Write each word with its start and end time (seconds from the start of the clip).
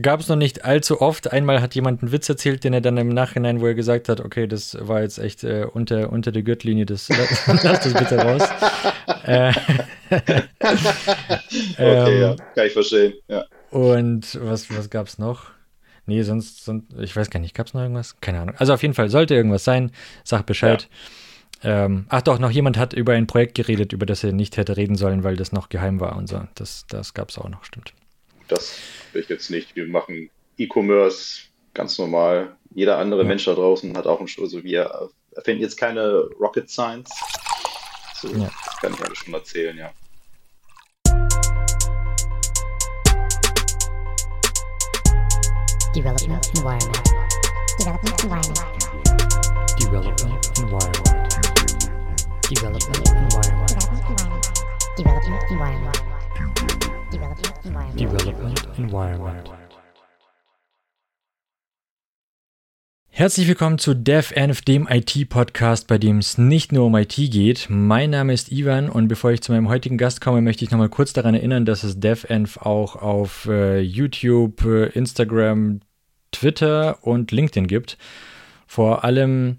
gab 0.00 0.20
es 0.20 0.28
noch 0.28 0.36
nicht 0.36 0.64
allzu 0.64 1.00
oft. 1.00 1.32
Einmal 1.32 1.60
hat 1.60 1.74
jemand 1.74 2.02
einen 2.02 2.12
Witz 2.12 2.28
erzählt, 2.28 2.64
den 2.64 2.72
er 2.72 2.80
dann 2.80 2.96
im 2.96 3.08
Nachhinein, 3.08 3.60
wo 3.60 3.66
er 3.66 3.74
gesagt 3.74 4.08
hat, 4.08 4.20
okay, 4.20 4.46
das 4.46 4.76
war 4.80 5.02
jetzt 5.02 5.18
echt 5.18 5.44
äh, 5.44 5.66
unter, 5.70 6.10
unter 6.10 6.32
der 6.32 6.42
Gürtellinie, 6.42 6.86
das, 6.86 7.08
lass 7.46 7.62
das 7.62 7.94
bitte 7.94 8.18
raus. 8.18 8.42
äh, 9.24 9.52
okay, 10.10 10.44
ähm, 11.78 12.20
ja, 12.20 12.36
kann 12.54 12.66
ich 12.66 12.72
verstehen, 12.72 13.14
ja. 13.28 13.44
Und 13.70 14.38
was, 14.42 14.74
was 14.74 14.90
gab 14.90 15.06
es 15.06 15.18
noch? 15.18 15.50
Nee, 16.06 16.22
sonst, 16.22 16.64
sonst, 16.64 16.92
ich 16.98 17.14
weiß 17.14 17.30
gar 17.30 17.40
nicht, 17.40 17.54
gab 17.54 17.66
es 17.66 17.74
noch 17.74 17.82
irgendwas? 17.82 18.20
Keine 18.20 18.40
Ahnung. 18.40 18.54
Also 18.58 18.74
auf 18.74 18.82
jeden 18.82 18.94
Fall, 18.94 19.08
sollte 19.08 19.34
irgendwas 19.34 19.64
sein, 19.64 19.92
sag 20.24 20.46
Bescheid. 20.46 20.88
Ja. 21.62 21.84
Ähm, 21.84 22.06
ach 22.08 22.22
doch, 22.22 22.38
noch 22.38 22.50
jemand 22.50 22.76
hat 22.76 22.92
über 22.92 23.12
ein 23.12 23.28
Projekt 23.28 23.54
geredet, 23.54 23.92
über 23.92 24.04
das 24.04 24.24
er 24.24 24.32
nicht 24.32 24.56
hätte 24.56 24.76
reden 24.76 24.96
sollen, 24.96 25.22
weil 25.22 25.36
das 25.36 25.52
noch 25.52 25.68
geheim 25.68 26.00
war 26.00 26.16
und 26.16 26.28
so. 26.28 26.42
Das, 26.54 26.86
das 26.88 27.14
gab 27.14 27.30
es 27.30 27.38
auch 27.38 27.48
noch, 27.48 27.64
stimmt. 27.64 27.94
Das 28.52 28.76
will 29.14 29.22
ich 29.22 29.30
jetzt 29.30 29.50
nicht. 29.50 29.74
Wir 29.76 29.86
machen 29.86 30.28
E-Commerce 30.58 31.44
ganz 31.72 31.96
normal. 31.98 32.54
Jeder 32.74 32.98
andere 32.98 33.22
ja. 33.22 33.28
Mensch 33.28 33.46
da 33.46 33.54
draußen 33.54 33.96
hat 33.96 34.06
auch 34.06 34.20
ein 34.20 34.28
Show. 34.28 34.42
Also 34.42 34.62
wir 34.62 35.08
erfinden 35.34 35.62
jetzt 35.62 35.78
keine 35.78 36.28
Rocket 36.38 36.68
Science. 36.68 37.08
So, 38.14 38.28
ja. 38.28 38.50
Das 38.66 38.76
kann 38.76 38.92
ich 38.92 39.00
alles 39.02 39.18
schon 39.18 39.32
erzählen, 39.32 39.78
ja. 39.78 39.90
Development 45.94 46.46
Environment. 46.54 47.02
Development 47.78 48.22
Environment. 48.22 48.60
Development 49.80 50.58
Environment. 50.58 51.32
Development 52.50 53.08
Environment. 53.08 53.72
Development 54.98 55.42
Environment. 55.50 56.11
Development 57.12 58.58
Environment. 58.78 59.50
Herzlich 63.10 63.46
willkommen 63.48 63.76
zu 63.76 63.92
DevEnv, 63.92 64.62
dem 64.62 64.88
IT-Podcast, 64.88 65.88
bei 65.88 65.98
dem 65.98 66.18
es 66.18 66.38
nicht 66.38 66.72
nur 66.72 66.86
um 66.86 66.96
IT 66.96 67.14
geht. 67.14 67.66
Mein 67.68 68.08
Name 68.08 68.32
ist 68.32 68.50
Ivan 68.50 68.88
und 68.88 69.08
bevor 69.08 69.30
ich 69.30 69.42
zu 69.42 69.52
meinem 69.52 69.68
heutigen 69.68 69.98
Gast 69.98 70.22
komme, 70.22 70.40
möchte 70.40 70.64
ich 70.64 70.70
nochmal 70.70 70.88
kurz 70.88 71.12
daran 71.12 71.34
erinnern, 71.34 71.66
dass 71.66 71.82
es 71.82 72.00
DevEnv 72.00 72.56
auch 72.56 72.96
auf 72.96 73.44
äh, 73.44 73.80
YouTube, 73.80 74.64
äh, 74.64 74.86
Instagram, 74.86 75.80
Twitter 76.30 77.04
und 77.06 77.30
LinkedIn 77.30 77.66
gibt. 77.66 77.98
Vor 78.66 79.04
allem 79.04 79.58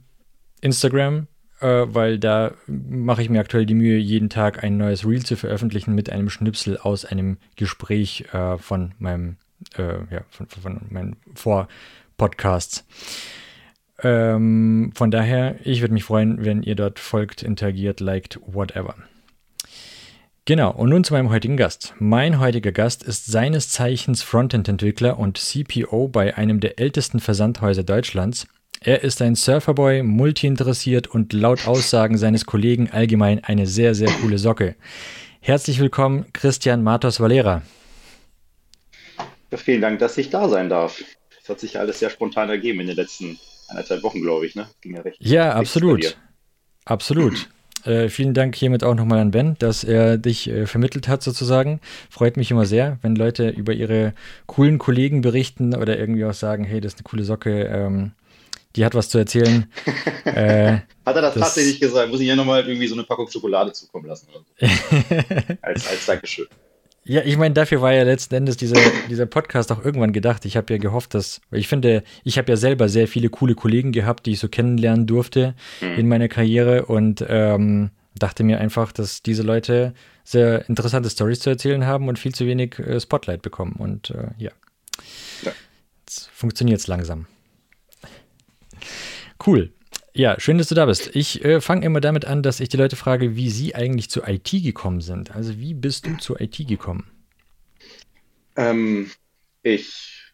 Instagram, 0.61 1.27
äh, 1.63 1.93
weil 1.93 2.19
da 2.19 2.51
mache 2.67 3.21
ich 3.21 3.29
mir 3.29 3.39
aktuell 3.39 3.65
die 3.65 3.73
Mühe, 3.73 3.97
jeden 3.97 4.29
Tag 4.29 4.63
ein 4.63 4.77
neues 4.77 5.07
Reel 5.07 5.23
zu 5.23 5.37
veröffentlichen 5.37 5.95
mit 5.95 6.09
einem 6.09 6.29
Schnipsel 6.29 6.77
aus 6.77 7.05
einem 7.05 7.37
Gespräch 7.55 8.25
äh, 8.33 8.57
von 8.57 8.93
meinem, 8.99 9.37
äh, 9.77 9.99
ja, 10.13 10.21
von, 10.29 10.47
von 10.47 10.81
meinen 10.89 11.15
Vor-Podcasts. 11.33 12.85
Ähm, 14.01 14.91
von 14.93 15.09
daher, 15.09 15.55
ich 15.63 15.79
würde 15.79 15.93
mich 15.93 16.03
freuen, 16.03 16.43
wenn 16.43 16.63
ihr 16.63 16.75
dort 16.75 16.99
folgt, 16.99 17.41
interagiert, 17.41 18.01
liked, 18.01 18.39
whatever. 18.45 18.95
Genau, 20.45 20.71
und 20.71 20.89
nun 20.89 21.05
zu 21.05 21.13
meinem 21.13 21.29
heutigen 21.29 21.55
Gast. 21.55 21.93
Mein 21.99 22.39
heutiger 22.41 22.73
Gast 22.73 23.01
ist 23.01 23.27
seines 23.27 23.69
Zeichens 23.69 24.21
Frontend-Entwickler 24.23 25.17
und 25.17 25.37
CPO 25.37 26.09
bei 26.09 26.35
einem 26.35 26.59
der 26.59 26.79
ältesten 26.79 27.21
Versandhäuser 27.21 27.83
Deutschlands 27.83 28.47
er 28.85 29.03
ist 29.03 29.21
ein 29.21 29.35
Surferboy, 29.35 30.03
multiinteressiert 30.03 31.07
und 31.07 31.31
laut 31.31 31.67
Aussagen 31.67 32.17
seines 32.17 32.45
Kollegen 32.45 32.89
allgemein 32.91 33.41
eine 33.43 33.65
sehr, 33.65 33.95
sehr 33.95 34.09
coole 34.21 34.37
Socke. 34.37 34.75
Herzlich 35.39 35.79
willkommen, 35.79 36.25
Christian 36.33 36.83
Matos 36.83 37.21
Valera. 37.21 37.61
Ja, 39.51 39.57
vielen 39.57 39.81
Dank, 39.81 39.99
dass 39.99 40.17
ich 40.17 40.29
da 40.29 40.49
sein 40.49 40.69
darf. 40.69 41.01
Das 41.39 41.47
hat 41.49 41.59
sich 41.61 41.79
alles 41.79 41.99
sehr 41.99 42.09
spontan 42.09 42.49
ergeben 42.49 42.81
in 42.81 42.87
den 42.87 42.97
letzten 42.97 43.39
anderthalb 43.69 44.03
Wochen, 44.03 44.21
glaube 44.21 44.45
ich. 44.45 44.55
Ne? 44.55 44.67
Ging 44.81 44.95
ja, 44.95 45.01
recht, 45.01 45.17
ja 45.19 45.53
absolut. 45.53 46.17
Absolut. 46.85 47.49
Äh, 47.85 48.07
vielen 48.07 48.33
Dank 48.33 48.55
hiermit 48.55 48.81
auch 48.85 48.95
nochmal 48.95 49.19
an 49.19 49.31
Ben, 49.31 49.57
dass 49.59 49.83
er 49.83 50.17
dich 50.17 50.49
äh, 50.49 50.67
vermittelt 50.67 51.09
hat 51.09 51.21
sozusagen. 51.21 51.81
Freut 52.09 52.37
mich 52.37 52.49
immer 52.49 52.65
sehr, 52.65 52.97
wenn 53.01 53.13
Leute 53.13 53.49
über 53.49 53.73
ihre 53.73 54.13
coolen 54.45 54.77
Kollegen 54.77 55.19
berichten 55.19 55.75
oder 55.75 55.99
irgendwie 55.99 56.23
auch 56.23 56.33
sagen, 56.33 56.63
hey, 56.63 56.79
das 56.79 56.93
ist 56.93 56.99
eine 56.99 57.03
coole 57.03 57.25
Socke. 57.25 57.65
Ähm, 57.65 58.13
die 58.75 58.85
hat 58.85 58.95
was 58.95 59.09
zu 59.09 59.17
erzählen. 59.17 59.71
äh, 60.25 60.79
hat 61.05 61.15
er 61.15 61.21
das, 61.21 61.33
das, 61.33 61.43
tatsächlich 61.43 61.79
gesagt? 61.79 62.09
Muss 62.09 62.19
ich 62.19 62.27
ja 62.27 62.35
nochmal 62.35 62.67
irgendwie 62.67 62.87
so 62.87 62.95
eine 62.95 63.03
Packung 63.03 63.29
Schokolade 63.29 63.71
zukommen 63.73 64.07
lassen? 64.07 64.27
als, 65.61 65.87
als 65.87 66.05
Dankeschön. 66.05 66.47
Ja, 67.05 67.21
ich 67.25 67.37
meine, 67.37 67.53
dafür 67.53 67.81
war 67.81 67.93
ja 67.93 68.03
letzten 68.03 68.35
Endes 68.35 68.55
dieser, 68.55 68.79
dieser 69.09 69.25
Podcast 69.25 69.71
auch 69.73 69.83
irgendwann 69.83 70.13
gedacht. 70.13 70.45
Ich 70.45 70.55
habe 70.55 70.73
ja 70.73 70.79
gehofft, 70.79 71.13
dass, 71.13 71.41
weil 71.49 71.59
ich 71.59 71.67
finde, 71.67 72.03
ich 72.23 72.37
habe 72.37 72.49
ja 72.49 72.55
selber 72.55 72.87
sehr 72.87 73.09
viele 73.09 73.29
coole 73.29 73.55
Kollegen 73.55 73.91
gehabt, 73.91 74.25
die 74.25 74.31
ich 74.31 74.39
so 74.39 74.47
kennenlernen 74.47 75.05
durfte 75.05 75.53
mhm. 75.81 75.99
in 75.99 76.07
meiner 76.07 76.29
Karriere 76.29 76.85
und 76.85 77.23
ähm, 77.27 77.91
dachte 78.17 78.43
mir 78.43 78.59
einfach, 78.59 78.93
dass 78.93 79.21
diese 79.21 79.43
Leute 79.43 79.93
sehr 80.23 80.69
interessante 80.69 81.09
Stories 81.09 81.39
zu 81.39 81.49
erzählen 81.49 81.85
haben 81.85 82.07
und 82.07 82.19
viel 82.19 82.33
zu 82.33 82.45
wenig 82.45 82.79
äh, 82.79 82.99
Spotlight 83.01 83.41
bekommen. 83.41 83.73
Und 83.77 84.11
äh, 84.11 84.29
ja. 84.37 84.51
ja. 85.43 85.51
Jetzt 86.07 86.29
funktioniert 86.29 86.79
es 86.79 86.87
langsam. 86.87 87.27
Cool. 89.45 89.73
Ja, 90.15 90.39
schön, 90.39 90.59
dass 90.59 90.67
du 90.67 90.75
da 90.75 90.85
bist. 90.85 91.15
Ich 91.15 91.43
äh, 91.43 91.59
fange 91.59 91.85
immer 91.85 91.99
damit 91.99 92.25
an, 92.25 92.43
dass 92.43 92.59
ich 92.59 92.69
die 92.69 92.77
Leute 92.77 92.95
frage, 92.95 93.35
wie 93.35 93.49
sie 93.49 93.73
eigentlich 93.73 94.09
zu 94.09 94.21
IT 94.21 94.51
gekommen 94.51 95.01
sind. 95.01 95.35
Also 95.35 95.57
wie 95.59 95.73
bist 95.73 96.05
du 96.05 96.17
zu 96.17 96.37
IT 96.37 96.67
gekommen? 96.67 97.09
Ähm, 98.55 99.09
ich 99.63 100.31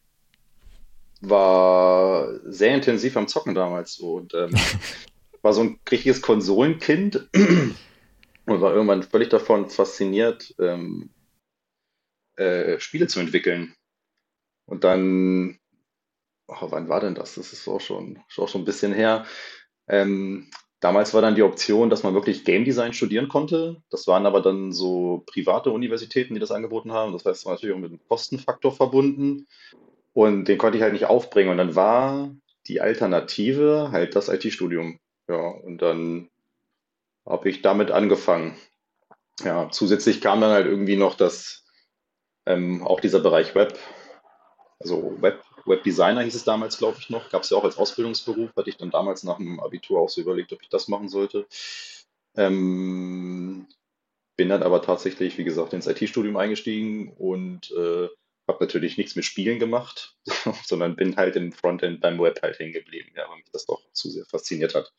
war 1.21 2.39
sehr 2.43 2.75
intensiv 2.75 3.15
am 3.15 3.27
Zocken 3.27 3.55
damals 3.55 3.99
und 3.99 4.33
ähm, 4.33 4.51
war 5.41 5.53
so 5.53 5.61
ein 5.61 5.79
richtiges 5.89 6.21
Konsolenkind 6.21 7.29
und 7.33 8.61
war 8.61 8.73
irgendwann 8.73 9.03
völlig 9.03 9.29
davon 9.29 9.69
fasziniert, 9.69 10.53
ähm, 10.59 11.09
äh, 12.35 12.79
Spiele 12.79 13.07
zu 13.07 13.21
entwickeln. 13.21 13.73
Und 14.65 14.83
dann 14.83 15.57
oh, 16.49 16.67
wann 16.71 16.89
war 16.89 16.99
denn 16.99 17.15
das? 17.15 17.35
Das 17.35 17.53
ist 17.53 17.67
auch 17.67 17.81
schon, 17.81 18.19
auch 18.37 18.47
schon 18.47 18.61
ein 18.61 18.65
bisschen 18.65 18.93
her. 18.93 19.25
Ähm, 19.87 20.49
damals 20.79 21.13
war 21.13 21.21
dann 21.21 21.35
die 21.35 21.43
Option, 21.43 21.89
dass 21.89 22.03
man 22.03 22.13
wirklich 22.13 22.45
Game 22.45 22.65
Design 22.65 22.93
studieren 22.93 23.27
konnte. 23.27 23.81
Das 23.89 24.07
waren 24.07 24.25
aber 24.25 24.41
dann 24.41 24.71
so 24.71 25.23
private 25.25 25.71
Universitäten, 25.71 26.33
die 26.33 26.39
das 26.39 26.51
angeboten 26.51 26.91
haben. 26.91 27.13
Das 27.13 27.25
heißt, 27.25 27.41
es 27.41 27.45
war 27.45 27.53
natürlich 27.53 27.75
auch 27.75 27.79
mit 27.79 27.91
einem 27.91 28.07
Kostenfaktor 28.07 28.71
verbunden. 28.71 29.47
Und 30.13 30.45
den 30.45 30.57
konnte 30.57 30.77
ich 30.77 30.83
halt 30.83 30.93
nicht 30.93 31.05
aufbringen. 31.05 31.51
Und 31.51 31.57
dann 31.57 31.75
war 31.75 32.31
die 32.67 32.81
Alternative 32.81 33.89
halt 33.91 34.15
das 34.15 34.29
IT-Studium. 34.29 34.99
Ja, 35.27 35.47
und 35.49 35.81
dann 35.81 36.29
habe 37.25 37.49
ich 37.49 37.61
damit 37.61 37.91
angefangen. 37.91 38.57
Ja, 39.43 39.69
zusätzlich 39.69 40.21
kam 40.21 40.41
dann 40.41 40.51
halt 40.51 40.65
irgendwie 40.65 40.97
noch 40.97 41.15
das, 41.15 41.65
ähm, 42.45 42.85
auch 42.85 42.99
dieser 42.99 43.19
Bereich 43.19 43.55
Web, 43.55 43.77
also 44.79 45.21
Web 45.21 45.43
Webdesigner 45.69 46.21
hieß 46.21 46.35
es 46.35 46.43
damals, 46.43 46.77
glaube 46.77 46.97
ich, 46.99 47.09
noch. 47.09 47.29
Gab 47.29 47.43
es 47.43 47.51
ja 47.51 47.57
auch 47.57 47.63
als 47.63 47.77
Ausbildungsberuf. 47.77 48.49
Hatte 48.55 48.69
ich 48.69 48.77
dann 48.77 48.91
damals 48.91 49.23
nach 49.23 49.37
dem 49.37 49.59
Abitur 49.59 49.99
auch 50.01 50.09
so 50.09 50.19
überlegt, 50.19 50.51
ob 50.51 50.61
ich 50.61 50.69
das 50.69 50.87
machen 50.87 51.07
sollte. 51.07 51.45
Ähm, 52.35 53.67
bin 54.35 54.49
dann 54.49 54.63
aber 54.63 54.81
tatsächlich, 54.81 55.37
wie 55.37 55.43
gesagt, 55.43 55.73
ins 55.73 55.87
IT-Studium 55.87 56.37
eingestiegen 56.37 57.13
und 57.17 57.71
äh, 57.71 58.07
habe 58.47 58.63
natürlich 58.63 58.97
nichts 58.97 59.15
mit 59.15 59.25
Spielen 59.25 59.59
gemacht, 59.59 60.15
sondern 60.65 60.95
bin 60.95 61.15
halt 61.15 61.35
im 61.35 61.51
Frontend 61.51 62.01
beim 62.01 62.19
Web 62.19 62.41
halt 62.41 62.57
hängen 62.59 62.73
geblieben, 62.73 63.11
ja, 63.15 63.29
weil 63.29 63.37
mich 63.37 63.51
das 63.51 63.65
doch 63.65 63.81
zu 63.93 64.09
sehr 64.09 64.25
fasziniert 64.25 64.75
hat. 64.75 64.91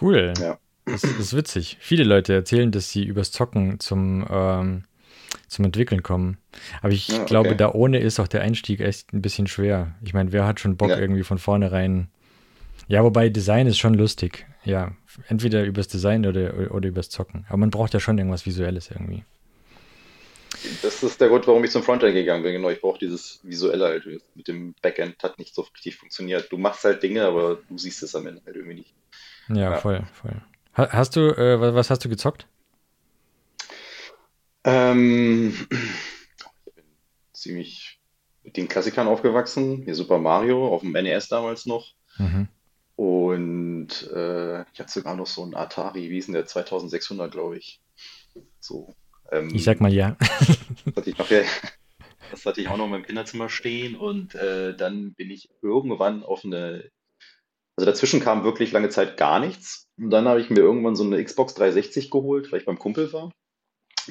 Cool. 0.00 0.34
Ja. 0.38 0.58
Das, 0.84 1.04
ist 1.04 1.36
witzig. 1.36 1.76
Viele 1.80 2.04
Leute 2.04 2.32
erzählen, 2.32 2.70
dass 2.70 2.90
sie 2.90 3.04
übers 3.04 3.30
Zocken 3.30 3.78
zum 3.78 4.26
ähm, 4.30 4.84
zum 5.48 5.64
Entwickeln 5.64 6.02
kommen. 6.02 6.38
Aber 6.82 6.92
ich 6.92 7.08
ja, 7.08 7.16
okay. 7.16 7.26
glaube, 7.26 7.56
da 7.56 7.72
ohne 7.72 7.98
ist 7.98 8.20
auch 8.20 8.28
der 8.28 8.42
Einstieg 8.42 8.80
echt 8.80 9.12
ein 9.12 9.22
bisschen 9.22 9.46
schwer. 9.46 9.94
Ich 10.02 10.14
meine, 10.14 10.32
wer 10.32 10.46
hat 10.46 10.60
schon 10.60 10.76
Bock 10.76 10.90
ja. 10.90 10.98
irgendwie 10.98 11.24
von 11.24 11.38
vornherein? 11.38 12.08
Ja, 12.86 13.04
wobei 13.04 13.28
Design 13.28 13.66
ist 13.66 13.78
schon 13.78 13.94
lustig. 13.94 14.46
Ja, 14.64 14.92
entweder 15.28 15.64
übers 15.64 15.88
Design 15.88 16.26
oder, 16.26 16.72
oder 16.72 16.88
übers 16.88 17.10
Zocken. 17.10 17.46
Aber 17.48 17.58
man 17.58 17.70
braucht 17.70 17.94
ja 17.94 18.00
schon 18.00 18.18
irgendwas 18.18 18.46
Visuelles 18.46 18.90
irgendwie. 18.90 19.24
Das 20.82 21.02
ist 21.02 21.20
der 21.20 21.28
Grund, 21.28 21.46
warum 21.46 21.62
ich 21.64 21.70
zum 21.70 21.82
Frontend 21.82 22.14
gegangen 22.14 22.42
bin. 22.42 22.52
Genau, 22.52 22.70
ich 22.70 22.80
brauche 22.80 22.98
dieses 22.98 23.40
Visuelle 23.42 23.84
halt. 23.84 24.04
Mit 24.34 24.48
dem 24.48 24.74
Backend 24.82 25.22
hat 25.22 25.38
nicht 25.38 25.54
so 25.54 25.62
richtig 25.62 25.96
funktioniert. 25.96 26.50
Du 26.50 26.58
machst 26.58 26.84
halt 26.84 27.02
Dinge, 27.02 27.24
aber 27.24 27.58
du 27.68 27.78
siehst 27.78 28.02
es 28.02 28.14
am 28.14 28.26
Ende 28.26 28.42
halt 28.44 28.56
irgendwie 28.56 28.76
nicht. 28.76 28.94
Ja, 29.48 29.72
ja. 29.72 29.76
voll, 29.76 30.02
voll. 30.12 30.40
Hast 30.74 31.16
du, 31.16 31.30
äh, 31.30 31.60
was 31.74 31.90
hast 31.90 32.04
du 32.04 32.08
gezockt? 32.08 32.46
Ähm, 34.64 35.54
ich 35.70 36.74
bin 36.74 36.84
ziemlich 37.32 38.00
mit 38.42 38.56
den 38.56 38.68
Klassikern 38.68 39.08
aufgewachsen. 39.08 39.82
Hier 39.82 39.94
Super 39.94 40.18
Mario 40.18 40.68
auf 40.68 40.82
dem 40.82 40.92
NES 40.92 41.28
damals 41.28 41.66
noch. 41.66 41.92
Mhm. 42.18 42.48
Und 42.96 44.10
äh, 44.12 44.62
ich 44.72 44.80
hatte 44.80 44.90
sogar 44.90 45.14
noch 45.14 45.26
so 45.26 45.42
einen 45.42 45.54
Atari, 45.54 46.10
wie 46.10 46.14
hieß 46.14 46.26
denn 46.26 46.34
der? 46.34 46.46
2600, 46.46 47.30
glaube 47.30 47.58
ich. 47.58 47.80
So. 48.58 48.94
Ähm, 49.30 49.50
ich 49.54 49.64
sag 49.64 49.80
mal 49.80 49.92
ja. 49.92 50.16
hatte 50.96 51.10
ich 51.10 51.18
noch. 51.18 51.28
Das 52.30 52.44
hatte 52.44 52.60
ich 52.60 52.68
auch 52.68 52.76
noch 52.76 52.86
in 52.86 52.90
meinem 52.90 53.06
Kinderzimmer 53.06 53.48
stehen 53.48 53.96
und 53.96 54.34
äh, 54.34 54.76
dann 54.76 55.14
bin 55.14 55.30
ich 55.30 55.50
irgendwann 55.62 56.22
auf 56.22 56.44
eine, 56.44 56.90
also 57.76 57.86
dazwischen 57.86 58.20
kam 58.20 58.44
wirklich 58.44 58.72
lange 58.72 58.90
Zeit 58.90 59.16
gar 59.16 59.40
nichts. 59.40 59.86
Und 59.96 60.10
dann 60.10 60.28
habe 60.28 60.40
ich 60.40 60.50
mir 60.50 60.60
irgendwann 60.60 60.96
so 60.96 61.04
eine 61.04 61.22
Xbox 61.22 61.54
360 61.54 62.10
geholt, 62.10 62.50
weil 62.52 62.60
ich 62.60 62.66
beim 62.66 62.78
Kumpel 62.78 63.12
war. 63.12 63.32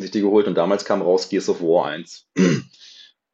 Sich 0.02 0.12
die 0.12 0.22
geholt 0.22 0.48
und 0.48 0.56
damals 0.56 0.86
kam 0.86 1.02
raus 1.02 1.30
Gears 1.30 1.50
of 1.50 1.62
War 1.62 1.88
1. 1.88 2.28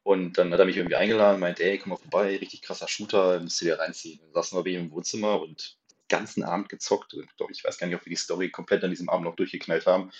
Und 0.04 0.36
dann 0.36 0.52
hat 0.52 0.58
er 0.58 0.66
mich 0.66 0.76
irgendwie 0.76 0.96
eingeladen, 0.96 1.40
meinte, 1.40 1.64
ey, 1.64 1.78
komm 1.78 1.90
mal 1.90 1.96
vorbei, 1.96 2.36
richtig 2.36 2.60
krasser 2.60 2.88
Shooter, 2.88 3.40
musst 3.40 3.62
du 3.62 3.64
dir 3.64 3.78
reinziehen. 3.78 4.20
Dann 4.20 4.34
saßen 4.34 4.56
wir 4.58 4.62
bei 4.62 4.70
ihm 4.70 4.80
im 4.80 4.90
Wohnzimmer 4.90 5.40
und 5.40 5.78
den 5.90 5.96
ganzen 6.08 6.42
Abend 6.42 6.68
gezockt. 6.68 7.14
Und 7.14 7.26
doch, 7.38 7.48
ich 7.50 7.64
weiß 7.64 7.78
gar 7.78 7.86
nicht, 7.86 7.96
ob 7.96 8.04
wir 8.04 8.10
die 8.10 8.16
Story 8.16 8.50
komplett 8.50 8.84
an 8.84 8.90
diesem 8.90 9.08
Abend 9.08 9.24
noch 9.24 9.34
durchgeknallt 9.34 9.86
haben. 9.86 10.10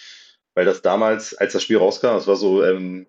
Weil 0.54 0.64
das 0.64 0.80
damals, 0.80 1.34
als 1.34 1.52
das 1.52 1.62
Spiel 1.62 1.76
rauskam, 1.76 2.14
das 2.14 2.26
war 2.26 2.36
so, 2.36 2.64
ähm, 2.64 3.06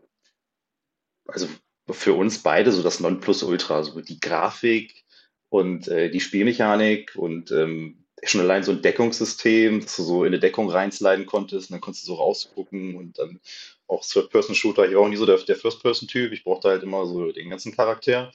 also 1.28 1.48
für 1.90 2.14
uns 2.14 2.40
beide 2.40 2.74
so 2.74 2.84
das 2.84 3.00
Nonplusultra, 3.00 3.84
so 3.84 4.02
die 4.02 4.20
Grafik 4.20 5.06
und 5.48 5.88
äh, 5.88 6.10
die 6.10 6.20
Spielmechanik 6.20 7.16
und 7.16 7.52
ähm, 7.52 8.05
schon 8.30 8.42
allein 8.42 8.64
so 8.64 8.72
ein 8.72 8.82
Deckungssystem, 8.82 9.82
dass 9.82 9.96
du 9.96 10.04
so 10.04 10.24
in 10.24 10.28
eine 10.28 10.40
Deckung 10.40 10.70
reinsliden 10.70 11.26
konntest 11.26 11.70
und 11.70 11.76
dann 11.76 11.82
konntest 11.82 12.08
du 12.08 12.14
so 12.14 12.16
rausgucken 12.16 12.96
und 12.96 13.18
dann 13.20 13.40
auch 13.88 14.04
Third-Person-Shooter. 14.06 14.88
Ich 14.88 14.96
war 14.96 15.02
auch 15.02 15.10
nie 15.10 15.16
so 15.16 15.26
der, 15.26 15.38
der 15.38 15.56
First-Person-Typ. 15.56 16.32
Ich 16.32 16.44
brauchte 16.44 16.70
halt 16.70 16.84
immer 16.84 17.06
so 17.06 17.32
den 17.32 17.50
ganzen 17.50 17.76
Charakter. 17.76 18.32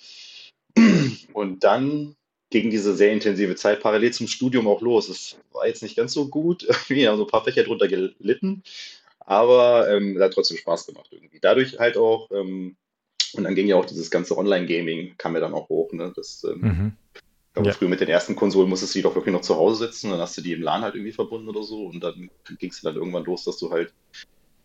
Und 1.32 1.64
dann 1.64 2.16
ging 2.50 2.70
diese 2.70 2.94
sehr 2.94 3.12
intensive 3.12 3.54
Zeit 3.54 3.80
parallel 3.80 4.12
zum 4.12 4.26
Studium 4.26 4.66
auch 4.66 4.80
los. 4.80 5.08
Es 5.08 5.36
war 5.52 5.66
jetzt 5.66 5.82
nicht 5.82 5.96
ganz 5.96 6.12
so 6.12 6.28
gut. 6.28 6.66
Wir 6.88 7.10
haben 7.10 7.16
so 7.16 7.24
ein 7.24 7.30
paar 7.30 7.44
Fächer 7.44 7.64
drunter 7.64 7.88
gelitten. 7.88 8.62
Aber 9.20 9.88
ähm, 9.90 10.20
hat 10.20 10.32
trotzdem 10.32 10.56
Spaß 10.56 10.86
gemacht 10.86 11.08
irgendwie. 11.10 11.38
Dadurch 11.40 11.78
halt 11.78 11.96
auch, 11.96 12.30
ähm, 12.32 12.76
und 13.34 13.44
dann 13.44 13.54
ging 13.54 13.68
ja 13.68 13.76
auch 13.76 13.84
dieses 13.84 14.10
ganze 14.10 14.36
Online-Gaming, 14.36 15.14
kam 15.16 15.34
mir 15.34 15.40
dann 15.40 15.54
auch 15.54 15.68
hoch. 15.68 15.92
Ne? 15.92 16.12
Das, 16.16 16.44
ähm, 16.44 16.60
mhm. 16.60 16.92
Ich 17.50 17.54
glaube, 17.54 17.68
ja. 17.68 17.74
früher 17.74 17.88
mit 17.88 18.00
den 18.00 18.08
ersten 18.08 18.36
Konsolen 18.36 18.68
musstest 18.68 18.94
du 18.94 19.00
die 19.00 19.02
doch 19.02 19.16
wirklich 19.16 19.32
noch 19.32 19.40
zu 19.40 19.56
Hause 19.56 19.86
sitzen, 19.86 20.10
dann 20.10 20.20
hast 20.20 20.38
du 20.38 20.40
die 20.40 20.52
im 20.52 20.62
LAN 20.62 20.82
halt 20.82 20.94
irgendwie 20.94 21.12
verbunden 21.12 21.48
oder 21.48 21.64
so 21.64 21.84
und 21.86 21.98
dann 21.98 22.30
ging 22.58 22.70
es 22.70 22.80
dann 22.80 22.94
irgendwann 22.94 23.24
los, 23.24 23.42
dass 23.44 23.58
du 23.58 23.72
halt 23.72 23.92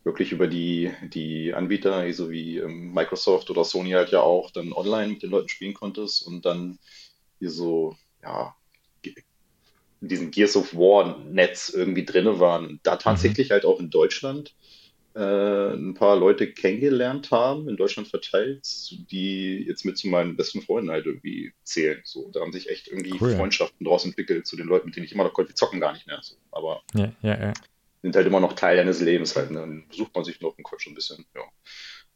wirklich 0.04 0.32
über 0.32 0.48
die, 0.48 0.92
die 1.02 1.52
Anbieter, 1.56 2.14
so 2.14 2.30
wie 2.30 2.60
ähm, 2.60 2.94
Microsoft 2.94 3.50
oder 3.50 3.64
Sony 3.64 3.92
halt 3.92 4.12
ja 4.12 4.22
auch, 4.22 4.52
dann 4.52 4.72
online 4.72 5.14
mit 5.14 5.24
den 5.24 5.32
Leuten 5.32 5.50
spielen 5.50 5.74
konntest 5.74 6.28
und 6.28 6.46
dann 6.46 6.78
hier 7.40 7.50
so, 7.50 7.96
ja, 8.22 8.56
in 10.02 10.08
diesem 10.10 10.30
Gears 10.30 10.56
of 10.56 10.76
War 10.76 11.18
Netz 11.26 11.70
irgendwie 11.70 12.06
drinne 12.06 12.40
waren. 12.40 12.80
Da 12.84 12.94
mhm. 12.94 13.00
tatsächlich 13.00 13.50
halt 13.50 13.66
auch 13.66 13.80
in 13.80 13.90
Deutschland 13.90 14.54
äh, 15.16 15.74
ein 15.74 15.94
paar 15.94 16.18
Leute 16.18 16.52
kennengelernt 16.52 17.32
haben, 17.32 17.70
in 17.70 17.78
Deutschland 17.78 18.08
verteilt, 18.10 18.68
die 19.12 19.66
jetzt 19.68 19.86
mit 19.86 19.98
zu 19.98 20.08
meinen 20.10 20.36
besten 20.36 20.62
Freunden 20.62 20.92
halt 20.92 21.06
irgendwie 21.06 21.54
zählen. 21.64 22.02
So, 22.04 22.30
da 22.32 22.42
haben 22.42 22.52
sich 22.52 22.70
echt 22.70 22.88
irgendwie 22.88 23.16
cool, 23.22 23.36
Freundschaften 23.36 23.86
ja. 23.86 23.90
draus 23.90 24.06
entwickelt 24.06 24.46
zu 24.46 24.58
den 24.58 24.68
Leuten, 24.68 24.88
mit 24.88 24.96
denen 24.96 25.06
ich 25.06 25.14
immer 25.14 25.24
noch 25.24 25.34
konnte. 25.34 25.52
Wir 25.52 25.56
zocken 25.56 25.80
gar 25.80 25.94
nicht 25.94 26.06
mehr. 26.06 26.20
So. 26.22 26.36
Aber 26.52 26.82
ja, 26.94 27.14
ja, 27.22 27.54
sind 28.06 28.16
halt 28.16 28.28
immer 28.28 28.40
noch 28.40 28.54
Teil 28.54 28.78
deines 28.78 29.02
Lebens 29.02 29.36
halt. 29.36 29.52
Ne? 29.52 29.60
Dann 29.62 29.88
besucht 29.90 30.14
man 30.14 30.24
sich 30.24 30.40
noch 30.42 30.58
und 30.58 30.64
quatscht 30.64 30.88
ein 30.88 30.94
bisschen. 30.94 31.26
Ja. 31.34 31.42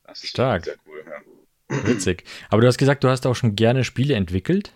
Das 0.06 0.24
ist 0.24 0.30
Stark. 0.30 0.66
Sehr 0.66 0.76
cool. 0.86 1.04
Witzig. 1.86 2.24
Aber 2.50 2.62
du 2.62 2.68
hast 2.68 2.78
gesagt, 2.78 3.04
du 3.04 3.10
hast 3.10 3.26
auch 3.26 3.36
schon 3.36 3.56
gerne 3.56 3.84
Spiele 3.84 4.16
entwickelt? 4.16 4.74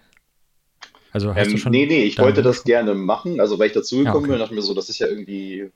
Also 1.12 1.36
hast 1.36 1.48
ähm, 1.48 1.54
du 1.54 1.60
schon. 1.60 1.72
Nee, 1.72 1.86
nee, 1.86 2.04
ich 2.04 2.18
wollte 2.18 2.42
das 2.42 2.64
gerne 2.64 2.96
machen. 2.96 3.40
Also, 3.40 3.60
weil 3.60 3.68
ich 3.68 3.74
dazugekommen 3.74 4.14
ja, 4.14 4.20
okay. 4.20 4.32
bin, 4.32 4.40
dachte 4.40 4.54
ich 4.54 4.56
mir 4.56 4.64
so, 4.64 4.74
das 4.74 4.90
ist 4.90 5.00
ja 5.00 5.08
irgendwie. 5.08 5.72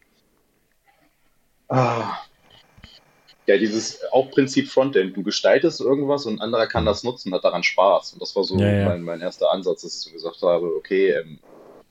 Ah, 1.68 2.18
ja, 3.48 3.58
dieses 3.58 4.02
auch 4.12 4.30
Prinzip 4.30 4.70
Frontend. 4.70 5.16
Du 5.16 5.24
gestaltest 5.24 5.80
irgendwas 5.80 6.26
und 6.26 6.36
ein 6.36 6.42
anderer 6.42 6.68
kann 6.68 6.84
mhm. 6.84 6.88
das 6.88 7.04
nutzen, 7.04 7.34
hat 7.34 7.46
daran 7.46 7.64
Spaß. 7.64 8.14
Und 8.14 8.22
das 8.22 8.36
war 8.36 8.44
so 8.44 8.58
ja, 8.58 8.72
ja. 8.72 8.90
Mein, 8.90 9.04
mein 9.04 9.22
erster 9.22 9.52
Ansatz, 9.52 9.84
dass 9.84 9.96
ich 9.96 10.02
so 10.02 10.12
gesagt 10.12 10.42
habe, 10.42 10.76
okay, 10.76 11.12
ähm, 11.12 11.40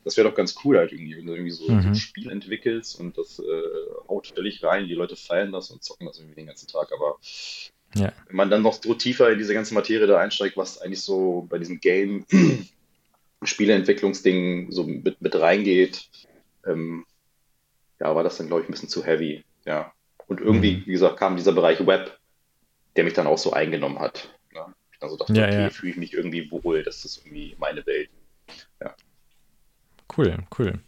das 0.04 0.16
wäre 0.16 0.28
doch 0.28 0.36
ganz 0.36 0.54
cool 0.64 0.78
halt 0.78 0.92
irgendwie, 0.92 1.16
wenn 1.16 1.26
du 1.26 1.32
irgendwie 1.32 1.50
so, 1.50 1.68
mhm. 1.68 1.82
so 1.82 1.88
ein 1.88 1.94
Spiel 1.96 2.30
entwickelst 2.30 3.00
und 3.00 3.18
das 3.18 3.40
äh, 3.40 4.06
haut 4.08 4.28
ständig 4.28 4.62
rein, 4.62 4.86
die 4.86 4.94
Leute 4.94 5.16
feiern 5.16 5.50
das 5.50 5.70
und 5.72 5.82
zocken 5.82 6.06
das 6.06 6.18
irgendwie 6.18 6.36
den 6.36 6.46
ganzen 6.46 6.68
Tag, 6.68 6.92
aber 6.92 7.16
ja. 7.96 8.12
wenn 8.28 8.36
man 8.36 8.48
dann 8.48 8.62
noch 8.62 8.80
so 8.80 8.94
tiefer 8.94 9.32
in 9.32 9.38
diese 9.38 9.52
ganze 9.52 9.74
Materie 9.74 10.06
da 10.06 10.18
einsteigt, 10.18 10.56
was 10.56 10.80
eigentlich 10.80 11.02
so 11.02 11.46
bei 11.48 11.58
diesem 11.58 11.80
Game 11.80 12.24
Spieleentwicklungsding 13.42 14.70
so 14.70 14.84
mit, 14.84 15.20
mit 15.20 15.34
reingeht, 15.34 16.08
ähm, 16.64 17.04
ja, 17.98 18.14
war 18.14 18.22
das 18.22 18.36
dann, 18.36 18.46
glaube 18.46 18.62
ich, 18.62 18.68
ein 18.68 18.72
bisschen 18.72 18.88
zu 18.88 19.04
heavy, 19.04 19.44
ja. 19.64 19.92
Und 20.26 20.40
irgendwie, 20.40 20.76
mhm. 20.76 20.86
wie 20.86 20.92
gesagt, 20.92 21.18
kam 21.18 21.36
dieser 21.36 21.52
Bereich 21.52 21.86
Web, 21.86 22.18
der 22.96 23.04
mich 23.04 23.14
dann 23.14 23.26
auch 23.26 23.38
so 23.38 23.52
eingenommen 23.52 23.98
hat. 23.98 24.28
Ne? 24.52 24.64
Also 25.00 25.16
dachte, 25.16 25.34
ja, 25.34 25.46
okay, 25.46 25.62
ja. 25.62 25.70
fühle 25.70 25.92
ich 25.92 25.98
mich 25.98 26.14
irgendwie 26.14 26.50
wohl, 26.50 26.82
das 26.82 27.04
ist 27.04 27.18
irgendwie 27.24 27.54
meine 27.58 27.86
Welt. 27.86 28.10
Ja. 28.80 28.94
Cool, 30.16 30.38
cool. 30.58 30.80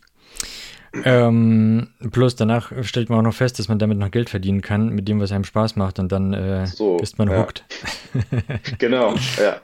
Ähm, 1.04 1.88
plus 2.10 2.34
danach 2.34 2.72
stellt 2.82 3.10
man 3.10 3.18
auch 3.18 3.22
noch 3.22 3.34
fest, 3.34 3.58
dass 3.58 3.68
man 3.68 3.78
damit 3.78 3.98
noch 3.98 4.10
Geld 4.10 4.30
verdienen 4.30 4.62
kann, 4.62 4.88
mit 4.88 5.06
dem, 5.06 5.20
was 5.20 5.32
einem 5.32 5.44
Spaß 5.44 5.76
macht, 5.76 5.98
und 5.98 6.10
dann 6.10 6.32
äh, 6.32 6.66
so, 6.66 6.96
ist 6.98 7.18
man 7.18 7.30
ja. 7.30 7.38
hooked. 7.38 7.64
genau, 8.78 9.14
ja. 9.38 9.60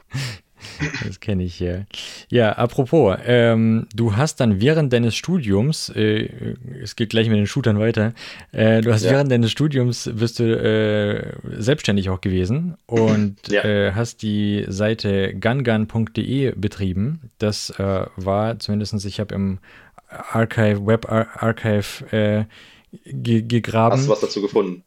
Das 1.06 1.20
kenne 1.20 1.42
ich 1.42 1.60
ja. 1.60 1.84
Ja, 2.28 2.52
apropos, 2.52 3.16
ähm, 3.24 3.86
du 3.94 4.16
hast 4.16 4.40
dann 4.40 4.60
während 4.60 4.92
deines 4.92 5.14
Studiums, 5.16 5.88
äh, 5.90 6.56
es 6.82 6.96
geht 6.96 7.10
gleich 7.10 7.28
mit 7.28 7.38
den 7.38 7.46
Shootern 7.46 7.78
weiter, 7.78 8.14
äh, 8.52 8.80
du 8.80 8.92
hast 8.92 9.04
ja. 9.04 9.12
während 9.12 9.30
deines 9.30 9.50
Studiums 9.50 10.10
bist 10.14 10.38
du 10.38 10.44
äh, 10.44 11.32
selbstständig 11.60 12.10
auch 12.10 12.20
gewesen 12.20 12.76
und 12.86 13.36
ja. 13.48 13.64
Äh, 13.64 13.92
hast 13.92 14.22
die 14.22 14.64
Seite 14.68 15.34
gungun.de 15.34 16.52
betrieben. 16.56 17.30
Das 17.38 17.70
äh, 17.70 18.06
war 18.16 18.58
zumindest, 18.58 19.04
ich 19.04 19.20
habe 19.20 19.34
im 19.34 19.58
Archive, 20.08 20.86
Web 20.86 21.10
Archive 21.10 22.06
äh, 22.12 22.44
gegraben. 23.04 23.98
Hast 23.98 24.06
du 24.06 24.10
was 24.10 24.20
dazu 24.20 24.40
gefunden? 24.40 24.84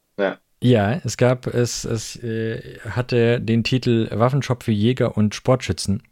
Ja. 0.60 1.00
Es 1.04 1.16
gab, 1.16 1.46
es, 1.46 1.84
es 1.84 2.16
äh, 2.22 2.78
hatte 2.90 3.40
den 3.40 3.64
Titel 3.64 4.08
Waffenshop 4.10 4.62
für 4.62 4.72
Jäger 4.72 5.16
und 5.16 5.34
Sportschützen. 5.34 6.02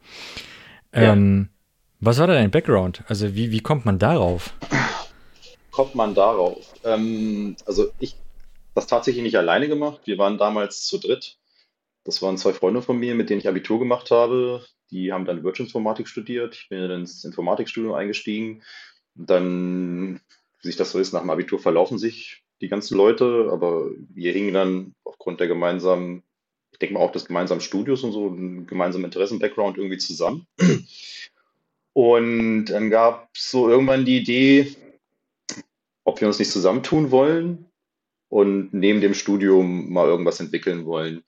Ähm, 0.93 1.49
ja. 1.49 1.57
Was 2.01 2.19
war 2.19 2.27
da 2.27 2.35
dein 2.35 2.51
Background? 2.51 3.03
Also 3.09 3.35
wie, 3.35 3.51
wie 3.51 3.61
kommt 3.61 3.85
man 3.85 3.99
darauf? 3.99 4.55
Kommt 5.71 5.95
man 5.95 6.15
darauf? 6.15 6.75
Ähm, 6.85 7.57
also 7.67 7.91
ich 7.99 8.17
das 8.77 8.87
tatsächlich 8.87 9.23
nicht 9.23 9.39
alleine 9.39 9.69
gemacht. 9.69 10.03
Wir 10.05 10.19
waren 10.19 10.39
damals 10.39 10.85
zu 10.85 10.99
dritt. 10.99 11.39
Das 12.05 12.21
waren 12.23 12.37
zwei 12.37 12.53
Freunde 12.53 12.83
von 12.83 12.99
mir, 12.99 13.15
mit 13.15 13.31
denen 13.31 13.41
ich 13.41 13.49
Abitur 13.49 13.79
gemacht 13.79 14.11
habe. 14.11 14.65
Die 14.91 15.13
haben 15.13 15.25
dann 15.25 15.43
Wirtschaftsinformatik 15.43 16.07
studiert. 16.07 16.55
Ich 16.55 16.69
bin 16.69 16.81
dann 16.81 17.01
ins 17.01 17.25
Informatikstudium 17.25 17.95
eingestiegen. 17.95 18.63
Und 19.17 19.31
dann, 19.31 20.21
wie 20.61 20.69
sich 20.69 20.77
das 20.77 20.93
so 20.93 20.99
ist, 20.99 21.13
nach 21.13 21.23
dem 21.23 21.31
Abitur 21.31 21.59
verlaufen 21.59 21.99
sich 21.99 22.45
die 22.61 22.69
ganzen 22.69 22.97
Leute, 22.97 23.49
aber 23.53 23.91
wir 24.15 24.33
hingen 24.33 24.55
dann 24.55 24.95
aufgrund 25.05 25.41
der 25.41 25.49
gemeinsamen, 25.49 26.23
ich 26.73 26.79
denke 26.79 26.95
mal 26.95 27.01
auch 27.01 27.13
des 27.13 27.27
gemeinsamen 27.27 27.61
Studios 27.61 28.03
und 28.03 28.13
so, 28.13 28.29
ein 28.29 28.67
gemeinsamen 28.67 29.05
Interessen-Background 29.07 29.79
irgendwie 29.79 29.99
zusammen. 29.99 30.47
Und 31.93 32.67
dann 32.67 32.91
gab 32.91 33.31
es 33.35 33.51
so 33.51 33.71
irgendwann 33.71 34.05
die 34.05 34.19
Idee, 34.19 34.77
ob 36.05 36.21
wir 36.21 36.29
uns 36.29 36.39
nicht 36.39 36.51
zusammentun 36.51 37.11
wollen 37.11 37.67
und 38.29 38.75
neben 38.75 39.01
dem 39.01 39.15
Studium 39.15 39.91
mal 39.93 40.07
irgendwas 40.07 40.41
entwickeln 40.41 40.85
wollen 40.85 41.25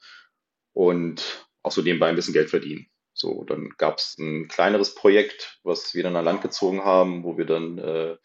und 0.74 1.48
auch 1.62 1.72
so 1.72 1.82
nebenbei 1.82 2.08
ein 2.08 2.16
bisschen 2.16 2.34
Geld 2.34 2.50
verdienen. 2.50 2.86
So, 3.14 3.44
dann 3.44 3.70
gab 3.78 3.98
es 3.98 4.16
ein 4.18 4.46
kleineres 4.46 4.94
Projekt, 4.94 5.58
was 5.64 5.94
wir 5.94 6.04
dann 6.04 6.16
an 6.16 6.24
Land 6.24 6.42
gezogen 6.42 6.84
haben, 6.84 7.24
wo 7.24 7.36
wir 7.36 7.46
dann, 7.46 7.78
äh, 7.78 8.16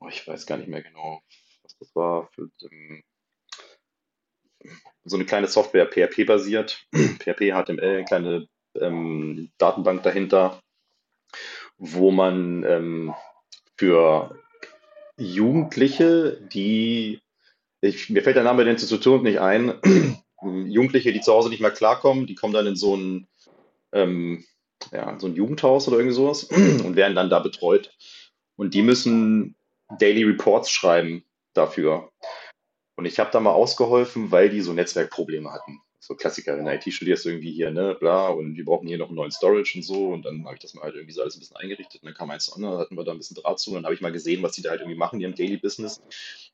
oh, 0.00 0.08
ich 0.08 0.26
weiß 0.26 0.46
gar 0.46 0.56
nicht 0.56 0.68
mehr 0.68 0.82
genau, 0.82 1.22
das 1.82 1.94
war 1.96 2.28
für 2.32 2.48
ähm, 2.62 3.02
so 5.04 5.16
eine 5.16 5.24
kleine 5.24 5.48
Software, 5.48 5.86
PHP-basiert, 5.86 6.86
PHP, 6.92 7.52
HTML, 7.52 8.04
kleine 8.04 8.46
ähm, 8.80 9.50
Datenbank 9.58 10.04
dahinter, 10.04 10.60
wo 11.78 12.12
man 12.12 12.62
ähm, 12.64 13.14
für 13.76 14.38
Jugendliche, 15.16 16.40
die, 16.52 17.20
ich, 17.80 18.08
mir 18.10 18.22
fällt 18.22 18.36
der 18.36 18.44
Name 18.44 18.62
der 18.62 18.72
Institution 18.72 19.22
nicht 19.22 19.40
ein, 19.40 19.74
Jugendliche, 20.42 21.12
die 21.12 21.20
zu 21.20 21.32
Hause 21.32 21.50
nicht 21.50 21.60
mehr 21.60 21.70
klarkommen, 21.70 22.26
die 22.26 22.34
kommen 22.34 22.54
dann 22.54 22.66
in 22.66 22.76
so 22.76 22.96
ein, 22.96 23.26
ähm, 23.92 24.44
ja, 24.92 25.18
so 25.18 25.26
ein 25.26 25.34
Jugendhaus 25.34 25.88
oder 25.88 25.98
irgendwie 25.98 26.14
sowas 26.14 26.44
und 26.50 26.94
werden 26.94 27.16
dann 27.16 27.30
da 27.30 27.40
betreut. 27.40 27.92
Und 28.56 28.74
die 28.74 28.82
müssen 28.82 29.56
Daily 29.98 30.22
Reports 30.22 30.70
schreiben 30.70 31.24
dafür. 31.54 32.10
Und 32.96 33.06
ich 33.06 33.18
habe 33.18 33.30
da 33.30 33.40
mal 33.40 33.52
ausgeholfen, 33.52 34.30
weil 34.30 34.50
die 34.50 34.60
so 34.60 34.72
Netzwerkprobleme 34.72 35.50
hatten. 35.50 35.80
So 35.98 36.14
Klassiker, 36.16 36.58
in 36.58 36.66
IT 36.66 36.92
studierst 36.92 37.24
du 37.24 37.28
irgendwie 37.28 37.52
hier, 37.52 37.70
ne, 37.70 37.96
bla, 37.98 38.28
und 38.28 38.56
wir 38.56 38.64
brauchen 38.64 38.88
hier 38.88 38.98
noch 38.98 39.06
einen 39.06 39.16
neuen 39.16 39.30
Storage 39.30 39.78
und 39.78 39.82
so. 39.82 40.08
Und 40.08 40.24
dann 40.24 40.44
habe 40.44 40.56
ich 40.56 40.60
das 40.60 40.74
mal 40.74 40.82
halt 40.82 40.96
irgendwie 40.96 41.12
so 41.12 41.22
alles 41.22 41.36
ein 41.36 41.38
bisschen 41.38 41.56
eingerichtet. 41.56 42.02
Und 42.02 42.06
dann 42.06 42.14
kam 42.14 42.30
eins 42.30 42.46
zu 42.46 42.54
anderen, 42.54 42.78
hatten 42.78 42.96
wir 42.96 43.04
da 43.04 43.12
ein 43.12 43.18
bisschen 43.18 43.36
Draht 43.36 43.60
zu. 43.60 43.70
Und 43.70 43.76
dann 43.76 43.84
habe 43.84 43.94
ich 43.94 44.00
mal 44.00 44.12
gesehen, 44.12 44.42
was 44.42 44.52
die 44.52 44.62
da 44.62 44.70
halt 44.70 44.80
irgendwie 44.80 44.98
machen, 44.98 45.20
die 45.20 45.24
im 45.24 45.34
Daily 45.34 45.56
Business. 45.58 46.02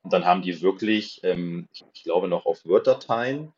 Und 0.03 0.13
dann 0.13 0.25
haben 0.25 0.43
die 0.43 0.61
wirklich, 0.61 1.19
ähm, 1.23 1.67
ich 1.93 2.03
glaube, 2.03 2.27
noch 2.27 2.45
auf 2.45 2.63
Word-Dateien 2.63 3.51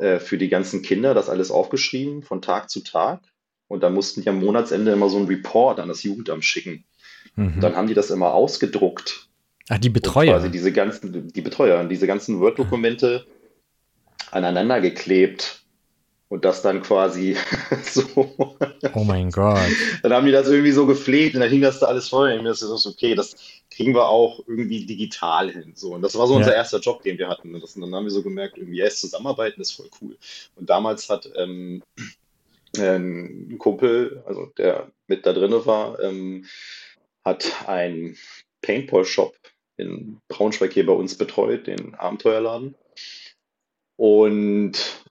äh, 0.00 0.18
für 0.18 0.38
die 0.38 0.48
ganzen 0.48 0.82
Kinder 0.82 1.14
das 1.14 1.28
alles 1.28 1.52
aufgeschrieben 1.52 2.22
von 2.22 2.42
Tag 2.42 2.68
zu 2.68 2.80
Tag. 2.80 3.22
Und 3.68 3.82
dann 3.82 3.94
mussten 3.94 4.22
die 4.22 4.28
am 4.28 4.40
Monatsende 4.40 4.92
immer 4.92 5.08
so 5.08 5.18
einen 5.18 5.28
Report 5.28 5.78
an 5.78 5.88
das 5.88 6.02
Jugendamt 6.02 6.44
schicken. 6.44 6.84
Mhm. 7.36 7.60
Dann 7.60 7.76
haben 7.76 7.86
die 7.86 7.94
das 7.94 8.10
immer 8.10 8.34
ausgedruckt. 8.34 9.28
Ach, 9.68 9.78
die 9.78 9.90
Betreuer. 9.90 10.34
quasi 10.34 10.50
diese 10.50 10.72
ganzen, 10.72 11.28
die 11.28 11.40
Betreuer, 11.40 11.84
diese 11.84 12.06
ganzen 12.06 12.40
Word-Dokumente 12.40 13.26
aneinander 14.30 14.80
geklebt 14.80 15.62
und 16.28 16.46
das 16.46 16.62
dann 16.62 16.82
quasi 16.82 17.36
so. 17.84 18.02
Oh 18.94 19.04
mein 19.04 19.30
Gott. 19.30 19.60
Dann 20.02 20.12
haben 20.14 20.24
die 20.24 20.32
das 20.32 20.48
irgendwie 20.48 20.72
so 20.72 20.86
gepflegt 20.86 21.34
und 21.34 21.42
dann 21.42 21.50
hing 21.50 21.60
das 21.60 21.78
da 21.78 21.86
alles 21.86 22.08
voll. 22.08 22.32
Und 22.38 22.46
das 22.46 22.62
ist 22.62 22.86
okay, 22.86 23.14
das 23.14 23.36
kriegen 23.70 23.94
wir 23.94 24.08
auch 24.08 24.40
irgendwie 24.46 24.86
digital 24.86 25.50
hin. 25.50 25.72
So. 25.74 25.94
Und 25.94 26.00
das 26.00 26.16
war 26.16 26.26
so 26.26 26.34
unser 26.34 26.52
ja. 26.52 26.56
erster 26.56 26.80
Job, 26.80 27.02
den 27.02 27.18
wir 27.18 27.28
hatten. 27.28 27.54
Und, 27.54 27.62
das, 27.62 27.76
und 27.76 27.82
dann 27.82 27.94
haben 27.94 28.04
wir 28.04 28.10
so 28.10 28.22
gemerkt, 28.22 28.56
irgendwie, 28.56 28.78
ja, 28.78 28.88
zusammenarbeiten 28.88 29.60
ist 29.60 29.72
voll 29.72 29.90
cool. 30.00 30.16
Und 30.56 30.70
damals 30.70 31.10
hat 31.10 31.30
ähm, 31.36 31.82
ein 32.78 33.56
Kumpel, 33.58 34.22
also 34.26 34.46
der 34.56 34.90
mit 35.06 35.26
da 35.26 35.34
drin 35.34 35.52
war, 35.66 36.00
ähm, 36.00 36.46
hat 37.26 37.44
ein 37.66 38.16
Paintball-Shop 38.62 39.34
in 39.76 40.20
Braunschweig 40.28 40.72
hier 40.72 40.86
bei 40.86 40.92
uns 40.92 41.16
betreut, 41.16 41.66
den 41.66 41.94
Abenteuerladen. 41.94 42.74
Und 43.96 45.04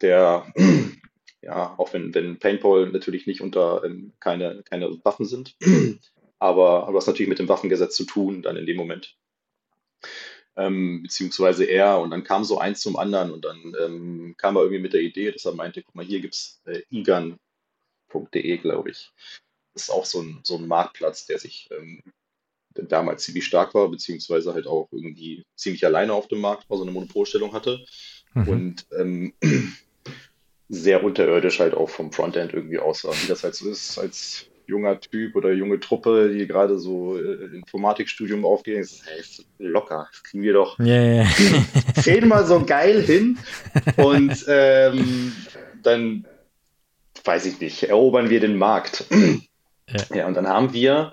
der, 0.00 0.52
ja, 1.42 1.74
auch 1.78 1.92
wenn, 1.92 2.14
wenn 2.14 2.38
Paintball 2.38 2.90
natürlich 2.90 3.26
nicht 3.26 3.40
unter 3.40 3.84
ähm, 3.84 4.12
keine, 4.20 4.62
keine 4.64 5.04
Waffen 5.04 5.26
sind, 5.26 5.56
aber, 6.38 6.84
aber 6.86 6.94
was 6.94 7.06
natürlich 7.06 7.28
mit 7.28 7.38
dem 7.38 7.48
Waffengesetz 7.48 7.96
zu 7.96 8.04
tun, 8.04 8.42
dann 8.42 8.56
in 8.56 8.66
dem 8.66 8.76
Moment. 8.76 9.16
Ähm, 10.54 11.02
beziehungsweise 11.02 11.64
er, 11.64 12.00
und 12.00 12.10
dann 12.10 12.24
kam 12.24 12.44
so 12.44 12.58
eins 12.58 12.82
zum 12.82 12.96
anderen 12.96 13.30
und 13.30 13.44
dann 13.44 13.74
ähm, 13.80 14.34
kam 14.36 14.56
er 14.56 14.62
irgendwie 14.62 14.82
mit 14.82 14.92
der 14.92 15.00
Idee, 15.00 15.32
dass 15.32 15.46
er 15.46 15.54
meinte, 15.54 15.82
guck 15.82 15.94
mal, 15.94 16.04
hier 16.04 16.20
gibt 16.20 16.34
es 16.34 16.60
äh, 16.66 16.82
igan.de, 16.90 18.58
glaube 18.58 18.90
ich. 18.90 19.10
Das 19.72 19.84
ist 19.84 19.90
auch 19.90 20.04
so 20.04 20.20
ein, 20.20 20.40
so 20.42 20.58
ein 20.58 20.68
Marktplatz, 20.68 21.24
der 21.24 21.38
sich 21.38 21.70
ähm, 21.70 22.02
damals 22.74 23.24
ziemlich 23.24 23.44
stark 23.44 23.74
war, 23.74 23.88
beziehungsweise 23.88 24.54
halt 24.54 24.66
auch 24.66 24.88
irgendwie 24.90 25.44
ziemlich 25.56 25.84
alleine 25.84 26.12
auf 26.12 26.28
dem 26.28 26.40
Markt 26.40 26.68
war, 26.68 26.76
so 26.76 26.84
eine 26.84 26.92
Monopolstellung 26.92 27.52
hatte. 27.52 27.84
Mhm. 28.34 28.48
Und 28.48 28.86
ähm, 28.98 29.32
sehr 30.68 31.04
unterirdisch 31.04 31.60
halt 31.60 31.74
auch 31.74 31.90
vom 31.90 32.12
Frontend 32.12 32.54
irgendwie 32.54 32.78
aussah. 32.78 33.12
Wie 33.12 33.28
das 33.28 33.44
halt 33.44 33.54
so 33.54 33.68
ist, 33.70 33.98
als 33.98 34.46
junger 34.66 34.98
Typ 35.00 35.36
oder 35.36 35.52
junge 35.52 35.80
Truppe, 35.80 36.32
die 36.32 36.46
gerade 36.46 36.78
so 36.78 37.18
äh, 37.18 37.56
Informatikstudium 37.56 38.44
aufgehen, 38.44 38.80
ist, 38.80 39.04
hey, 39.06 39.20
ist 39.20 39.44
locker, 39.58 40.08
das 40.10 40.22
kriegen 40.22 40.42
wir 40.42 40.54
doch 40.54 40.78
yeah, 40.78 41.22
yeah. 41.22 41.26
zehnmal 42.02 42.46
so 42.46 42.64
geil 42.64 43.02
hin 43.02 43.38
und 43.96 44.44
ähm, 44.48 45.32
dann, 45.82 46.26
weiß 47.24 47.46
ich 47.46 47.60
nicht, 47.60 47.84
erobern 47.84 48.30
wir 48.30 48.40
den 48.40 48.56
Markt. 48.56 49.04
Ja, 49.88 50.16
ja 50.16 50.26
und 50.26 50.34
dann 50.34 50.48
haben 50.48 50.72
wir, 50.72 51.12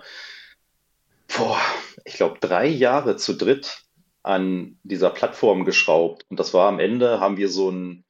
boah, 1.40 1.60
ich 2.06 2.16
glaube, 2.16 2.38
drei 2.40 2.68
Jahre 2.68 3.16
zu 3.16 3.34
dritt 3.34 3.84
an 4.24 4.78
dieser 4.84 5.10
Plattform 5.10 5.66
geschraubt. 5.66 6.26
Und 6.30 6.40
das 6.40 6.54
war 6.54 6.68
am 6.68 6.80
Ende, 6.80 7.20
haben 7.20 7.38
wir 7.38 7.50
so 7.50 7.72
ein, 7.72 8.04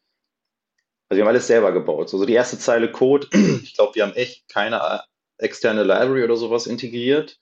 also 1.08 1.18
wir 1.18 1.24
haben 1.24 1.30
alles 1.30 1.48
selber 1.48 1.72
gebaut. 1.72 2.12
Also 2.12 2.26
die 2.26 2.34
erste 2.34 2.58
Zeile 2.58 2.92
Code, 2.92 3.28
ich 3.64 3.76
glaube, 3.76 3.96
wir 3.96 4.04
haben 4.04 4.14
echt 4.14 4.50
keine 4.50 5.02
externe 5.38 5.84
Library 5.84 6.24
oder 6.24 6.36
sowas 6.36 6.68
integriert. 6.68 7.40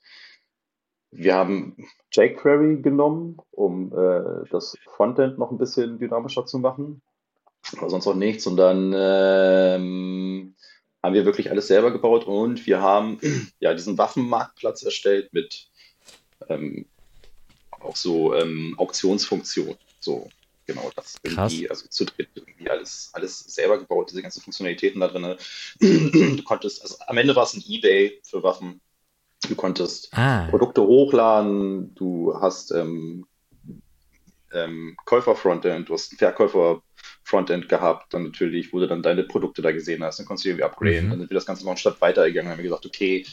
Wir 1.10 1.34
haben 1.34 1.76
jQuery 2.12 2.82
genommen, 2.82 3.38
um 3.50 3.92
äh, 3.92 4.46
das 4.50 4.76
Frontend 4.84 5.38
noch 5.38 5.50
ein 5.50 5.58
bisschen 5.58 5.98
dynamischer 5.98 6.44
zu 6.44 6.58
machen. 6.58 7.00
Aber 7.76 7.88
sonst 7.88 8.06
auch 8.06 8.14
nichts. 8.14 8.46
Und 8.46 8.56
dann 8.56 8.92
ähm, 8.94 10.54
haben 11.02 11.14
wir 11.14 11.24
wirklich 11.24 11.50
alles 11.50 11.68
selber 11.68 11.90
gebaut 11.90 12.26
und 12.26 12.66
wir 12.66 12.80
haben 12.80 13.18
ja 13.60 13.72
diesen 13.74 13.98
Waffenmarktplatz 13.98 14.82
erstellt 14.82 15.32
mit 15.32 15.68
ähm, 16.48 16.86
auch 17.70 17.96
so 17.96 18.34
ähm, 18.34 18.74
Auktionsfunktionen. 18.78 19.76
So, 20.00 20.28
genau 20.66 20.90
das. 20.94 21.16
Irgendwie, 21.22 21.68
also 21.68 21.86
zu 21.88 22.04
dritt 22.04 22.28
irgendwie 22.34 22.70
alles, 22.70 23.10
alles 23.12 23.40
selber 23.40 23.78
gebaut, 23.78 24.10
diese 24.10 24.22
ganzen 24.22 24.42
Funktionalitäten 24.42 25.00
da 25.00 25.08
drin. 25.08 25.36
Du 26.36 26.42
konntest, 26.42 26.82
also 26.82 26.96
am 27.06 27.16
Ende 27.16 27.34
war 27.34 27.44
es 27.44 27.54
ein 27.54 27.64
Ebay 27.66 28.20
für 28.22 28.42
Waffen. 28.42 28.80
Du 29.48 29.54
konntest 29.54 30.08
ah. 30.12 30.46
Produkte 30.50 30.82
hochladen, 30.82 31.94
du 31.94 32.34
hast 32.40 32.72
ähm, 32.72 33.26
ähm, 34.52 34.96
Käufer-Frontend, 35.04 35.88
du 35.88 35.94
hast 35.94 36.12
ein 36.12 36.18
Verkäufer-Frontend 36.18 37.68
gehabt, 37.68 38.12
dann 38.12 38.24
natürlich, 38.24 38.72
wo 38.72 38.80
du 38.80 38.88
dann 38.88 39.02
deine 39.02 39.24
Produkte 39.24 39.62
da 39.62 39.70
gesehen 39.70 40.02
hast, 40.02 40.18
dann 40.18 40.26
konntest 40.26 40.44
du 40.44 40.48
irgendwie 40.50 40.64
upgraden, 40.64 41.06
mhm. 41.06 41.10
dann 41.10 41.18
sind 41.20 41.30
wir 41.30 41.36
das 41.36 41.46
Ganze 41.46 41.64
noch 41.64 41.70
einen 41.70 41.78
Stück 41.78 42.00
weitergegangen, 42.00 42.50
haben 42.50 42.58
wir 42.58 42.64
gesagt, 42.64 42.86
okay, 42.86 43.24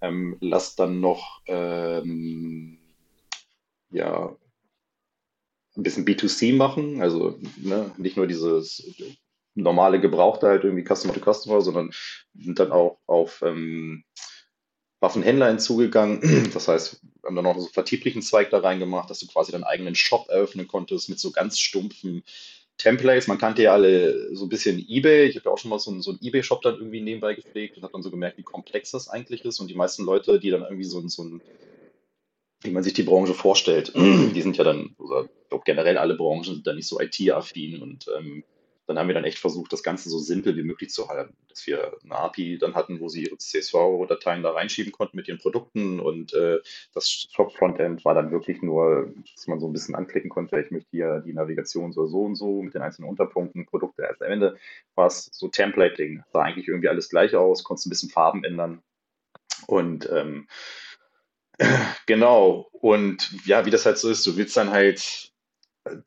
ähm, 0.00 0.36
lass 0.40 0.76
dann 0.76 1.00
noch 1.00 1.40
ähm, 1.46 2.78
ja, 3.90 4.36
ein 5.76 5.82
bisschen 5.82 6.06
B2C 6.06 6.54
machen, 6.54 7.02
also 7.02 7.38
ne, 7.56 7.92
nicht 7.96 8.16
nur 8.16 8.26
dieses 8.26 8.94
normale 9.54 10.00
Gebrauchte 10.00 10.46
halt 10.46 10.64
irgendwie 10.64 10.84
Customer 10.84 11.14
to 11.14 11.32
Customer, 11.32 11.60
sondern 11.60 11.90
sind 12.34 12.58
dann 12.58 12.72
auch 12.72 12.98
auf 13.06 13.42
ähm, 13.42 14.04
Waffenhändler 15.00 15.48
hinzugegangen. 15.48 16.20
Das 16.52 16.68
heißt, 16.68 17.02
wir 17.02 17.28
haben 17.28 17.36
dann 17.36 17.44
noch 17.44 17.54
so 17.54 17.66
einen 17.66 17.72
vertrieblichen 17.72 18.22
Zweig 18.22 18.50
da 18.50 18.58
reingemacht, 18.58 19.10
dass 19.10 19.18
du 19.18 19.26
quasi 19.26 19.52
deinen 19.52 19.64
eigenen 19.64 19.94
Shop 19.94 20.28
eröffnen 20.28 20.68
konntest 20.68 21.08
mit 21.08 21.18
so 21.18 21.30
ganz 21.30 21.58
stumpfen 21.58 22.22
Templates. 22.78 23.26
Man 23.26 23.38
kannte 23.38 23.62
ja 23.62 23.72
alle 23.72 24.34
so 24.34 24.44
ein 24.46 24.48
bisschen 24.48 24.84
eBay. 24.88 25.26
Ich 25.26 25.36
habe 25.36 25.46
ja 25.46 25.52
auch 25.52 25.58
schon 25.58 25.70
mal 25.70 25.78
so 25.78 25.90
einen, 25.90 26.02
so 26.02 26.10
einen 26.10 26.20
eBay-Shop 26.22 26.62
dann 26.62 26.76
irgendwie 26.76 27.00
nebenbei 27.00 27.34
gepflegt 27.34 27.76
und 27.76 27.82
habe 27.82 27.92
dann 27.92 28.02
so 28.02 28.10
gemerkt, 28.10 28.38
wie 28.38 28.42
komplex 28.42 28.90
das 28.90 29.08
eigentlich 29.08 29.44
ist. 29.44 29.60
Und 29.60 29.68
die 29.68 29.74
meisten 29.74 30.04
Leute, 30.04 30.38
die 30.38 30.50
dann 30.50 30.62
irgendwie 30.62 30.84
so, 30.84 31.06
so 31.08 31.24
ein 31.24 31.40
wie 32.62 32.70
man 32.70 32.82
sich 32.82 32.92
die 32.92 33.02
Branche 33.02 33.34
vorstellt. 33.34 33.92
Die 33.94 34.42
sind 34.42 34.56
ja 34.56 34.64
dann, 34.64 34.94
oder 34.98 35.24
ich 35.24 35.48
glaube 35.48 35.64
generell 35.64 35.98
alle 35.98 36.14
Branchen 36.14 36.44
sind 36.44 36.66
dann 36.66 36.76
nicht 36.76 36.88
so 36.88 37.00
IT-affin 37.00 37.80
und 37.80 38.06
ähm, 38.16 38.44
dann 38.86 38.98
haben 38.98 39.08
wir 39.08 39.14
dann 39.14 39.24
echt 39.24 39.38
versucht, 39.38 39.72
das 39.72 39.82
Ganze 39.82 40.08
so 40.08 40.18
simpel 40.18 40.56
wie 40.56 40.62
möglich 40.62 40.90
zu 40.90 41.08
halten, 41.08 41.34
dass 41.48 41.66
wir 41.66 41.96
eine 42.04 42.14
API 42.14 42.58
dann 42.58 42.74
hatten, 42.74 43.00
wo 43.00 43.08
sie 43.08 43.24
ihre 43.24 43.36
CSV-Dateien 43.36 44.42
da 44.42 44.52
reinschieben 44.52 44.92
konnten 44.92 45.16
mit 45.16 45.28
ihren 45.28 45.38
Produkten 45.38 46.00
und 46.00 46.34
äh, 46.34 46.58
das 46.94 47.28
Shop-Frontend 47.32 48.04
war 48.04 48.14
dann 48.14 48.30
wirklich 48.30 48.62
nur, 48.62 49.12
dass 49.34 49.46
man 49.46 49.60
so 49.60 49.66
ein 49.68 49.72
bisschen 49.72 49.94
anklicken 49.94 50.30
konnte, 50.30 50.60
ich 50.60 50.70
möchte 50.70 50.88
hier 50.90 51.22
die 51.24 51.32
Navigation 51.32 51.92
so, 51.92 52.06
so 52.06 52.22
und 52.22 52.36
so 52.36 52.62
mit 52.62 52.74
den 52.74 52.82
einzelnen 52.82 53.10
Unterpunkten, 53.10 53.66
Produkte. 53.66 54.08
Also 54.08 54.24
am 54.24 54.32
Ende 54.32 54.56
war 54.94 55.06
es 55.06 55.28
so 55.32 55.48
Templating, 55.48 56.22
sah 56.32 56.42
eigentlich 56.42 56.68
irgendwie 56.68 56.88
alles 56.88 57.08
gleich 57.08 57.34
aus, 57.34 57.64
konntest 57.64 57.86
ein 57.86 57.90
bisschen 57.90 58.10
Farben 58.10 58.44
ändern 58.44 58.82
und 59.66 60.08
ähm, 60.10 60.46
Genau. 62.06 62.68
Und 62.72 63.46
ja, 63.46 63.66
wie 63.66 63.70
das 63.70 63.86
halt 63.86 63.98
so 63.98 64.08
ist, 64.10 64.26
du 64.26 64.36
willst 64.36 64.56
dann 64.56 64.70
halt 64.70 65.32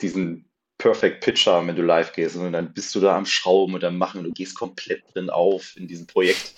diesen 0.01 0.48
Perfect 0.79 1.23
Pitch 1.23 1.45
haben, 1.45 1.67
wenn 1.67 1.75
du 1.75 1.83
live 1.83 2.13
gehst. 2.13 2.35
Und 2.37 2.53
dann 2.53 2.73
bist 2.73 2.95
du 2.95 2.99
da 2.99 3.15
am 3.15 3.25
Schrauben 3.25 3.75
und 3.75 3.83
am 3.83 3.97
Machen 3.97 4.19
und 4.19 4.23
du 4.23 4.31
gehst 4.31 4.55
komplett 4.55 5.03
drin 5.13 5.29
auf 5.29 5.75
in 5.75 5.87
diesem 5.87 6.07
Projekt 6.07 6.53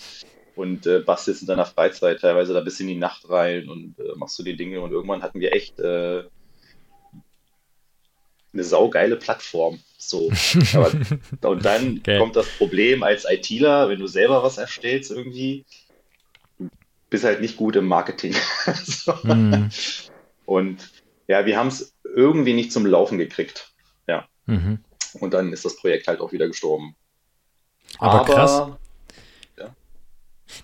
und 0.56 0.86
äh, 0.86 1.00
bastelst 1.00 1.42
in 1.42 1.48
deiner 1.48 1.66
Freizeit 1.66 2.22
teilweise 2.22 2.54
da 2.54 2.62
bis 2.62 2.80
in 2.80 2.88
die 2.88 2.96
Nacht 2.96 3.28
rein 3.30 3.68
und 3.68 3.96
äh, 4.00 4.16
machst 4.16 4.38
du 4.38 4.44
die 4.44 4.56
Dinge. 4.56 4.80
Und 4.80 4.92
irgendwann 4.92 5.24
hatten 5.24 5.40
wir 5.40 5.54
echt 5.54 5.80
äh, 5.80 6.24
eine 8.54 8.64
saugeile 8.64 9.18
Plattform. 9.18 9.80
So. 9.98 10.32
Aber, 10.74 10.92
und 11.50 11.66
dann 11.66 11.98
okay. 12.00 12.20
kommt 12.20 12.36
das 12.36 12.48
Problem 12.58 13.02
als 13.02 13.26
ITler, 13.28 13.90
wenn 13.90 14.00
du 14.00 14.08
selber 14.08 14.44
was 14.44 14.60
erstellst 14.60 15.10
irgendwie, 15.10 15.66
bist 17.10 17.24
halt 17.24 17.42
nicht 17.42 17.58
gut 17.58 17.76
im 17.76 17.88
Marketing. 17.88 18.36
so. 18.84 19.16
mhm. 19.24 19.70
Und 20.46 20.92
ja, 21.28 21.46
wir 21.48 21.58
haben 21.58 21.70
es 21.70 21.94
irgendwie 22.04 22.54
nicht 22.54 22.72
zum 22.72 22.86
Laufen 22.86 23.18
gekriegt. 23.18 23.71
Mhm. 24.46 24.80
Und 25.20 25.34
dann 25.34 25.52
ist 25.52 25.66
das 25.66 25.76
Projekt 25.78 26.08
halt 26.08 26.22
auch 26.22 26.32
wieder 26.32 26.48
gestorben. 26.48 26.96
Aber, 28.00 28.22
Aber 28.22 28.34
krass. 28.34 28.72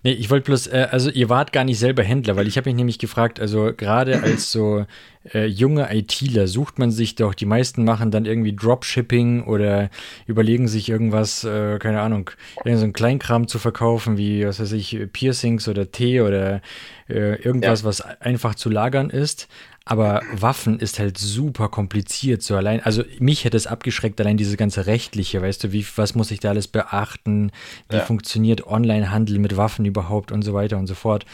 Nee, 0.04 0.12
ich 0.12 0.30
wollte 0.30 0.46
bloß, 0.46 0.68
äh, 0.68 0.88
also 0.92 1.10
ihr 1.10 1.30
wart 1.30 1.54
gar 1.54 1.64
nicht 1.64 1.80
selber 1.80 2.04
Händler, 2.04 2.36
weil 2.36 2.48
ich 2.48 2.58
habe 2.58 2.70
mich 2.70 2.76
nämlich 2.76 3.00
gefragt, 3.00 3.40
also 3.40 3.72
gerade 3.76 4.22
als 4.22 4.52
so 4.52 4.86
äh, 5.34 5.46
junge 5.46 5.94
ITler 5.94 6.48
sucht 6.48 6.80
man 6.80 6.92
sich 6.92 7.16
doch, 7.16 7.34
die 7.34 7.46
meisten 7.46 7.84
machen 7.84 8.12
dann 8.12 8.26
irgendwie 8.26 8.56
Dropshipping 8.56 9.44
oder 9.44 9.90
überlegen 10.26 10.68
sich 10.68 10.90
irgendwas, 10.90 11.44
äh, 11.44 11.80
keine 11.80 12.02
Ahnung, 12.02 12.32
irgendein 12.58 12.88
so 12.88 12.94
Kleinkram 12.94 13.48
zu 13.48 13.60
verkaufen, 13.60 14.18
wie, 14.18 14.46
was 14.46 14.60
weiß 14.60 14.74
ich, 14.74 14.98
Piercings 15.12 15.68
oder 15.68 15.92
Tee 15.92 16.22
oder 16.22 16.62
äh, 17.10 17.36
irgendwas, 17.42 17.82
ja. 17.82 17.88
was 17.88 18.02
einfach 18.02 18.56
zu 18.56 18.70
lagern 18.70 19.10
ist. 19.10 19.48
Aber 19.90 20.22
Waffen 20.34 20.80
ist 20.80 21.00
halt 21.00 21.18
super 21.18 21.70
kompliziert 21.70 22.42
so 22.42 22.58
allein. 22.58 22.82
Also 22.82 23.04
mich 23.20 23.46
hätte 23.46 23.56
es 23.56 23.68
abgeschreckt, 23.68 24.20
allein 24.20 24.36
diese 24.36 24.58
ganze 24.58 24.86
rechtliche, 24.86 25.42
weißt 25.42 25.64
du, 25.64 25.72
wie, 25.72 25.86
was 25.96 26.14
muss 26.14 26.30
ich 26.30 26.42
da 26.42 26.50
alles 26.50 26.68
beachten? 26.68 27.54
Wie 27.88 27.96
ja. 27.96 28.02
funktioniert 28.02 28.68
Onlinehandel 28.68 29.40
mit 29.40 29.56
Waffen 29.56 29.86
überhaupt 29.86 30.34
und 30.34 30.42
so 30.42 30.54
weiter 30.54 30.78
und 30.78 30.88
so 30.88 30.94
fort. 30.94 31.26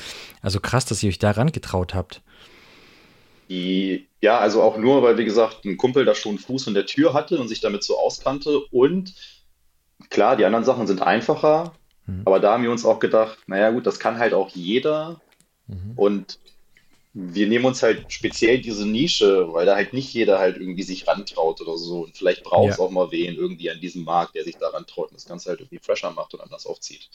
Also 0.43 0.60
krass, 0.60 0.86
dass 0.86 1.01
ihr 1.01 1.10
euch 1.10 1.17
daran 1.17 1.51
getraut 1.51 1.95
habt. 1.95 2.22
Die, 3.50 4.05
ja, 4.22 4.38
also 4.38 4.62
auch 4.62 4.77
nur, 4.77 5.01
weil, 5.01 5.17
wie 5.17 5.25
gesagt, 5.25 5.65
ein 5.65 5.77
Kumpel 5.77 6.05
da 6.05 6.13
schon 6.13 6.38
Fuß 6.38 6.67
in 6.67 6.75
der 6.75 6.86
Tür 6.86 7.15
hatte 7.15 7.39
und 7.39 7.48
sich 7.48 7.60
damit 7.60 7.83
so 7.83 7.98
auskannte. 7.98 8.60
Und 8.69 9.15
klar, 10.12 10.36
die 10.36 10.45
anderen 10.45 10.63
Sachen 10.63 10.86
sind 10.86 11.01
einfacher, 11.01 11.74
mhm. 12.05 12.22
aber 12.25 12.39
da 12.39 12.53
haben 12.53 12.62
wir 12.62 12.72
uns 12.72 12.86
auch 12.86 13.00
gedacht, 13.00 13.39
naja 13.48 13.72
gut, 13.72 13.88
das 13.88 13.98
kann 14.00 14.19
halt 14.19 14.36
auch 14.36 14.50
jeder. 14.50 15.19
Mhm. 15.65 15.93
Und 15.95 16.38
wir 17.15 17.48
nehmen 17.48 17.65
uns 17.65 17.84
halt 17.84 18.12
speziell 18.12 18.60
diese 18.60 18.88
Nische, 18.88 19.53
weil 19.53 19.67
da 19.67 19.75
halt 19.75 19.93
nicht 19.93 20.12
jeder 20.13 20.39
halt 20.39 20.58
irgendwie 20.58 20.82
sich 20.82 21.08
rantraut 21.08 21.62
oder 21.62 21.77
so. 21.77 22.05
Und 22.05 22.17
vielleicht 22.17 22.43
braucht 22.43 22.72
es 22.72 22.77
ja. 22.77 22.84
auch 22.84 22.89
mal 22.89 23.12
wen 23.12 23.36
irgendwie 23.36 23.70
an 23.70 23.79
diesem 23.79 24.03
Markt, 24.03 24.34
der 24.34 24.43
sich 24.43 24.58
daran 24.58 24.88
traut 24.88 25.10
und 25.10 25.17
das 25.17 25.27
Ganze 25.27 25.50
halt 25.50 25.60
irgendwie 25.60 25.77
fresher 25.77 26.10
macht 26.10 26.34
und 26.34 26.41
anders 26.41 26.65
aufzieht. 26.65 27.10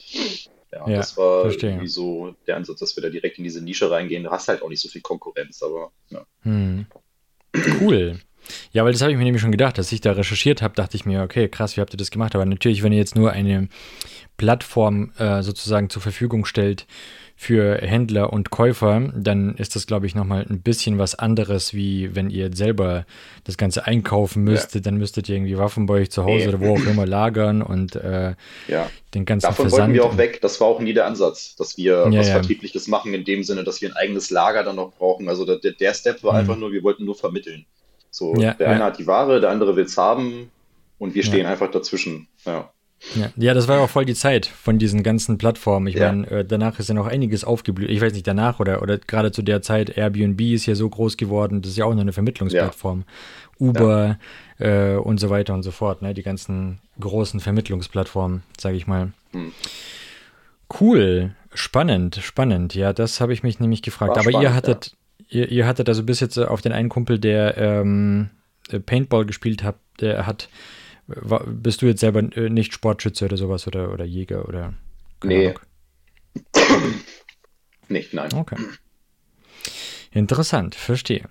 Ja, 0.71 0.89
ja 0.89 0.97
das 0.97 1.17
war 1.17 1.41
verstehe. 1.41 1.71
irgendwie 1.71 1.89
so 1.89 2.33
der 2.47 2.55
Ansatz, 2.55 2.79
dass 2.79 2.95
wir 2.95 3.03
da 3.03 3.09
direkt 3.09 3.39
in 3.39 3.43
diese 3.43 3.61
Nische 3.61 3.91
reingehen. 3.91 4.23
Du 4.23 4.31
hast 4.31 4.47
halt 4.47 4.61
auch 4.61 4.69
nicht 4.69 4.81
so 4.81 4.87
viel 4.87 5.01
Konkurrenz, 5.01 5.61
aber 5.61 5.91
ja. 6.09 6.25
Hm. 6.43 6.85
Cool. 7.81 8.19
Ja, 8.71 8.85
weil 8.85 8.93
das 8.93 9.01
habe 9.01 9.11
ich 9.11 9.17
mir 9.17 9.25
nämlich 9.25 9.41
schon 9.41 9.51
gedacht, 9.51 9.77
dass 9.77 9.91
ich 9.91 9.99
da 9.99 10.13
recherchiert 10.13 10.61
habe, 10.61 10.75
dachte 10.75 10.95
ich 10.95 11.05
mir, 11.05 11.23
okay, 11.23 11.49
krass, 11.49 11.75
wie 11.75 11.81
habt 11.81 11.93
ihr 11.93 11.97
das 11.97 12.09
gemacht? 12.09 12.35
Aber 12.35 12.45
natürlich, 12.45 12.83
wenn 12.83 12.93
ihr 12.93 12.99
jetzt 12.99 13.15
nur 13.15 13.31
eine 13.31 13.67
Plattform 14.37 15.11
äh, 15.17 15.43
sozusagen 15.43 15.89
zur 15.89 16.01
Verfügung 16.01 16.45
stellt 16.45 16.87
für 17.41 17.77
Händler 17.77 18.33
und 18.33 18.49
Käufer, 18.49 19.13
dann 19.15 19.55
ist 19.55 19.73
das, 19.77 19.87
glaube 19.87 20.05
ich, 20.05 20.13
nochmal 20.13 20.45
ein 20.49 20.61
bisschen 20.61 20.97
was 20.97 21.15
anderes, 21.15 21.73
wie 21.73 22.13
wenn 22.13 22.29
ihr 22.29 22.53
selber 22.53 23.05
das 23.45 23.55
Ganze 23.55 23.85
einkaufen 23.85 24.43
müsstet. 24.43 24.83
Ja. 24.83 24.91
Dann 24.91 24.97
müsstet 24.99 25.29
ihr 25.29 25.37
irgendwie 25.37 25.57
Waffen 25.57 25.85
bei 25.85 25.93
euch 25.93 26.11
zu 26.11 26.25
Hause 26.25 26.43
nee. 26.43 26.47
oder 26.49 26.59
wo 26.59 26.73
auch 26.73 26.85
immer 26.85 27.05
lagern 27.05 27.61
und 27.61 27.95
äh, 27.95 28.35
ja. 28.67 28.89
den 29.13 29.23
ganzen 29.23 29.47
Davon 29.47 29.69
Versand. 29.69 29.81
wollten 29.83 29.93
wir 29.93 30.03
auch 30.03 30.17
weg. 30.17 30.41
Das 30.41 30.59
war 30.59 30.67
auch 30.67 30.81
nie 30.81 30.91
der 30.91 31.05
Ansatz, 31.05 31.55
dass 31.55 31.77
wir 31.77 32.09
ja, 32.11 32.19
was 32.19 32.27
Vertriebliches 32.27 32.89
machen, 32.89 33.13
in 33.13 33.23
dem 33.23 33.45
Sinne, 33.45 33.63
dass 33.63 33.81
wir 33.81 33.87
ein 33.87 33.95
eigenes 33.95 34.31
Lager 34.31 34.65
dann 34.65 34.75
noch 34.75 34.91
brauchen. 34.91 35.29
Also 35.29 35.45
der, 35.45 35.71
der 35.71 35.93
Step 35.93 36.21
war 36.23 36.33
mhm. 36.33 36.39
einfach 36.39 36.57
nur, 36.57 36.73
wir 36.73 36.83
wollten 36.83 37.05
nur 37.05 37.15
vermitteln. 37.15 37.65
So, 38.11 38.33
der 38.33 38.59
eine 38.59 38.83
hat 38.83 38.99
die 38.99 39.07
Ware, 39.07 39.39
der 39.39 39.49
andere 39.49 39.77
will 39.77 39.85
es 39.85 39.97
haben 39.97 40.51
und 40.97 41.15
wir 41.15 41.23
stehen 41.23 41.45
einfach 41.45 41.71
dazwischen. 41.71 42.27
Ja. 42.45 42.69
Ja, 43.15 43.31
ja, 43.37 43.53
das 43.53 43.67
war 43.67 43.79
auch 43.79 43.89
voll 43.89 44.05
die 44.05 44.13
Zeit 44.13 44.45
von 44.45 44.77
diesen 44.77 45.03
ganzen 45.03 45.37
Plattformen. 45.37 45.87
Ich 45.87 45.95
ja. 45.95 46.11
meine, 46.11 46.27
äh, 46.29 46.45
danach 46.45 46.79
ist 46.79 46.89
ja 46.89 46.95
noch 46.95 47.07
einiges 47.07 47.43
aufgeblüht. 47.43 47.89
Ich 47.89 48.01
weiß 48.01 48.13
nicht, 48.13 48.27
danach 48.27 48.59
oder, 48.59 48.81
oder 48.81 48.97
gerade 48.97 49.31
zu 49.31 49.41
der 49.41 49.61
Zeit, 49.61 49.95
Airbnb 49.97 50.41
ist 50.41 50.65
ja 50.65 50.75
so 50.75 50.89
groß 50.89 51.17
geworden, 51.17 51.61
das 51.61 51.71
ist 51.71 51.77
ja 51.77 51.85
auch 51.85 51.93
noch 51.93 52.01
eine 52.01 52.13
Vermittlungsplattform. 52.13 53.05
Ja. 53.07 53.67
Uber 53.67 54.19
äh, 54.57 54.95
und 54.95 55.19
so 55.19 55.29
weiter 55.29 55.53
und 55.53 55.63
so 55.63 55.71
fort, 55.71 56.01
ne? 56.01 56.13
Die 56.13 56.23
ganzen 56.23 56.79
großen 56.99 57.39
Vermittlungsplattformen, 57.39 58.43
sage 58.57 58.77
ich 58.77 58.87
mal. 58.87 59.11
Hm. 59.31 59.51
Cool, 60.79 61.31
spannend, 61.53 62.19
spannend. 62.21 62.75
Ja, 62.75 62.93
das 62.93 63.21
habe 63.21 63.33
ich 63.33 63.43
mich 63.43 63.59
nämlich 63.59 63.81
gefragt. 63.81 64.11
War 64.11 64.19
Aber 64.19 64.29
spannend, 64.29 64.43
ihr 64.43 64.53
hattet, 64.53 64.97
ihr, 65.29 65.49
ihr 65.49 65.65
hattet 65.65 65.89
also 65.89 66.03
bis 66.03 66.19
jetzt 66.19 66.37
auf 66.37 66.61
den 66.61 66.71
einen 66.71 66.89
Kumpel, 66.89 67.19
der 67.19 67.57
ähm, 67.57 68.29
Paintball 68.85 69.25
gespielt 69.25 69.63
hat, 69.63 69.75
der 69.99 70.25
hat 70.25 70.49
bist 71.45 71.81
du 71.81 71.87
jetzt 71.87 71.99
selber 71.99 72.21
äh, 72.35 72.49
nicht 72.49 72.73
Sportschütze 72.73 73.25
oder 73.25 73.37
sowas 73.37 73.67
oder, 73.67 73.91
oder 73.91 74.05
Jäger 74.05 74.47
oder? 74.47 74.73
Nee. 75.23 75.53
nicht, 77.87 78.13
nein. 78.13 78.33
Okay. 78.33 78.57
Interessant, 80.11 80.75
verstehe. 80.75 81.23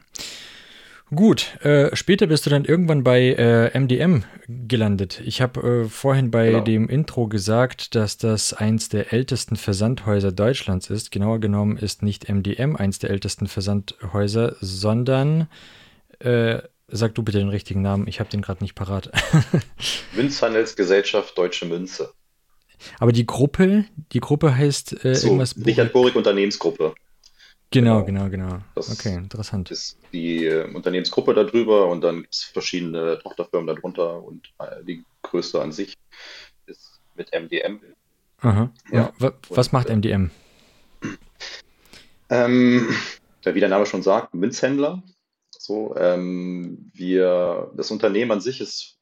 Gut, 1.15 1.57
äh, 1.65 1.97
später 1.97 2.27
bist 2.27 2.45
du 2.45 2.51
dann 2.51 2.67
irgendwann 2.67 3.03
bei 3.03 3.33
äh, 3.33 3.79
MDM 3.79 4.25
gelandet. 4.47 5.23
Ich 5.25 5.41
habe 5.41 5.85
äh, 5.85 5.89
vorhin 5.89 6.31
bei 6.31 6.51
genau. 6.51 6.61
dem 6.61 6.89
Intro 6.89 7.29
gesagt, 7.29 7.95
dass 7.95 8.19
das 8.19 8.53
eins 8.53 8.91
der 8.91 9.13
ältesten 9.15 9.57
Versandhäuser 9.57 10.33
Deutschlands 10.33 10.91
ist. 10.91 11.11
Genauer 11.11 11.39
genommen 11.41 11.79
ist 11.79 12.03
nicht 12.03 12.29
MDM 12.29 12.77
eins 12.77 12.99
der 12.99 13.09
ältesten 13.09 13.47
Versandhäuser, 13.47 14.57
sondern 14.61 15.49
äh, 16.19 16.59
Sag 16.91 17.15
du 17.15 17.23
bitte 17.23 17.39
den 17.39 17.51
richtigen 17.51 17.83
Namen, 17.83 18.07
ich 18.07 18.19
habe 18.19 18.31
den 18.31 18.41
gerade 18.41 18.65
nicht 18.65 18.75
parat. 18.75 19.11
Münzhandelsgesellschaft 20.17 21.37
Deutsche 21.37 21.67
Münze. 21.67 22.15
Aber 22.99 23.13
die 23.13 23.27
Gruppe, 23.27 23.85
die 24.13 24.21
Gruppe 24.21 24.57
heißt 24.57 25.05
äh, 25.05 25.15
so, 25.15 25.27
irgendwas. 25.27 25.55
Richard 25.65 25.93
Borik 25.93 26.17
Unternehmensgruppe. 26.17 26.95
Genau, 27.71 28.03
genau, 28.05 28.31
genau. 28.31 28.47
genau. 28.49 28.63
Das 28.75 28.91
okay, 28.91 29.15
interessant. 29.15 29.71
ist 29.71 29.99
die 30.15 30.47
äh, 30.47 30.65
Unternehmensgruppe 30.73 31.35
darüber 31.35 31.89
und 31.89 32.01
dann 32.01 32.23
gibt 32.23 32.35
es 32.35 32.45
verschiedene 32.45 33.19
Tochterfirmen 33.19 33.67
darunter 33.67 34.23
und 34.23 34.51
äh, 34.59 34.83
die 34.85 35.05
größte 35.23 35.61
an 35.61 35.73
sich 35.73 35.95
ist 36.65 37.01
mit 37.15 37.31
MDM. 37.33 37.81
Aha. 38.41 38.71
Ja. 38.91 39.13
was 39.51 39.73
macht 39.73 39.91
MDM? 39.91 40.31
Ähm, 42.31 42.89
wie 43.45 43.61
der 43.61 43.69
Name 43.69 43.85
schon 43.85 44.03
sagt, 44.03 44.33
Münzhändler. 44.33 45.03
So, 45.69 45.95
ähm, 45.97 46.91
wir, 46.95 47.71
das 47.77 47.91
Unternehmen 47.91 48.31
an 48.31 48.41
sich 48.41 48.63
ist 48.63 48.97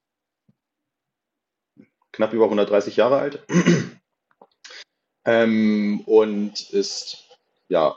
knapp 2.10 2.32
über 2.32 2.46
130 2.46 2.96
Jahre 2.96 3.18
alt 3.18 3.46
ähm, 5.24 6.00
und 6.06 6.68
ist 6.70 7.38
ja 7.68 7.96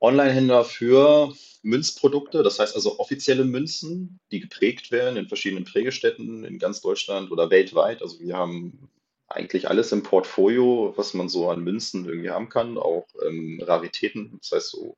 Online-Händler 0.00 0.64
für 0.64 1.32
Münzprodukte, 1.62 2.42
das 2.42 2.58
heißt 2.58 2.74
also 2.74 2.98
offizielle 2.98 3.44
Münzen, 3.44 4.18
die 4.32 4.40
geprägt 4.40 4.90
werden 4.90 5.16
in 5.16 5.28
verschiedenen 5.28 5.64
Prägestätten 5.64 6.42
in 6.42 6.58
ganz 6.58 6.80
Deutschland 6.80 7.30
oder 7.30 7.50
weltweit. 7.50 8.02
Also 8.02 8.18
wir 8.18 8.36
haben 8.36 8.90
eigentlich 9.28 9.68
alles 9.68 9.92
im 9.92 10.02
Portfolio, 10.02 10.92
was 10.96 11.14
man 11.14 11.28
so 11.28 11.48
an 11.50 11.62
Münzen 11.62 12.04
irgendwie 12.04 12.30
haben 12.30 12.48
kann, 12.48 12.78
auch 12.78 13.06
ähm, 13.24 13.62
Raritäten, 13.62 14.40
das 14.40 14.50
heißt 14.50 14.70
so 14.70 14.96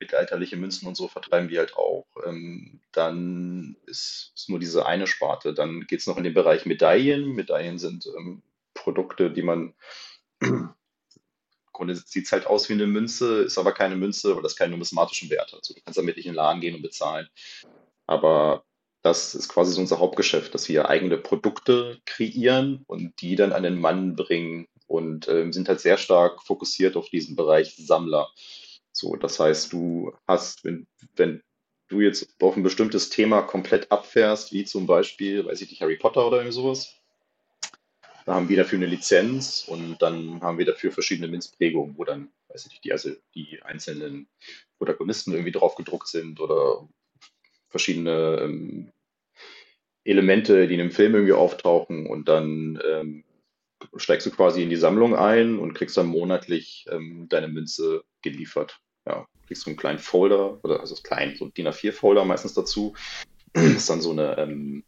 mittelalterliche 0.00 0.56
Münzen 0.56 0.86
und 0.88 0.96
so 0.96 1.08
vertreiben 1.08 1.48
wir 1.48 1.60
halt 1.60 1.76
auch. 1.76 2.06
Ähm, 2.24 2.80
dann 2.92 3.76
ist 3.86 4.32
es 4.36 4.48
nur 4.48 4.58
diese 4.58 4.86
eine 4.86 5.06
Sparte. 5.06 5.54
Dann 5.54 5.86
geht 5.86 6.00
es 6.00 6.06
noch 6.06 6.16
in 6.16 6.24
den 6.24 6.34
Bereich 6.34 6.66
Medaillen. 6.66 7.34
Medaillen 7.34 7.78
sind 7.78 8.06
ähm, 8.16 8.42
Produkte, 8.74 9.30
die 9.30 9.42
man 9.42 9.74
Grunde 11.78 11.94
sieht 11.94 12.26
es 12.26 12.32
halt 12.32 12.46
aus 12.46 12.68
wie 12.68 12.72
eine 12.72 12.88
Münze, 12.88 13.42
ist 13.42 13.56
aber 13.56 13.72
keine 13.72 13.94
Münze, 13.94 14.34
weil 14.34 14.42
das 14.42 14.56
keinen 14.56 14.72
numismatischen 14.72 15.30
Wert 15.30 15.52
hat. 15.52 15.60
Also 15.60 15.74
du 15.74 15.80
kannst 15.84 15.96
damit 15.96 16.16
nicht 16.16 16.26
in 16.26 16.32
den 16.32 16.36
Laden 16.36 16.60
gehen 16.60 16.74
und 16.74 16.82
bezahlen. 16.82 17.28
Aber 18.06 18.64
das 19.02 19.36
ist 19.36 19.48
quasi 19.48 19.72
so 19.72 19.80
unser 19.80 20.00
Hauptgeschäft, 20.00 20.52
dass 20.54 20.68
wir 20.68 20.88
eigene 20.88 21.16
Produkte 21.16 22.00
kreieren 22.04 22.82
und 22.88 23.20
die 23.22 23.36
dann 23.36 23.52
an 23.52 23.62
den 23.62 23.80
Mann 23.80 24.16
bringen 24.16 24.66
und 24.88 25.28
äh, 25.28 25.50
sind 25.52 25.68
halt 25.68 25.80
sehr 25.80 25.98
stark 25.98 26.42
fokussiert 26.42 26.96
auf 26.96 27.10
diesen 27.10 27.36
Bereich 27.36 27.76
Sammler. 27.76 28.28
So, 28.98 29.14
das 29.14 29.38
heißt, 29.38 29.72
du 29.72 30.12
hast, 30.26 30.64
wenn, 30.64 30.88
wenn 31.14 31.40
du 31.86 32.00
jetzt 32.00 32.34
auf 32.42 32.56
ein 32.56 32.64
bestimmtes 32.64 33.10
Thema 33.10 33.42
komplett 33.42 33.92
abfährst, 33.92 34.52
wie 34.52 34.64
zum 34.64 34.88
Beispiel, 34.88 35.46
weiß 35.46 35.62
ich 35.62 35.70
nicht, 35.70 35.80
Harry 35.80 35.96
Potter 35.96 36.26
oder 36.26 36.38
irgendwie 36.38 36.56
sowas, 36.56 36.96
da 38.26 38.34
haben 38.34 38.48
wir 38.48 38.56
dafür 38.56 38.78
eine 38.78 38.86
Lizenz 38.86 39.64
und 39.68 40.02
dann 40.02 40.40
haben 40.42 40.58
wir 40.58 40.66
dafür 40.66 40.90
verschiedene 40.90 41.28
Münzprägungen, 41.28 41.96
wo 41.96 42.02
dann, 42.02 42.32
weiß 42.48 42.66
ich 42.66 42.72
nicht, 42.72 42.84
die, 42.84 42.90
also 42.90 43.12
die 43.36 43.62
einzelnen 43.62 44.26
Protagonisten 44.78 45.30
irgendwie 45.30 45.52
drauf 45.52 45.76
gedruckt 45.76 46.08
sind 46.08 46.40
oder 46.40 46.88
verschiedene 47.68 48.40
ähm, 48.42 48.90
Elemente, 50.02 50.66
die 50.66 50.74
in 50.74 50.80
einem 50.80 50.90
Film 50.90 51.14
irgendwie 51.14 51.34
auftauchen 51.34 52.08
und 52.08 52.28
dann 52.28 52.82
ähm, 52.84 53.22
steigst 53.94 54.26
du 54.26 54.32
quasi 54.32 54.64
in 54.64 54.70
die 54.70 54.76
Sammlung 54.76 55.14
ein 55.14 55.60
und 55.60 55.74
kriegst 55.74 55.96
dann 55.96 56.08
monatlich 56.08 56.84
ähm, 56.90 57.28
deine 57.28 57.46
Münze 57.46 58.02
geliefert 58.22 58.80
ja, 59.08 59.26
kriegst 59.46 59.66
du 59.66 59.70
einen 59.70 59.76
kleinen 59.78 59.98
Folder, 59.98 60.62
oder 60.62 60.80
also 60.80 60.94
klein, 61.02 61.34
so 61.38 61.46
ein 61.46 61.54
DIN 61.54 61.66
A4-Folder 61.68 62.24
meistens 62.24 62.54
dazu. 62.54 62.94
Das 63.52 63.64
ist 63.64 63.90
dann 63.90 64.00
so 64.00 64.10
eine 64.10 64.36
ähm, 64.38 64.84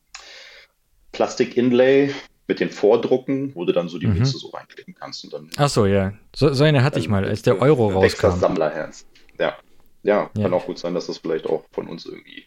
Plastik-Inlay 1.13 2.15
mit 2.47 2.61
den 2.61 2.71
Vordrucken, 2.71 3.55
wo 3.55 3.65
du 3.65 3.73
dann 3.73 3.89
so 3.89 3.99
die 3.99 4.07
mhm. 4.07 4.15
Münze 4.15 4.39
so 4.39 4.49
reinklicken 4.49 4.95
kannst. 4.95 5.25
Und 5.25 5.33
dann, 5.33 5.51
Ach 5.57 5.69
so, 5.69 5.87
ja. 5.87 6.13
So, 6.35 6.53
so 6.53 6.65
eine 6.65 6.85
hatte 6.85 6.99
ich 6.99 7.09
mal, 7.09 7.25
als 7.25 7.43
der 7.43 7.61
Euro 7.61 7.89
rauskam. 7.89 8.27
Das 8.27 8.41
Sammlerherz. 8.41 9.07
Ja. 9.39 9.57
ja. 10.03 10.31
ja, 10.35 10.43
kann 10.43 10.53
auch 10.53 10.67
gut 10.67 10.79
sein, 10.79 10.95
dass 10.95 11.07
das 11.07 11.19
vielleicht 11.19 11.47
auch 11.47 11.65
von 11.73 11.89
uns 11.89 12.05
irgendwie 12.07 12.45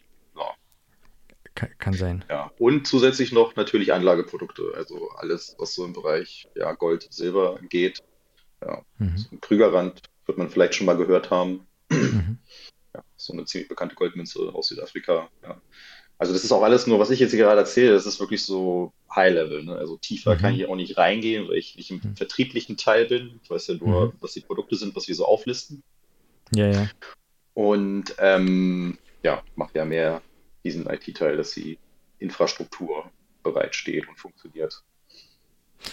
kann, 1.54 1.70
kann, 1.78 1.92
sein. 1.94 2.24
Ja, 2.28 2.50
und 2.58 2.86
zusätzlich 2.86 3.32
noch 3.32 3.54
natürlich 3.54 3.92
Anlageprodukte, 3.92 4.72
also 4.76 5.10
alles, 5.16 5.54
was 5.58 5.74
so 5.74 5.84
im 5.84 5.92
Bereich 5.92 6.48
ja, 6.56 6.72
Gold, 6.72 7.06
Silber 7.10 7.58
geht. 7.68 8.02
Ja, 8.60 8.82
mhm. 8.98 9.16
so 9.16 9.28
ein 9.30 9.40
Krügerrand 9.40 10.02
wird 10.26 10.38
man 10.38 10.50
vielleicht 10.50 10.74
schon 10.74 10.86
mal 10.86 10.96
gehört 10.96 11.30
haben. 11.30 11.66
Mhm. 11.90 12.38
Ja, 12.94 13.02
so 13.16 13.32
eine 13.32 13.44
ziemlich 13.44 13.68
bekannte 13.68 13.94
Goldmünze 13.94 14.40
aus 14.54 14.68
Südafrika. 14.68 15.28
Ja. 15.42 15.60
Also 16.18 16.32
das 16.32 16.44
ist 16.44 16.52
auch 16.52 16.62
alles 16.62 16.86
nur, 16.86 17.00
was 17.00 17.10
ich 17.10 17.18
jetzt 17.18 17.30
hier 17.30 17.40
gerade 17.40 17.60
erzähle, 17.60 17.92
das 17.92 18.06
ist 18.06 18.20
wirklich 18.20 18.44
so 18.44 18.92
High-Level. 19.14 19.64
Ne? 19.64 19.76
Also 19.76 19.96
tiefer 19.96 20.34
mhm. 20.34 20.38
kann 20.38 20.54
ich 20.54 20.66
auch 20.66 20.76
nicht 20.76 20.96
reingehen, 20.96 21.48
weil 21.48 21.56
ich 21.56 21.76
nicht 21.76 21.90
im 21.90 22.00
mhm. 22.02 22.16
vertrieblichen 22.16 22.76
Teil 22.76 23.06
bin. 23.06 23.40
Ich 23.42 23.50
weiß 23.50 23.66
ja 23.68 23.74
nur, 23.74 24.06
mhm. 24.06 24.12
was 24.20 24.32
die 24.32 24.40
Produkte 24.40 24.76
sind, 24.76 24.94
was 24.94 25.08
wir 25.08 25.14
so 25.14 25.26
auflisten. 25.26 25.82
Ja, 26.54 26.70
ja. 26.70 26.88
Und 27.54 28.14
ähm, 28.18 28.98
ja, 29.22 29.42
macht 29.56 29.74
ja 29.74 29.84
mehr 29.84 30.22
diesen 30.64 30.86
IT-Teil, 30.86 31.36
dass 31.36 31.52
die 31.52 31.78
Infrastruktur 32.18 33.10
bereitsteht 33.42 34.08
und 34.08 34.18
funktioniert. 34.18 34.82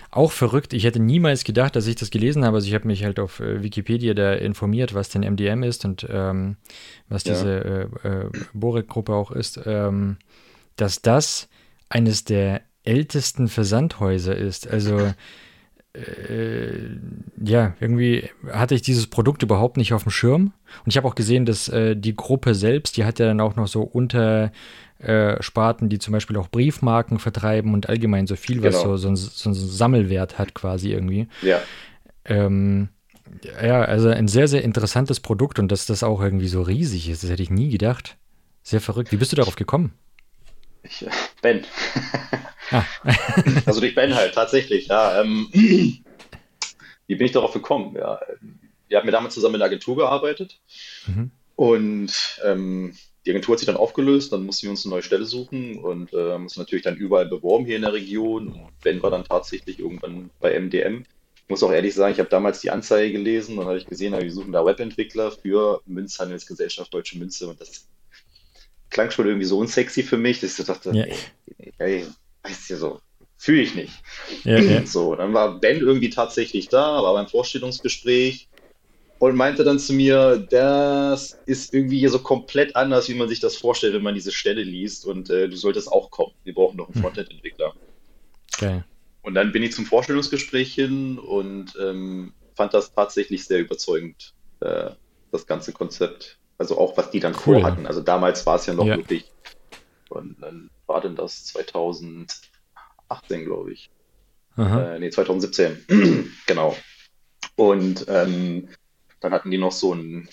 Auch 0.10 0.32
verrückt. 0.32 0.74
Ich 0.74 0.84
hätte 0.84 1.00
niemals 1.00 1.44
gedacht, 1.44 1.76
dass 1.76 1.88
ich 1.88 1.96
das 1.96 2.12
gelesen 2.12 2.46
habe. 2.46 2.58
Also 2.58 2.68
ich 2.68 2.74
habe 2.74 2.88
mich 2.88 3.04
halt 3.04 3.20
auf 3.20 3.40
äh, 3.40 3.62
Wikipedia 3.62 4.14
da 4.14 4.34
informiert, 4.34 4.94
was 4.94 5.10
denn 5.10 5.22
MDM 5.22 5.64
ist 5.64 5.86
und 5.86 6.08
ähm, 6.10 6.58
was 7.10 7.24
ja. 7.26 7.34
diese 7.34 7.90
äh, 8.04 8.08
äh, 8.08 8.30
Borek-Gruppe 8.54 9.14
auch 9.14 9.32
ist, 9.32 9.60
ähm, 9.66 10.18
dass 10.76 11.02
das 11.02 11.50
eines 11.90 12.24
der 12.24 12.62
ältesten 12.84 13.48
Versandhäuser 13.48 14.36
ist. 14.36 14.68
Also 14.68 15.14
äh, 15.94 16.98
ja, 17.44 17.76
irgendwie 17.80 18.30
hatte 18.52 18.76
ich 18.76 18.82
dieses 18.82 19.08
Produkt 19.08 19.44
überhaupt 19.44 19.78
nicht 19.78 19.94
auf 19.94 20.04
dem 20.04 20.12
Schirm. 20.12 20.54
Und 20.86 20.92
ich 20.92 20.98
habe 20.98 21.08
auch 21.08 21.16
gesehen, 21.16 21.46
dass 21.46 21.68
äh, 21.70 21.96
die 21.96 22.16
Gruppe 22.16 22.56
selbst, 22.56 22.98
die 22.98 23.04
hat 23.04 23.20
ja 23.20 23.26
dann 23.26 23.42
auch 23.42 23.56
noch 23.56 23.68
so 23.68 23.82
unter 23.82 24.52
äh, 25.00 25.42
Sparten, 25.42 25.90
die 25.90 26.00
zum 26.00 26.14
Beispiel 26.14 26.38
auch 26.38 26.48
Briefmarken 26.48 27.20
vertreiben 27.20 27.74
und 27.74 27.90
allgemein 27.90 28.28
so 28.28 28.36
viel, 28.36 28.64
was 28.64 28.82
genau. 28.82 28.96
so, 28.96 28.98
so, 28.98 29.08
ein, 29.10 29.16
so 29.16 29.50
einen 29.50 29.56
Sammelwert 29.56 30.38
hat 30.38 30.54
quasi 30.54 30.92
irgendwie. 30.92 31.28
Ja. 31.42 31.60
Ähm, 32.26 32.90
ja, 33.62 33.82
also 33.82 34.10
ein 34.10 34.28
sehr, 34.28 34.48
sehr 34.48 34.64
interessantes 34.64 35.20
Produkt 35.20 35.60
und 35.60 35.72
dass 35.72 35.86
das 35.86 36.04
auch 36.04 36.22
irgendwie 36.22 36.48
so 36.48 36.62
riesig 36.62 37.10
ist, 37.10 37.24
das 37.24 37.30
hätte 37.30 37.44
ich 37.44 37.50
nie 37.50 37.70
gedacht. 37.70 38.18
Sehr 38.64 38.82
verrückt. 38.82 39.12
Wie 39.12 39.18
bist 39.18 39.32
du 39.32 39.36
darauf 39.36 39.56
gekommen? 39.56 39.94
Ich, 40.84 41.06
äh, 41.06 41.10
Ben. 41.42 41.64
Ah. 42.72 42.86
also 43.66 43.80
durch 43.80 43.96
Ben 43.96 44.16
halt, 44.16 44.34
tatsächlich, 44.34 44.88
ja. 44.88 45.22
Ähm, 45.22 45.50
wie 45.54 46.04
bin 47.08 47.26
ich 47.26 47.32
darauf 47.32 47.54
gekommen? 47.54 47.96
Ja, 47.96 48.20
wir 48.88 48.98
haben 48.98 49.08
ja 49.08 49.12
damals 49.12 49.34
zusammen 49.34 49.56
in 49.56 49.60
der 49.60 49.68
Agentur 49.68 49.96
gearbeitet 49.96 50.60
mhm. 51.08 51.32
und 51.56 52.40
ähm, 52.44 52.94
die 53.26 53.30
Agentur 53.30 53.54
hat 53.54 53.60
sich 53.60 53.68
dann 53.68 53.78
aufgelöst, 53.78 54.34
dann 54.34 54.46
mussten 54.46 54.64
wir 54.64 54.72
uns 54.72 54.86
eine 54.86 54.96
neue 54.96 55.04
Stelle 55.04 55.26
suchen 55.26 55.78
und 55.78 56.12
äh, 56.14 56.32
haben 56.32 56.44
uns 56.44 56.58
natürlich 56.58 56.84
dann 56.84 56.98
überall 56.98 57.28
beworben 57.28 57.66
hier 57.66 57.76
in 57.76 57.84
der 57.84 57.94
Region. 57.94 58.48
Und 58.48 58.80
Ben 58.84 59.02
war 59.04 59.12
dann 59.12 59.24
tatsächlich 59.24 59.80
irgendwann 59.80 60.32
bei 60.40 60.60
MDM. 60.60 61.04
Ich 61.36 61.50
muss 61.50 61.62
auch 61.62 61.72
ehrlich 61.72 61.94
sagen, 61.94 62.14
ich 62.14 62.20
habe 62.20 62.30
damals 62.30 62.62
die 62.62 62.72
Anzeige 62.72 63.12
gelesen 63.12 63.60
und 63.60 63.66
habe 63.66 63.78
ich 63.78 63.86
gesehen, 63.86 64.14
wir 64.20 64.32
suchen 64.32 64.54
da 64.54 64.66
Webentwickler 64.66 65.32
für 65.32 65.82
Münzhandelsgesellschaft 65.86 66.94
Deutsche 66.94 67.20
Münze 67.20 67.48
und 67.48 67.62
das 67.62 67.88
klang 68.92 69.10
schon 69.10 69.26
irgendwie 69.26 69.48
so 69.48 69.58
unsexy 69.58 70.04
für 70.04 70.18
mich, 70.18 70.40
dass 70.42 70.60
ich 70.60 70.66
dachte, 70.66 70.92
ja. 70.94 71.06
ey, 71.06 71.74
ey, 71.80 72.06
weißt 72.44 72.70
du, 72.70 72.78
so 72.78 73.02
fühle 73.38 73.64
ich 73.64 73.74
nicht. 73.74 73.94
Ja, 74.44 74.60
ja. 74.60 74.82
So, 74.86 75.16
dann 75.16 75.34
war 75.34 75.60
Ben 75.60 75.80
irgendwie 75.80 76.12
tatsächlich 76.12 76.70
da, 76.70 77.02
war 77.02 77.14
beim 77.14 77.28
Vorstellungsgespräch 77.28 78.48
und 79.18 79.36
meinte 79.36 79.64
dann 79.64 79.80
zu 79.80 79.94
mir, 79.94 80.46
das 80.50 81.40
ist 81.46 81.74
irgendwie 81.74 82.00
hier 82.00 82.12
so 82.12 82.20
komplett 82.20 82.76
anders, 82.76 83.10
wie 83.10 83.16
man 83.16 83.30
sich 83.30 83.40
das 83.40 83.56
vorstellt, 83.56 83.96
wenn 83.96 84.04
man 84.04 84.14
diese 84.14 84.32
Stelle 84.32 84.64
liest 84.64 85.06
und 85.06 85.30
äh, 85.32 85.50
du 85.50 85.56
solltest 85.56 85.92
auch 85.92 86.12
kommen. 86.12 86.34
Wir 86.44 86.54
brauchen 86.54 86.78
noch 86.78 86.88
einen 86.88 86.96
hm. 86.96 87.02
Frontend-Entwickler. 87.02 87.74
Okay. 88.54 88.84
Und 89.24 89.34
dann 89.34 89.52
bin 89.52 89.64
ich 89.64 89.74
zum 89.74 89.86
Vorstellungsgespräch 89.86 90.74
hin 90.74 91.18
und 91.18 91.74
ähm, 91.80 92.34
fand 92.56 92.74
das 92.74 92.94
tatsächlich 92.94 93.46
sehr 93.46 93.60
überzeugend, 93.60 94.34
äh, 94.60 94.92
das 95.32 95.48
ganze 95.48 95.72
Konzept. 95.72 96.38
Also 96.62 96.78
auch, 96.78 96.96
was 96.96 97.10
die 97.10 97.20
dann 97.20 97.34
cool. 97.48 97.60
vorhatten. 97.60 97.88
Also 97.88 98.02
damals 98.02 98.46
war 98.46 98.58
es 98.58 98.68
ja 98.68 98.76
noch 98.76 98.86
ja. 98.86 98.96
wirklich, 98.96 99.32
und 100.10 100.40
dann 100.40 100.70
war 100.86 101.02
denn 101.02 101.16
das 101.16 101.44
2018, 101.46 102.30
glaube 103.46 103.74
ich. 103.74 103.90
Äh, 104.60 105.00
nee, 105.00 105.10
2017. 105.10 106.32
genau. 106.46 106.76
Und 107.56 108.06
ähm, 108.10 108.70
dann 109.22 109.34
hatten 109.34 109.50
die 109.50 109.58
noch 109.58 109.72
so 109.72 109.94
einen, 109.94 110.30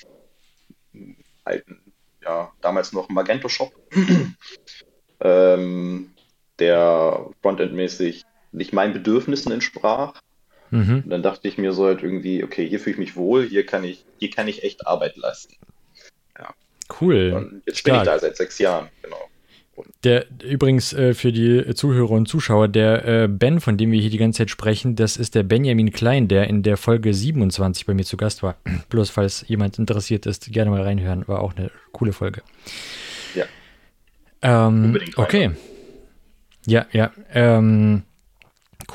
alten, 1.44 1.80
ja, 2.22 2.52
damals 2.60 2.92
noch 2.92 3.08
Magento-Shop, 3.08 3.72
ähm, 5.20 6.10
der 6.58 7.30
Frontend-mäßig 7.40 8.26
nicht 8.52 8.74
meinen 8.74 8.92
Bedürfnissen 8.92 9.50
entsprach. 9.50 10.20
Mhm. 10.70 11.04
Und 11.04 11.08
dann 11.08 11.22
dachte 11.22 11.48
ich 11.48 11.56
mir 11.56 11.72
so 11.72 11.86
halt 11.86 12.02
irgendwie, 12.02 12.44
okay, 12.44 12.68
hier 12.68 12.80
fühle 12.80 12.92
ich 12.92 12.98
mich 12.98 13.16
wohl, 13.16 13.48
hier 13.48 13.64
kann 13.64 13.82
ich, 13.82 14.04
hier 14.18 14.28
kann 14.28 14.46
ich 14.46 14.62
echt 14.62 14.86
Arbeit 14.86 15.16
leisten. 15.16 15.56
Cool. 17.00 17.32
Und 17.34 17.62
jetzt 17.66 17.78
Stark. 17.78 17.94
bin 17.94 18.02
ich 18.02 18.08
da 18.08 18.18
seit 18.18 18.36
sechs 18.36 18.58
Jahren, 18.58 18.88
genau. 19.02 19.28
Der 20.04 20.26
übrigens 20.42 20.92
äh, 20.92 21.14
für 21.14 21.32
die 21.32 21.74
Zuhörer 21.74 22.10
und 22.10 22.26
Zuschauer, 22.26 22.68
der 22.68 23.04
äh, 23.04 23.28
Ben, 23.28 23.60
von 23.60 23.76
dem 23.76 23.92
wir 23.92 24.00
hier 24.00 24.10
die 24.10 24.18
ganze 24.18 24.38
Zeit 24.38 24.50
sprechen, 24.50 24.96
das 24.96 25.16
ist 25.16 25.34
der 25.34 25.42
Benjamin 25.42 25.92
Klein, 25.92 26.28
der 26.28 26.48
in 26.48 26.62
der 26.62 26.76
Folge 26.76 27.14
27 27.14 27.86
bei 27.86 27.94
mir 27.94 28.04
zu 28.04 28.16
Gast 28.16 28.42
war. 28.42 28.56
Bloß 28.90 29.10
falls 29.10 29.44
jemand 29.46 29.78
interessiert 29.78 30.26
ist, 30.26 30.52
gerne 30.52 30.70
mal 30.70 30.82
reinhören. 30.82 31.26
War 31.28 31.40
auch 31.42 31.56
eine 31.56 31.70
coole 31.92 32.12
Folge. 32.12 32.42
Ja. 33.34 33.44
Ähm. 34.42 34.98
Okay. 35.16 35.50
Ja, 36.66 36.86
ja. 36.92 37.12
Ähm, 37.32 38.02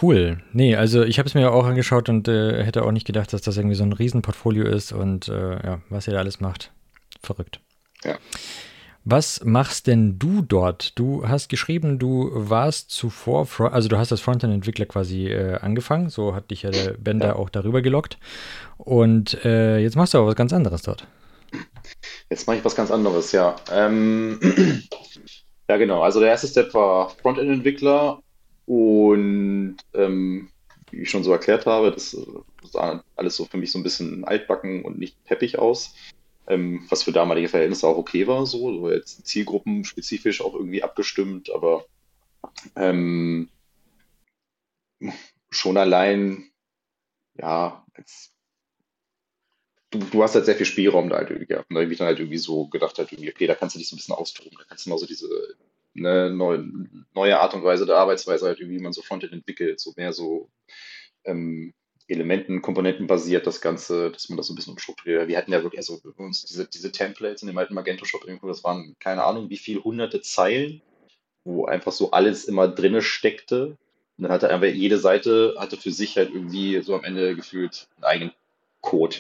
cool. 0.02 0.42
Nee, 0.52 0.76
also 0.76 1.04
ich 1.04 1.18
habe 1.18 1.28
es 1.28 1.34
mir 1.34 1.52
auch 1.52 1.66
angeschaut 1.66 2.10
und 2.10 2.28
äh, 2.28 2.64
hätte 2.64 2.84
auch 2.84 2.92
nicht 2.92 3.08
gedacht, 3.08 3.34
dass 3.34 3.42
das 3.42 3.58
irgendwie 3.58 3.76
so 3.76 3.84
ein 3.84 3.94
Riesenportfolio 3.94 4.66
ist 4.66 4.92
und 4.92 5.28
äh, 5.28 5.66
ja, 5.66 5.82
was 5.90 6.08
ihr 6.08 6.14
da 6.14 6.20
alles 6.20 6.40
macht. 6.40 6.72
Verrückt. 7.22 7.60
Ja. 8.04 8.18
Was 9.06 9.44
machst 9.44 9.88
denn 9.88 10.18
du 10.18 10.42
dort? 10.42 10.98
Du 10.98 11.28
hast 11.28 11.50
geschrieben, 11.50 12.00
du 12.00 12.30
warst 12.34 12.90
zuvor, 12.90 13.48
also 13.74 13.90
du 13.90 13.98
hast 13.98 14.14
als 14.14 14.22
Frontend-Entwickler 14.22 14.86
quasi 14.86 15.28
äh, 15.28 15.56
angefangen, 15.56 16.10
so 16.10 16.34
hat 16.34 16.52
dich 16.52 16.62
ja 16.62 16.72
der 16.72 16.92
Bender 16.94 17.28
ja. 17.28 17.36
auch 17.36 17.50
darüber 17.50 17.82
gelockt. 17.82 18.18
Und 18.78 19.44
äh, 19.44 19.80
jetzt 19.80 19.98
machst 19.98 20.14
du 20.14 20.20
aber 20.20 20.28
was 20.28 20.36
ganz 20.36 20.54
anderes 20.54 20.84
dort. 20.84 21.06
Jetzt 22.30 22.48
mache 22.48 22.58
ich 22.58 22.66
was 22.66 22.76
ganz 22.76 22.92
anderes, 22.92 23.34
ja. 23.34 23.58
Ähm, 23.72 24.40
ja, 25.70 25.76
genau. 25.76 26.02
Also 26.02 26.22
der 26.22 26.30
erste 26.30 26.48
Step 26.48 26.74
war 26.74 27.10
Frontend-Entwickler 27.10 28.22
und 28.66 29.78
ähm, 29.94 30.48
wie 30.92 31.02
ich 31.02 31.10
schon 31.10 31.26
so 31.26 31.34
erklärt 31.34 31.66
habe, 31.66 31.92
das 31.92 32.16
sah 32.64 33.04
alles 33.18 33.36
so 33.36 33.44
für 33.44 33.58
mich 33.58 33.72
so 33.74 33.80
ein 33.80 33.84
bisschen 33.84 34.24
altbacken 34.24 34.86
und 34.86 34.98
nicht 34.98 35.22
peppig 35.26 35.60
aus 35.60 35.94
ähm, 36.48 36.86
was 36.90 37.04
für 37.04 37.12
damalige 37.12 37.50
Verhältnisse 37.50 37.88
auch 37.88 37.98
okay 37.98 38.28
war, 38.28 38.46
so, 38.46 38.74
so 38.80 38.92
jetzt 38.92 39.26
zielgruppenspezifisch 39.26 40.42
auch 40.42 40.54
irgendwie 40.54 40.84
abgestimmt, 40.84 41.52
aber 41.52 41.86
ähm, 42.76 43.50
schon 45.50 45.78
allein, 45.78 46.52
ja, 47.36 47.86
jetzt, 47.98 48.34
du, 49.92 50.00
du 50.00 50.24
hast 50.24 50.36
halt 50.36 50.46
sehr 50.46 50.56
viel 50.56 50.66
Spielraum 50.66 51.10
da 51.10 51.18
halt 51.18 51.30
irgendwie 51.30 51.48
gehabt. 51.48 51.70
Und 51.70 51.76
da 51.76 51.82
habe 51.82 51.92
ich 51.92 51.98
dann 51.98 52.08
halt 52.08 52.20
irgendwie 52.20 52.38
so 52.38 52.68
gedacht, 52.68 52.98
halt 52.98 53.12
irgendwie, 53.12 53.32
okay, 53.32 53.48
da 53.48 53.56
kannst 53.56 53.76
du 53.76 53.80
dich 53.80 53.90
so 53.90 53.96
ein 53.96 53.98
bisschen 53.98 54.16
austoben, 54.16 54.58
da 54.58 54.66
kannst 54.66 54.86
du 54.86 54.90
mal 54.90 54.98
so 54.98 55.06
diese 55.06 55.30
ne, 55.94 56.30
neue, 56.30 56.70
neue 57.14 57.40
Art 57.40 57.54
und 57.54 57.64
Weise 57.64 57.86
der 57.86 57.98
Arbeitsweise 57.98 58.48
halt, 58.48 58.60
wie 58.60 58.80
man 58.80 58.94
so 58.94 59.02
Frontend 59.02 59.34
entwickelt, 59.34 59.80
so 59.80 59.94
mehr 59.96 60.14
so 60.14 60.50
ähm, 61.24 61.74
Elementen, 62.08 62.62
Komponenten 62.62 63.08
basiert, 63.08 63.48
das 63.48 63.62
Ganze, 63.62 64.12
dass 64.12 64.30
man 64.30 64.38
das 64.38 64.48
so 64.48 64.54
ein 64.54 64.56
bisschen 64.56 64.74
umstrukturiert. 64.74 65.28
Wir 65.28 65.38
hatten 65.38 65.52
ja 65.52 65.64
wirklich, 65.64 65.80
also 65.80 66.02
uns 66.18 66.46
diese, 66.46 66.66
diese 66.68 66.92
Templates 66.92 67.42
in 67.42 67.48
dem 67.48 67.58
alten 67.58 67.74
Magento-Shop 67.74 68.26
irgendwo, 68.26 68.48
das 68.48 68.64
waren 68.64 68.96
keine 69.00 69.24
Ahnung, 69.24 69.50
wie 69.50 69.58
viele 69.58 69.84
hunderte 69.84 70.22
Zeilen, 70.22 70.82
wo 71.46 71.66
einfach 71.66 71.92
so 71.92 72.12
alles 72.12 72.46
immer 72.46 72.68
drinne 72.68 73.02
steckte. 73.02 73.78
Und 74.18 74.24
dann 74.24 74.32
hatte 74.32 74.50
einfach 74.50 74.68
jede 74.68 74.98
Seite 74.98 75.56
hatte 75.58 75.78
für 75.78 75.92
sich 75.92 76.18
halt 76.18 76.30
irgendwie 76.30 76.82
so 76.82 76.96
am 76.96 77.04
Ende 77.04 77.36
gefühlt 77.36 77.88
einen 77.96 78.04
eigenen 78.04 78.34
Code. 78.82 79.18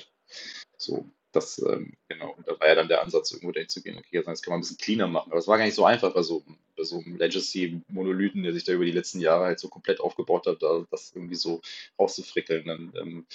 So. 0.78 1.06
Das, 1.34 1.58
ähm, 1.68 1.94
genau, 2.08 2.36
da 2.46 2.60
war 2.60 2.68
ja 2.68 2.76
dann 2.76 2.88
der 2.88 3.02
Ansatz, 3.02 3.32
irgendwo 3.32 3.52
dahin 3.52 3.68
zu 3.68 3.82
gehen, 3.82 3.98
okay, 3.98 4.08
jetzt 4.12 4.44
kann 4.44 4.52
man 4.52 4.60
ein 4.60 4.62
bisschen 4.62 4.78
cleaner 4.78 5.08
machen. 5.08 5.32
Aber 5.32 5.40
es 5.40 5.48
war 5.48 5.58
gar 5.58 5.66
nicht 5.66 5.74
so 5.74 5.84
einfach 5.84 6.14
bei 6.14 6.22
so, 6.22 6.44
bei 6.78 6.84
so 6.84 7.00
einem 7.00 7.18
Legacy-Monolithen, 7.18 8.44
der 8.44 8.54
sich 8.54 8.64
da 8.64 8.72
über 8.72 8.86
die 8.86 8.92
letzten 8.92 9.20
Jahre 9.20 9.46
halt 9.46 9.60
so 9.60 9.68
komplett 9.68 10.00
aufgebaut 10.00 10.46
hat, 10.46 10.62
da 10.62 10.86
das 10.92 11.12
irgendwie 11.16 11.36
so 11.36 11.62
rauszufrickeln. 12.00 12.68
Dann 12.68 12.94
ähm, 13.02 13.26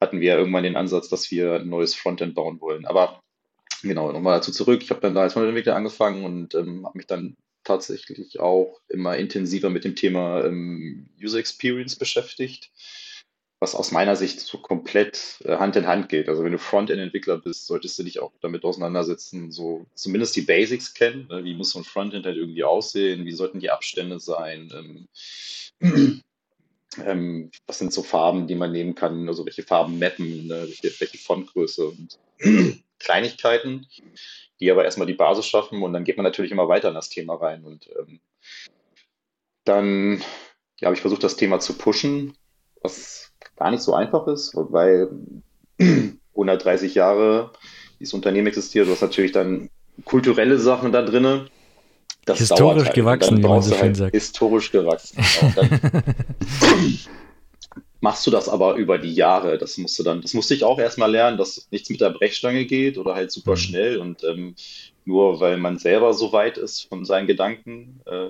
hatten 0.00 0.20
wir 0.20 0.28
ja 0.28 0.38
irgendwann 0.38 0.64
den 0.64 0.76
Ansatz, 0.76 1.08
dass 1.10 1.30
wir 1.30 1.56
ein 1.56 1.68
neues 1.68 1.94
Frontend 1.94 2.34
bauen 2.34 2.60
wollen. 2.62 2.86
Aber 2.86 3.22
genau, 3.82 4.10
nochmal 4.10 4.38
dazu 4.38 4.50
zurück. 4.50 4.82
Ich 4.82 4.90
habe 4.90 5.00
dann 5.00 5.14
da 5.14 5.20
als 5.20 5.34
Frontend-Entwickler 5.34 5.76
angefangen 5.76 6.24
und 6.24 6.54
ähm, 6.54 6.86
habe 6.86 6.96
mich 6.96 7.06
dann 7.06 7.36
tatsächlich 7.64 8.40
auch 8.40 8.80
immer 8.88 9.16
intensiver 9.18 9.68
mit 9.68 9.84
dem 9.84 9.94
Thema 9.94 10.42
ähm, 10.44 11.10
User 11.20 11.38
Experience 11.38 11.96
beschäftigt 11.96 12.70
was 13.58 13.74
aus 13.74 13.90
meiner 13.90 14.16
Sicht 14.16 14.40
so 14.40 14.58
komplett 14.58 15.38
äh, 15.44 15.56
Hand 15.56 15.76
in 15.76 15.86
Hand 15.86 16.08
geht. 16.08 16.28
Also 16.28 16.44
wenn 16.44 16.52
du 16.52 16.58
Frontend-Entwickler 16.58 17.38
bist, 17.38 17.66
solltest 17.66 17.98
du 17.98 18.02
dich 18.02 18.20
auch 18.20 18.32
damit 18.40 18.64
auseinandersetzen, 18.64 19.50
so 19.50 19.86
zumindest 19.94 20.36
die 20.36 20.42
Basics 20.42 20.92
kennen. 20.92 21.26
Ne? 21.28 21.44
Wie 21.44 21.54
muss 21.54 21.70
so 21.70 21.78
ein 21.78 21.84
Frontend 21.84 22.26
halt 22.26 22.36
irgendwie 22.36 22.64
aussehen? 22.64 23.24
Wie 23.24 23.32
sollten 23.32 23.60
die 23.60 23.70
Abstände 23.70 24.20
sein? 24.20 25.08
Ähm, 25.80 26.22
ähm, 27.04 27.50
was 27.66 27.78
sind 27.78 27.92
so 27.92 28.02
Farben, 28.02 28.46
die 28.46 28.54
man 28.54 28.72
nehmen 28.72 28.94
kann? 28.94 29.26
Also 29.26 29.46
welche 29.46 29.62
Farben 29.62 29.98
mappen? 29.98 30.48
Ne? 30.48 30.62
Welche, 30.66 31.00
welche 31.00 31.18
Fontgröße 31.18 31.86
und 31.86 32.18
Kleinigkeiten, 32.98 33.86
die 34.60 34.70
aber 34.70 34.84
erstmal 34.84 35.06
die 35.06 35.14
Basis 35.14 35.46
schaffen 35.46 35.82
und 35.82 35.94
dann 35.94 36.04
geht 36.04 36.18
man 36.18 36.24
natürlich 36.24 36.50
immer 36.50 36.68
weiter 36.68 36.88
in 36.88 36.94
das 36.94 37.08
Thema 37.08 37.34
rein 37.34 37.64
und 37.64 37.88
ähm, 37.98 38.20
dann 39.64 40.22
ja, 40.78 40.86
habe 40.86 40.94
ich 40.94 41.00
versucht, 41.00 41.24
das 41.24 41.36
Thema 41.36 41.58
zu 41.58 41.76
pushen, 41.76 42.36
was 42.80 43.25
gar 43.56 43.70
nicht 43.70 43.82
so 43.82 43.94
einfach 43.94 44.26
ist, 44.26 44.52
weil 44.54 45.08
130 46.32 46.94
Jahre 46.94 47.52
dieses 48.00 48.14
Unternehmen 48.14 48.46
existiert, 48.48 48.86
du 48.88 48.92
hast 48.92 49.02
natürlich 49.02 49.32
dann 49.32 49.70
kulturelle 50.04 50.58
Sachen 50.58 50.92
da 50.92 51.02
drin. 51.02 51.48
historisch 52.26 52.86
halt. 52.86 52.94
gewachsen, 52.94 53.38
wie 53.38 53.42
man 53.48 53.62
so 53.62 53.70
schön 53.72 53.80
halt 53.82 53.96
sagt. 53.96 54.14
Historisch 54.14 54.70
gewachsen. 54.70 55.18
Genau. 55.54 55.68
Machst 58.00 58.26
du 58.26 58.30
das 58.30 58.48
aber 58.48 58.74
über 58.74 58.98
die 58.98 59.14
Jahre. 59.14 59.56
Das 59.58 59.78
musst 59.78 59.98
du 59.98 60.02
dann, 60.02 60.20
das 60.20 60.34
musste 60.34 60.54
ich 60.54 60.64
auch 60.64 60.78
erstmal 60.78 61.10
lernen, 61.10 61.38
dass 61.38 61.66
nichts 61.70 61.88
mit 61.88 62.00
der 62.00 62.10
Brechstange 62.10 62.66
geht 62.66 62.98
oder 62.98 63.14
halt 63.14 63.32
super 63.32 63.52
Mhm. 63.52 63.56
schnell 63.56 63.96
und 63.98 64.22
ähm, 64.22 64.54
nur 65.06 65.40
weil 65.40 65.56
man 65.56 65.78
selber 65.78 66.12
so 66.12 66.30
weit 66.32 66.58
ist 66.58 66.82
von 66.88 67.04
seinen 67.04 67.26
Gedanken 67.26 68.00
äh, 68.04 68.28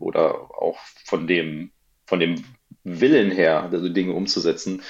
oder 0.00 0.34
auch 0.60 0.76
von 1.04 1.26
dem, 1.26 1.70
von 2.06 2.18
dem 2.20 2.42
Willen 2.84 3.30
her, 3.30 3.68
also 3.70 3.88
Dinge 3.88 4.12
umzusetzen, 4.12 4.82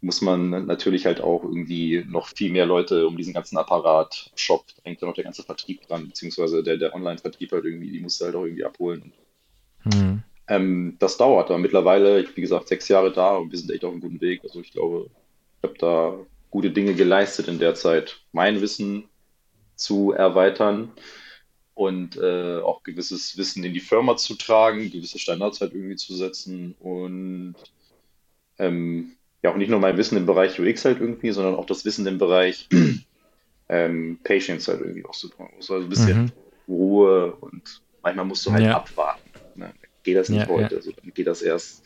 muss 0.00 0.20
man 0.20 0.66
natürlich 0.66 1.06
halt 1.06 1.20
auch 1.20 1.42
irgendwie 1.42 2.04
noch 2.06 2.28
viel 2.28 2.52
mehr 2.52 2.66
Leute 2.66 3.06
um 3.06 3.16
diesen 3.16 3.32
ganzen 3.32 3.56
Apparat, 3.56 4.30
Shop, 4.34 4.64
da 4.76 4.82
hängt 4.84 5.00
ja 5.00 5.08
noch 5.08 5.14
der 5.14 5.24
ganze 5.24 5.42
Vertrieb 5.42 5.86
dran, 5.86 6.06
beziehungsweise 6.08 6.62
der, 6.62 6.76
der 6.76 6.94
Online-Vertrieb 6.94 7.52
halt 7.52 7.64
irgendwie, 7.64 7.90
die 7.90 8.00
musst 8.00 8.20
du 8.20 8.26
halt 8.26 8.34
auch 8.34 8.44
irgendwie 8.44 8.64
abholen. 8.64 9.12
Mhm. 9.84 10.22
Ähm, 10.46 10.96
das 10.98 11.16
dauert, 11.16 11.50
aber 11.50 11.58
mittlerweile, 11.58 12.20
ich, 12.20 12.36
wie 12.36 12.42
gesagt, 12.42 12.68
sechs 12.68 12.88
Jahre 12.88 13.12
da 13.12 13.36
und 13.36 13.50
wir 13.50 13.58
sind 13.58 13.70
echt 13.70 13.84
auf 13.84 13.92
einem 13.92 14.02
guten 14.02 14.20
Weg. 14.20 14.42
Also 14.44 14.60
ich 14.60 14.72
glaube, 14.72 15.08
ich 15.62 15.68
habe 15.68 15.78
da 15.78 16.18
gute 16.50 16.70
Dinge 16.70 16.94
geleistet 16.94 17.48
in 17.48 17.58
der 17.58 17.74
Zeit, 17.74 18.20
mein 18.32 18.60
Wissen 18.60 19.08
zu 19.74 20.12
erweitern 20.12 20.92
und 21.74 22.16
äh, 22.16 22.60
auch 22.60 22.82
gewisses 22.84 23.36
Wissen 23.36 23.64
in 23.64 23.74
die 23.74 23.80
Firma 23.80 24.16
zu 24.16 24.34
tragen, 24.36 24.90
gewisse 24.90 25.18
Standards 25.18 25.60
halt 25.60 25.74
irgendwie 25.74 25.96
zu 25.96 26.14
setzen 26.16 26.74
und 26.78 27.56
ähm, 28.58 29.16
ja 29.42 29.52
auch 29.52 29.56
nicht 29.56 29.68
nur 29.70 29.80
mein 29.80 29.96
Wissen 29.96 30.16
im 30.16 30.26
Bereich 30.26 30.58
UX 30.58 30.84
halt 30.84 31.00
irgendwie, 31.00 31.32
sondern 31.32 31.54
auch 31.56 31.66
das 31.66 31.84
Wissen 31.84 32.06
im 32.06 32.18
Bereich 32.18 32.68
ähm, 33.68 34.20
Patience 34.24 34.68
halt 34.68 34.80
irgendwie 34.80 35.04
auch 35.04 35.14
zu 35.16 35.28
tun. 35.28 35.48
Also 35.56 35.76
ein 35.76 35.88
bisschen 35.88 36.26
Mhm. 36.26 36.32
Ruhe 36.68 37.36
und 37.36 37.82
manchmal 38.02 38.24
musst 38.24 38.46
du 38.46 38.52
halt 38.52 38.64
Ja. 38.64 38.76
abwarten. 38.76 39.30
Ne? 39.54 39.74
Geht 40.02 40.16
das 40.16 40.28
nicht 40.30 40.40
Ja, 40.40 40.48
heute, 40.48 40.76
also 40.76 40.92
dann 40.92 41.12
geht 41.14 41.26
das 41.26 41.42
erst, 41.42 41.84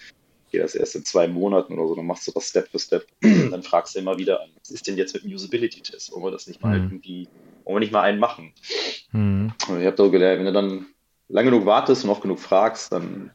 geht 0.51 0.63
das 0.63 0.75
erst 0.75 0.97
in 0.97 1.05
zwei 1.05 1.29
Monaten 1.29 1.75
oder 1.79 1.89
so, 1.89 1.95
dann 1.97 2.07
machst 2.07 2.27
du 2.27 2.33
das 2.33 2.49
Step 2.49 2.69
für 2.71 2.79
Step. 2.79 3.07
dann 3.23 3.63
fragst 3.63 3.95
du 3.95 4.01
immer 4.01 4.19
wieder 4.19 4.41
an, 4.43 4.51
was 4.59 4.71
ist 4.71 4.87
denn 4.87 4.97
jetzt 4.97 5.15
mit 5.15 5.25
dem 5.25 5.33
Usability-Test? 5.33 6.13
Wollen 6.13 6.25
wir 6.25 6.31
das 6.31 6.47
nicht 6.47 6.61
mal 6.61 6.77
Mhm. 6.79 6.85
irgendwie, 6.91 7.31
wollen 7.69 7.77
wir 7.77 7.81
nicht 7.81 7.93
mal 7.93 8.03
einen 8.03 8.19
machen? 8.19 8.53
Mhm. 9.13 9.53
Und 9.69 9.81
ich 9.81 9.87
habe 9.87 9.97
da 9.97 10.09
gelernt, 10.09 10.39
wenn 10.39 10.47
du 10.47 10.53
dann 10.53 10.87
lang 11.29 11.45
genug 11.45 11.67
wartest 11.67 12.05
und 12.05 12.11
oft 12.11 12.23
genug 12.23 12.41
fragst, 12.41 12.91
dann 12.93 13.31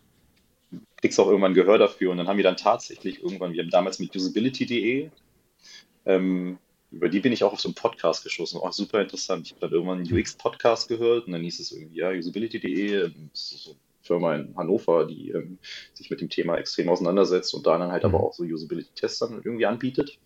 kriegst 0.98 1.18
du 1.18 1.22
auch 1.22 1.28
irgendwann 1.28 1.54
Gehör 1.54 1.78
dafür. 1.78 2.12
Und 2.12 2.18
dann 2.18 2.28
haben 2.28 2.38
wir 2.38 2.44
dann 2.44 2.58
tatsächlich 2.58 3.22
irgendwann, 3.22 3.54
wir 3.54 3.62
haben 3.62 3.70
damals 3.70 4.00
mit 4.00 4.16
usability.de, 4.16 5.10
ähm, 6.06 6.58
über 6.92 7.10
die 7.10 7.20
bin 7.20 7.32
ich 7.32 7.44
auch 7.44 7.54
auf 7.54 7.62
so 7.62 7.70
einen 7.70 7.76
Podcast 7.76 8.24
gestoßen, 8.24 8.60
auch 8.60 8.74
super 8.74 9.02
interessant. 9.02 9.48
Ich 9.48 9.52
habe 9.54 9.62
dann 9.62 9.72
irgendwann 9.72 10.00
einen 10.00 10.12
UX-Podcast 10.12 10.88
gehört 10.88 11.28
und 11.28 11.34
dann 11.34 11.42
hieß 11.42 11.60
es 11.60 11.72
irgendwie, 11.72 11.98
ja, 11.98 12.10
usability.de, 12.10 13.06
ähm, 13.06 13.30
so 13.34 13.72
eine 13.72 13.80
Firma 14.02 14.36
in 14.36 14.56
Hannover, 14.58 15.06
die 15.06 15.30
ähm, 15.30 15.60
sich 15.94 16.10
mit 16.10 16.22
dem 16.22 16.30
Thema 16.30 16.58
extrem 16.58 16.90
auseinandersetzt 16.90 17.54
und 17.54 17.66
da 17.68 17.78
dann 17.78 17.92
halt 17.92 18.04
Mhm. 18.04 18.10
aber 18.10 18.24
auch 18.24 18.34
so 18.34 18.44
Usability-Tests 18.44 19.20
dann 19.20 19.42
irgendwie 19.44 19.66
anbietet 19.66 20.18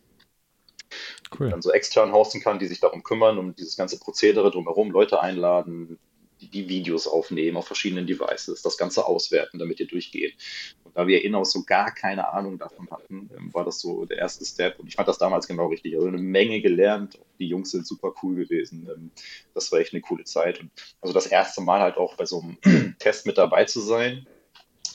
Cool. 1.37 1.49
dann 1.49 1.61
so 1.61 1.71
extern 1.71 2.11
hosten 2.11 2.41
kann, 2.41 2.59
die 2.59 2.67
sich 2.67 2.79
darum 2.79 3.03
kümmern, 3.03 3.37
um 3.37 3.55
dieses 3.55 3.77
ganze 3.77 3.99
Prozedere 3.99 4.51
drumherum, 4.51 4.91
Leute 4.91 5.21
einladen, 5.21 5.99
die, 6.39 6.69
Videos 6.69 7.07
aufnehmen 7.07 7.57
auf 7.57 7.67
verschiedenen 7.67 8.05
Devices, 8.05 8.61
das 8.61 8.77
Ganze 8.77 9.05
auswerten, 9.05 9.59
damit 9.59 9.79
ihr 9.79 9.87
durchgeht. 9.87 10.35
Und 10.83 10.95
da 10.95 11.07
wir 11.07 11.23
in-house 11.23 11.51
so 11.51 11.63
gar 11.63 11.93
keine 11.93 12.31
Ahnung 12.31 12.57
davon 12.57 12.89
hatten, 12.91 13.29
ähm, 13.35 13.53
war 13.53 13.65
das 13.65 13.79
so 13.79 14.05
der 14.05 14.17
erste 14.17 14.45
Step. 14.45 14.79
Und 14.79 14.87
ich 14.87 14.95
fand 14.95 15.07
das 15.07 15.17
damals 15.17 15.47
genau 15.47 15.67
richtig. 15.67 15.95
Also 15.95 16.07
eine 16.07 16.17
Menge 16.17 16.61
gelernt. 16.61 17.19
Die 17.39 17.47
Jungs 17.47 17.71
sind 17.71 17.87
super 17.87 18.13
cool 18.21 18.35
gewesen. 18.35 18.87
Ähm, 18.93 19.11
Das 19.53 19.71
war 19.71 19.79
echt 19.79 19.93
eine 19.93 20.01
coole 20.01 20.23
Zeit. 20.23 20.59
Und 20.59 20.71
also 21.01 21.13
das 21.13 21.27
erste 21.27 21.61
Mal 21.61 21.81
halt 21.81 21.97
auch 21.97 22.15
bei 22.15 22.25
so 22.25 22.41
einem 22.41 22.95
Test 22.99 23.25
mit 23.25 23.37
dabei 23.37 23.65
zu 23.65 23.79
sein. 23.81 24.27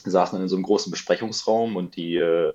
Wir 0.03 0.11
saßen 0.11 0.41
in 0.41 0.47
so 0.47 0.55
einem 0.55 0.63
großen 0.63 0.91
Besprechungsraum 0.91 1.75
und 1.75 1.95
die 1.95 2.15
äh, 2.15 2.53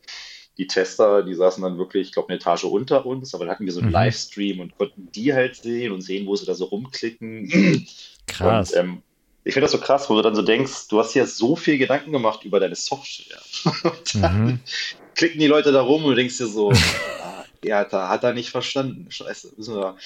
die 0.58 0.66
Tester, 0.66 1.22
die 1.22 1.34
saßen 1.34 1.62
dann 1.62 1.78
wirklich, 1.78 2.08
ich 2.08 2.12
glaube, 2.12 2.28
eine 2.30 2.36
Etage 2.38 2.64
unter 2.64 3.06
uns, 3.06 3.32
aber 3.34 3.44
dann 3.44 3.54
hatten 3.54 3.64
wir 3.66 3.72
so 3.72 3.78
einen 3.80 3.88
Mhm. 3.88 3.94
Livestream 3.94 4.60
und 4.60 4.76
konnten 4.76 5.08
die 5.12 5.32
halt 5.32 5.56
sehen 5.56 5.92
und 5.92 6.00
sehen, 6.02 6.26
wo 6.26 6.34
sie 6.36 6.46
da 6.46 6.54
so 6.54 6.64
rumklicken. 6.66 7.86
Krass. 8.26 8.72
Und, 8.72 8.78
ähm, 8.78 9.02
ich 9.44 9.54
finde 9.54 9.64
das 9.64 9.72
so 9.72 9.78
krass, 9.78 10.10
wo 10.10 10.14
du 10.16 10.22
dann 10.22 10.34
so 10.34 10.42
denkst, 10.42 10.88
du 10.88 10.98
hast 10.98 11.14
dir 11.14 11.26
so 11.26 11.56
viel 11.56 11.78
Gedanken 11.78 12.12
gemacht 12.12 12.44
über 12.44 12.60
deine 12.60 12.74
Software. 12.74 13.40
Und 13.84 14.14
dann 14.22 14.44
Mhm. 14.46 14.60
klicken 15.14 15.40
die 15.40 15.46
Leute 15.46 15.72
da 15.72 15.80
rum 15.80 16.04
und 16.04 16.10
du 16.10 16.16
denkst 16.16 16.36
dir 16.38 16.46
so, 16.48 16.70
ah, 16.70 17.44
ja, 17.64 17.84
da 17.84 18.08
hat 18.08 18.24
er 18.24 18.34
nicht 18.34 18.50
verstanden. 18.50 19.06
Scheiße, 19.10 19.52
müssen 19.56 19.76
wir, 19.76 19.96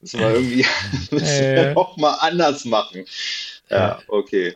müssen 0.00 0.20
wir 0.20 0.30
irgendwie 0.30 0.66
Äh. 1.12 1.56
wir 1.56 1.74
noch 1.74 1.96
mal 1.96 2.14
anders 2.20 2.64
machen. 2.64 3.06
Ja, 3.70 3.76
Ja. 3.76 4.02
okay. 4.08 4.54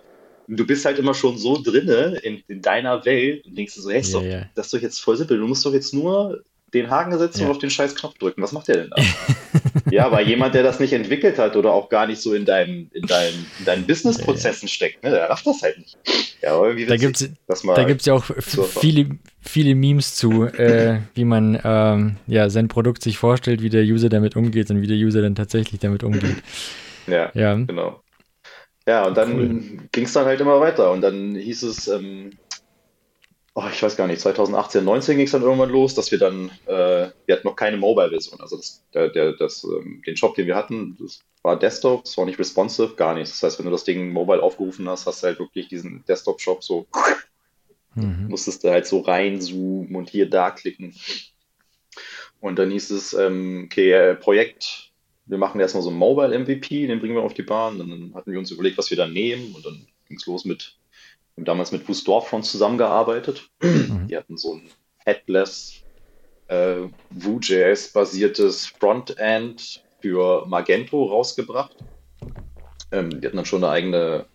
Du 0.49 0.67
bist 0.67 0.85
halt 0.85 0.99
immer 0.99 1.15
schon 1.15 1.37
so 1.39 1.61
drinne 1.63 2.19
in, 2.23 2.43
in 2.49 2.63
deiner 2.63 3.05
Welt 3.05 3.45
und 3.47 3.57
denkst 3.57 3.75
so, 3.75 3.91
hey, 3.91 4.01
ist 4.01 4.13
Ja, 4.13 4.19
doch, 4.19 4.25
ja. 4.27 4.43
das 4.55 4.67
ist 4.67 4.75
doch 4.75 4.81
jetzt 4.81 4.99
voll 5.01 5.17
simpel. 5.17 5.39
Du 5.39 5.47
musst 5.47 5.65
doch 5.65 5.73
jetzt 5.75 5.93
nur 5.95 6.43
den 6.75 6.91
Haken 6.91 7.17
setzen 7.19 7.41
Ja. 7.41 7.47
und 7.47 7.53
auf 7.53 7.59
den 7.59 7.71
scheiß 7.71 7.95
Knopf 7.95 8.19
drücken. 8.19 8.43
Was 8.43 8.53
macht 8.53 8.69
der 8.69 8.77
denn 8.79 8.91
da? 8.91 9.03
ja, 9.91 10.07
aber 10.07 10.21
jemand, 10.21 10.55
der 10.55 10.63
das 10.63 10.81
nicht 10.81 10.93
entwickelt 10.93 11.39
hat 11.39 11.57
oder 11.57 11.73
auch 11.73 11.89
gar 11.89 12.07
nicht 12.07 12.21
so 12.21 12.35
in 12.35 12.45
deinem, 12.45 12.91
in 12.93 13.07
deinem, 13.07 13.47
in 13.59 13.65
deinen 13.65 13.87
Business-Prozessen 13.87 14.69
steckt, 14.69 15.03
ne, 15.03 15.11
der 15.11 15.31
rafft 15.31 15.47
das 15.47 15.63
halt 15.63 15.79
nicht. 15.79 15.97
Ja, 16.43 16.55
aber 16.57 16.69
irgendwie 16.69 16.87
Da 16.87 16.97
da 17.75 17.85
gibt's 17.85 18.07
ja 18.07 18.13
auch 18.15 18.25
viele, 18.25 19.09
viele 19.41 19.75
Memes 19.75 20.15
zu, 20.15 20.45
äh, 20.45 21.01
wie 21.15 21.25
man 21.25 21.59
ähm, 21.65 22.17
ja, 22.27 22.51
sein 22.51 22.69
Produkt 22.69 23.03
sich 23.03 23.17
vorstellt, 23.19 23.63
wie 23.63 23.71
der 23.71 23.83
User 23.85 24.09
damit 24.11 24.37
umgeht 24.37 24.71
und 24.71 24.83
wie 24.83 24.87
der 24.87 24.97
User 24.99 25.23
dann 25.23 25.35
tatsächlich 25.35 25.81
damit 25.81 26.03
umgeht. 26.05 26.37
ja, 27.07 27.31
Ja. 27.35 27.55
Genau. 27.55 28.03
Ja, 28.89 29.07
und 29.07 29.19
dann 29.19 29.37
Cool. 29.37 29.89
ging 29.93 30.05
es 30.07 30.15
dann 30.15 30.25
halt 30.25 30.41
immer 30.41 30.61
weiter. 30.61 30.91
Und 30.93 31.03
dann 31.03 31.35
hieß 31.35 31.63
es, 31.65 31.89
ähm, 31.89 32.31
oh, 33.55 33.67
ich 33.71 33.83
weiß 33.83 33.99
gar 33.99 34.07
nicht, 34.07 34.23
2018, 34.23 34.83
19 34.83 35.19
ging 35.19 35.27
es 35.27 35.33
dann 35.33 35.43
irgendwann 35.43 35.69
los, 35.69 35.95
dass 35.95 36.11
wir 36.11 36.19
dann, 36.19 36.51
äh, 36.65 37.11
wir 37.27 37.37
hatten 37.37 37.47
noch 37.47 37.55
keine 37.55 37.77
Mobile-Version. 37.77 38.41
Also 38.41 38.57
das, 38.57 38.83
der, 38.95 39.11
der, 39.11 39.35
das, 39.35 39.63
ähm, 39.65 40.01
den 40.07 40.17
Shop, 40.17 40.35
den 40.37 40.47
wir 40.47 40.57
hatten, 40.57 40.97
das 40.99 41.21
war 41.43 41.59
Desktop, 41.59 42.05
das 42.05 42.17
war 42.17 42.25
nicht 42.25 42.39
responsive, 42.39 42.95
gar 42.95 43.13
nichts. 43.13 43.33
Das 43.33 43.43
heißt, 43.43 43.59
wenn 43.59 43.67
du 43.67 43.73
das 43.73 43.85
Ding 43.85 44.11
mobile 44.11 44.43
aufgerufen 44.43 44.89
hast, 44.89 45.05
hast 45.05 45.23
du 45.23 45.27
halt 45.27 45.39
wirklich 45.39 45.69
diesen 45.69 46.03
Desktop-Shop 46.09 46.65
so, 46.65 46.87
Mhm. 47.95 48.29
musstest 48.29 48.65
du 48.65 48.71
halt 48.71 48.87
so 48.87 49.01
reinzoomen 49.01 49.97
und 49.97 50.09
hier 50.09 50.31
da 50.31 50.51
klicken. 50.51 50.95
Und 52.41 52.59
dann 52.59 52.71
hieß 52.71 52.91
es, 52.91 53.13
ähm, 53.13 53.65
okay, 53.67 53.93
äh, 53.93 54.15
Projekt, 54.15 54.88
wir 55.29 55.39
machen 55.39 55.61
erstmal 55.61 55.83
so 55.83 55.91
einen 55.91 55.99
Mobile-MVP, 55.99 56.87
den 56.87 57.01
bringen 57.01 57.15
wir 57.15 57.23
auf 57.23 57.35
die 57.35 57.43
Bahn. 57.43 57.81
Und 57.81 57.91
dann 57.91 58.15
hatten 58.15 58.33
wir 58.33 58.39
uns 58.39 58.51
überlegt, 58.51 58.79
was 58.79 58.91
wir 58.91 58.97
da 58.97 59.07
nehmen. 59.07 59.55
Und 59.55 59.65
dann 59.65 59.87
ging 60.07 60.17
es 60.17 60.27
los 60.27 60.45
mit, 60.45 60.77
wir 61.35 61.43
haben 61.43 61.45
damals 61.45 61.73
mit 61.73 61.89
Woo 61.89 61.95
Storefront 61.95 62.47
zusammengearbeitet. 62.47 63.49
Mhm. 63.63 64.09
Die 64.09 64.17
hatten 64.17 64.37
so 64.37 64.55
ein 64.55 64.71
Headless 65.05 65.83
äh, 66.49 66.89
Vue.js-basiertes 67.11 68.67
Frontend 68.67 69.85
für 70.01 70.47
Magento 70.47 71.05
rausgebracht. 71.05 71.77
Ähm, 72.91 73.21
die 73.21 73.27
hatten 73.27 73.37
dann 73.37 73.47
schon 73.47 73.65
eine 73.65 73.73
eigene 73.73 74.27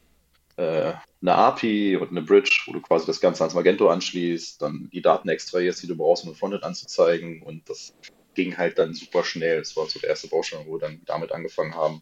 äh, 0.57 0.93
eine 1.23 1.35
API 1.35 1.95
und 1.95 2.11
eine 2.11 2.21
Bridge, 2.21 2.63
wo 2.65 2.73
du 2.73 2.81
quasi 2.81 3.05
das 3.05 3.21
Ganze 3.21 3.43
ans 3.43 3.55
Magento 3.55 3.89
anschließt, 3.89 4.61
dann 4.61 4.89
die 4.91 5.01
Daten 5.01 5.29
extrahierst, 5.29 5.81
die 5.81 5.87
du 5.87 5.95
brauchst, 5.95 6.25
um 6.25 6.31
ein 6.31 6.35
Frontend 6.35 6.63
anzuzeigen. 6.63 7.41
Und 7.41 7.69
das 7.69 7.93
ging 8.33 8.57
halt 8.57 8.77
dann 8.79 8.93
super 8.93 9.23
schnell. 9.23 9.59
Das 9.59 9.75
war 9.75 9.87
so 9.87 9.99
der 9.99 10.09
erste 10.09 10.27
Baustein, 10.27 10.65
wo 10.65 10.73
wir 10.73 10.79
dann 10.79 11.01
damit 11.05 11.31
angefangen 11.31 11.75
haben. 11.75 12.01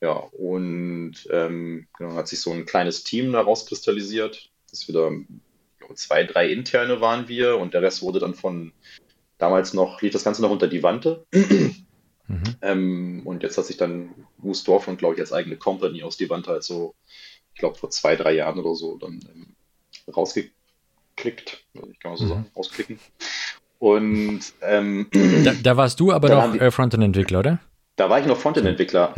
Ja, 0.00 0.14
und 0.14 1.14
ähm, 1.30 1.86
genau, 1.96 2.14
hat 2.14 2.28
sich 2.28 2.40
so 2.40 2.50
ein 2.52 2.66
kleines 2.66 3.04
Team 3.04 3.32
daraus 3.32 3.66
kristallisiert. 3.66 4.50
Das 4.70 4.88
wieder 4.88 5.12
glaube, 5.82 5.94
zwei, 5.94 6.24
drei 6.24 6.48
interne 6.48 7.00
waren 7.00 7.28
wir 7.28 7.58
und 7.58 7.74
der 7.74 7.82
Rest 7.82 8.02
wurde 8.02 8.18
dann 8.18 8.34
von 8.34 8.72
damals 9.38 9.74
noch, 9.74 10.00
lief 10.02 10.12
das 10.12 10.24
Ganze 10.24 10.42
noch 10.42 10.50
unter 10.50 10.68
die 10.68 10.82
Wante. 10.82 11.26
Mhm. 12.28 12.56
Ähm, 12.62 13.22
und 13.24 13.42
jetzt 13.42 13.58
hat 13.58 13.66
sich 13.66 13.76
dann 13.76 14.26
Moose 14.38 14.64
Dorfront, 14.64 14.98
glaube 14.98 15.14
ich, 15.14 15.20
als 15.20 15.32
eigene 15.32 15.56
Company 15.56 16.02
aus 16.02 16.16
die 16.16 16.30
Wand 16.30 16.46
halt 16.46 16.62
so, 16.62 16.94
ich 17.52 17.60
glaube, 17.60 17.76
vor 17.76 17.90
zwei, 17.90 18.16
drei 18.16 18.32
Jahren 18.32 18.58
oder 18.58 18.74
so 18.74 18.96
dann 18.96 19.20
ähm, 19.34 19.56
rausgeklickt. 20.14 21.64
Also 21.74 21.90
ich 21.90 21.98
kann 21.98 22.12
mal 22.12 22.16
so 22.16 22.24
Mhm. 22.24 22.28
sagen, 22.28 22.50
rausklicken. 22.56 22.98
Und 23.82 24.40
ähm, 24.60 25.08
Da, 25.44 25.54
da 25.60 25.76
warst 25.76 25.98
du 25.98 26.12
aber 26.12 26.28
noch 26.28 26.54
äh, 26.54 26.70
Frontend-Entwickler, 26.70 27.40
oder? 27.40 27.58
da 27.96 28.08
war 28.08 28.20
ich 28.20 28.26
noch 28.26 28.38
Frontend-Entwickler. 28.38 29.12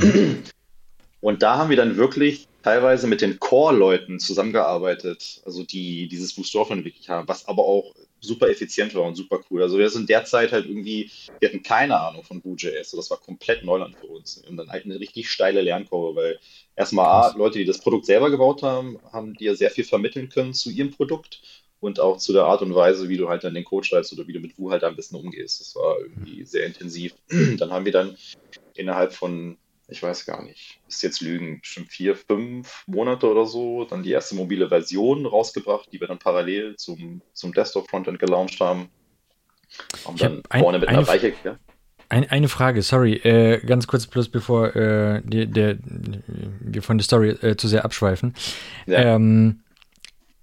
Und 1.20 1.42
da 1.42 1.59
haben 1.59 1.68
wir 1.68 1.77
dann 1.77 1.98
wirklich 1.98 2.48
teilweise 2.62 3.07
mit 3.07 3.20
den 3.20 3.38
Core-Leuten 3.38 4.20
zusammengearbeitet, 4.20 5.42
also 5.44 5.64
die 5.64 6.09
dieses 6.09 6.35
Boost 6.35 6.55
Dorfman 6.55 6.79
entwickelt 6.79 7.11
haben, 7.11 7.29
was 7.29 7.46
aber 7.46 7.62
auch 7.62 7.94
super 8.20 8.48
effizient 8.48 8.94
war 8.94 9.03
und 9.03 9.16
super 9.16 9.40
cool. 9.50 9.62
Also 9.62 9.79
wir 9.79 9.90
sind 9.90 10.09
derzeit 10.09 10.53
halt 10.53 10.64
irgendwie, 10.64 11.11
wir 11.40 11.50
hatten 11.50 11.62
keine 11.62 12.00
Ahnung 12.00 12.24
von 12.24 12.42
Vue.js, 12.42 12.90
so 12.90 12.96
das 12.96 13.11
war 13.11 13.18
komplett 13.18 13.64
Neuland 13.64 13.96
für 13.96 14.07
uns. 14.07 14.42
Und 14.48 14.57
dann 14.57 14.70
halt 14.70 14.87
eine 14.87 14.98
richtig 14.98 15.31
steile 15.31 15.61
Lernkurve, 15.61 16.16
weil 16.16 16.38
erstmal 16.74 17.07
A. 17.07 17.35
Leute, 17.37 17.59
die 17.59 17.66
das 17.66 17.81
Produkt 17.81 18.07
selber 18.07 18.31
gebaut 18.31 18.62
haben, 18.62 18.98
haben 19.12 19.35
dir 19.35 19.57
sehr 19.57 19.70
viel 19.70 19.85
vermitteln 19.85 20.31
können 20.31 20.55
zu 20.55 20.70
ihrem 20.70 20.90
Produkt 20.90 21.42
und 21.85 22.01
auch 22.01 22.16
zu 22.16 22.33
der 22.33 22.44
Art 22.44 22.62
und 22.62 22.75
Weise, 22.75 23.09
wie 23.09 23.16
du 23.16 23.29
halt 23.29 23.44
dann 23.44 23.55
den 23.55 23.64
Code 23.64 23.87
schreibst 23.87 24.12
oder 24.12 24.27
wie 24.27 24.33
du 24.33 24.40
mit 24.40 24.59
Vue 24.59 24.73
halt 24.73 24.85
am 24.85 24.97
besten 24.97 25.16
umgehst. 25.16 25.61
Das 25.61 25.77
war 25.77 25.99
irgendwie 26.01 26.44
sehr 26.44 26.66
intensiv. 26.66 27.14
Dann 27.59 27.70
haben 27.70 27.85
wir 27.85 27.92
dann 27.92 28.16
innerhalb 28.75 29.12
von 29.12 29.57
ich 29.87 30.03
weiß 30.03 30.25
gar 30.25 30.42
nicht, 30.42 30.81
ist 30.88 31.03
jetzt 31.03 31.20
Lügen, 31.20 31.61
bestimmt 31.61 31.90
vier, 31.90 32.16
fünf 32.16 32.85
Monate 32.87 33.31
oder 33.31 33.44
so, 33.44 33.85
dann 33.85 34.03
die 34.03 34.12
erste 34.12 34.35
mobile 34.35 34.70
Version 34.70 35.27
rausgebracht, 35.27 35.92
die 35.92 36.01
wir 36.01 36.09
dann 36.09 36.18
parallel 36.18 36.77
zum, 36.77 37.20
zum 37.35 37.53
Desktop-Frontend 37.53 38.18
gelauncht 38.18 38.59
haben. 38.61 38.88
Und 40.07 40.23
dann 40.23 40.42
ein, 40.49 40.62
vorne 40.62 40.79
mit 40.79 40.88
einer 40.88 41.07
Weiche, 41.07 41.35
ja. 41.44 41.59
Ein, 42.09 42.31
eine 42.31 42.49
Frage, 42.49 42.81
sorry, 42.81 43.14
äh, 43.16 43.61
ganz 43.64 43.87
kurz 43.87 44.07
bloß 44.07 44.31
bevor 44.31 44.75
äh, 44.75 45.20
die, 45.23 45.47
der, 45.47 45.77
wir 45.83 46.83
von 46.83 46.97
der 46.97 47.05
Story 47.05 47.31
äh, 47.31 47.57
zu 47.57 47.68
sehr 47.68 47.85
abschweifen. 47.85 48.35
Ja. 48.87 49.16
Ähm, 49.16 49.63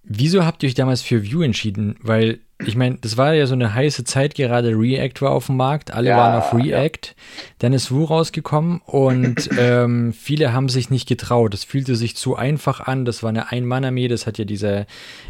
wieso 0.03 0.45
habt 0.45 0.63
ihr 0.63 0.67
euch 0.67 0.75
damals 0.75 1.01
für 1.01 1.31
Vue 1.31 1.45
entschieden? 1.45 1.97
Weil 2.01 2.39
ich 2.65 2.75
meine, 2.75 2.97
das 3.01 3.17
war 3.17 3.33
ja 3.33 3.47
so 3.47 3.53
eine 3.53 3.73
heiße 3.73 4.03
Zeit, 4.03 4.35
gerade 4.35 4.69
React 4.69 5.21
war 5.21 5.31
auf 5.31 5.47
dem 5.47 5.57
Markt, 5.57 5.91
alle 5.91 6.09
ja, 6.09 6.17
waren 6.17 6.37
auf 6.37 6.53
React, 6.53 7.07
ja. 7.07 7.13
dann 7.59 7.73
ist 7.73 7.91
Vue 7.91 8.07
rausgekommen 8.07 8.81
und 8.85 9.49
ähm, 9.57 10.13
viele 10.13 10.53
haben 10.53 10.69
sich 10.69 10.89
nicht 10.89 11.07
getraut. 11.07 11.53
Das 11.53 11.63
fühlte 11.63 11.95
sich 11.95 12.15
zu 12.15 12.35
einfach 12.35 12.81
an, 12.81 13.05
das 13.05 13.23
war 13.23 13.29
eine 13.29 13.51
Ein-Mann-Armee, 13.51 14.07
das 14.07 14.27
hat 14.27 14.37
ja 14.37 14.45
dieser 14.45 14.85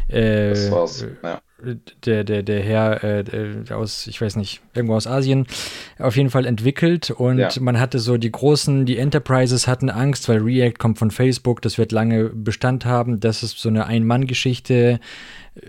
äh, 0.08 0.54
ja. 1.22 1.42
Der, 2.04 2.24
der, 2.24 2.42
der 2.42 2.60
Herr 2.60 3.04
äh, 3.04 3.24
aus, 3.70 4.06
ich 4.06 4.20
weiß 4.20 4.36
nicht, 4.36 4.60
irgendwo 4.74 4.94
aus 4.94 5.06
Asien, 5.06 5.46
auf 5.98 6.16
jeden 6.16 6.30
Fall 6.30 6.46
entwickelt 6.46 7.10
und 7.10 7.60
man 7.60 7.78
hatte 7.78 7.98
so 7.98 8.16
die 8.16 8.32
großen, 8.32 8.86
die 8.86 8.98
Enterprises 8.98 9.68
hatten 9.68 9.90
Angst, 9.90 10.28
weil 10.28 10.38
React 10.38 10.78
kommt 10.78 10.98
von 10.98 11.10
Facebook, 11.10 11.62
das 11.62 11.78
wird 11.78 11.92
lange 11.92 12.30
Bestand 12.30 12.84
haben, 12.84 13.20
das 13.20 13.42
ist 13.42 13.58
so 13.58 13.68
eine 13.68 13.86
Ein-Mann-Geschichte 13.86 15.00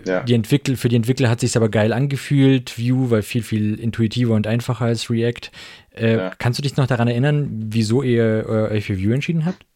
ja. 0.06 0.22
Die 0.22 0.34
Entwickler, 0.34 0.76
für 0.76 0.88
die 0.88 0.96
Entwickler 0.96 1.28
hat 1.28 1.40
sich 1.40 1.56
aber 1.56 1.68
geil 1.68 1.92
angefühlt, 1.92 2.78
Vue 2.78 3.10
war 3.10 3.22
viel, 3.22 3.42
viel 3.42 3.78
intuitiver 3.78 4.34
und 4.34 4.46
einfacher 4.46 4.86
als 4.86 5.10
React. 5.10 5.50
Äh, 5.94 6.16
ja. 6.16 6.32
Kannst 6.38 6.58
du 6.58 6.62
dich 6.62 6.76
noch 6.76 6.86
daran 6.86 7.06
erinnern, 7.06 7.50
wieso 7.66 8.02
ihr 8.02 8.46
äh, 8.48 8.76
euch 8.76 8.86
für 8.86 8.98
Vue 8.98 9.12
entschieden 9.12 9.44
habt? 9.44 9.66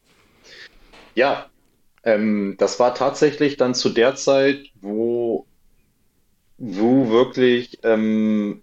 Ja, 1.14 1.46
ähm, 2.04 2.56
das 2.58 2.80
war 2.80 2.94
tatsächlich 2.94 3.58
dann 3.58 3.74
zu 3.74 3.90
der 3.90 4.14
Zeit, 4.14 4.60
wo 4.80 5.46
Vue 6.58 7.08
wirklich 7.10 7.78
ähm, 7.84 8.62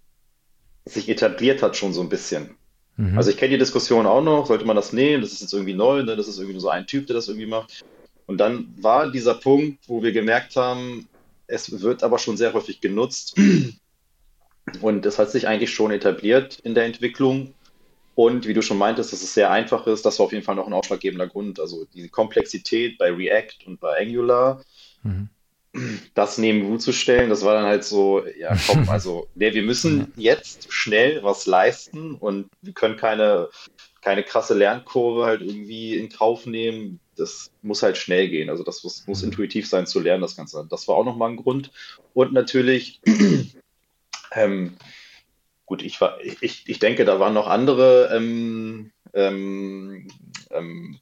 sich 0.85 1.09
etabliert 1.09 1.61
hat, 1.61 1.75
schon 1.75 1.93
so 1.93 2.01
ein 2.01 2.09
bisschen. 2.09 2.55
Mhm. 2.97 3.17
Also 3.17 3.31
ich 3.31 3.37
kenne 3.37 3.51
die 3.51 3.57
Diskussion 3.57 4.05
auch 4.05 4.23
noch, 4.23 4.45
sollte 4.45 4.65
man 4.65 4.75
das 4.75 4.93
nehmen, 4.93 5.21
das 5.21 5.33
ist 5.33 5.41
jetzt 5.41 5.53
irgendwie 5.53 5.73
neu, 5.73 6.03
ne? 6.03 6.15
das 6.15 6.27
ist 6.27 6.37
irgendwie 6.37 6.53
nur 6.53 6.61
so 6.61 6.69
ein 6.69 6.87
Typ, 6.87 7.07
der 7.07 7.15
das 7.15 7.27
irgendwie 7.27 7.47
macht. 7.47 7.83
Und 8.27 8.37
dann 8.37 8.73
war 8.77 9.11
dieser 9.11 9.35
Punkt, 9.35 9.79
wo 9.87 10.03
wir 10.03 10.11
gemerkt 10.11 10.55
haben, 10.55 11.07
es 11.47 11.81
wird 11.81 12.03
aber 12.03 12.19
schon 12.19 12.37
sehr 12.37 12.53
häufig 12.53 12.81
genutzt. 12.81 13.35
Und 14.81 15.05
das 15.05 15.19
hat 15.19 15.29
sich 15.29 15.47
eigentlich 15.47 15.71
schon 15.71 15.91
etabliert 15.91 16.59
in 16.59 16.73
der 16.73 16.85
Entwicklung. 16.85 17.53
Und 18.15 18.47
wie 18.47 18.53
du 18.53 18.61
schon 18.61 18.77
meintest, 18.77 19.11
dass 19.13 19.21
es 19.21 19.33
sehr 19.33 19.51
einfach 19.51 19.85
ist, 19.87 20.05
das 20.05 20.17
war 20.17 20.25
auf 20.25 20.31
jeden 20.31 20.43
Fall 20.43 20.55
noch 20.55 20.67
ein 20.67 20.73
ausschlaggebender 20.73 21.27
Grund. 21.27 21.59
Also 21.59 21.85
die 21.93 22.07
Komplexität 22.07 22.97
bei 22.97 23.11
React 23.11 23.67
und 23.67 23.79
bei 23.79 24.01
Angular, 24.01 24.63
mhm. 25.03 25.29
Das 26.13 26.37
neben 26.37 26.67
Vue 26.67 26.79
zu 26.79 26.91
stellen, 26.91 27.29
das 27.29 27.43
war 27.43 27.53
dann 27.53 27.65
halt 27.65 27.83
so, 27.83 28.23
ja 28.39 28.55
komm, 28.67 28.87
also 28.89 29.27
nee, 29.35 29.53
wir 29.53 29.63
müssen 29.63 30.11
jetzt 30.15 30.71
schnell 30.71 31.23
was 31.23 31.45
leisten 31.45 32.15
und 32.15 32.49
wir 32.61 32.73
können 32.73 32.97
keine, 32.97 33.49
keine 34.01 34.23
krasse 34.23 34.53
Lernkurve 34.53 35.25
halt 35.25 35.41
irgendwie 35.41 35.95
in 35.95 36.09
Kauf 36.09 36.45
nehmen 36.45 36.99
das 37.15 37.51
muss 37.61 37.83
halt 37.83 37.97
schnell 37.97 38.29
gehen. 38.29 38.49
Also 38.49 38.63
das 38.63 38.83
muss, 38.83 39.05
muss, 39.07 39.21
mhm. 39.21 39.29
intuitiv 39.29 39.67
sein 39.67 39.87
zu 39.87 39.99
lernen, 39.99 40.21
das 40.21 40.35
Ganze. 40.35 40.65
Das 40.69 40.87
war 40.87 40.95
auch 40.95 41.05
nochmal 41.05 41.31
ein 41.31 41.37
Grund. 41.37 41.71
Und 42.13 42.33
natürlich, 42.33 43.01
ähm, 44.31 44.77
gut, 45.65 45.81
ich, 45.81 45.99
war, 46.01 46.19
ich, 46.21 46.67
ich 46.67 46.79
denke, 46.79 47.05
da 47.05 47.19
waren 47.19 47.33
noch 47.33 47.47
andere 47.47 48.11
ähm, 48.13 48.91
ähm, 49.13 50.07
ähm 50.51 50.99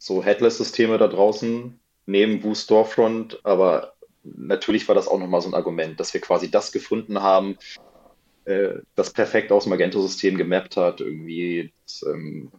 so 0.00 0.24
Headless-Systeme 0.24 0.96
da 0.96 1.08
draußen 1.08 1.78
neben 2.08 2.40
Boost 2.40 2.64
Storefront, 2.64 3.40
aber 3.44 3.92
natürlich 4.24 4.88
war 4.88 4.94
das 4.94 5.08
auch 5.08 5.18
nochmal 5.18 5.42
so 5.42 5.48
ein 5.48 5.54
Argument, 5.54 6.00
dass 6.00 6.14
wir 6.14 6.20
quasi 6.20 6.50
das 6.50 6.72
gefunden 6.72 7.22
haben, 7.22 7.58
äh, 8.46 8.80
das 8.94 9.12
perfekt 9.12 9.52
aus 9.52 9.66
Magento-System 9.66 10.36
gemappt 10.36 10.76
hat, 10.76 11.00
irgendwie 11.00 11.72
das, 11.84 12.02
ähm, 12.02 12.50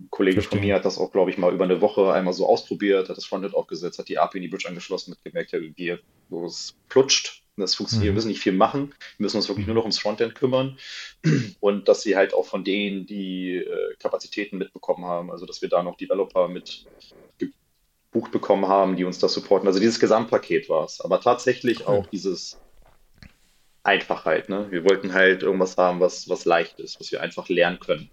ein 0.00 0.08
Kollege 0.10 0.36
Verstehen. 0.36 0.58
von 0.58 0.66
mir 0.66 0.74
hat 0.76 0.84
das 0.84 0.98
auch, 0.98 1.10
glaube 1.10 1.30
ich, 1.30 1.38
mal 1.38 1.52
über 1.52 1.64
eine 1.64 1.80
Woche 1.80 2.12
einmal 2.12 2.32
so 2.32 2.48
ausprobiert, 2.48 3.08
hat 3.08 3.16
das 3.16 3.24
Frontend 3.24 3.54
aufgesetzt, 3.54 3.98
hat 3.98 4.08
die 4.08 4.18
API 4.18 4.38
in 4.38 4.42
die 4.42 4.48
Bridge 4.48 4.68
angeschlossen, 4.68 5.12
hat 5.12 5.24
gemerkt, 5.24 5.52
ja, 5.52 5.60
wie 5.60 5.96
es 6.44 6.74
flutscht. 6.88 7.42
Das 7.56 7.74
funktioniert, 7.74 8.06
mhm. 8.06 8.12
wir 8.12 8.14
müssen 8.14 8.28
nicht 8.28 8.40
viel 8.40 8.52
machen, 8.52 8.94
wir 9.18 9.24
müssen 9.24 9.36
uns 9.36 9.48
wirklich 9.48 9.66
nur 9.66 9.74
noch 9.74 9.82
ums 9.82 9.98
Frontend 9.98 10.34
kümmern 10.34 10.78
und 11.60 11.86
dass 11.86 12.02
sie 12.02 12.16
halt 12.16 12.32
auch 12.32 12.46
von 12.46 12.64
denen 12.64 13.04
die 13.04 13.56
äh, 13.56 13.94
Kapazitäten 13.98 14.56
mitbekommen 14.56 15.04
haben, 15.04 15.30
also 15.30 15.44
dass 15.44 15.60
wir 15.60 15.68
da 15.68 15.82
noch 15.82 15.98
Developer 15.98 16.48
mit 16.48 16.86
gebucht 18.12 18.30
bekommen 18.30 18.68
haben, 18.68 18.96
die 18.96 19.04
uns 19.04 19.18
das 19.18 19.32
supporten. 19.32 19.66
Also 19.66 19.80
dieses 19.80 19.98
Gesamtpaket 19.98 20.68
war 20.68 20.84
es, 20.84 21.00
aber 21.00 21.20
tatsächlich 21.20 21.86
auch 21.86 22.06
dieses 22.06 22.60
Einfachheit. 23.82 24.48
Ne? 24.48 24.66
Wir 24.70 24.84
wollten 24.84 25.14
halt 25.14 25.42
irgendwas 25.42 25.76
haben, 25.76 25.98
was, 26.00 26.28
was 26.28 26.44
leicht 26.44 26.78
ist, 26.78 27.00
was 27.00 27.10
wir 27.10 27.22
einfach 27.22 27.48
lernen 27.48 27.80
können. 27.80 28.10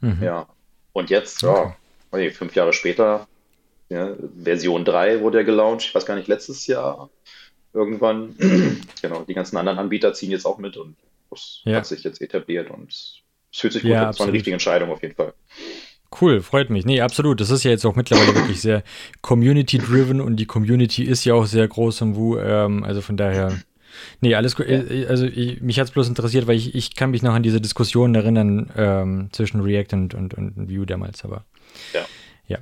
Mhm. 0.00 0.22
Ja, 0.22 0.48
und 0.92 1.10
jetzt, 1.10 1.44
okay. 1.44 1.74
ja, 2.12 2.30
fünf 2.30 2.54
Jahre 2.54 2.72
später, 2.72 3.28
ja, 3.90 4.14
Version 4.42 4.84
3 4.84 5.20
wurde 5.20 5.38
ja 5.38 5.44
gelauncht, 5.44 5.84
ich 5.84 5.94
weiß 5.94 6.06
gar 6.06 6.14
nicht, 6.14 6.28
letztes 6.28 6.66
Jahr 6.66 7.10
irgendwann. 7.74 8.36
genau, 9.02 9.24
die 9.24 9.34
ganzen 9.34 9.58
anderen 9.58 9.78
Anbieter 9.78 10.14
ziehen 10.14 10.30
jetzt 10.30 10.46
auch 10.46 10.58
mit 10.58 10.78
und 10.78 10.96
das 11.28 11.60
ja. 11.64 11.76
hat 11.76 11.86
sich 11.86 12.02
jetzt 12.02 12.22
etabliert 12.22 12.70
und 12.70 12.90
es 12.90 13.20
fühlt 13.52 13.74
sich 13.74 13.82
gut 13.82 13.90
ja, 13.90 14.00
an. 14.00 14.06
Das 14.06 14.18
war 14.18 14.26
eine 14.26 14.32
richtige 14.32 14.54
Entscheidung 14.54 14.90
auf 14.90 15.02
jeden 15.02 15.14
Fall. 15.14 15.34
Cool, 16.18 16.40
freut 16.40 16.70
mich. 16.70 16.84
Nee, 16.84 17.00
absolut. 17.00 17.40
Das 17.40 17.50
ist 17.50 17.62
ja 17.62 17.70
jetzt 17.70 17.84
auch 17.86 17.94
mittlerweile 17.94 18.34
wirklich 18.34 18.60
sehr 18.60 18.82
community-driven 19.22 20.20
und 20.20 20.36
die 20.36 20.46
Community 20.46 21.04
ist 21.04 21.24
ja 21.24 21.34
auch 21.34 21.46
sehr 21.46 21.68
groß 21.68 22.00
im 22.00 22.16
Wu. 22.16 22.36
Ähm, 22.38 22.82
also 22.84 23.00
von 23.00 23.16
daher 23.16 23.52
Nee, 24.20 24.34
alles 24.34 24.56
gut. 24.56 24.66
Äh, 24.66 25.06
also 25.08 25.26
ich, 25.26 25.60
mich 25.60 25.78
hat 25.78 25.86
es 25.86 25.92
bloß 25.92 26.08
interessiert, 26.08 26.46
weil 26.46 26.56
ich, 26.56 26.74
ich 26.74 26.94
kann 26.94 27.10
mich 27.10 27.22
noch 27.22 27.34
an 27.34 27.42
diese 27.42 27.60
Diskussion 27.60 28.14
erinnern 28.14 28.70
ähm, 28.76 29.28
zwischen 29.32 29.60
React 29.60 29.94
und, 29.94 30.14
und, 30.14 30.34
und 30.34 30.70
Vue 30.70 30.86
damals, 30.86 31.24
aber 31.24 31.44
ja. 31.92 32.04
Ja. 32.48 32.58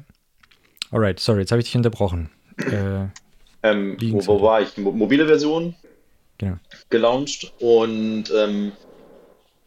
Alright, 0.90 1.20
sorry, 1.20 1.40
jetzt 1.40 1.52
habe 1.52 1.60
ich 1.60 1.66
dich 1.66 1.76
unterbrochen. 1.76 2.30
Äh, 2.58 3.06
ähm, 3.62 3.96
wo, 4.00 4.26
wo 4.26 4.42
war 4.42 4.62
ich? 4.62 4.76
Mo 4.76 4.92
mobile 4.92 5.26
Version 5.26 5.74
genau. 6.38 6.56
gelauncht 6.90 7.52
und 7.60 8.24
ähm, 8.36 8.72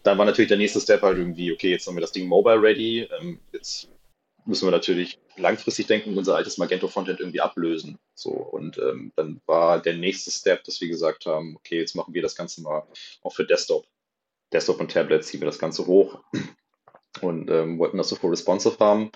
dann 0.04 0.18
war 0.18 0.26
natürlich 0.26 0.50
der 0.50 0.58
nächste 0.58 0.80
Step 0.80 1.02
halt 1.02 1.18
irgendwie, 1.18 1.52
okay, 1.52 1.72
jetzt 1.72 1.88
haben 1.88 1.96
wir 1.96 2.02
das 2.02 2.12
Ding 2.12 2.28
mobile 2.28 2.62
ready, 2.62 3.08
ähm, 3.20 3.40
jetzt 3.54 3.90
müssen 4.46 4.68
wir 4.68 4.72
natürlich 4.72 5.20
langfristig 5.38 5.88
denken, 5.88 6.18
unser 6.18 6.36
altes 6.36 6.58
Magento 6.58 6.88
Frontend 6.88 7.20
irgendwie 7.20 7.42
ablösen. 7.42 8.00
So, 8.16 8.32
und 8.32 8.78
ähm, 8.78 9.12
dann 9.16 9.42
war 9.46 9.80
der 9.80 9.96
nächste 9.96 10.32
Step, 10.32 10.64
dass 10.64 10.82
wir 10.82 10.88
gesagt 10.88 11.26
haben, 11.26 11.56
okay, 11.56 11.80
jetzt 11.80 11.96
machen 11.96 12.14
wir 12.14 12.22
das 12.22 12.36
Ganze 12.36 12.62
mal 12.62 12.84
auch 13.22 13.34
für 13.34 13.46
Desktop. 13.46 13.86
Desktop 14.52 14.80
und 14.80 14.92
Tablet 14.92 15.24
ziehen 15.24 15.42
wir 15.42 15.46
das 15.46 15.60
Ganze 15.60 15.86
hoch 15.86 16.24
und 17.22 17.50
ähm, 17.50 17.78
wollten 17.80 17.98
das 17.98 18.10
so 18.10 18.16
full 18.16 18.32
responsive 18.32 18.78
haben. 18.80 19.12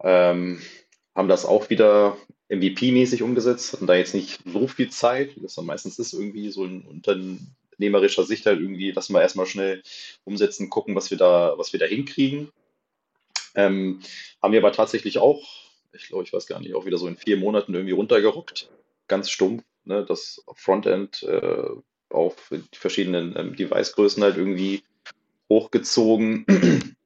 Ähm, 0.00 0.60
haben 1.14 1.28
das 1.28 1.44
auch 1.44 1.70
wieder 1.70 2.16
MVP-mäßig 2.48 3.22
umgesetzt, 3.22 3.72
hatten 3.72 3.86
da 3.86 3.94
jetzt 3.94 4.14
nicht 4.14 4.40
so 4.44 4.68
viel 4.68 4.90
Zeit, 4.90 5.36
wie 5.36 5.40
das 5.40 5.54
dann 5.54 5.66
meistens 5.66 5.98
ist, 5.98 6.12
irgendwie 6.12 6.50
so 6.50 6.64
in 6.64 7.02
unternehmerischer 7.78 8.24
Sicht 8.24 8.44
halt 8.46 8.60
irgendwie, 8.60 8.90
lassen 8.90 9.12
wir 9.12 9.22
erstmal 9.22 9.46
schnell 9.46 9.82
umsetzen, 10.24 10.68
gucken, 10.68 10.96
was 10.96 11.10
wir 11.10 11.18
da, 11.18 11.54
was 11.56 11.72
wir 11.72 11.80
da 11.80 11.86
hinkriegen. 11.86 12.50
Ähm, 13.54 14.00
haben 14.42 14.52
wir 14.52 14.60
aber 14.60 14.72
tatsächlich 14.72 15.18
auch, 15.18 15.42
ich 15.92 16.08
glaube, 16.08 16.24
ich 16.24 16.32
weiß 16.32 16.46
gar 16.46 16.60
nicht, 16.60 16.74
auch 16.74 16.86
wieder 16.86 16.98
so 16.98 17.06
in 17.06 17.16
vier 17.16 17.36
Monaten 17.36 17.74
irgendwie 17.74 17.94
runtergerockt. 17.94 18.70
Ganz 19.06 19.30
stumpf, 19.30 19.62
ne, 19.84 20.04
das 20.04 20.44
Frontend 20.54 21.22
äh, 21.22 21.68
auf 22.10 22.50
verschiedenen 22.72 23.36
ähm, 23.36 23.56
Device-Größen 23.56 24.22
halt 24.22 24.36
irgendwie 24.36 24.82
hochgezogen. 25.48 26.44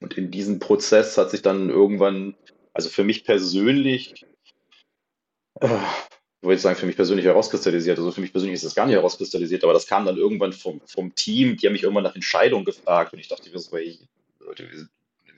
Und 0.00 0.16
in 0.16 0.30
diesem 0.30 0.58
Prozess 0.58 1.16
hat 1.18 1.30
sich 1.30 1.42
dann 1.42 1.70
irgendwann, 1.70 2.34
also 2.72 2.88
für 2.88 3.04
mich 3.04 3.24
persönlich, 3.24 4.26
äh, 5.60 5.68
würde 6.42 6.54
ich 6.54 6.62
sagen, 6.62 6.78
für 6.78 6.86
mich 6.86 6.96
persönlich 6.96 7.26
herauskristallisiert. 7.26 7.98
Also 7.98 8.12
für 8.12 8.20
mich 8.20 8.32
persönlich 8.32 8.56
ist 8.56 8.64
das 8.64 8.74
gar 8.74 8.86
nicht 8.86 8.96
herauskristallisiert, 8.96 9.62
aber 9.62 9.74
das 9.74 9.86
kam 9.86 10.06
dann 10.06 10.16
irgendwann 10.16 10.52
vom, 10.52 10.80
vom 10.86 11.14
Team, 11.14 11.56
die 11.56 11.66
haben 11.66 11.74
mich 11.74 11.82
irgendwann 11.82 12.04
nach 12.04 12.14
Entscheidungen 12.14 12.64
gefragt 12.64 13.12
und 13.12 13.18
ich 13.18 13.28
dachte, 13.28 13.52
wir 13.52 13.58
sind 13.58 14.88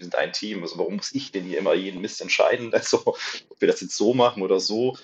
wir 0.03 0.07
sind 0.07 0.15
ein 0.17 0.33
Team, 0.33 0.62
also 0.62 0.79
warum 0.79 0.97
muss 0.97 1.15
ich 1.15 1.31
denn 1.31 1.45
hier 1.45 1.59
immer 1.59 1.75
jeden 1.75 2.01
Mist 2.01 2.20
entscheiden? 2.20 2.72
Also, 2.74 3.03
ob 3.07 3.61
wir 3.61 3.68
das 3.68 3.81
jetzt 3.81 3.97
so 3.97 4.14
machen 4.14 4.43
oder 4.43 4.59
so. 4.59 4.97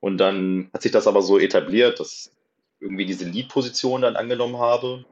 Und 0.00 0.18
dann 0.18 0.70
hat 0.72 0.82
sich 0.82 0.90
das 0.90 1.06
aber 1.06 1.22
so 1.22 1.38
etabliert, 1.38 2.00
dass 2.00 2.32
irgendwie 2.80 3.06
diese 3.06 3.24
Lead-Position 3.24 4.02
dann 4.02 4.16
angenommen 4.16 4.58
habe 4.58 5.04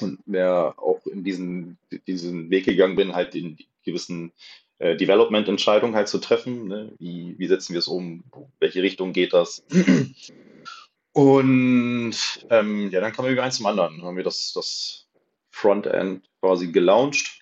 und 0.00 0.26
mehr 0.28 0.74
auch 0.76 1.06
in 1.06 1.24
diesen, 1.24 1.78
diesen 2.06 2.50
Weg 2.50 2.66
gegangen 2.66 2.96
bin, 2.96 3.14
halt 3.14 3.34
in 3.34 3.56
gewissen 3.82 4.32
äh, 4.80 4.96
Development-Entscheidungen 4.96 5.94
halt 5.94 6.08
zu 6.08 6.18
treffen. 6.18 6.66
Ne? 6.68 6.92
Wie, 6.98 7.38
wie 7.38 7.46
setzen 7.46 7.72
wir 7.72 7.78
es 7.78 7.88
um? 7.88 8.24
Welche 8.58 8.82
Richtung 8.82 9.12
geht 9.12 9.32
das? 9.32 9.64
Und 11.12 12.14
ähm, 12.50 12.90
ja, 12.90 13.00
dann 13.00 13.12
kam 13.12 13.24
irgendwie 13.24 13.42
eins 13.42 13.56
zum 13.56 13.66
anderen. 13.66 14.02
Haben 14.02 14.16
wir 14.16 14.24
das, 14.24 14.52
das 14.52 15.06
Frontend 15.50 16.28
quasi 16.40 16.70
gelauncht 16.70 17.40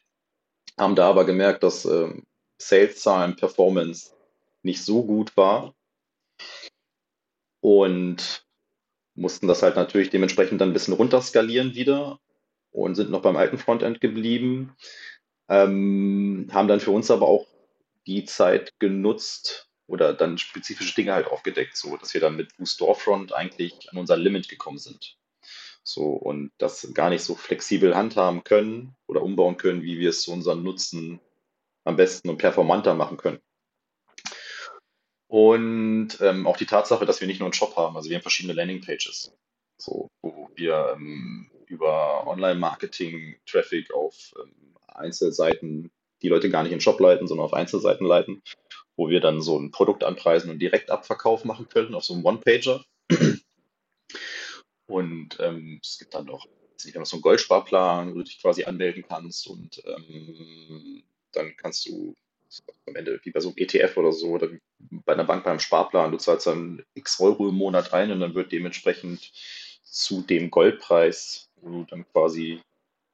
haben 0.79 0.95
da 0.95 1.09
aber 1.09 1.25
gemerkt, 1.25 1.63
dass 1.63 1.85
ähm, 1.85 2.25
Sales-Zahlen, 2.59 3.37
Performance 3.37 4.13
nicht 4.63 4.85
so 4.85 5.05
gut 5.05 5.37
war 5.37 5.75
und 7.61 8.47
mussten 9.15 9.49
das 9.49 9.63
halt 9.63 9.77
natürlich 9.77 10.11
dementsprechend 10.11 10.61
dann 10.61 10.71
ein 10.71 10.73
bisschen 10.73 10.95
runterskalieren 10.95 11.75
wieder 11.75 12.21
und 12.71 12.95
sind 12.95 13.11
noch 13.11 13.23
beim 13.23 13.37
alten 13.37 13.59
Frontend 13.59 14.01
geblieben, 14.01 14.77
ähm, 15.49 16.49
haben 16.53 16.69
dann 16.69 16.81
für 16.81 16.91
uns 16.91 17.11
aber 17.11 17.27
auch 17.27 17.47
die 18.07 18.25
Zeit 18.25 18.79
genutzt 18.79 19.69
oder 19.87 20.13
dann 20.13 20.39
spezifische 20.39 20.95
Dinge 20.95 21.15
halt 21.15 21.27
aufgedeckt, 21.27 21.77
so 21.77 21.97
dass 21.97 22.15
wir 22.15 22.21
dann 22.21 22.37
mit 22.37 22.53
Storefront 22.63 23.33
eigentlich 23.33 23.91
an 23.91 23.99
unser 23.99 24.17
Limit 24.17 24.49
gekommen 24.49 24.79
sind. 24.79 25.17
So 25.83 26.05
und 26.09 26.53
das 26.59 26.93
gar 26.93 27.09
nicht 27.09 27.23
so 27.23 27.35
flexibel 27.35 27.97
handhaben 27.97 28.45
können 28.45 28.95
oder 29.07 29.23
umbauen 29.23 29.57
können, 29.57 29.83
wie 29.83 29.99
wir 29.99 30.11
es 30.11 30.23
zu 30.23 30.33
unseren 30.33 30.63
Nutzen 30.63 31.21
am 31.85 31.97
besten 31.97 32.29
und 32.29 32.37
performanter 32.37 32.95
machen 32.95 33.17
können. 33.17 33.41
Und 35.29 36.19
ähm, 36.21 36.47
auch 36.47 36.57
die 36.57 36.67
Tatsache, 36.67 37.07
dass 37.07 37.21
wir 37.21 37.27
nicht 37.27 37.39
nur 37.39 37.47
einen 37.47 37.55
Shop 37.55 37.77
haben, 37.77 37.97
also 37.97 38.09
wir 38.09 38.17
haben 38.17 38.23
verschiedene 38.23 38.55
Landingpages, 38.55 39.33
so, 39.79 40.11
wo 40.23 40.51
wir 40.55 40.95
ähm, 40.97 41.51
über 41.71 42.27
Online-Marketing-Traffic 42.27 43.93
auf 43.95 44.35
ähm, 44.43 44.77
Einzelseiten 44.87 45.91
die 46.23 46.29
Leute 46.29 46.51
gar 46.51 46.63
nicht 46.63 46.73
in 46.73 46.79
den 46.79 46.83
Shop 46.83 46.99
leiten, 47.01 47.27
sondern 47.29 47.45
auf 47.45 47.53
Einzelseiten 47.53 48.05
leiten, 48.05 48.43
wo 48.97 49.09
wir 49.09 49.21
dann 49.21 49.41
so 49.41 49.59
ein 49.59 49.71
Produkt 49.71 50.03
anpreisen 50.05 50.51
und 50.51 50.59
direkt 50.59 50.91
Abverkauf 50.91 51.45
machen 51.45 51.69
können 51.69 51.95
auf 51.95 52.05
so 52.05 52.15
einem 52.15 52.25
One-Pager. 52.25 52.85
Und 54.87 55.39
ähm, 55.41 55.81
es 55.83 55.99
gibt 55.99 56.15
dann 56.15 56.25
noch, 56.25 56.47
ich 56.83 56.95
so 57.05 57.17
einen 57.17 57.23
Goldsparplan, 57.23 58.11
wo 58.11 58.15
du 58.15 58.23
dich 58.25 58.41
quasi 58.41 58.65
anmelden 58.65 59.05
kannst 59.07 59.47
und 59.47 59.83
ähm, 59.85 61.03
dann 61.33 61.55
kannst 61.57 61.87
du 61.87 62.15
am 62.87 62.97
Ende 62.97 63.21
wie 63.23 63.31
bei 63.31 63.41
so 63.41 63.49
einem 63.51 63.59
ETF 63.59 63.99
oder 63.99 64.13
so 64.13 64.29
oder 64.29 64.49
bei 64.81 65.13
einer 65.13 65.25
Bank 65.25 65.45
beim 65.45 65.59
Sparplan, 65.59 66.11
du 66.11 66.17
zahlst 66.17 66.47
dann 66.47 66.83
x 66.95 67.21
Euro 67.21 67.51
im 67.51 67.57
Monat 67.57 67.93
rein 67.93 68.11
und 68.11 68.21
dann 68.21 68.35
wird 68.35 68.51
dementsprechend 68.51 69.31
zu 69.83 70.23
dem 70.23 70.51
Goldpreis, 70.51 71.48
wo 71.63 71.71
du 71.71 71.85
dann 71.85 72.07
quasi 72.13 72.61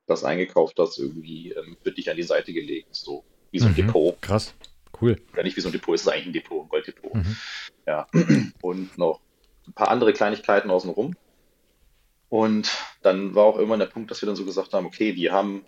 das 0.07 0.25
eingekauft 0.25 0.79
hast, 0.79 0.99
irgendwie 0.99 1.53
ähm, 1.53 1.77
wird 1.83 1.97
dich 1.97 2.11
an 2.11 2.17
die 2.17 2.23
Seite 2.23 2.53
gelegt, 2.53 2.95
so 2.95 3.25
wie 3.51 3.59
so 3.59 3.67
ein 3.67 3.73
mhm, 3.73 3.77
Depot. 3.77 4.21
Krass, 4.21 4.55
cool. 5.01 5.21
Ja, 5.37 5.43
nicht 5.43 5.57
wie 5.57 5.61
so 5.61 5.69
ein 5.69 5.73
Depot, 5.73 5.95
es 5.95 6.03
ist 6.03 6.09
eigentlich 6.09 6.27
ein 6.27 6.33
Depot, 6.33 6.65
ein 6.65 6.69
Golddepot. 6.69 7.15
Mhm. 7.15 7.37
Ja, 7.87 8.07
und 8.63 8.99
noch 8.99 9.21
ein 9.67 9.73
paar 9.73 9.89
andere 9.89 10.13
Kleinigkeiten 10.13 10.71
außenrum. 10.71 11.17
Und 12.29 12.71
dann 13.03 13.35
war 13.35 13.45
auch 13.45 13.57
irgendwann 13.57 13.79
der 13.79 13.87
Punkt, 13.87 14.11
dass 14.11 14.21
wir 14.21 14.27
dann 14.27 14.37
so 14.37 14.45
gesagt 14.45 14.73
haben, 14.73 14.87
okay, 14.87 15.15
wir 15.15 15.33
haben 15.33 15.65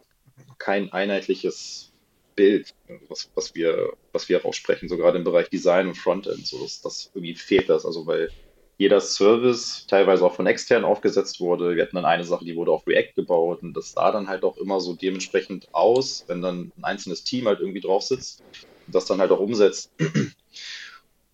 kein 0.58 0.92
einheitliches 0.92 1.92
Bild, 2.34 2.74
was, 3.08 3.30
was, 3.34 3.54
wir, 3.54 3.92
was 4.12 4.28
wir 4.28 4.42
raussprechen, 4.42 4.88
so 4.88 4.96
gerade 4.96 5.18
im 5.18 5.24
Bereich 5.24 5.48
Design 5.48 5.88
und 5.88 5.96
Frontend. 5.96 6.46
So, 6.46 6.60
das, 6.62 6.82
das 6.82 7.10
irgendwie 7.14 7.34
fehlt 7.34 7.68
das. 7.68 7.86
Also 7.86 8.06
weil 8.06 8.30
jeder 8.78 9.00
Service 9.00 9.86
teilweise 9.86 10.24
auch 10.24 10.34
von 10.34 10.46
extern 10.46 10.84
aufgesetzt 10.84 11.40
wurde. 11.40 11.76
Wir 11.76 11.82
hatten 11.82 11.96
dann 11.96 12.04
eine 12.04 12.24
Sache, 12.24 12.44
die 12.44 12.56
wurde 12.56 12.72
auf 12.72 12.86
React 12.86 13.14
gebaut 13.14 13.62
und 13.62 13.74
das 13.74 13.92
sah 13.92 14.12
dann 14.12 14.28
halt 14.28 14.44
auch 14.44 14.56
immer 14.58 14.80
so 14.80 14.94
dementsprechend 14.94 15.68
aus, 15.72 16.24
wenn 16.26 16.42
dann 16.42 16.72
ein 16.76 16.84
einzelnes 16.84 17.24
Team 17.24 17.46
halt 17.46 17.60
irgendwie 17.60 17.80
drauf 17.80 18.02
sitzt 18.02 18.42
und 18.86 18.94
das 18.94 19.06
dann 19.06 19.20
halt 19.20 19.30
auch 19.30 19.40
umsetzt. 19.40 19.90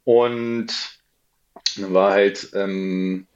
Und 0.05 0.67
dann 1.77 1.95
war 1.95 2.11
halt 2.11 2.51
ähm, 2.55 3.29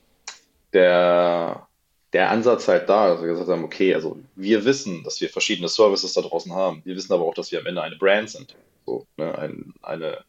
der 0.73 1.69
der 2.13 2.31
Ansatz 2.31 2.67
halt 2.67 2.89
da, 2.89 3.09
dass 3.09 3.21
wir 3.21 3.29
gesagt 3.29 3.49
haben, 3.49 3.65
okay, 3.65 3.95
also 3.95 4.19
wir 4.37 4.65
wissen, 4.65 5.05
dass 5.05 5.21
wir 5.21 5.29
verschiedene 5.29 5.69
Services 5.69 6.15
da 6.15 6.23
draußen 6.23 6.53
haben. 6.53 6.81
Wir 6.85 6.97
wissen 6.97 7.13
aber 7.13 7.25
auch, 7.25 7.35
dass 7.35 7.53
wir 7.53 7.61
am 7.61 7.67
Ende 7.67 7.83
eine 7.83 7.97
Brand 7.97 8.31
sind. 8.31 8.57
So, 8.87 9.07
ne, 9.19 9.37
ein, 9.37 9.75
eine, 9.83 10.25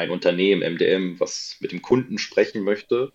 ein 0.00 0.10
Unternehmen, 0.10 0.62
MDM, 0.62 1.20
was 1.20 1.56
mit 1.60 1.72
dem 1.72 1.82
Kunden 1.82 2.18
sprechen 2.18 2.62
möchte 2.62 3.12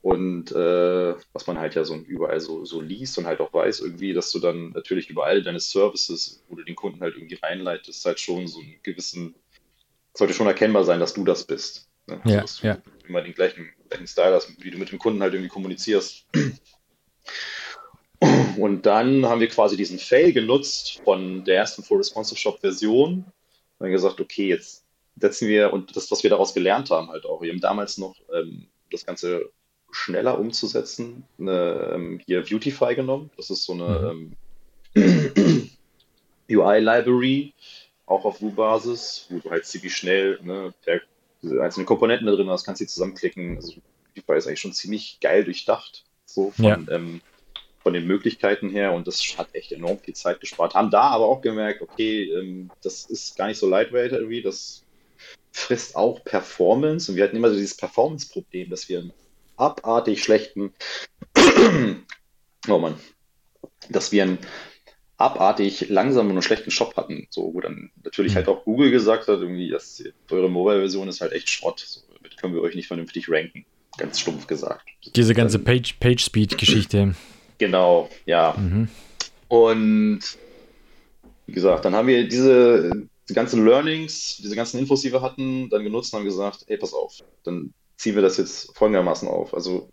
und 0.00 0.52
äh, 0.52 1.14
was 1.32 1.46
man 1.46 1.58
halt 1.58 1.74
ja 1.74 1.84
so 1.84 1.96
überall 1.96 2.40
so, 2.40 2.64
so 2.64 2.80
liest 2.80 3.18
und 3.18 3.26
halt 3.26 3.40
auch 3.40 3.52
weiß 3.52 3.80
irgendwie, 3.80 4.12
dass 4.12 4.30
du 4.30 4.38
dann 4.38 4.70
natürlich 4.70 5.10
überall 5.10 5.42
deine 5.42 5.60
Services, 5.60 6.44
wo 6.48 6.56
du 6.56 6.64
den 6.64 6.74
Kunden 6.74 7.00
halt 7.00 7.16
irgendwie 7.16 7.38
reinleitest, 7.40 8.04
halt 8.04 8.20
schon 8.20 8.46
so 8.48 8.60
einen 8.60 8.76
gewissen, 8.82 9.34
sollte 10.14 10.34
schon 10.34 10.46
erkennbar 10.46 10.84
sein, 10.84 11.00
dass 11.00 11.14
du 11.14 11.24
das 11.24 11.44
bist. 11.44 11.88
Ne? 12.06 12.20
Also, 12.22 12.34
ja, 12.34 12.40
dass 12.40 12.56
du 12.58 12.66
ja. 12.66 12.78
immer 13.06 13.22
den 13.22 13.34
gleichen, 13.34 13.70
gleichen 13.88 14.06
Style 14.06 14.34
hast, 14.34 14.52
wie 14.62 14.70
du 14.70 14.78
mit 14.78 14.90
dem 14.90 14.98
Kunden 14.98 15.22
halt 15.22 15.34
irgendwie 15.34 15.50
kommunizierst. 15.50 16.26
Und 18.56 18.86
dann 18.86 19.26
haben 19.26 19.40
wir 19.40 19.48
quasi 19.48 19.76
diesen 19.76 19.98
Fail 19.98 20.32
genutzt 20.32 21.00
von 21.04 21.44
der 21.44 21.56
ersten 21.56 21.82
Full 21.82 21.98
Responsive 21.98 22.38
Shop 22.38 22.60
Version. 22.60 23.14
Und 23.18 23.24
dann 23.78 23.90
gesagt, 23.90 24.20
okay, 24.20 24.48
jetzt 24.48 24.84
setzen 25.16 25.48
wir 25.48 25.72
und 25.72 25.96
das, 25.96 26.10
was 26.10 26.22
wir 26.22 26.30
daraus 26.30 26.54
gelernt 26.54 26.90
haben, 26.90 27.08
halt 27.08 27.26
auch. 27.26 27.42
Wir 27.42 27.52
haben 27.52 27.60
damals 27.60 27.98
noch 27.98 28.16
ähm, 28.34 28.66
das 28.90 29.06
Ganze 29.06 29.50
schneller 29.90 30.38
umzusetzen, 30.38 31.24
eine, 31.38 31.92
ähm, 31.94 32.20
hier 32.24 32.42
Beautify 32.42 32.94
genommen. 32.94 33.30
Das 33.36 33.50
ist 33.50 33.64
so 33.64 33.74
eine 33.74 34.14
mhm. 34.14 34.36
ähm, 34.94 35.70
UI-Library, 36.50 37.52
auch 38.06 38.24
auf 38.24 38.40
Vue-Basis, 38.40 39.26
wo 39.30 39.38
du 39.38 39.50
halt 39.50 39.66
ziemlich 39.66 39.94
schnell 39.94 40.38
ne, 40.42 40.72
einzelnen 41.60 41.86
Komponenten 41.86 42.26
da 42.26 42.34
drin 42.34 42.50
hast, 42.50 42.64
kannst 42.64 42.80
du 42.80 42.86
zusammenklicken. 42.86 43.56
Also 43.56 43.74
Beautify 44.14 44.38
ist 44.38 44.46
eigentlich 44.46 44.60
schon 44.60 44.72
ziemlich 44.72 45.18
geil 45.20 45.44
durchdacht 45.44 46.04
so 46.32 46.50
von, 46.50 46.64
ja. 46.64 46.78
ähm, 46.90 47.20
von 47.82 47.92
den 47.92 48.06
Möglichkeiten 48.06 48.70
her 48.70 48.92
und 48.92 49.06
das 49.06 49.22
hat 49.38 49.54
echt 49.54 49.72
enorm 49.72 49.98
viel 49.98 50.14
Zeit 50.14 50.40
gespart. 50.40 50.74
Haben 50.74 50.90
da 50.90 51.02
aber 51.02 51.26
auch 51.26 51.40
gemerkt, 51.40 51.82
okay, 51.82 52.32
ähm, 52.32 52.70
das 52.82 53.06
ist 53.06 53.36
gar 53.36 53.48
nicht 53.48 53.58
so 53.58 53.68
lightweight 53.68 54.12
irgendwie, 54.12 54.42
das 54.42 54.81
frisst 55.52 55.96
auch 55.96 56.24
Performance 56.24 57.10
und 57.10 57.16
wir 57.16 57.24
hatten 57.24 57.36
immer 57.36 57.50
so 57.50 57.56
dieses 57.56 57.76
Performance-Problem, 57.76 58.70
dass 58.70 58.88
wir 58.88 59.00
einen 59.00 59.12
abartig 59.56 60.22
schlechten, 60.22 60.72
oh 62.68 62.78
Mann, 62.78 62.94
dass 63.90 64.12
wir 64.12 64.22
einen 64.22 64.38
abartig 65.18 65.88
langsamen 65.88 66.34
und 66.34 66.42
schlechten 66.42 66.70
Shop 66.70 66.96
hatten, 66.96 67.28
so 67.30 67.54
wo 67.54 67.60
dann 67.60 67.90
natürlich 68.02 68.32
mhm. 68.32 68.36
halt 68.36 68.48
auch 68.48 68.64
Google 68.64 68.90
gesagt 68.90 69.28
hat, 69.28 69.40
irgendwie, 69.40 69.70
dass 69.70 70.02
eure 70.30 70.50
Mobile-Version 70.50 71.08
ist 71.08 71.20
halt 71.20 71.32
echt 71.32 71.48
Schrott, 71.48 71.80
so, 71.80 72.00
damit 72.16 72.36
können 72.38 72.54
wir 72.54 72.62
euch 72.62 72.74
nicht 72.74 72.88
vernünftig 72.88 73.28
ranken 73.28 73.64
ganz 73.98 74.20
stumpf 74.20 74.46
gesagt. 74.46 74.88
Diese 75.14 75.34
ganze 75.34 75.58
Page, 75.58 75.94
Page 76.00 76.24
Speed 76.24 76.58
Geschichte. 76.58 77.14
Genau, 77.58 78.08
ja. 78.26 78.54
Mhm. 78.56 78.88
Und 79.48 80.20
wie 81.46 81.52
gesagt, 81.52 81.84
dann 81.84 81.94
haben 81.94 82.08
wir 82.08 82.26
diese, 82.26 83.08
die 83.32 83.34
ganzen 83.34 83.64
Learnings, 83.64 84.36
diese 84.42 84.54
ganzen 84.54 84.78
Infos, 84.78 85.00
die 85.00 85.10
wir 85.10 85.22
hatten, 85.22 85.70
dann 85.70 85.84
genutzt 85.84 86.12
und 86.12 86.18
haben 86.18 86.26
gesagt, 86.26 86.64
hey, 86.66 86.76
pass 86.76 86.92
auf, 86.92 87.16
dann 87.44 87.72
ziehen 87.96 88.14
wir 88.14 88.20
das 88.20 88.36
jetzt 88.36 88.76
folgendermaßen 88.76 89.26
auf. 89.26 89.54
Also 89.54 89.88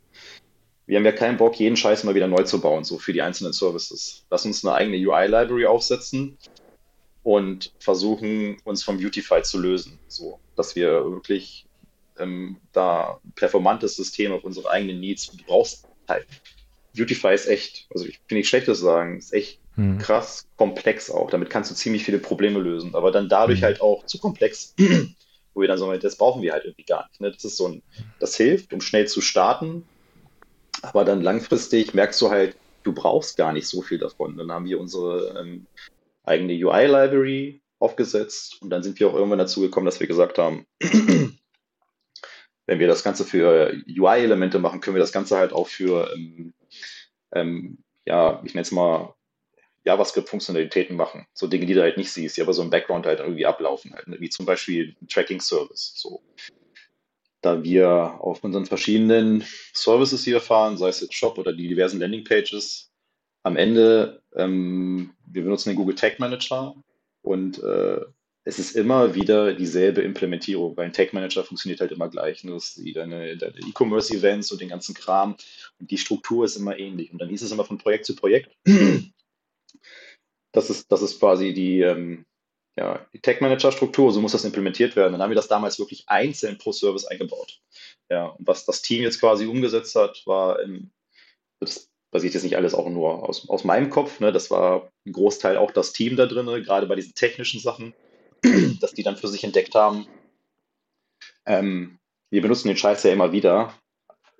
wir 0.85 0.97
haben 0.97 1.05
ja 1.05 1.13
keinen 1.13 1.37
Bock, 1.37 1.57
jeden 1.57 1.77
Scheiß 1.77 2.03
mal 2.03 2.15
wieder 2.15 2.27
neu 2.27 2.43
zu 2.43 2.59
bauen, 2.59 2.83
so 2.83 2.97
für 2.97 3.13
die 3.13 3.21
einzelnen 3.21 3.53
Services. 3.53 4.25
Lass 4.29 4.45
uns 4.45 4.65
eine 4.65 4.75
eigene 4.75 4.97
UI-Library 4.97 5.67
aufsetzen 5.67 6.37
und 7.23 7.71
versuchen, 7.79 8.57
uns 8.65 8.83
vom 8.83 8.97
Beautify 8.97 9.41
zu 9.41 9.57
lösen, 9.57 9.99
so 10.09 10.41
dass 10.57 10.75
wir 10.75 11.09
wirklich 11.09 11.65
ähm, 12.17 12.57
da 12.73 13.21
performantes 13.35 13.95
System 13.95 14.33
auf 14.33 14.43
unsere 14.43 14.69
eigenen 14.69 14.99
Needs. 14.99 15.31
Du 15.31 15.37
brauchst 15.45 15.87
halt. 16.09 16.27
Beautify 16.93 17.33
ist 17.33 17.47
echt, 17.47 17.87
also 17.93 18.05
ich 18.05 18.19
finde 18.27 18.39
nicht 18.39 18.49
schlecht 18.49 18.67
das 18.67 18.79
sagen, 18.79 19.17
ist 19.17 19.31
echt 19.31 19.61
hm. 19.79 19.97
krass 19.97 20.45
komplex 20.57 21.09
auch. 21.09 21.29
Damit 21.31 21.49
kannst 21.49 21.71
du 21.71 21.75
ziemlich 21.75 22.03
viele 22.03 22.19
Probleme 22.19 22.59
lösen, 22.59 22.95
aber 22.95 23.11
dann 23.11 23.29
dadurch 23.29 23.59
hm. 23.59 23.65
halt 23.65 23.81
auch 23.81 24.05
zu 24.05 24.19
komplex, 24.19 24.75
wo 25.53 25.61
wir 25.61 25.69
dann 25.69 25.77
sagen, 25.77 25.97
das 26.01 26.17
brauchen 26.17 26.41
wir 26.41 26.51
halt 26.51 26.65
irgendwie 26.65 26.83
gar 26.83 27.07
nicht. 27.07 27.21
Ne? 27.21 27.31
Das 27.31 27.45
ist 27.45 27.55
so 27.55 27.67
ein, 27.67 27.81
das 28.19 28.35
hilft, 28.35 28.73
um 28.73 28.81
schnell 28.81 29.07
zu 29.07 29.21
starten, 29.21 29.85
aber 30.81 31.05
dann 31.05 31.21
langfristig 31.21 31.93
merkst 31.93 32.21
du 32.21 32.29
halt, 32.29 32.57
du 32.83 32.91
brauchst 32.91 33.37
gar 33.37 33.53
nicht 33.53 33.67
so 33.67 33.81
viel 33.81 33.99
davon. 33.99 34.35
Dann 34.35 34.51
haben 34.51 34.65
wir 34.65 34.81
unsere 34.81 35.39
ähm, 35.39 35.65
eigene 36.23 36.53
UI-Library 36.53 37.61
aufgesetzt 37.79 38.61
und 38.61 38.69
dann 38.69 38.83
sind 38.83 38.99
wir 38.99 39.07
auch 39.07 39.13
irgendwann 39.13 39.39
dazu 39.39 39.61
gekommen, 39.61 39.85
dass 39.85 40.01
wir 40.01 40.07
gesagt 40.07 40.37
haben, 40.37 40.65
wenn 42.65 42.79
wir 42.79 42.87
das 42.87 43.03
Ganze 43.03 43.23
für 43.23 43.73
UI-Elemente 43.87 44.59
machen, 44.59 44.81
können 44.81 44.97
wir 44.97 45.01
das 45.01 45.13
Ganze 45.13 45.37
halt 45.37 45.53
auch 45.53 45.67
für, 45.67 46.13
ähm, 46.13 46.53
ähm, 47.31 47.77
ja, 48.05 48.41
ich 48.43 48.53
nenne 48.53 48.63
es 48.63 48.71
mal 48.71 49.15
JavaScript-Funktionalitäten 49.85 50.95
machen. 50.95 51.25
So 51.33 51.47
Dinge, 51.47 51.65
die 51.65 51.73
du 51.73 51.81
halt 51.81 51.97
nicht 51.97 52.11
siehst, 52.11 52.37
die 52.37 52.41
aber 52.41 52.53
so 52.53 52.61
im 52.61 52.69
Background 52.69 53.05
halt 53.05 53.19
irgendwie 53.19 53.45
ablaufen, 53.45 53.93
halt, 53.93 54.07
ne? 54.07 54.17
wie 54.19 54.29
zum 54.29 54.45
Beispiel 54.45 54.95
ein 55.01 55.07
Tracking-Service. 55.07 55.93
So. 55.95 56.21
Da 57.41 57.63
wir 57.63 58.17
auf 58.19 58.43
unseren 58.43 58.65
verschiedenen 58.65 59.43
Services 59.73 60.23
hier 60.23 60.41
fahren, 60.41 60.77
sei 60.77 60.89
es 60.89 61.01
jetzt 61.01 61.13
Shop 61.13 61.37
oder 61.37 61.53
die 61.53 61.67
diversen 61.67 61.99
Landing-Pages, 61.99 62.91
am 63.43 63.55
Ende, 63.55 64.21
ähm, 64.35 65.13
wir 65.25 65.43
benutzen 65.43 65.69
den 65.69 65.77
Google 65.77 65.95
Tag 65.95 66.19
Manager 66.19 66.75
und 67.21 67.63
äh, 67.63 68.01
es 68.43 68.57
ist 68.57 68.75
immer 68.75 69.15
wieder 69.15 69.53
dieselbe 69.53 70.01
Implementierung, 70.01 70.75
weil 70.75 70.85
ein 70.85 70.93
Tag 70.93 71.13
Manager 71.13 71.43
funktioniert 71.43 71.81
halt 71.81 71.91
immer 71.91 72.09
gleich. 72.09 72.43
Ne? 72.43 72.51
Das 72.51 72.77
ist 72.77 72.95
deine, 72.95 73.37
deine 73.37 73.59
E-Commerce-Events 73.59 74.51
und 74.51 74.59
den 74.59 74.69
ganzen 74.69 74.95
Kram. 74.95 75.35
Und 75.79 75.91
die 75.91 75.97
Struktur 75.97 76.45
ist 76.45 76.55
immer 76.55 76.77
ähnlich. 76.77 77.11
Und 77.11 77.19
dann 77.19 77.29
hieß 77.29 77.41
es 77.41 77.51
immer 77.51 77.65
von 77.65 77.77
Projekt 77.77 78.05
zu 78.05 78.15
Projekt. 78.15 78.57
Das 80.51 80.69
ist, 80.69 80.91
das 80.91 81.01
ist 81.01 81.19
quasi 81.19 81.53
die, 81.53 81.81
ähm, 81.81 82.25
ja, 82.75 83.05
die 83.13 83.19
Tech-Manager-Struktur, 83.19 84.11
so 84.11 84.21
muss 84.21 84.31
das 84.31 84.45
implementiert 84.45 84.95
werden. 84.95 85.13
Dann 85.13 85.21
haben 85.21 85.31
wir 85.31 85.35
das 85.35 85.47
damals 85.47 85.79
wirklich 85.79 86.07
einzeln 86.07 86.57
pro 86.57 86.71
Service 86.71 87.05
eingebaut. 87.05 87.59
Ja, 88.09 88.27
und 88.27 88.47
was 88.47 88.65
das 88.65 88.81
Team 88.81 89.03
jetzt 89.03 89.19
quasi 89.19 89.45
umgesetzt 89.45 89.95
hat, 89.95 90.23
war, 90.25 90.61
im, 90.61 90.91
das 91.59 91.89
basiert 92.11 92.33
jetzt 92.33 92.43
nicht 92.43 92.57
alles 92.57 92.73
auch 92.73 92.89
nur 92.89 93.27
aus, 93.27 93.47
aus 93.49 93.63
meinem 93.63 93.89
Kopf, 93.89 94.19
ne? 94.19 94.31
das 94.31 94.49
war 94.49 94.91
ein 95.05 95.11
Großteil 95.11 95.57
auch 95.57 95.71
das 95.71 95.93
Team 95.93 96.15
da 96.15 96.25
drin, 96.25 96.45
gerade 96.63 96.87
bei 96.87 96.95
diesen 96.95 97.13
technischen 97.13 97.59
Sachen, 97.59 97.93
dass 98.81 98.93
die 98.93 99.03
dann 99.03 99.17
für 99.17 99.27
sich 99.27 99.43
entdeckt 99.43 99.75
haben. 99.75 100.07
Ähm, 101.45 101.99
wir 102.31 102.41
benutzen 102.41 102.67
den 102.67 102.77
Scheiß 102.77 103.03
ja 103.03 103.11
immer 103.11 103.31
wieder. 103.31 103.73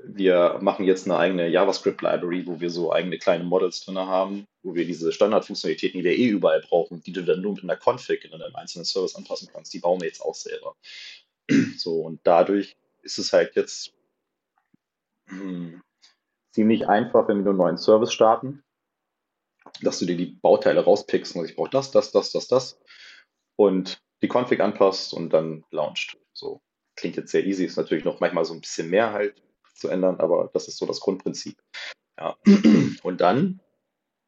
Wir 0.04 0.60
machen 0.62 0.86
jetzt 0.86 1.06
eine 1.06 1.18
eigene 1.18 1.50
JavaScript-Library, 1.50 2.48
wo 2.48 2.60
wir 2.60 2.70
so 2.70 2.92
eigene 2.94 3.18
kleine 3.18 3.44
Models 3.44 3.84
drin 3.84 3.98
haben, 3.98 4.48
wo 4.64 4.74
wir 4.74 4.86
diese 4.86 5.12
Standardfunktionalitäten, 5.12 6.00
die 6.00 6.06
wir 6.06 6.18
eh 6.18 6.28
überall 6.28 6.62
brauchen, 6.62 7.02
die 7.02 7.12
du 7.12 7.24
dann 7.24 7.42
nur 7.42 7.54
mit 7.54 7.64
einer 7.64 7.76
Config 7.76 8.24
in 8.24 8.34
einem 8.34 8.56
einzelnen 8.56 8.86
Service 8.86 9.16
anpassen 9.16 9.50
kannst, 9.52 9.74
die 9.74 9.80
bauen 9.80 10.00
wir 10.00 10.08
jetzt 10.08 10.22
auch 10.22 10.36
selber. 10.36 10.76
So, 11.78 12.02
und 12.02 12.20
dadurch 12.24 12.78
ist 13.02 13.18
es 13.18 13.34
halt 13.34 13.56
jetzt 13.56 13.94
hm, 15.28 15.82
ziemlich 16.52 16.88
einfach, 16.88 17.28
wenn 17.28 17.38
wir 17.38 17.44
nur 17.44 17.52
einen 17.54 17.58
neuen 17.58 17.78
Service 17.78 18.14
starten, 18.14 18.64
dass 19.82 20.00
du 20.00 20.06
dir 20.06 20.18
die 20.18 20.38
Bauteile 20.42 20.84
rauspickst 20.84 21.36
und 21.36 21.46
ich 21.46 21.56
brauche 21.56 21.70
das, 21.70 21.92
das, 21.92 22.12
das, 22.12 22.32
das, 22.32 22.48
das 22.48 22.80
und 23.56 24.02
die 24.22 24.28
Config 24.28 24.60
anpasst 24.60 25.14
und 25.14 25.32
dann 25.32 25.64
launcht. 25.72 26.18
So 26.34 26.62
klingt 26.96 27.18
jetzt 27.18 27.32
sehr 27.32 27.46
easy, 27.46 27.66
ist 27.66 27.78
natürlich 27.78 28.06
noch 28.06 28.20
manchmal 28.20 28.46
so 28.46 28.54
ein 28.54 28.62
bisschen 28.62 28.90
mehr 28.90 29.12
halt 29.12 29.42
zu 29.80 29.88
ändern, 29.88 30.20
aber 30.20 30.50
das 30.54 30.68
ist 30.68 30.78
so 30.78 30.86
das 30.86 31.00
Grundprinzip. 31.00 31.58
Ja. 32.20 32.36
Und 33.04 33.22
dann 33.22 33.60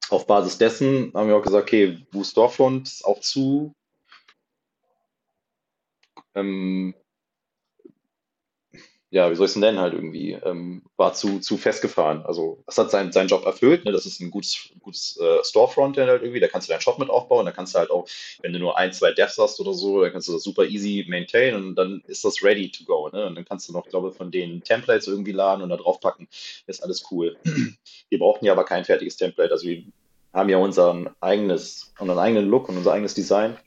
auf 0.10 0.28
Basis 0.28 0.58
dessen 0.58 1.12
haben 1.14 1.28
wir 1.28 1.38
auch 1.38 1.43
gesagt, 1.43 1.64
okay, 1.64 2.06
Boost 2.12 2.32
Storefront 2.32 2.88
ist 2.88 3.06
auch 3.06 3.20
zu 3.22 3.74
ähm, 6.36 6.93
ja, 9.14 9.30
wie 9.30 9.36
soll 9.36 9.45
ich 9.45 9.51
es 9.51 9.57
nennen, 9.57 9.78
halt 9.78 9.93
irgendwie, 9.93 10.32
ähm, 10.32 10.84
war 10.95 11.14
zu, 11.14 11.41
zu 11.41 11.57
festgefahren. 11.57 12.26
Also 12.26 12.64
es 12.66 12.78
hat 12.78 12.91
seinen, 12.91 13.12
seinen 13.12 13.28
Job 13.28 13.45
erfüllt, 13.45 13.84
ne? 13.84 13.91
das 13.91 14.05
ist 14.05 14.22
ein 14.22 14.32
gutes, 14.32 14.70
gutes 14.80 15.20
äh, 15.22 15.43
Storefront 15.43 15.97
halt 15.97 16.22
irgendwie, 16.22 16.39
da 16.39 16.47
kannst 16.47 16.70
du 16.70 16.72
deinen 16.72 16.80
Shop 16.80 16.97
mit 16.97 17.09
aufbauen, 17.09 17.45
da 17.45 17.51
kannst 17.51 17.76
du 17.76 17.80
halt 17.80 17.91
auch, 17.91 18.07
wenn 18.41 18.53
du 18.53 18.59
nur 18.59 18.78
ein, 18.78 18.93
zwei 18.93 19.12
Devs 19.12 19.38
hast 19.38 19.59
oder 19.59 19.74
so, 19.74 20.01
dann 20.01 20.14
kannst 20.14 20.30
du 20.30 20.32
das 20.32 20.43
super 20.43 20.64
easy 20.64 21.05
maintain 21.09 21.55
und 21.55 21.76
dann 21.76 22.01
ist 22.07 22.24
das 22.24 22.41
ready 22.41 22.72
to 22.72 22.86
go. 22.86 23.09
Ne? 23.09 23.26
Und 23.26 23.36
dann 23.36 23.43
kannst 23.43 23.68
du 23.68 23.74
noch, 23.74 23.86
glaube 23.89 24.09
ich, 24.09 24.16
von 24.16 24.32
den 24.32 24.64
Templates 24.64 25.07
irgendwie 25.07 25.34
laden 25.34 25.62
und 25.62 25.70
da 25.70 25.76
drauf 25.76 25.99
packen, 25.99 26.30
ist 26.68 26.82
alles 26.82 27.03
cool. 27.12 27.36
wir 28.09 28.20
brauchten 28.20 28.45
ja 28.45 28.53
aber 28.53 28.64
kein 28.64 28.86
fertiges 28.86 29.18
Template, 29.18 29.51
also 29.51 29.68
wir 29.68 29.84
haben 30.32 30.47
ja 30.47 30.57
unseren 30.57 31.09
eigenes, 31.20 31.91
unseren 31.99 32.18
eigenen 32.18 32.49
Look 32.49 32.70
und 32.70 32.78
unser 32.78 32.93
eigenes 32.93 33.14
Design. 33.14 33.57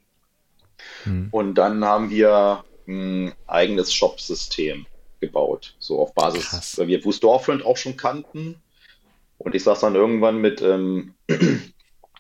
Hm. 1.03 1.28
Und 1.32 1.57
dann 1.57 1.84
haben 1.84 2.09
wir 2.09 2.64
ein 2.88 3.34
eigenes 3.47 3.92
Shop-System 3.92 4.86
gebaut. 5.21 5.75
So 5.79 6.01
auf 6.01 6.15
Basis, 6.15 6.51
Krass. 6.51 6.79
weil 6.79 6.89
wir 6.89 7.12
Storefront 7.12 7.65
auch 7.65 7.77
schon 7.77 7.97
kannten. 7.97 8.57
Und 9.39 9.55
ich 9.55 9.62
saß 9.62 9.81
dann 9.81 9.95
irgendwann 9.95 10.39
mit 10.39 10.62
ähm, 10.62 11.15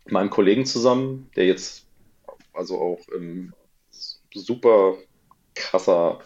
meinem 0.06 0.30
Kollegen 0.30 0.66
zusammen, 0.66 1.30
der 1.36 1.46
jetzt 1.46 1.86
also 2.52 2.80
auch 2.80 3.00
ähm, 3.14 3.52
super 4.34 4.96
krasser, 5.54 6.20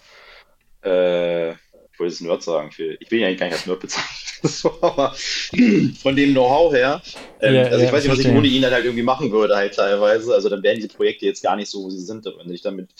äh, 0.85 1.51
ich 1.53 1.99
wollte 1.99 2.13
es 2.13 2.21
Nerd 2.21 2.43
sagen, 2.43 2.71
für, 2.71 2.95
ich 3.01 3.11
will 3.11 3.21
ihn 3.21 3.25
eigentlich 3.25 3.39
gar 3.39 3.47
nicht 3.47 3.57
als 3.57 3.67
Nerd 3.67 3.81
bezeichnen, 3.81 4.43
so, 4.43 4.79
aber 4.83 5.15
von 6.03 6.17
dem 6.17 6.33
Know-how 6.33 6.73
her, 6.73 7.03
ähm, 7.41 7.55
ja, 7.55 7.63
also 7.65 7.79
ich 7.79 7.85
ja, 7.85 7.93
weiß 7.93 8.05
nicht, 8.05 8.13
was 8.13 8.19
ich 8.21 8.29
ohne 8.29 8.47
ihn 8.47 8.63
dann 8.63 8.73
halt 8.73 8.85
irgendwie 8.85 9.03
machen 9.03 9.33
würde 9.33 9.57
halt 9.57 9.75
teilweise, 9.75 10.35
also 10.35 10.49
dann 10.49 10.63
wären 10.63 10.77
diese 10.77 10.89
Projekte 10.89 11.27
jetzt 11.27 11.43
gar 11.43 11.57
nicht 11.57 11.71
so, 11.71 11.83
wo 11.83 11.91
sie 11.91 12.01
sind, 12.01 12.25
wenn 12.25 12.53
ich 12.53 12.63
damit, 12.63 12.89
wir 12.89 12.95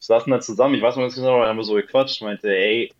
saßen 0.00 0.30
dann 0.30 0.42
zusammen, 0.42 0.74
ich 0.74 0.82
weiß 0.82 0.96
nicht, 0.96 1.06
was 1.06 1.14
genau, 1.14 1.44
haben 1.44 1.56
wir 1.56 1.64
so 1.64 1.74
gequatscht, 1.74 2.22
meinte, 2.22 2.48
ey, 2.48 2.92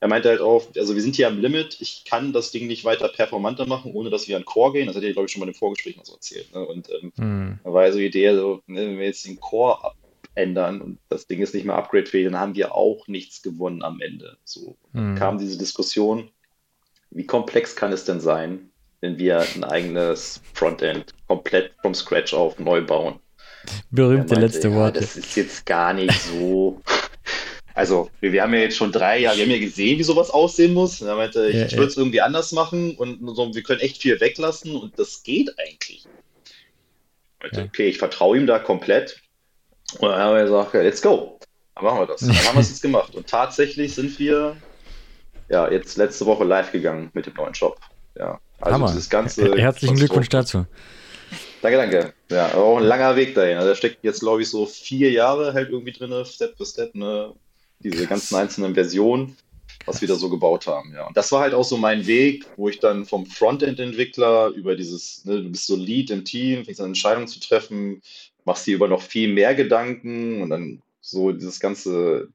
er 0.00 0.08
meinte 0.08 0.30
halt 0.30 0.40
auch, 0.40 0.64
also 0.76 0.94
wir 0.94 1.02
sind 1.02 1.14
hier 1.14 1.28
am 1.28 1.38
Limit, 1.38 1.76
ich 1.80 2.04
kann 2.06 2.32
das 2.32 2.50
Ding 2.50 2.66
nicht 2.66 2.84
weiter 2.86 3.08
performanter 3.08 3.66
machen, 3.66 3.92
ohne 3.92 4.08
dass 4.08 4.28
wir 4.28 4.36
an 4.38 4.46
Core 4.46 4.72
gehen. 4.72 4.86
Das 4.86 4.96
hat 4.96 5.02
er, 5.02 5.12
glaube 5.12 5.26
ich, 5.26 5.32
schon 5.32 5.40
mal 5.40 5.48
im 5.48 5.54
Vorgespräch 5.54 5.98
noch 5.98 6.06
so 6.06 6.14
erzählt. 6.14 6.52
Ne? 6.54 6.64
Und 6.64 6.88
ähm, 6.90 7.12
mhm. 7.16 7.58
da 7.62 7.72
war 7.72 7.84
ja 7.84 7.92
so 7.92 7.98
die 7.98 8.06
Idee, 8.06 8.34
so, 8.34 8.62
ne, 8.66 8.86
wenn 8.86 8.98
wir 8.98 9.04
jetzt 9.04 9.26
den 9.26 9.38
Core 9.38 9.92
abändern 10.32 10.80
und 10.80 10.98
das 11.10 11.26
Ding 11.26 11.42
ist 11.42 11.54
nicht 11.54 11.66
mehr 11.66 11.76
upgradefähig, 11.76 12.24
dann 12.24 12.40
haben 12.40 12.54
wir 12.54 12.74
auch 12.74 13.08
nichts 13.08 13.42
gewonnen 13.42 13.82
am 13.82 14.00
Ende. 14.00 14.38
So 14.44 14.76
mhm. 14.94 15.16
kam 15.16 15.36
diese 15.36 15.58
Diskussion, 15.58 16.30
wie 17.10 17.26
komplex 17.26 17.76
kann 17.76 17.92
es 17.92 18.06
denn 18.06 18.20
sein, 18.20 18.70
wenn 19.02 19.18
wir 19.18 19.44
ein 19.54 19.64
eigenes 19.64 20.40
Frontend 20.54 21.12
komplett 21.26 21.72
vom 21.82 21.94
Scratch 21.94 22.32
auf 22.32 22.58
neu 22.58 22.80
bauen? 22.80 23.18
Berühmte 23.90 24.34
meinte, 24.34 24.46
letzte 24.46 24.72
Worte. 24.72 25.00
Ja, 25.00 25.04
das 25.04 25.16
ist 25.18 25.36
jetzt 25.36 25.66
gar 25.66 25.92
nicht 25.92 26.18
so 26.18 26.80
also 27.74 28.10
wir, 28.20 28.32
wir, 28.32 28.42
haben 28.42 28.54
ja 28.54 28.60
jetzt 28.60 28.76
schon 28.76 28.92
drei 28.92 29.18
Jahre, 29.18 29.36
wir 29.36 29.44
haben 29.44 29.50
ja 29.50 29.58
gesehen, 29.58 29.98
wie 29.98 30.02
sowas 30.02 30.30
aussehen 30.30 30.74
muss. 30.74 31.00
Er 31.00 31.16
meinte, 31.16 31.48
ich, 31.48 31.56
ja, 31.56 31.66
ich 31.66 31.76
würde 31.76 31.86
es 31.86 31.96
irgendwie 31.96 32.20
anders 32.20 32.52
machen 32.52 32.96
und 32.96 33.18
so, 33.34 33.54
wir 33.54 33.62
können 33.62 33.80
echt 33.80 33.98
viel 33.98 34.20
weglassen 34.20 34.76
und 34.76 34.98
das 34.98 35.22
geht 35.22 35.50
eigentlich. 35.58 36.06
Meinte, 37.40 37.60
ja. 37.60 37.66
Okay, 37.66 37.88
ich 37.88 37.98
vertraue 37.98 38.36
ihm 38.36 38.46
da 38.46 38.58
komplett. 38.58 39.20
Und 39.98 40.08
dann 40.08 40.20
haben 40.20 40.36
wir 40.36 40.42
gesagt, 40.44 40.74
let's 40.74 41.02
go. 41.02 41.38
Dann 41.74 41.84
machen 41.84 42.00
wir 42.00 42.06
das. 42.06 42.20
Dann 42.20 42.34
haben 42.36 42.56
wir 42.56 42.60
es 42.60 42.68
jetzt 42.68 42.82
gemacht. 42.82 43.14
Und 43.14 43.26
tatsächlich 43.26 43.94
sind 43.94 44.18
wir 44.18 44.56
ja 45.48 45.70
jetzt 45.70 45.96
letzte 45.96 46.26
Woche 46.26 46.44
live 46.44 46.72
gegangen 46.72 47.10
mit 47.12 47.26
dem 47.26 47.34
neuen 47.34 47.54
Shop. 47.54 47.78
Ja, 48.16 48.38
also 48.60 48.74
Hammer. 48.74 48.86
dieses 48.88 49.08
ganze. 49.08 49.56
Herzlichen 49.56 49.96
Glückwunsch 49.96 50.28
dazu. 50.28 50.66
Danke, 51.62 51.76
danke. 51.76 52.14
Ja, 52.30 52.54
auch 52.54 52.78
ein 52.78 52.84
langer 52.84 53.16
Weg 53.16 53.34
dahin. 53.34 53.56
Also 53.56 53.70
da 53.70 53.74
steckt 53.74 54.02
jetzt, 54.02 54.20
glaube 54.20 54.42
ich, 54.42 54.48
so 54.48 54.66
vier 54.66 55.10
Jahre 55.10 55.52
halt 55.52 55.70
irgendwie 55.70 55.92
drin, 55.92 56.24
Step 56.24 56.56
für 56.56 56.64
Step, 56.64 56.94
ne? 56.94 57.34
Diese 57.80 58.06
ganzen 58.06 58.36
einzelnen 58.36 58.74
Versionen, 58.74 59.36
was 59.86 60.00
wir 60.00 60.08
da 60.08 60.14
so 60.14 60.30
gebaut 60.30 60.66
haben. 60.66 60.92
Ja. 60.94 61.06
Und 61.06 61.16
das 61.16 61.32
war 61.32 61.40
halt 61.40 61.54
auch 61.54 61.64
so 61.64 61.76
mein 61.76 62.06
Weg, 62.06 62.46
wo 62.56 62.68
ich 62.68 62.78
dann 62.78 63.06
vom 63.06 63.26
Frontend-Entwickler 63.26 64.48
über 64.48 64.76
dieses, 64.76 65.24
ne, 65.24 65.42
du 65.42 65.50
bist 65.50 65.66
so 65.66 65.76
Lead 65.76 66.10
im 66.10 66.24
Team, 66.24 66.64
fängst 66.64 66.80
an 66.80 66.88
Entscheidungen 66.88 67.28
zu 67.28 67.40
treffen, 67.40 68.02
machst 68.44 68.66
dir 68.66 68.74
über 68.74 68.88
noch 68.88 69.02
viel 69.02 69.32
mehr 69.32 69.54
Gedanken 69.54 70.42
und 70.42 70.50
dann 70.50 70.82
so 71.00 71.32
dieses 71.32 71.60
ganze 71.60 72.28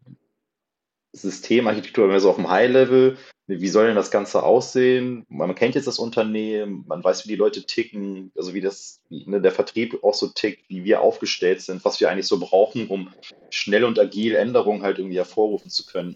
Systemarchitektur, 1.15 2.05
wenn 2.05 2.13
wir 2.13 2.19
so 2.19 2.29
auf 2.29 2.35
dem 2.35 2.49
High-Level, 2.49 3.17
wie 3.47 3.67
soll 3.67 3.87
denn 3.87 3.95
das 3.95 4.09
Ganze 4.09 4.41
aussehen? 4.41 5.23
Man 5.29 5.53
kennt 5.53 5.75
jetzt 5.75 5.85
das 5.85 5.99
Unternehmen, 5.99 6.83
man 6.87 7.03
weiß, 7.03 7.25
wie 7.25 7.29
die 7.29 7.35
Leute 7.35 7.65
ticken, 7.65 8.31
also 8.35 8.55
wie 8.55 8.61
das, 8.61 9.01
wie, 9.09 9.23
ne, 9.29 9.39
der 9.39 9.51
Vertrieb 9.51 10.03
auch 10.03 10.15
so 10.15 10.27
tickt, 10.27 10.67
wie 10.67 10.83
wir 10.83 11.01
aufgestellt 11.01 11.61
sind, 11.61 11.85
was 11.85 11.99
wir 11.99 12.09
eigentlich 12.09 12.27
so 12.27 12.39
brauchen, 12.39 12.87
um 12.87 13.09
schnell 13.51 13.83
und 13.83 13.99
agil 13.99 14.35
Änderungen 14.35 14.81
halt 14.81 14.97
irgendwie 14.97 15.17
hervorrufen 15.17 15.69
zu 15.69 15.85
können. 15.85 16.15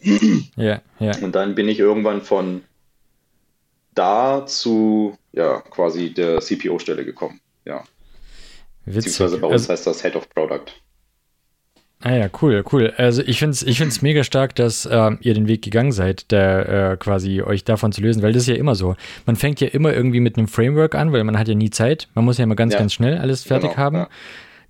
Ja, 0.55 0.81
ja. 0.99 1.17
Und 1.21 1.35
dann 1.35 1.53
bin 1.55 1.69
ich 1.69 1.79
irgendwann 1.79 2.21
von 2.21 2.63
da 3.93 4.45
zu, 4.45 5.15
ja, 5.31 5.61
quasi 5.61 6.13
der 6.13 6.39
CPO-Stelle 6.39 7.05
gekommen. 7.05 7.39
Ja. 7.63 7.83
Witzig. 8.85 9.11
Beziehungsweise 9.11 9.37
bei 9.37 9.47
uns 9.47 9.69
also, 9.69 9.73
heißt 9.73 9.87
das 9.87 10.01
Head 10.01 10.15
of 10.15 10.29
Product. 10.29 10.71
Ah 12.01 12.15
ja, 12.15 12.29
cool, 12.41 12.63
cool. 12.71 12.93
Also 12.95 13.21
ich 13.25 13.39
finde 13.39 13.51
es 13.51 13.61
ich 13.61 13.77
find's 13.77 14.01
mega 14.01 14.23
stark, 14.23 14.55
dass 14.55 14.85
äh, 14.85 15.11
ihr 15.19 15.33
den 15.33 15.49
Weg 15.49 15.61
gegangen 15.61 15.91
seid, 15.91 16.31
der 16.31 16.91
äh, 16.93 16.97
quasi 16.97 17.41
euch 17.41 17.65
davon 17.65 17.91
zu 17.91 17.99
lösen, 18.01 18.21
weil 18.21 18.31
das 18.31 18.43
ist 18.43 18.47
ja 18.47 18.55
immer 18.55 18.73
so. 18.73 18.95
Man 19.25 19.35
fängt 19.35 19.59
ja 19.59 19.67
immer 19.67 19.93
irgendwie 19.93 20.21
mit 20.21 20.37
einem 20.37 20.47
Framework 20.47 20.95
an, 20.95 21.11
weil 21.11 21.25
man 21.25 21.37
hat 21.37 21.49
ja 21.49 21.55
nie 21.55 21.71
Zeit. 21.71 22.07
Man 22.15 22.23
muss 22.23 22.37
ja 22.37 22.45
immer 22.45 22.55
ganz, 22.55 22.71
ja. 22.73 22.79
ganz 22.79 22.93
schnell 22.93 23.17
alles 23.17 23.43
fertig 23.43 23.71
genau, 23.71 23.81
haben. 23.81 23.95
Ja. 23.97 24.09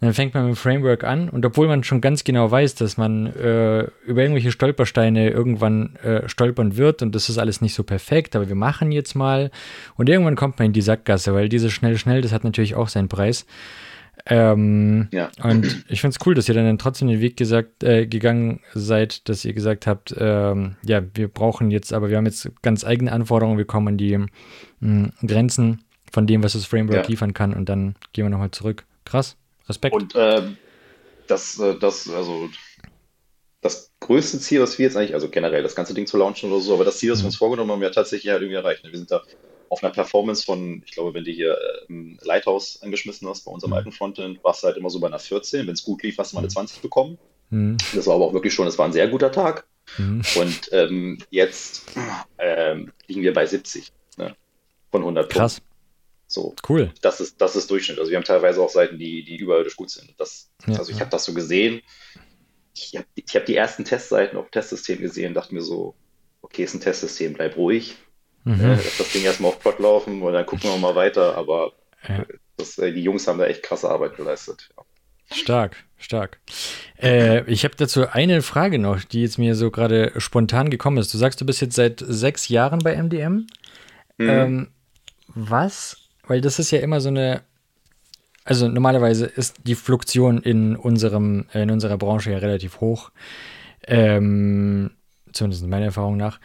Dann 0.01 0.13
fängt 0.13 0.33
man 0.33 0.45
mit 0.45 0.55
dem 0.55 0.57
Framework 0.57 1.03
an 1.03 1.29
und 1.29 1.45
obwohl 1.45 1.67
man 1.67 1.83
schon 1.83 2.01
ganz 2.01 2.23
genau 2.23 2.49
weiß, 2.49 2.75
dass 2.75 2.97
man 2.97 3.27
äh, 3.27 3.81
über 4.07 4.21
irgendwelche 4.21 4.51
Stolpersteine 4.51 5.29
irgendwann 5.29 5.97
äh, 5.97 6.27
stolpern 6.27 6.77
wird 6.77 7.01
und 7.03 7.13
das 7.13 7.29
ist 7.29 7.37
alles 7.37 7.59
nicht 7.59 7.75
so 7.75 7.83
perfekt, 7.83 8.35
aber 8.35 8.47
wir 8.47 8.55
machen 8.55 8.93
jetzt 8.93 9.13
mal 9.13 9.51
und 9.97 10.07
irgendwann 10.07 10.37
kommt 10.37 10.57
man 10.57 10.67
in 10.67 10.73
die 10.73 10.81
Sackgasse, 10.81 11.33
weil 11.33 11.49
dieses 11.49 11.73
schnell, 11.73 11.97
schnell, 11.97 12.21
das 12.21 12.31
hat 12.31 12.45
natürlich 12.45 12.75
auch 12.75 12.87
seinen 12.87 13.09
Preis. 13.09 13.45
Ähm, 14.25 15.07
ja. 15.11 15.31
Und 15.43 15.85
ich 15.87 16.01
finde 16.01 16.15
es 16.19 16.25
cool, 16.25 16.35
dass 16.35 16.47
ihr 16.47 16.55
dann 16.55 16.77
trotzdem 16.77 17.07
den 17.07 17.21
Weg 17.21 17.37
gesagt, 17.37 17.83
äh, 17.83 18.05
gegangen 18.05 18.61
seid, 18.73 19.27
dass 19.29 19.45
ihr 19.45 19.53
gesagt 19.53 19.87
habt, 19.87 20.13
ähm, 20.17 20.75
ja, 20.83 21.01
wir 21.13 21.27
brauchen 21.27 21.71
jetzt, 21.71 21.93
aber 21.93 22.09
wir 22.09 22.17
haben 22.17 22.25
jetzt 22.25 22.49
ganz 22.61 22.83
eigene 22.83 23.11
Anforderungen, 23.11 23.57
wir 23.57 23.65
kommen 23.65 23.89
an 23.89 23.97
die 23.97 24.17
mh, 24.17 24.27
hm, 24.81 25.11
Grenzen 25.25 25.83
von 26.11 26.27
dem, 26.27 26.43
was 26.43 26.53
das 26.53 26.65
Framework 26.65 27.03
ja. 27.03 27.07
liefern 27.07 27.33
kann 27.33 27.53
und 27.53 27.69
dann 27.69 27.95
gehen 28.13 28.25
wir 28.25 28.29
nochmal 28.29 28.51
zurück. 28.51 28.85
Krass, 29.05 29.37
Respekt. 29.67 29.95
Und 29.95 30.13
ähm, 30.15 30.57
das, 31.27 31.59
äh, 31.59 31.77
das, 31.79 32.09
also 32.09 32.49
das 33.61 33.91
größte 33.99 34.39
Ziel, 34.39 34.61
was 34.61 34.77
wir 34.77 34.85
jetzt 34.85 34.95
eigentlich, 34.95 35.13
also 35.13 35.29
generell 35.29 35.63
das 35.63 35.75
ganze 35.75 35.93
Ding 35.93 36.07
zu 36.07 36.17
launchen 36.17 36.51
oder 36.51 36.61
so, 36.61 36.73
aber 36.73 36.85
das 36.85 36.97
Ziel, 36.97 37.11
was 37.11 37.19
wir 37.19 37.23
mhm. 37.23 37.27
uns 37.27 37.37
vorgenommen 37.37 37.71
haben, 37.71 37.81
wir 37.81 37.91
tatsächlich 37.91 38.31
halt 38.31 38.41
irgendwie 38.41 38.57
erreicht. 38.57 38.83
Wir 38.83 38.97
sind 38.97 39.11
da 39.11 39.21
auf 39.69 39.83
einer 39.83 39.93
Performance 39.93 40.43
von, 40.43 40.81
ich 40.85 40.91
glaube, 40.91 41.13
wenn 41.13 41.23
du 41.23 41.31
hier 41.31 41.57
äh, 41.89 42.17
Lighthouse 42.21 42.81
angeschmissen 42.81 43.27
hast 43.27 43.45
bei 43.45 43.51
unserem 43.51 43.71
mhm. 43.71 43.77
alten 43.77 43.91
Frontend, 43.91 44.43
warst 44.43 44.63
du 44.63 44.67
halt 44.67 44.77
immer 44.77 44.89
so 44.89 44.99
bei 44.99 45.07
einer 45.07 45.19
14. 45.19 45.67
Wenn 45.67 45.73
es 45.73 45.83
gut 45.83 46.03
lief, 46.03 46.17
hast 46.17 46.31
du 46.31 46.35
mal 46.35 46.41
eine 46.41 46.49
20 46.49 46.77
mhm. 46.77 46.81
bekommen. 46.81 47.17
Mhm. 47.49 47.77
Das 47.93 48.07
war 48.07 48.15
aber 48.15 48.25
auch 48.25 48.33
wirklich 48.33 48.53
schon, 48.53 48.65
das 48.65 48.77
war 48.77 48.85
ein 48.85 48.93
sehr 48.93 49.07
guter 49.07 49.31
Tag. 49.31 49.65
Mhm. 49.97 50.21
Und 50.35 50.69
ähm, 50.71 51.17
jetzt 51.29 51.85
ähm, 52.37 52.91
liegen 53.07 53.21
wir 53.21 53.33
bei 53.33 53.45
70 53.45 53.91
ne? 54.17 54.35
von 54.91 55.01
100 55.01 55.31
Krass. 55.31 55.61
So. 56.27 56.53
Cool. 56.67 56.91
Das 57.01 57.21
ist, 57.21 57.41
das 57.41 57.55
ist 57.55 57.71
Durchschnitt. 57.71 57.97
Also 57.97 58.11
wir 58.11 58.17
haben 58.17 58.23
teilweise 58.23 58.61
auch 58.61 58.69
Seiten, 58.69 58.99
die, 58.99 59.23
die 59.23 59.37
überirdisch 59.37 59.75
gut 59.75 59.89
sind. 59.89 60.13
Das, 60.17 60.49
Ja, 60.67 60.77
also 60.77 60.91
ich 60.91 60.97
ja. 60.97 61.01
habe 61.01 61.11
das 61.11 61.25
so 61.25 61.33
gesehen. 61.33 61.81
Ich 62.75 62.95
habe 62.95 63.07
ich 63.15 63.35
hab 63.35 63.45
die 63.45 63.55
ersten 63.55 63.83
Testseiten 63.83 64.37
auf 64.37 64.45
dem 64.45 64.51
Testsystem 64.51 64.99
gesehen, 64.99 65.33
dachte 65.33 65.53
mir 65.53 65.61
so, 65.61 65.95
okay, 66.41 66.63
ist 66.63 66.75
ein 66.75 66.81
Testsystem, 66.81 67.33
bleib 67.33 67.57
ruhig. 67.57 67.97
Äh, 68.45 68.49
Mhm. 68.49 68.61
lass 68.69 68.97
das 68.97 69.11
Ding 69.11 69.23
erstmal 69.23 69.51
auf 69.51 69.59
Plot 69.59 69.79
laufen 69.79 70.21
und 70.21 70.33
dann 70.33 70.45
gucken 70.45 70.69
wir 70.69 70.77
mal 70.77 70.95
weiter. 70.95 71.35
Aber 71.35 71.73
Ja. 72.07 72.25
das, 72.57 72.77
äh, 72.77 72.91
die 72.91 73.03
Jungs 73.03 73.27
haben 73.27 73.37
da 73.39 73.45
echt 73.45 73.63
krasse 73.63 73.89
Arbeit 73.89 74.15
geleistet. 74.15 74.69
Ja. 74.77 74.83
Stark, 75.35 75.75
stark. 75.97 76.39
Äh, 76.99 77.43
ich 77.51 77.63
habe 77.63 77.75
dazu 77.75 78.07
eine 78.09 78.41
Frage 78.41 78.79
noch, 78.79 79.03
die 79.03 79.21
jetzt 79.21 79.37
mir 79.37 79.53
so 79.55 79.69
gerade 79.69 80.11
spontan 80.17 80.69
gekommen 80.71 80.97
ist. 80.97 81.13
Du 81.13 81.17
sagst, 81.19 81.39
du 81.39 81.45
bist 81.45 81.61
jetzt 81.61 81.75
seit 81.75 82.03
sechs 82.05 82.47
Jahren 82.47 82.79
bei 82.79 82.95
MDM. 82.95 83.45
Mhm. 84.17 84.29
Ähm, 84.29 84.67
was, 85.27 85.97
weil 86.25 86.41
das 86.41 86.57
ist 86.57 86.71
ja 86.71 86.79
immer 86.79 86.99
so 87.01 87.09
eine, 87.09 87.41
also 88.43 88.67
normalerweise 88.67 89.27
ist 89.27 89.57
die 89.67 89.75
Fluktuation 89.75 90.41
in 90.41 90.75
unserem, 90.75 91.45
äh, 91.53 91.61
in 91.61 91.69
unserer 91.69 91.97
Branche 91.99 92.31
ja 92.31 92.39
relativ 92.39 92.79
hoch. 92.81 93.11
Ähm, 93.87 94.91
zumindest 95.31 95.65
meiner 95.67 95.85
Erfahrung 95.85 96.17
nach. 96.17 96.39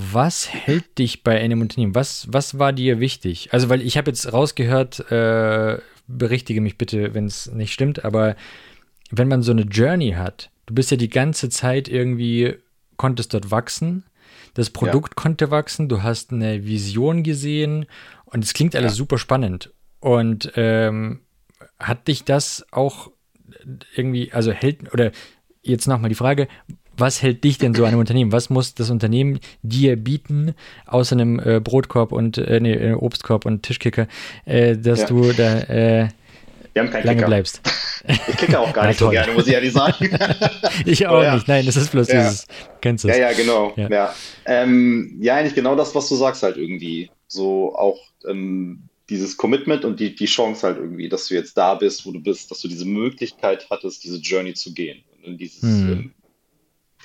Was 0.00 0.52
hält 0.52 0.98
dich 0.98 1.22
bei 1.24 1.38
einem 1.40 1.60
Unternehmen? 1.60 1.94
Was, 1.94 2.26
was 2.30 2.58
war 2.58 2.72
dir 2.72 3.00
wichtig? 3.00 3.48
Also, 3.52 3.68
weil 3.68 3.82
ich 3.82 3.96
habe 3.96 4.10
jetzt 4.10 4.32
rausgehört, 4.32 5.10
äh, 5.10 5.78
berichtige 6.06 6.60
mich 6.60 6.78
bitte, 6.78 7.14
wenn 7.14 7.26
es 7.26 7.50
nicht 7.50 7.72
stimmt, 7.72 8.04
aber 8.04 8.36
wenn 9.10 9.28
man 9.28 9.42
so 9.42 9.52
eine 9.52 9.62
Journey 9.62 10.12
hat, 10.12 10.50
du 10.66 10.74
bist 10.74 10.90
ja 10.90 10.96
die 10.96 11.08
ganze 11.10 11.48
Zeit 11.48 11.88
irgendwie, 11.88 12.54
konntest 12.96 13.34
dort 13.34 13.50
wachsen, 13.50 14.04
das 14.54 14.70
Produkt 14.70 15.16
konnte 15.16 15.50
wachsen, 15.50 15.88
du 15.88 16.02
hast 16.02 16.32
eine 16.32 16.64
Vision 16.64 17.22
gesehen 17.22 17.86
und 18.24 18.44
es 18.44 18.54
klingt 18.54 18.74
alles 18.76 18.92
Ja. 18.92 18.96
super 18.96 19.18
spannend. 19.18 19.72
Und 20.00 20.52
ähm, 20.56 21.20
hat 21.78 22.08
dich 22.08 22.24
das 22.24 22.66
auch 22.70 23.10
irgendwie, 23.94 24.32
also 24.32 24.52
hält, 24.52 24.92
oder 24.92 25.10
jetzt 25.62 25.86
nochmal 25.88 26.08
die 26.08 26.14
Frage, 26.14 26.48
was 26.98 27.22
hält 27.22 27.44
dich 27.44 27.58
denn 27.58 27.74
so 27.74 27.82
an 27.84 27.90
einem 27.90 28.00
Unternehmen? 28.00 28.32
Was 28.32 28.50
muss 28.50 28.74
das 28.74 28.90
Unternehmen 28.90 29.40
dir 29.62 29.96
bieten, 29.96 30.54
außer 30.86 31.14
einem 31.14 31.38
äh, 31.40 31.60
Brotkorb 31.60 32.12
und 32.12 32.38
äh, 32.38 32.60
nee, 32.60 32.74
äh, 32.74 32.92
Obstkorb 32.94 33.46
und 33.46 33.62
Tischkicker, 33.62 34.06
äh, 34.44 34.76
dass 34.76 35.00
Ja. 35.02 35.06
du 35.06 35.32
da 35.32 35.58
äh, 35.60 36.08
lange 36.74 36.90
Kicker. 36.90 37.26
bleibst? 37.26 37.60
Ich 38.28 38.36
kicke 38.36 38.58
auch 38.58 38.72
gar 38.72 38.82
Na, 38.84 38.88
nicht 38.88 38.98
so 38.98 39.06
toll. 39.06 39.14
gerne, 39.14 39.32
muss 39.32 39.46
ich 39.46 39.52
ehrlich 39.54 39.72
sagen. 39.72 40.10
Ich 40.86 41.06
auch 41.06 41.22
ja. 41.22 41.34
nicht. 41.34 41.48
Nein, 41.48 41.66
das 41.66 41.76
ist 41.76 41.90
bloß 41.90 42.08
Ja. 42.08 42.22
dieses, 42.22 42.46
kennst 42.80 43.04
du 43.04 43.08
Ja, 43.08 43.14
es? 43.14 43.20
ja, 43.20 43.32
genau. 43.32 43.72
Ja. 43.76 43.88
Ja, 43.90 44.14
Ähm, 44.46 45.16
ja 45.20 45.36
eigentlich 45.36 45.54
genau 45.54 45.74
das, 45.76 45.94
was 45.94 46.08
du 46.08 46.14
sagst 46.14 46.42
halt 46.42 46.56
irgendwie. 46.56 47.10
So 47.26 47.74
auch 47.76 47.98
ähm, 48.28 48.84
dieses 49.10 49.36
Commitment 49.36 49.84
und 49.84 50.00
die, 50.00 50.14
die 50.14 50.26
Chance 50.26 50.66
halt 50.66 50.76
irgendwie, 50.78 51.08
dass 51.08 51.26
du 51.28 51.34
jetzt 51.34 51.56
da 51.56 51.74
bist, 51.74 52.06
wo 52.06 52.12
du 52.12 52.20
bist, 52.20 52.50
dass 52.50 52.60
du 52.60 52.68
diese 52.68 52.86
Möglichkeit 52.86 53.66
hattest, 53.70 54.04
diese 54.04 54.18
Journey 54.18 54.54
zu 54.54 54.72
gehen. 54.72 55.02
Und 55.26 55.38
dieses, 55.38 55.62
Hm. 55.62 55.92
ähm, 55.92 56.12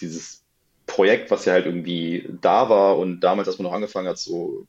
dieses 0.03 0.43
Projekt, 0.85 1.31
was 1.31 1.45
ja 1.45 1.53
halt 1.53 1.65
irgendwie 1.65 2.29
da 2.41 2.69
war 2.69 2.97
und 2.97 3.21
damals, 3.21 3.47
als 3.47 3.57
man 3.57 3.65
noch 3.65 3.73
angefangen 3.73 4.07
hat, 4.07 4.19
so 4.19 4.67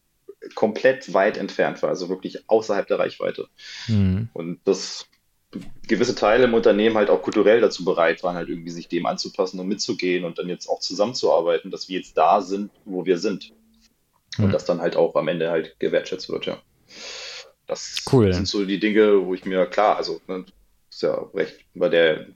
komplett 0.54 1.12
weit 1.12 1.36
entfernt 1.36 1.82
war, 1.82 1.90
also 1.90 2.08
wirklich 2.08 2.48
außerhalb 2.48 2.86
der 2.86 2.98
Reichweite. 2.98 3.48
Hm. 3.86 4.28
Und 4.32 4.60
dass 4.64 5.06
gewisse 5.86 6.14
Teile 6.14 6.44
im 6.44 6.54
Unternehmen 6.54 6.96
halt 6.96 7.10
auch 7.10 7.22
kulturell 7.22 7.60
dazu 7.60 7.84
bereit 7.84 8.22
waren, 8.22 8.36
halt 8.36 8.48
irgendwie 8.48 8.70
sich 8.70 8.88
dem 8.88 9.06
anzupassen 9.06 9.60
und 9.60 9.68
mitzugehen 9.68 10.24
und 10.24 10.38
dann 10.38 10.48
jetzt 10.48 10.68
auch 10.68 10.80
zusammenzuarbeiten, 10.80 11.70
dass 11.70 11.88
wir 11.88 11.98
jetzt 11.98 12.16
da 12.16 12.40
sind, 12.40 12.70
wo 12.84 13.06
wir 13.06 13.18
sind. 13.18 13.52
Und 14.38 14.46
Hm. 14.46 14.52
das 14.52 14.64
dann 14.64 14.80
halt 14.80 14.96
auch 14.96 15.14
am 15.14 15.28
Ende 15.28 15.50
halt 15.50 15.78
gewertschätzt 15.78 16.28
wird, 16.28 16.46
ja. 16.46 16.60
Das 17.66 18.02
Cool. 18.12 18.32
sind 18.32 18.48
so 18.48 18.64
die 18.64 18.80
Dinge, 18.80 19.24
wo 19.24 19.34
ich 19.34 19.44
mir, 19.44 19.66
klar, 19.66 19.96
also, 19.96 20.20
ne, 20.26 20.44
ist 20.90 21.02
ja 21.02 21.14
recht 21.34 21.60
bei 21.74 21.88
der, 21.88 22.26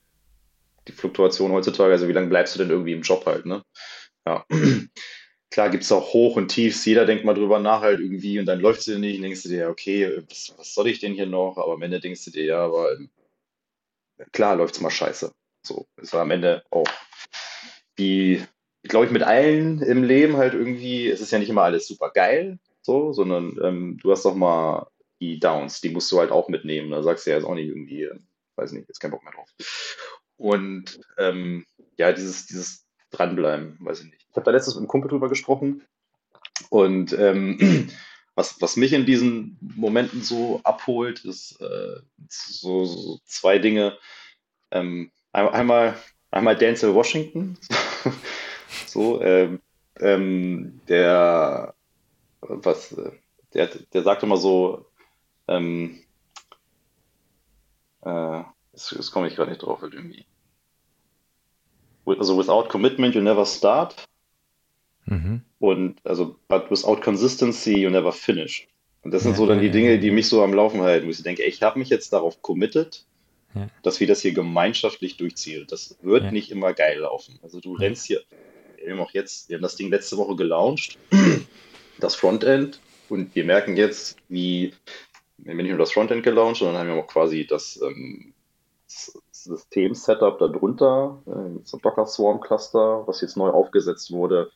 die 0.89 0.93
Fluktuation 0.93 1.53
heutzutage, 1.53 1.93
also 1.93 2.09
wie 2.09 2.12
lange 2.12 2.28
bleibst 2.28 2.55
du 2.55 2.59
denn 2.59 2.70
irgendwie 2.70 2.93
im 2.93 3.03
Job 3.03 3.26
halt, 3.26 3.47
ne? 3.47 3.62
Ja. 4.26 4.45
Klar 5.51 5.70
gibt 5.70 5.84
es 5.84 5.93
auch 5.93 6.12
Hoch 6.12 6.36
und 6.36 6.49
Tiefs, 6.49 6.84
jeder 6.84 7.07
denkt 7.07 7.24
mal 7.24 7.34
drüber 7.34 7.59
nach 7.59 7.80
halt 7.80 8.01
irgendwie 8.01 8.39
und 8.39 8.47
dann 8.47 8.61
läuft 8.61 8.80
es 8.80 8.84
dir 8.84 8.99
nicht, 8.99 9.16
und 9.16 9.22
denkst 9.22 9.45
du 9.45 9.49
dir, 9.49 9.68
okay, 9.70 10.22
was, 10.28 10.55
was 10.59 10.74
soll 10.74 10.89
ich 10.89 11.01
denn 11.01 11.14
hier 11.14 11.26
noch? 11.26 11.57
Aber 11.57 11.72
am 11.72 11.82
Ende 11.82 12.01
denkst 12.01 12.24
du 12.26 12.30
dir, 12.30 12.45
ja, 12.45 12.64
aber 12.64 12.93
ähm, 12.93 13.11
klar 14.32 14.57
läuft 14.57 14.74
es 14.74 14.80
mal 14.80 14.91
scheiße. 14.91 15.32
So, 15.62 15.86
es 15.97 16.12
war 16.12 16.22
am 16.22 16.30
Ende 16.30 16.64
auch 16.70 16.86
wie, 17.97 18.43
glaube 18.82 19.07
ich, 19.07 19.12
mit 19.12 19.22
allen 19.22 19.82
im 19.82 20.05
Leben 20.05 20.36
halt 20.36 20.55
irgendwie, 20.55 21.09
es 21.09 21.20
ist 21.20 21.32
ja 21.32 21.39
nicht 21.39 21.51
immer 21.51 21.62
alles 21.62 21.89
super 21.89 22.11
geil, 22.11 22.59
so, 22.82 23.12
sondern 23.12 23.59
ähm, 23.62 23.99
du 24.01 24.11
hast 24.11 24.24
doch 24.24 24.34
mal 24.34 24.86
die 25.20 25.41
Downs, 25.41 25.80
die 25.80 25.91
musst 25.91 26.11
du 26.12 26.18
halt 26.18 26.30
auch 26.30 26.49
mitnehmen. 26.49 26.91
Da 26.91 27.03
sagst 27.03 27.26
du 27.26 27.30
ja 27.30 27.36
jetzt 27.36 27.45
auch 27.45 27.55
nicht 27.55 27.68
irgendwie, 27.68 28.05
äh, 28.05 28.18
weiß 28.57 28.72
nicht, 28.72 28.89
jetzt 28.89 29.01
kein 29.01 29.11
Bock 29.11 29.24
mehr 29.24 29.32
drauf. 29.32 29.53
Und 30.39 31.01
ähm, 31.18 31.66
ja, 31.97 32.12
dieses, 32.12 32.47
dieses 32.47 32.86
Dranbleiben, 33.11 33.76
weiß 33.80 34.01
ich 34.01 34.07
nicht. 34.07 34.26
Ich 34.30 34.36
habe 34.36 34.45
da 34.45 34.51
letztens 34.53 34.76
mit 34.76 34.82
einem 34.82 34.89
Kumpel 34.89 35.11
drüber 35.11 35.28
gesprochen 35.28 35.82
und 36.70 37.12
ähm, 37.12 37.91
was, 38.34 38.61
was 38.62 38.76
mich 38.76 38.93
in 38.93 39.07
diesen 39.07 39.59
Momenten 39.61 40.22
so 40.22 40.61
abholt, 40.64 41.24
ist 41.24 41.61
äh, 41.61 41.97
so, 42.28 42.84
so 42.84 43.18
zwei 43.24 43.59
Dinge. 43.59 43.99
Ähm, 44.70 45.11
ein- 45.32 45.49
einmal, 45.49 45.97
einmal 46.30 46.57
Denzel 46.57 46.95
Washington, 46.95 47.59
so, 48.86 49.20
ähm, 49.22 49.61
ähm, 50.01 50.80
der, 50.89 51.74
was, 52.41 52.95
der, 53.55 53.68
der 53.93 54.03
sagt 54.03 54.22
immer 54.22 54.36
so, 54.36 54.86
ähm, 55.49 56.01
äh, 58.03 58.43
jetzt, 58.79 58.93
jetzt 58.93 59.11
komme 59.11 59.26
ich 59.29 59.35
gerade 59.35 59.51
nicht 59.51 59.62
drauf, 59.62 59.83
halt 59.83 59.95
irgendwie. 59.95 60.24
Also, 62.07 62.39
without 62.39 62.68
commitment, 62.68 63.14
you 63.14 63.20
never 63.20 63.45
start. 63.45 63.95
Mhm. 65.05 65.43
Und 65.59 65.99
also, 66.05 66.37
but 66.49 66.70
without 66.70 67.01
consistency, 67.03 67.79
you 67.79 67.91
never 67.91 68.12
finish. 68.12 68.66
Und 69.03 69.12
das 69.12 69.22
sind 69.24 69.33
Ja, 69.33 69.37
so 69.39 69.47
dann 69.47 69.61
die 69.61 69.70
Dinge, 69.70 69.99
die 69.99 70.11
mich 70.11 70.29
so 70.29 70.43
am 70.43 70.55
Laufen 70.55 70.81
halten, 70.81 71.07
wo 71.07 71.11
ich 71.11 71.22
denke, 71.22 71.43
ey, 71.43 71.49
ich 71.49 71.62
habe 71.62 71.79
mich 71.79 71.89
jetzt 71.89 72.12
darauf 72.12 72.41
committed, 72.41 73.05
Ja. 73.55 73.68
dass 73.83 74.01
wir 74.01 74.07
das 74.07 74.22
hier 74.22 74.33
gemeinschaftlich 74.33 75.16
durchziehen. 75.16 75.66
Das 75.68 75.97
wird 76.03 76.24
Ja. 76.24 76.31
nicht 76.33 76.51
immer 76.51 76.72
geil 76.72 76.99
laufen. 77.01 77.39
Also 77.43 77.61
du 77.61 77.74
rennst 77.74 78.07
hier, 78.07 78.22
wir 78.83 78.93
haben 78.93 79.01
auch 79.01 79.12
jetzt, 79.12 79.49
wir 79.49 79.57
haben 79.57 79.62
das 79.62 79.76
Ding 79.76 79.91
letzte 79.91 80.16
Woche 80.16 80.37
gelauncht, 80.37 80.99
das 81.99 82.14
Frontend, 82.14 82.81
und 83.09 83.35
wir 83.35 83.45
merken 83.45 83.76
jetzt, 83.76 84.16
wie, 84.29 84.72
wir 85.39 85.53
haben 85.53 85.59
nicht 85.59 85.70
nur 85.70 85.79
das 85.79 85.93
Frontend 85.93 86.22
gelauncht, 86.22 86.59
sondern 86.59 86.76
haben 86.79 86.89
wir 86.89 86.97
auch 87.03 87.07
quasi 87.07 87.47
das 87.47 87.81
ähm, 87.83 88.35
System-Setup 89.49 90.39
darunter, 90.39 91.23
äh, 91.27 91.61
so 91.65 91.77
ein 91.77 91.81
Docker 91.83 92.07
Swarm 92.07 92.41
Cluster, 92.41 93.07
was 93.07 93.21
jetzt 93.21 93.37
neu 93.37 93.51
aufgesetzt 93.51 94.11
wurde. 94.11 94.51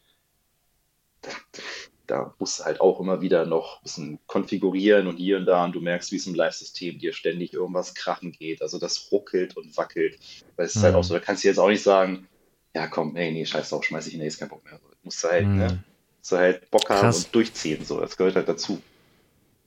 Da 2.07 2.34
musst 2.38 2.61
du 2.61 2.64
halt 2.64 2.80
auch 2.80 3.01
immer 3.01 3.20
wieder 3.20 3.47
noch 3.47 3.78
ein 3.78 3.82
bisschen 3.84 4.18
konfigurieren 4.26 5.07
und 5.07 5.16
hier 5.16 5.36
und 5.38 5.47
da 5.47 5.64
und 5.64 5.72
du 5.72 5.80
merkst, 5.80 6.11
wie 6.12 6.16
es 6.16 6.26
im 6.26 6.34
Live-System 6.34 6.99
dir 6.99 7.12
ständig 7.12 7.55
irgendwas 7.55 7.95
krachen 7.95 8.32
geht. 8.32 8.61
Also 8.61 8.78
das 8.78 9.11
ruckelt 9.12 9.57
und 9.57 9.76
wackelt. 9.76 10.18
Weil 10.57 10.66
es 10.66 10.76
ist 10.76 10.82
halt 10.82 10.95
Mhm. 10.95 10.99
auch 10.99 11.05
so, 11.05 11.14
da 11.14 11.20
kannst 11.20 11.45
du 11.45 11.49
jetzt 11.49 11.59
auch 11.59 11.68
nicht 11.68 11.82
sagen, 11.82 12.28
ja 12.74 12.86
komm, 12.88 13.16
ey, 13.16 13.32
nee, 13.32 13.47
scheiß 13.47 13.70
drauf, 13.70 13.84
schmeiß 13.84 14.07
ich 14.07 14.12
hin, 14.12 14.20
nee, 14.20 14.26
ist 14.26 14.38
kein 14.38 14.49
Bock 14.49 14.64
mehr. 14.64 14.78
So, 14.78 14.88
musst 15.03 15.22
du 15.24 15.28
halt, 15.28 15.47
Mhm. 15.47 15.59
ne, 15.59 15.84
musst 16.18 16.32
du 16.32 16.36
halt 16.36 16.70
Bock 16.70 16.90
haben 16.90 17.01
Krass. 17.01 17.24
und 17.24 17.34
durchziehen. 17.34 17.84
So, 17.84 18.01
das 18.01 18.16
gehört 18.16 18.34
halt 18.34 18.49
dazu. 18.49 18.82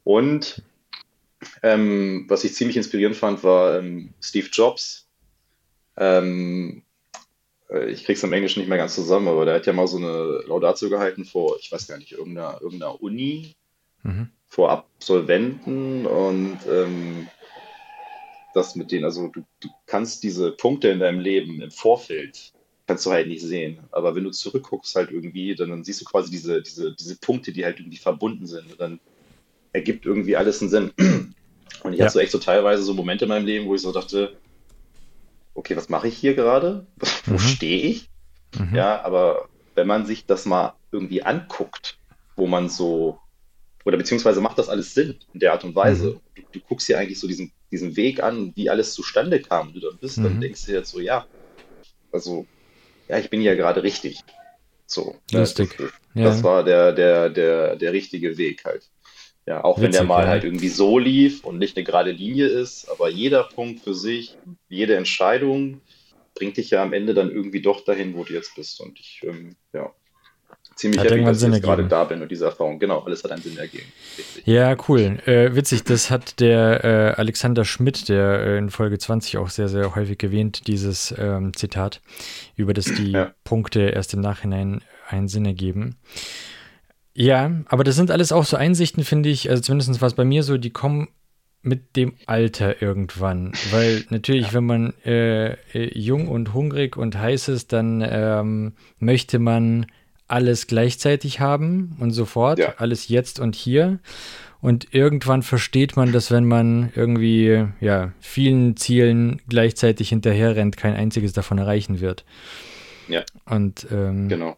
Und 0.04 0.62
ähm, 1.64 2.26
was 2.28 2.44
ich 2.44 2.54
ziemlich 2.54 2.78
inspirierend 2.78 3.16
fand, 3.16 3.44
war 3.44 3.80
ähm, 3.80 4.14
Steve 4.22 4.48
Jobs. 4.52 5.05
Ähm, 5.98 6.84
äh, 7.70 7.90
ich 7.90 8.04
krieg's 8.06 8.24
im 8.24 8.34
Englischen 8.34 8.60
nicht 8.60 8.70
mehr 8.70 8.78
ganz 8.78 8.96
zusammen, 8.96 9.28
aber 9.28 9.46
der 9.46 9.56
hat 9.56 9.66
ja 9.66 9.74
mal 9.74 9.88
so 9.88 9.98
eine 9.98 10.44
Laudatio 10.48 10.90
gehalten 10.90 11.26
vor, 11.26 11.58
ich 11.60 11.72
weiß 11.72 11.88
gar 11.88 11.98
nicht, 11.98 12.12
irgendeiner, 12.12 12.62
irgendeiner 12.62 13.02
Uni, 13.02 13.54
Mhm. 14.04 14.30
vor 14.48 14.70
Absolventen 14.70 16.06
und 16.06 16.60
ähm, 16.68 17.30
das 18.54 18.76
mit 18.76 18.92
denen, 18.92 19.04
also 19.04 19.28
du, 19.28 19.44
du 19.60 19.70
kannst 19.86 20.24
diese 20.24 20.52
Punkte 20.52 20.90
in 20.90 21.00
deinem 21.00 21.20
Leben 21.20 21.62
im 21.62 21.72
Vorfeld, 21.72 22.54
kannst 22.88 23.06
du 23.06 23.12
halt 23.12 23.28
nicht 23.28 23.42
sehen. 23.42 23.80
Aber 23.92 24.16
wenn 24.16 24.24
du 24.24 24.32
zurückguckst 24.32 24.96
halt 24.96 25.12
irgendwie, 25.12 25.56
dann, 25.56 25.72
dann 25.72 25.84
siehst 25.84 26.02
du 26.02 26.06
quasi 26.06 26.32
diese, 26.32 26.62
diese, 26.62 26.94
diese 26.96 27.18
Punkte, 27.18 27.52
die 27.52 27.66
halt 27.66 27.80
irgendwie 27.80 27.98
verbunden 27.98 28.46
sind. 28.46 28.72
Und 28.72 28.80
dann 28.80 29.00
ergibt 29.74 30.06
irgendwie 30.06 30.38
alles 30.38 30.62
einen 30.62 30.70
Sinn. 30.70 30.92
Und 31.84 31.94
ich 31.94 32.00
Ja. 32.00 32.06
hatte 32.06 32.14
so 32.14 32.20
echt 32.20 32.32
so 32.32 32.38
teilweise 32.40 32.84
so 32.84 32.94
Momente 32.94 33.26
in 33.26 33.30
meinem 33.30 33.46
Leben, 33.46 33.68
wo 33.68 33.76
ich 33.76 33.82
so 33.82 33.92
dachte, 33.92 34.38
okay, 35.56 35.78
was 35.78 35.90
mache 35.90 36.10
ich 36.10 36.18
hier 36.18 36.36
gerade? 36.36 36.88
Wo 37.28 37.38
Mhm. 37.38 37.40
stehe 37.40 37.84
ich? 37.90 38.12
Mhm. 38.56 38.76
Ja, 38.76 39.02
aber 39.04 39.50
wenn 39.76 39.88
man 39.88 40.06
sich 40.06 40.26
das 40.28 40.46
mal 40.46 40.76
irgendwie 40.92 41.24
anguckt, 41.24 42.00
wo 42.38 42.48
man 42.48 42.70
so, 42.70 43.20
oder 43.86 43.98
beziehungsweise 43.98 44.42
macht 44.42 44.58
das 44.58 44.70
alles 44.70 44.94
Sinn 44.94 45.20
in 45.34 45.40
der 45.40 45.54
Art 45.54 45.64
und 45.64 45.76
Weise. 45.76 46.22
Du, 46.36 46.44
du 46.52 46.60
guckst 46.62 46.88
dir 46.90 46.98
eigentlich 47.00 47.20
so 47.20 47.28
diesen, 47.28 47.52
diesen 47.72 47.96
Weg 47.98 48.22
an, 48.24 48.54
wie 48.56 48.70
alles 48.70 48.94
zustande 48.94 49.42
kam, 49.42 49.74
du 49.74 49.80
da 49.82 49.90
bist, 50.00 50.20
dann 50.20 50.36
Mhm. 50.36 50.42
denkst 50.42 50.66
du 50.66 50.72
dir 50.72 50.80
jetzt 50.80 50.92
so, 50.92 51.00
ja, 51.00 51.28
also, 52.12 52.48
ja, 53.10 53.20
ich 53.20 53.30
bin 53.30 53.42
ja 53.42 53.56
gerade 53.56 53.84
richtig. 53.84 54.24
So. 54.88 55.22
ne? 55.32 55.40
Lustig. 55.40 55.78
Das, 55.78 55.92
Ja. 56.16 56.24
das 56.26 56.44
war 56.44 56.64
der, 56.64 56.94
der, 56.94 57.30
der, 57.30 57.76
der 57.78 57.94
richtige 57.94 58.38
Weg 58.38 58.66
halt. 58.66 58.90
Ja, 59.48 59.64
auch 59.64 59.78
wenn 59.78 59.92
der 59.92 60.02
Witzig, 60.02 60.08
mal 60.08 60.24
ja. 60.24 60.30
halt 60.30 60.44
irgendwie 60.44 60.70
so 60.70 60.98
lief 60.98 61.44
und 61.44 61.60
nicht 61.60 61.78
eine 61.78 61.84
gerade 61.84 62.12
Linie 62.12 62.48
ist, 62.48 62.90
aber 62.90 63.10
jeder 63.10 63.44
Punkt 63.44 63.82
für 63.82 63.94
sich, 63.94 64.38
jede 64.70 64.96
Entscheidung 64.96 65.82
bringt 66.34 66.58
dich 66.58 66.72
ja 66.72 66.82
am 66.82 66.94
Ende 66.94 67.14
dann 67.14 67.32
irgendwie 67.32 67.62
doch 67.62 67.86
dahin, 67.86 68.16
wo 68.16 68.24
du 68.24 68.34
jetzt 68.34 68.56
bist. 68.56 68.82
Und 68.82 69.00
ich, 69.00 69.22
ähm, 69.24 69.56
ja, 69.72 69.92
ziemlich 70.76 71.00
Hat 71.00 71.12
happy, 71.12 71.24
dass 71.24 71.38
ich 71.38 71.52
Sinn 71.52 71.62
gerade 71.62 71.88
da 71.88 72.04
bin 72.04 72.22
und 72.22 72.30
diese 72.30 72.46
Erfahrung, 72.46 72.80
genau, 72.80 73.00
alles 73.02 73.24
hat 73.24 73.32
einen 73.32 73.42
Sinn 73.42 73.58
ergeben. 73.58 73.86
Richtig. 74.18 74.46
Ja, 74.48 74.76
cool. 74.88 75.20
Äh, 75.26 75.56
witzig, 75.56 75.84
das 75.84 76.10
hat 76.10 76.40
der 76.40 76.84
äh, 76.84 77.20
Alexander 77.20 77.66
Schmidt, 77.66 78.10
der 78.10 78.40
äh, 78.40 78.58
in 78.58 78.70
Folge 78.70 78.98
20 78.98 79.38
auch 79.38 79.50
sehr, 79.50 79.70
sehr 79.70 79.96
häufig 79.96 80.22
erwähnt, 80.24 80.68
dieses 80.68 81.14
ähm, 81.18 81.56
Zitat, 81.56 82.02
über 82.56 82.74
das 82.74 82.86
die 82.86 83.12
Ja. 83.12 83.34
Punkte 83.44 83.82
erst 83.82 84.14
im 84.14 84.22
Nachhinein 84.22 84.82
einen 85.08 85.28
Sinn 85.28 85.46
ergeben. 85.46 85.98
Ja, 87.16 87.50
aber 87.68 87.84
das 87.84 87.96
sind 87.96 88.12
alles 88.12 88.32
auch 88.32 88.44
so 88.46 88.58
Einsichten, 88.58 89.04
finde 89.04 89.30
ich, 89.30 89.50
also 89.50 89.62
zumindest 89.62 90.02
war 90.02 90.08
es 90.08 90.14
bei 90.16 90.26
mir 90.26 90.44
so, 90.44 90.58
die 90.58 90.70
kommen 90.70 91.08
mit 91.62 91.96
dem 91.96 92.14
Alter 92.28 92.82
irgendwann. 92.82 93.54
Weil 93.72 94.04
natürlich, 94.10 94.54
wenn 94.54 94.66
man 94.66 94.94
äh, 95.06 95.54
äh, 95.74 95.98
jung 95.98 96.28
und 96.28 96.54
hungrig 96.54 96.98
und 96.98 97.18
heiß 97.18 97.48
ist, 97.48 97.74
dann 97.74 98.04
ähm, 98.08 98.74
möchte 99.00 99.40
man 99.40 99.88
alles 100.28 100.68
gleichzeitig 100.68 101.40
haben 101.40 101.96
und 102.00 102.12
sofort, 102.12 102.60
Ja. 102.60 102.74
alles 102.78 103.08
jetzt 103.08 103.40
und 103.40 103.56
hier. 103.56 104.00
Und 104.62 104.94
irgendwann 104.94 105.42
versteht 105.44 105.96
man, 105.96 106.12
dass 106.12 106.32
wenn 106.32 106.46
man 106.46 106.92
irgendwie 106.96 107.66
ja, 107.80 108.12
vielen 108.20 108.76
Zielen 108.78 109.42
gleichzeitig 109.48 110.10
hinterherrennt, 110.10 110.76
kein 110.78 110.96
einziges 110.96 111.34
davon 111.34 111.60
erreichen 111.60 112.00
wird. 112.02 112.26
Ja. 113.08 113.24
Und 113.46 113.88
ähm, 113.92 114.28
Genau. 114.28 114.58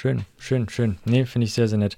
Schön, 0.00 0.24
schön, 0.38 0.68
schön. 0.68 0.98
Nee, 1.06 1.26
finde 1.26 1.46
ich 1.46 1.54
sehr, 1.54 1.66
sehr 1.66 1.76
nett. 1.76 1.96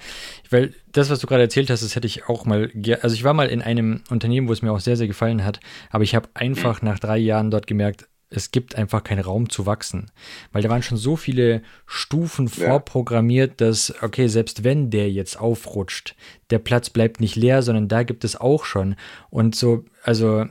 Weil 0.48 0.72
das, 0.90 1.10
was 1.10 1.18
du 1.18 1.26
gerade 1.26 1.42
erzählt 1.42 1.68
hast, 1.68 1.82
das 1.82 1.94
hätte 1.96 2.06
ich 2.06 2.30
auch 2.30 2.46
mal, 2.46 2.70
also 3.02 3.14
ich 3.14 3.24
war 3.24 3.34
mal 3.34 3.48
in 3.50 3.60
einem 3.60 4.00
Unternehmen, 4.08 4.48
wo 4.48 4.54
es 4.54 4.62
mir 4.62 4.72
auch 4.72 4.80
sehr, 4.80 4.96
sehr 4.96 5.06
gefallen 5.06 5.44
hat, 5.44 5.60
aber 5.90 6.02
ich 6.02 6.14
habe 6.14 6.26
Mhm. 6.28 6.40
einfach 6.40 6.80
nach 6.80 6.98
drei 6.98 7.18
Jahren 7.18 7.50
dort 7.50 7.66
gemerkt, 7.66 8.08
es 8.30 8.52
gibt 8.52 8.74
einfach 8.74 9.04
keinen 9.04 9.20
Raum 9.20 9.50
zu 9.50 9.66
wachsen. 9.66 10.10
Weil 10.50 10.62
da 10.62 10.70
waren 10.70 10.82
schon 10.82 10.96
so 10.96 11.14
viele 11.16 11.60
Stufen 11.84 12.48
vorprogrammiert, 12.48 13.60
dass, 13.60 13.92
okay, 14.02 14.28
selbst 14.28 14.64
wenn 14.64 14.88
der 14.88 15.10
jetzt 15.10 15.38
aufrutscht, 15.38 16.14
der 16.48 16.58
Platz 16.58 16.88
bleibt 16.88 17.20
nicht 17.20 17.36
leer, 17.36 17.60
sondern 17.60 17.88
da 17.88 18.02
gibt 18.02 18.24
es 18.24 18.34
auch 18.40 18.64
schon. 18.64 18.96
Und 19.28 19.56
so, 19.56 19.84
also, 20.04 20.46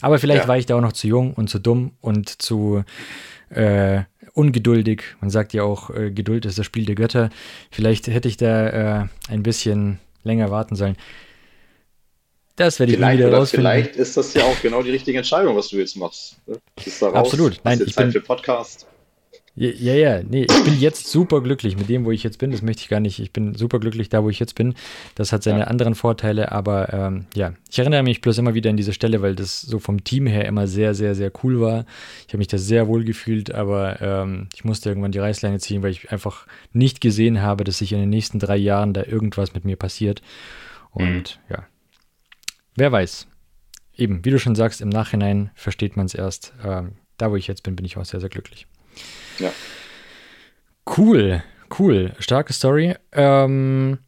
aber 0.00 0.18
vielleicht 0.18 0.44
Ja. 0.44 0.48
war 0.48 0.56
ich 0.56 0.64
da 0.64 0.76
auch 0.76 0.80
noch 0.80 0.92
zu 0.94 1.08
jung 1.08 1.34
und 1.34 1.50
zu 1.50 1.58
dumm 1.58 1.92
und 2.00 2.40
zu 2.40 2.84
äh, 3.50 4.04
ungeduldig. 4.34 5.02
Man 5.20 5.30
sagt 5.30 5.52
ja 5.54 5.62
auch, 5.62 5.90
äh, 5.90 6.10
Geduld 6.10 6.44
ist 6.44 6.58
das 6.58 6.66
Spiel 6.66 6.84
der 6.84 6.94
Götter. 6.94 7.30
Vielleicht 7.70 8.06
hätte 8.08 8.28
ich 8.28 8.36
da 8.36 9.02
äh, 9.02 9.06
ein 9.28 9.42
bisschen 9.42 9.98
länger 10.22 10.50
warten 10.50 10.76
sollen. 10.76 10.96
Das 12.56 12.78
werde 12.78 12.92
ich 12.92 12.98
Vielleicht, 12.98 13.18
wieder 13.18 13.32
rausfinden. 13.36 13.68
vielleicht 13.72 13.96
ist 13.96 14.16
das 14.16 14.32
ja 14.34 14.44
auch 14.44 14.60
genau 14.62 14.82
die 14.82 14.90
richtige 14.92 15.18
Entscheidung, 15.18 15.56
was 15.56 15.68
du 15.68 15.76
jetzt 15.76 15.96
machst. 15.96 16.36
ne? 16.46 16.58
Absolut. 17.12 17.60
Nein, 17.64 17.80
ich 17.84 17.94
Zeit 17.94 18.04
bin- 18.06 18.12
für 18.12 18.20
Podcast. 18.20 18.86
Ja, 19.56 19.70
ja, 19.70 19.94
ja, 19.94 20.22
nee, 20.24 20.46
ich 20.50 20.64
bin 20.64 20.80
jetzt 20.80 21.06
super 21.06 21.40
glücklich 21.40 21.76
mit 21.76 21.88
dem, 21.88 22.04
wo 22.04 22.10
ich 22.10 22.24
jetzt 22.24 22.38
bin. 22.38 22.50
Das 22.50 22.60
möchte 22.60 22.82
ich 22.82 22.88
gar 22.88 22.98
nicht. 22.98 23.20
Ich 23.20 23.32
bin 23.32 23.54
super 23.54 23.78
glücklich 23.78 24.08
da, 24.08 24.24
wo 24.24 24.28
ich 24.28 24.40
jetzt 24.40 24.56
bin. 24.56 24.74
Das 25.14 25.32
hat 25.32 25.44
seine 25.44 25.60
Ja. 25.60 25.64
anderen 25.66 25.94
Vorteile, 25.94 26.50
aber 26.50 26.92
ähm, 26.92 27.26
ja, 27.36 27.54
ich 27.70 27.78
erinnere 27.78 28.02
mich 28.02 28.20
bloß 28.20 28.38
immer 28.38 28.54
wieder 28.54 28.70
an 28.70 28.76
diese 28.76 28.92
Stelle, 28.92 29.22
weil 29.22 29.36
das 29.36 29.60
so 29.62 29.78
vom 29.78 30.02
Team 30.02 30.26
her 30.26 30.44
immer 30.46 30.66
sehr, 30.66 30.94
sehr, 30.94 31.14
sehr 31.14 31.30
cool 31.44 31.60
war. 31.60 31.86
Ich 32.26 32.30
habe 32.32 32.38
mich 32.38 32.48
da 32.48 32.58
sehr 32.58 32.88
wohl 32.88 33.04
gefühlt, 33.04 33.54
aber 33.54 34.02
ähm, 34.02 34.48
ich 34.54 34.64
musste 34.64 34.88
irgendwann 34.88 35.12
die 35.12 35.20
Reißleine 35.20 35.60
ziehen, 35.60 35.84
weil 35.84 35.92
ich 35.92 36.10
einfach 36.10 36.48
nicht 36.72 37.00
gesehen 37.00 37.40
habe, 37.40 37.62
dass 37.62 37.78
sich 37.78 37.92
in 37.92 38.00
den 38.00 38.10
nächsten 38.10 38.40
drei 38.40 38.56
Jahren 38.56 38.92
da 38.92 39.04
irgendwas 39.04 39.54
mit 39.54 39.64
mir 39.64 39.76
passiert. 39.76 40.20
Und 40.90 41.38
ja, 41.48 41.64
wer 42.74 42.90
weiß. 42.90 43.28
Eben, 43.96 44.24
wie 44.24 44.30
du 44.30 44.40
schon 44.40 44.56
sagst, 44.56 44.80
im 44.80 44.88
Nachhinein 44.88 45.50
versteht 45.54 45.96
man 45.96 46.06
es 46.06 46.14
erst. 46.14 46.52
Ähm, 46.64 46.94
da, 47.18 47.30
wo 47.30 47.36
ich 47.36 47.46
jetzt 47.46 47.62
bin, 47.62 47.76
bin 47.76 47.86
ich 47.86 47.96
auch 47.96 48.04
sehr, 48.04 48.18
sehr 48.18 48.28
glücklich. 48.28 48.66
Ja. 49.38 49.52
Cool, 50.96 51.42
cool. 51.78 52.12
Starke 52.18 52.52
Story. 52.52 52.94
Ähm, 53.12 53.98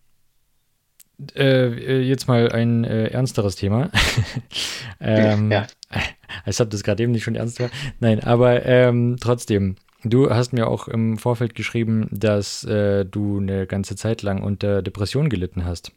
äh, 1.35 2.01
jetzt 2.01 2.29
mal 2.29 2.53
ein 2.53 2.85
äh, 2.85 3.09
ernsteres 3.09 3.57
Thema. 3.57 3.91
ähm, 5.01 5.51
Ja. 5.51 5.67
Als 6.45 6.61
ob 6.61 6.71
das 6.71 6.83
gerade 6.83 7.03
eben 7.03 7.13
nicht 7.13 7.25
schon 7.25 7.37
ernst 7.37 7.61
war. 7.61 7.71
Nein, 8.01 8.23
aber 8.23 8.65
ähm, 8.67 9.17
trotzdem. 9.21 9.77
Du 10.05 10.31
hast 10.31 10.53
mir 10.53 10.69
auch 10.69 10.87
im 10.87 11.19
Vorfeld 11.19 11.55
geschrieben, 11.55 12.09
dass 12.13 12.63
äh, 12.65 13.05
du 13.05 13.39
eine 13.39 13.67
ganze 13.67 13.97
Zeit 13.97 14.23
lang 14.23 14.43
unter 14.43 14.83
Depression 14.83 15.29
gelitten 15.29 15.65
hast 15.65 15.91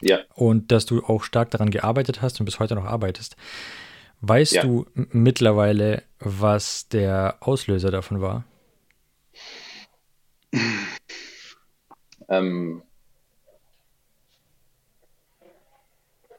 Ja, 0.00 0.20
und 0.34 0.72
dass 0.72 0.86
du 0.86 1.04
auch 1.04 1.22
stark 1.22 1.50
daran 1.50 1.70
gearbeitet 1.70 2.22
hast 2.22 2.40
und 2.40 2.46
bis 2.46 2.60
heute 2.60 2.74
noch 2.76 2.86
arbeitest. 2.86 3.36
Weißt 4.28 4.54
Ja. 4.54 4.62
du 4.62 4.86
mittlerweile, 4.94 6.02
was 6.18 6.88
der 6.88 7.36
Auslöser 7.40 7.92
davon 7.92 8.20
war? 8.20 8.44
ähm, 12.28 12.82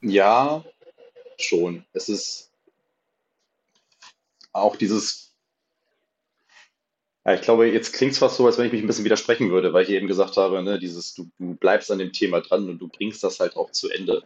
ja, 0.01 0.65
schon. 1.37 1.85
Es 1.93 2.09
ist 2.09 2.51
auch 4.51 4.75
dieses, 4.75 5.33
ja, 7.25 7.35
ich 7.35 7.41
glaube, 7.41 7.71
jetzt 7.71 7.93
klingt 7.93 8.11
es 8.11 8.17
fast 8.17 8.35
so, 8.35 8.45
als 8.45 8.57
wenn 8.57 8.65
ich 8.65 8.73
mich 8.73 8.81
ein 8.81 8.87
bisschen 8.87 9.05
widersprechen 9.05 9.49
würde, 9.49 9.71
weil 9.71 9.83
ich 9.83 9.91
eben 9.91 10.07
gesagt 10.07 10.35
habe, 10.35 10.61
ne, 10.61 10.77
dieses, 10.77 11.13
du, 11.13 11.29
du 11.39 11.55
bleibst 11.55 11.89
an 11.89 11.99
dem 11.99 12.11
Thema 12.11 12.41
dran 12.41 12.67
und 12.67 12.79
du 12.79 12.89
bringst 12.89 13.23
das 13.23 13.39
halt 13.39 13.55
auch 13.55 13.71
zu 13.71 13.89
Ende. 13.89 14.23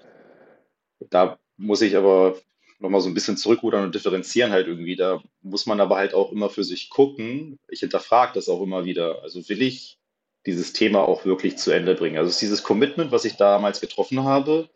Da 1.12 1.38
muss 1.58 1.82
ich 1.82 1.96
aber 1.96 2.40
nochmal 2.82 3.02
so 3.02 3.10
ein 3.10 3.14
bisschen 3.14 3.38
zurückrudern 3.38 3.84
und 3.84 3.96
differenzieren 3.96 4.52
halt 4.52 4.68
irgendwie. 4.68 4.96
Da 4.96 5.22
muss 5.42 5.66
man 5.66 5.80
aber 5.80 5.98
halt 5.98 6.14
auch 6.14 6.32
immer 6.32 6.50
für 6.50 6.64
sich 6.64 6.90
gucken. 6.90 7.60
Ich 7.70 7.82
hinterfrage 7.82 8.34
das 8.34 8.50
auch 8.50 8.62
immer 8.62 8.86
wieder. 8.86 9.22
Also 9.24 9.48
will 9.50 9.62
ich 9.62 10.00
dieses 10.46 10.74
Thema 10.74 11.02
auch 11.02 11.26
wirklich 11.26 11.58
zu 11.58 11.72
Ende 11.72 11.96
bringen? 11.96 12.18
Also 12.18 12.30
ist 12.30 12.42
dieses 12.42 12.64
Commitment, 12.64 13.12
was 13.12 13.26
ich 13.26 13.36
damals 13.36 13.82
getroffen 13.82 14.24
habe, 14.24 14.70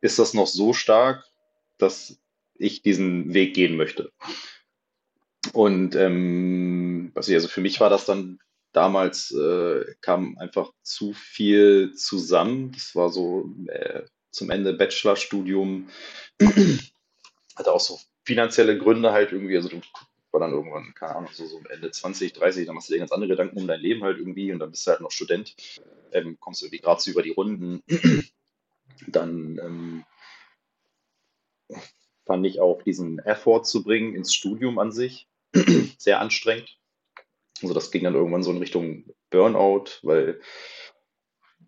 ist 0.00 0.18
das 0.18 0.34
noch 0.34 0.46
so 0.46 0.72
stark, 0.72 1.24
dass 1.78 2.18
ich 2.54 2.82
diesen 2.82 3.34
Weg 3.34 3.54
gehen 3.54 3.76
möchte? 3.76 4.12
Und 5.52 5.96
ähm, 5.96 7.12
also 7.14 7.48
für 7.48 7.60
mich 7.60 7.80
war 7.80 7.90
das 7.90 8.04
dann 8.04 8.38
damals, 8.72 9.32
äh, 9.32 9.84
kam 10.00 10.38
einfach 10.38 10.70
zu 10.82 11.12
viel 11.12 11.94
zusammen. 11.94 12.72
Das 12.72 12.94
war 12.94 13.10
so 13.10 13.52
äh, 13.66 14.02
zum 14.32 14.50
Ende 14.50 14.72
Bachelorstudium, 14.72 15.88
hatte 17.56 17.72
auch 17.72 17.80
so 17.80 18.00
finanzielle 18.24 18.78
Gründe 18.78 19.12
halt 19.12 19.32
irgendwie, 19.32 19.56
also 19.56 19.68
du 19.68 19.80
war 20.32 20.40
dann 20.40 20.52
irgendwann, 20.52 20.94
keine 20.94 21.16
Ahnung, 21.16 21.30
so, 21.32 21.46
so 21.46 21.60
Ende 21.68 21.90
20, 21.90 22.32
30, 22.32 22.66
dann 22.66 22.74
machst 22.74 22.88
du 22.88 22.94
dir 22.94 23.00
ganz 23.00 23.12
andere 23.12 23.28
Gedanken 23.28 23.58
um 23.58 23.66
dein 23.66 23.80
Leben 23.80 24.02
halt 24.02 24.18
irgendwie 24.18 24.52
und 24.52 24.58
dann 24.58 24.70
bist 24.70 24.86
du 24.86 24.90
halt 24.90 25.00
noch 25.02 25.10
Student, 25.10 25.54
ähm, 26.12 26.38
kommst 26.40 26.62
irgendwie 26.62 26.78
gerade 26.80 27.00
so 27.00 27.10
über 27.10 27.22
die 27.22 27.30
Runden. 27.30 27.82
Dann 29.08 29.58
ähm, 29.58 30.04
fand 32.24 32.46
ich 32.46 32.60
auch 32.60 32.82
diesen 32.82 33.18
Effort 33.20 33.64
zu 33.64 33.82
bringen 33.82 34.14
ins 34.14 34.32
Studium 34.32 34.78
an 34.78 34.92
sich 34.92 35.28
sehr 35.98 36.20
anstrengend. 36.20 36.78
Also 37.62 37.74
das 37.74 37.90
ging 37.90 38.04
dann 38.04 38.14
irgendwann 38.14 38.42
so 38.42 38.50
in 38.50 38.58
Richtung 38.58 39.04
Burnout, 39.30 39.98
weil 40.02 40.40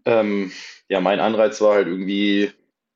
ähm, 0.05 0.53
ja 0.89 1.01
mein 1.01 1.21
Anreiz 1.21 1.61
war 1.61 1.75
halt 1.75 1.87
irgendwie 1.87 2.53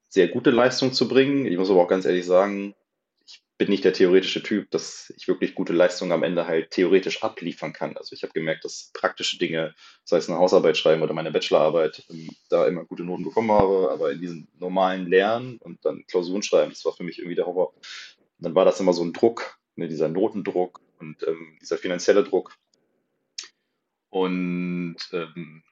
sehr 0.08 0.28
gute 0.28 0.50
Leistung 0.50 0.92
zu 0.92 1.08
bringen. 1.08 1.46
Ich 1.46 1.56
muss 1.58 1.70
aber 1.70 1.82
auch 1.82 1.88
ganz 1.88 2.04
ehrlich 2.04 2.26
sagen, 2.26 2.74
ich 3.26 3.42
bin 3.58 3.68
nicht 3.68 3.84
der 3.84 3.92
theoretische 3.92 4.42
Typ, 4.42 4.70
dass 4.70 5.12
ich 5.16 5.28
wirklich 5.28 5.54
gute 5.54 5.72
Leistung 5.72 6.12
am 6.12 6.22
Ende 6.22 6.46
halt 6.46 6.70
theoretisch 6.70 7.22
abliefern 7.22 7.72
kann. 7.72 7.96
Also 7.96 8.14
ich 8.14 8.22
habe 8.22 8.32
gemerkt, 8.32 8.64
dass 8.64 8.90
praktische 8.94 9.36
Dinge, 9.38 9.74
sei 10.04 10.16
es 10.16 10.28
eine 10.28 10.38
Hausarbeit 10.38 10.76
schreiben 10.76 11.02
oder 11.02 11.12
meine 11.12 11.30
Bachelorarbeit, 11.30 12.06
ähm, 12.10 12.30
da 12.48 12.66
immer 12.66 12.84
gute 12.84 13.04
Noten 13.04 13.24
bekommen 13.24 13.52
habe, 13.52 13.90
aber 13.92 14.12
in 14.12 14.20
diesen 14.20 14.48
normalen 14.58 15.06
Lernen 15.06 15.58
und 15.58 15.84
dann 15.84 16.06
Klausuren 16.06 16.42
schreiben, 16.42 16.70
das 16.70 16.84
war 16.84 16.92
für 16.92 17.04
mich 17.04 17.18
irgendwie 17.18 17.36
der 17.36 17.46
Horror. 17.46 17.74
Dann 18.38 18.54
war 18.54 18.64
das 18.64 18.80
immer 18.80 18.92
so 18.92 19.02
ein 19.02 19.12
Druck, 19.12 19.58
ne, 19.76 19.88
dieser 19.88 20.08
Notendruck 20.08 20.80
und 21.00 21.22
ähm, 21.26 21.58
dieser 21.60 21.76
finanzielle 21.76 22.24
Druck. 22.24 22.56
Und 24.10 24.96
ähm, 25.12 25.62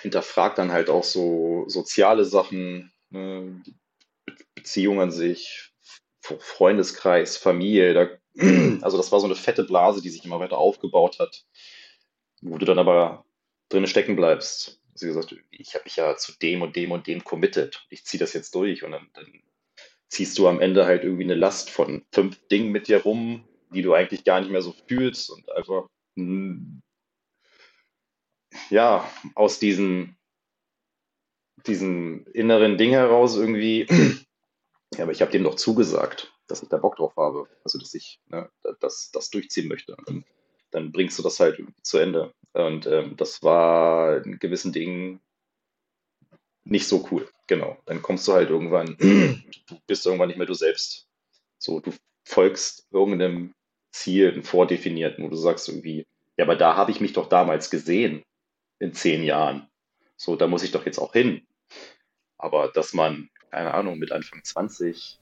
hinterfragt 0.00 0.58
dann 0.58 0.72
halt 0.72 0.90
auch 0.90 1.04
so 1.04 1.64
soziale 1.68 2.24
Sachen, 2.24 2.92
ne, 3.10 3.62
die 3.66 3.74
Be 4.24 4.36
Beziehung 4.54 5.00
an 5.00 5.10
sich, 5.10 5.72
Freundeskreis, 6.20 7.36
Familie. 7.36 7.94
Da, 7.94 8.08
also 8.82 8.96
das 8.96 9.12
war 9.12 9.20
so 9.20 9.26
eine 9.26 9.34
fette 9.36 9.64
Blase, 9.64 10.02
die 10.02 10.10
sich 10.10 10.24
immer 10.24 10.40
weiter 10.40 10.58
aufgebaut 10.58 11.18
hat, 11.18 11.44
wo 12.42 12.58
du 12.58 12.66
dann 12.66 12.78
aber 12.78 13.24
drin 13.68 13.86
stecken 13.86 14.16
bleibst. 14.16 14.80
Sie 14.94 15.06
gesagt, 15.06 15.34
ich 15.50 15.74
habe 15.74 15.84
mich 15.84 15.96
ja 15.96 16.16
zu 16.16 16.32
dem 16.38 16.62
und 16.62 16.74
dem 16.74 16.90
und 16.90 17.06
dem 17.06 17.22
committed. 17.22 17.86
Ich 17.88 18.04
ziehe 18.04 18.18
das 18.18 18.32
jetzt 18.32 18.54
durch 18.54 18.82
und 18.82 18.92
dann, 18.92 19.08
dann 19.14 19.26
ziehst 20.08 20.36
du 20.38 20.48
am 20.48 20.60
Ende 20.60 20.86
halt 20.86 21.04
irgendwie 21.04 21.24
eine 21.24 21.34
Last 21.34 21.70
von 21.70 22.04
fünf 22.12 22.46
Dingen 22.48 22.72
mit 22.72 22.88
dir 22.88 23.02
rum, 23.02 23.46
die 23.72 23.82
du 23.82 23.94
eigentlich 23.94 24.24
gar 24.24 24.40
nicht 24.40 24.50
mehr 24.50 24.62
so 24.62 24.74
fühlst 24.86 25.30
und 25.30 25.50
einfach 25.52 25.86
mm, 26.16 26.80
ja 28.70 29.08
aus 29.34 29.58
diesen 29.58 30.18
diesem 31.66 32.26
inneren 32.32 32.78
Ding 32.78 32.90
heraus 32.90 33.36
irgendwie, 33.36 33.86
ja, 34.96 35.02
aber 35.02 35.12
ich 35.12 35.20
habe 35.20 35.30
dem 35.30 35.44
doch 35.44 35.56
zugesagt, 35.56 36.32
dass 36.46 36.62
ich 36.62 36.68
da 36.68 36.78
Bock 36.78 36.96
drauf 36.96 37.14
habe, 37.16 37.48
also 37.64 37.78
dass 37.78 37.94
ich 37.94 38.20
ne, 38.28 38.50
das, 38.80 39.10
das 39.12 39.30
durchziehen 39.30 39.68
möchte. 39.68 39.96
Und 39.96 40.24
dann, 40.70 40.92
bringst 40.92 41.18
du 41.18 41.22
das 41.22 41.40
halt 41.40 41.62
zu 41.82 41.98
Ende. 41.98 42.32
Und 42.52 42.86
ähm, 42.86 43.16
das 43.16 43.42
war 43.42 44.24
in 44.24 44.38
gewissen 44.38 44.72
Dingen 44.72 45.20
nicht 46.64 46.86
so 46.86 47.06
cool. 47.10 47.28
Genau. 47.46 47.78
Dann 47.86 48.02
kommst 48.02 48.28
du 48.28 48.32
halt 48.32 48.50
irgendwann, 48.50 48.96
du 49.66 49.78
bist 49.86 50.06
irgendwann 50.06 50.28
nicht 50.28 50.38
mehr 50.38 50.46
du 50.46 50.54
selbst. 50.54 51.06
So, 51.58 51.80
du 51.80 51.92
folgst 52.24 52.86
irgendeinem 52.90 53.54
Ziel, 53.92 54.32
ein 54.32 54.42
vordefinierten, 54.42 55.24
wo 55.24 55.28
du 55.28 55.36
sagst 55.36 55.68
irgendwie, 55.68 56.06
ja, 56.36 56.44
aber 56.44 56.56
da 56.56 56.76
habe 56.76 56.90
ich 56.90 57.00
mich 57.00 57.14
doch 57.14 57.28
damals 57.28 57.70
gesehen 57.70 58.22
in 58.78 58.92
zehn 58.92 59.22
Jahren. 59.22 59.68
So, 60.16 60.36
da 60.36 60.46
muss 60.46 60.62
ich 60.62 60.72
doch 60.72 60.86
jetzt 60.86 60.98
auch 60.98 61.12
hin. 61.12 61.46
Aber 62.36 62.68
dass 62.68 62.92
man, 62.92 63.30
keine 63.50 63.74
Ahnung, 63.74 63.98
mit 63.98 64.12
Anfang 64.12 64.42
20 64.42 65.18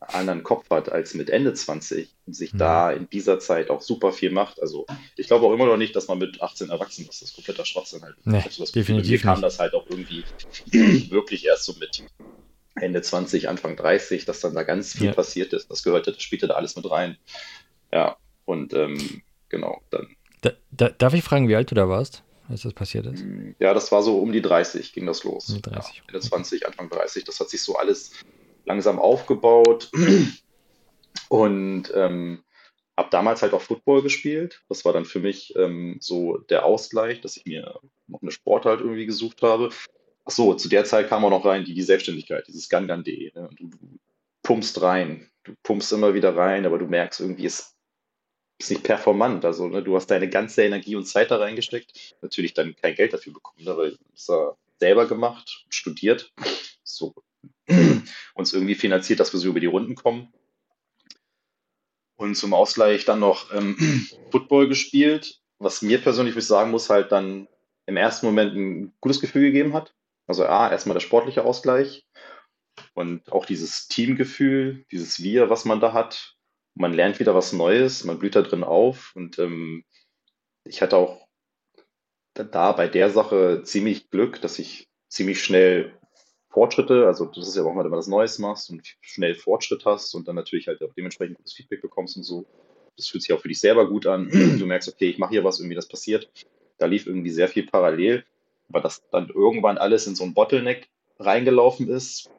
einen 0.00 0.14
anderen 0.14 0.42
Kopf 0.42 0.70
hat 0.70 0.90
als 0.90 1.14
mit 1.14 1.30
Ende 1.30 1.54
20 1.54 2.08
und 2.26 2.34
sich 2.34 2.52
mhm. 2.52 2.58
da 2.58 2.90
in 2.90 3.08
dieser 3.10 3.38
Zeit 3.38 3.70
auch 3.70 3.80
super 3.80 4.12
viel 4.12 4.30
macht. 4.30 4.60
Also 4.60 4.86
ich 5.16 5.26
glaube 5.26 5.46
auch 5.46 5.52
immer 5.52 5.66
noch 5.66 5.76
nicht, 5.76 5.94
dass 5.94 6.08
man 6.08 6.18
mit 6.18 6.42
18 6.42 6.70
erwachsen 6.70 7.02
ist. 7.08 7.22
Das 7.22 7.30
ist 7.30 7.34
kompletter 7.34 7.64
Schwachsinn 7.64 8.02
halt. 8.02 8.16
Nee, 8.24 8.42
also 8.44 8.64
definitiv 8.64 9.22
kam 9.22 9.40
das 9.40 9.58
halt 9.58 9.74
auch 9.74 9.86
irgendwie 9.88 10.24
wirklich 11.10 11.44
erst 11.46 11.64
so 11.64 11.74
mit 11.78 12.04
Ende 12.76 13.02
20, 13.02 13.48
Anfang 13.48 13.76
30, 13.76 14.24
dass 14.24 14.40
dann 14.40 14.54
da 14.54 14.62
ganz 14.64 14.92
viel 14.92 15.06
ja. 15.06 15.12
passiert 15.12 15.52
ist. 15.52 15.70
Das 15.70 15.82
gehörte, 15.82 16.12
das 16.12 16.22
spielte 16.22 16.48
da 16.48 16.54
alles 16.54 16.74
mit 16.76 16.90
rein. 16.90 17.16
Ja, 17.92 18.16
und 18.44 18.74
ähm, 18.74 19.22
genau, 19.48 19.80
dann. 19.90 20.08
Da, 20.44 20.52
da, 20.70 20.90
darf 20.90 21.14
ich 21.14 21.24
fragen, 21.24 21.48
wie 21.48 21.56
alt 21.56 21.70
du 21.70 21.74
da 21.74 21.88
warst, 21.88 22.22
als 22.50 22.62
das 22.62 22.74
passiert 22.74 23.06
ist? 23.06 23.24
Ja, 23.58 23.72
das 23.72 23.90
war 23.90 24.02
so 24.02 24.18
um 24.18 24.30
die 24.30 24.42
30 24.42 24.92
ging 24.92 25.06
das 25.06 25.24
los. 25.24 25.48
Um 25.48 25.56
die 25.56 25.62
30. 25.62 25.96
Ja, 25.96 26.02
Ende 26.08 26.20
20, 26.20 26.66
Anfang 26.66 26.90
30. 26.90 27.24
Das 27.24 27.40
hat 27.40 27.48
sich 27.48 27.62
so 27.62 27.76
alles 27.76 28.12
langsam 28.66 28.98
aufgebaut 28.98 29.90
und 31.30 31.90
ähm, 31.94 32.44
habe 32.94 33.08
damals 33.10 33.40
halt 33.40 33.54
auch 33.54 33.62
Football 33.62 34.02
gespielt. 34.02 34.62
Das 34.68 34.84
war 34.84 34.92
dann 34.92 35.06
für 35.06 35.20
mich 35.20 35.56
ähm, 35.56 35.96
so 36.00 36.36
der 36.36 36.66
Ausgleich, 36.66 37.22
dass 37.22 37.38
ich 37.38 37.46
mir 37.46 37.80
noch 38.06 38.20
eine 38.20 38.30
Sportart 38.30 38.80
irgendwie 38.80 39.06
gesucht 39.06 39.40
habe. 39.40 39.70
Ach 40.26 40.30
so, 40.30 40.52
zu 40.52 40.68
der 40.68 40.84
Zeit 40.84 41.08
kam 41.08 41.24
auch 41.24 41.30
noch 41.30 41.46
rein 41.46 41.64
die, 41.64 41.72
die 41.72 41.82
Selbstständigkeit, 41.82 42.46
dieses 42.48 42.68
Gangan.de. 42.68 43.32
Ne? 43.34 43.48
Du, 43.56 43.68
du 43.68 43.98
pumpst 44.42 44.82
rein, 44.82 45.30
du 45.44 45.54
pumpst 45.62 45.90
immer 45.92 46.12
wieder 46.12 46.36
rein, 46.36 46.66
aber 46.66 46.78
du 46.78 46.86
merkst 46.86 47.20
irgendwie, 47.20 47.46
es 47.46 47.73
ist 48.58 48.70
nicht 48.70 48.84
performant. 48.84 49.44
Also 49.44 49.68
ne, 49.68 49.82
du 49.82 49.96
hast 49.96 50.06
deine 50.06 50.28
ganze 50.28 50.62
Energie 50.62 50.96
und 50.96 51.06
Zeit 51.06 51.30
da 51.30 51.36
reingesteckt. 51.36 52.16
Natürlich 52.22 52.54
dann 52.54 52.76
kein 52.76 52.94
Geld 52.94 53.12
dafür 53.12 53.32
bekommen, 53.32 53.66
aber 53.66 53.90
es 54.14 54.28
war 54.28 54.56
selber 54.78 55.06
gemacht, 55.06 55.64
studiert. 55.68 56.32
So 56.82 57.14
uns 58.34 58.52
irgendwie 58.52 58.74
finanziert, 58.74 59.20
dass 59.20 59.32
wir 59.32 59.40
so 59.40 59.48
über 59.48 59.60
die 59.60 59.66
Runden 59.66 59.94
kommen. 59.94 60.32
Und 62.16 62.36
zum 62.36 62.54
Ausgleich 62.54 63.04
dann 63.04 63.20
noch 63.20 63.52
ähm, 63.52 63.76
Football 64.30 64.68
gespielt, 64.68 65.40
was 65.58 65.82
mir 65.82 65.98
persönlich, 65.98 66.36
ich 66.36 66.46
sagen 66.46 66.70
muss, 66.70 66.90
halt 66.90 67.12
dann 67.12 67.48
im 67.86 67.96
ersten 67.96 68.26
Moment 68.26 68.54
ein 68.54 68.94
gutes 69.00 69.20
Gefühl 69.20 69.42
gegeben 69.42 69.74
hat. 69.74 69.94
Also 70.26 70.46
A, 70.46 70.70
erstmal 70.70 70.94
der 70.94 71.00
sportliche 71.00 71.44
Ausgleich 71.44 72.06
und 72.94 73.30
auch 73.30 73.44
dieses 73.44 73.88
Teamgefühl, 73.88 74.84
dieses 74.90 75.22
Wir, 75.22 75.50
was 75.50 75.64
man 75.64 75.80
da 75.80 75.92
hat. 75.92 76.33
Man 76.74 76.92
lernt 76.92 77.20
wieder 77.20 77.34
was 77.34 77.52
Neues, 77.52 78.04
man 78.04 78.18
blüht 78.18 78.34
da 78.34 78.42
drin 78.42 78.64
auf 78.64 79.12
und 79.14 79.38
ähm, 79.38 79.84
ich 80.64 80.82
hatte 80.82 80.96
auch 80.96 81.26
da 82.34 82.72
bei 82.72 82.88
der 82.88 83.10
Sache 83.10 83.62
ziemlich 83.62 84.10
Glück, 84.10 84.40
dass 84.40 84.58
ich 84.58 84.88
ziemlich 85.08 85.42
schnell 85.42 85.92
Fortschritte, 86.50 87.06
also 87.06 87.26
das 87.26 87.48
ist 87.48 87.56
ja 87.56 87.64
auch 87.64 87.74
mal, 87.74 87.84
wenn 87.84 87.90
du 87.90 87.96
was 87.96 88.06
Neues 88.06 88.38
machst 88.38 88.70
und 88.70 88.96
schnell 89.00 89.34
Fortschritt 89.34 89.84
hast 89.84 90.14
und 90.14 90.28
dann 90.28 90.36
natürlich 90.36 90.68
halt 90.68 90.82
auch 90.82 90.94
dementsprechend 90.94 91.36
gutes 91.36 91.52
Feedback 91.52 91.82
bekommst 91.82 92.16
und 92.16 92.22
so. 92.22 92.46
Das 92.96 93.08
fühlt 93.08 93.24
sich 93.24 93.32
auch 93.32 93.40
für 93.40 93.48
dich 93.48 93.58
selber 93.58 93.88
gut 93.88 94.06
an. 94.06 94.28
Du 94.58 94.66
merkst, 94.66 94.88
okay, 94.88 95.08
ich 95.08 95.18
mache 95.18 95.32
hier 95.32 95.44
was, 95.44 95.58
irgendwie 95.58 95.74
das 95.74 95.88
passiert. 95.88 96.30
Da 96.78 96.86
lief 96.86 97.06
irgendwie 97.06 97.30
sehr 97.30 97.48
viel 97.48 97.66
parallel, 97.66 98.24
aber 98.68 98.80
dass 98.80 99.02
dann 99.10 99.28
irgendwann 99.28 99.78
alles 99.78 100.06
in 100.06 100.14
so 100.14 100.22
ein 100.24 100.34
Bottleneck 100.34 100.88
reingelaufen 101.18 101.88
ist, 101.88 102.30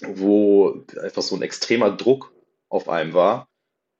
wo 0.00 0.84
einfach 1.02 1.22
so 1.22 1.34
ein 1.34 1.42
extremer 1.42 1.90
Druck 1.90 2.32
auf 2.68 2.88
einem 2.88 3.14
war, 3.14 3.48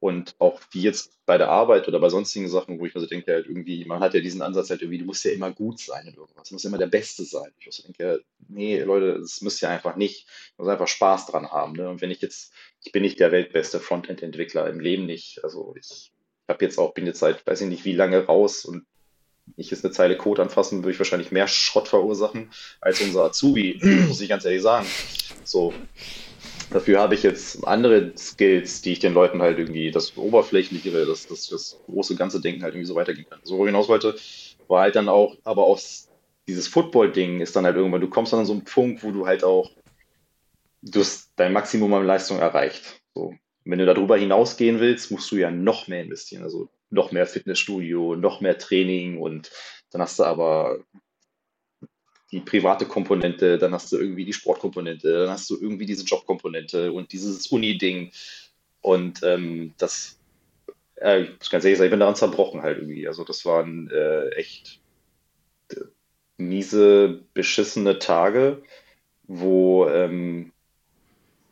und 0.01 0.35
auch 0.39 0.61
wie 0.71 0.81
jetzt 0.81 1.13
bei 1.27 1.37
der 1.37 1.51
Arbeit 1.51 1.87
oder 1.87 2.01
bei 2.01 2.09
sonstigen 2.09 2.49
Sachen, 2.49 2.81
wo 2.81 2.87
ich 2.87 2.95
mir 2.95 3.03
so 3.03 3.07
denke, 3.07 3.33
halt 3.33 3.47
irgendwie, 3.47 3.85
man 3.85 4.01
hat 4.01 4.15
ja 4.15 4.21
diesen 4.21 4.41
Ansatz 4.41 4.71
halt 4.71 4.81
irgendwie, 4.81 4.99
du 4.99 5.05
musst 5.05 5.25
ja 5.25 5.31
immer 5.31 5.53
gut 5.53 5.79
sein 5.79 6.07
in 6.07 6.15
irgendwas, 6.15 6.49
du 6.49 6.55
musst 6.55 6.65
immer 6.65 6.79
der 6.79 6.87
Beste 6.87 7.25
sein. 7.25 7.53
Ich 7.59 7.69
so 7.71 7.83
denke, 7.83 8.25
nee, 8.49 8.81
Leute, 8.83 9.21
das 9.21 9.43
müsst 9.43 9.61
ihr 9.61 9.69
einfach 9.69 9.97
nicht, 9.97 10.27
du 10.57 10.63
musst 10.63 10.73
einfach 10.73 10.89
Spaß 10.89 11.27
dran 11.27 11.51
haben. 11.51 11.75
Ne? 11.75 11.89
Und 11.89 12.01
wenn 12.01 12.11
ich 12.11 12.23
jetzt, 12.23 12.53
ich 12.83 12.93
bin 12.93 13.03
nicht 13.03 13.21
der 13.21 13.31
weltbeste 13.31 13.79
Frontend-Entwickler 13.79 14.69
im 14.71 14.81
Leben 14.81 15.05
nicht. 15.05 15.45
Also 15.45 15.75
ich 15.79 16.13
habe 16.49 16.65
jetzt 16.65 16.79
auch, 16.79 16.95
bin 16.95 17.07
jetzt 17.07 17.21
seit, 17.21 17.47
weiß 17.47 17.61
ich 17.61 17.69
nicht, 17.69 17.85
wie 17.85 17.95
lange 17.95 18.25
raus 18.25 18.65
und 18.65 18.87
ich 19.57 19.71
jetzt 19.71 19.85
eine 19.85 19.93
Zeile 19.93 20.17
Code 20.17 20.43
anfassen, 20.43 20.79
würde 20.79 20.93
ich 20.93 20.99
wahrscheinlich 20.99 21.31
mehr 21.31 21.49
Schrott 21.49 21.89
verursachen 21.89 22.51
als 22.81 23.01
unser 23.01 23.25
Azubi, 23.25 23.79
muss 24.09 24.21
ich 24.21 24.29
ganz 24.29 24.45
ehrlich 24.45 24.63
sagen. 24.63 24.87
So, 25.45 25.75
Dafür 26.71 27.01
habe 27.01 27.15
ich 27.15 27.25
jetzt 27.25 27.67
andere 27.67 28.13
Skills, 28.17 28.81
die 28.81 28.93
ich 28.93 29.01
den 29.01 29.13
Leuten 29.13 29.43
halt 29.43 29.59
irgendwie 29.59 29.91
das 29.91 30.17
Oberflächlichere, 30.17 31.05
das, 31.05 31.27
das, 31.27 31.49
das 31.49 31.81
große 31.87 32.15
ganze 32.15 32.41
Denken 32.41 32.63
halt 32.63 32.75
irgendwie 32.75 32.87
so 32.87 32.95
weitergehen 32.95 33.27
kann. 33.29 33.41
So, 33.43 33.67
hinaus 33.67 33.89
wollte, 33.89 34.15
war 34.69 34.83
halt 34.83 34.95
dann 34.95 35.09
auch, 35.09 35.37
aber 35.43 35.65
auch 35.65 35.81
dieses 36.47 36.69
Football-Ding 36.69 37.41
ist 37.41 37.57
dann 37.57 37.65
halt 37.65 37.77
irgendwann, 37.77 38.01
du 38.01 38.09
kommst 38.09 38.33
dann 38.33 38.41
an 38.41 38.47
so 38.47 38.53
einen 38.53 38.65
Punkt, 38.65 39.03
wo 39.03 39.11
du 39.11 39.27
halt 39.27 39.43
auch, 39.43 39.71
du 40.83 41.01
hast 41.01 41.33
dein 41.37 41.53
Maximum 41.53 41.93
an 41.95 42.07
Leistung 42.07 42.39
erreicht. 42.39 43.01
So. 43.15 43.35
wenn 43.65 43.81
du 43.81 43.87
darüber 43.87 44.17
hinausgehen 44.17 44.79
willst, 44.79 45.11
musst 45.11 45.31
du 45.33 45.37
ja 45.37 45.51
noch 45.51 45.89
mehr 45.89 46.03
investieren. 46.03 46.45
Also 46.45 46.69
noch 46.91 47.13
mehr 47.13 47.27
Fitnessstudio, 47.27 48.15
noch 48.15 48.41
mehr 48.41 48.59
Training 48.59 49.19
und 49.19 49.51
dann 49.91 50.03
hast 50.03 50.19
du 50.19 50.25
aber 50.25 50.79
die 52.33 52.41
private 52.41 52.87
Komponente, 52.87 53.59
dann 53.59 53.73
hast 53.73 53.91
du 53.93 53.99
irgendwie 53.99 54.25
die 54.25 54.33
Sportkomponente, 54.33 55.13
dann 55.25 55.31
hast 55.31 55.51
du 55.51 55.61
irgendwie 55.61 55.87
diese 55.87 56.05
Jobkomponente 56.05 56.93
und 56.93 57.13
dieses 57.13 57.49
Uni-Ding. 57.49 58.13
Und 58.81 59.23
ähm, 59.25 59.75
das, 59.79 60.19
äh, 60.97 61.23
ich 61.23 61.39
muss 61.39 61.51
ganz 61.51 61.65
ehrlich 61.65 61.79
sagen, 61.79 61.89
ich 61.89 61.93
bin 61.93 62.01
daran 62.01 62.17
zerbrochen 62.17 62.63
halt 62.63 62.79
irgendwie. 62.79 63.09
Also 63.09 63.25
das 63.25 63.45
waren 63.45 63.91
äh, 63.91 64.29
echt 64.31 64.81
äh, 65.71 65.81
miese, 66.37 67.25
beschissene 67.35 67.99
Tage, 67.99 68.63
wo 69.25 69.89
ähm, 69.89 70.53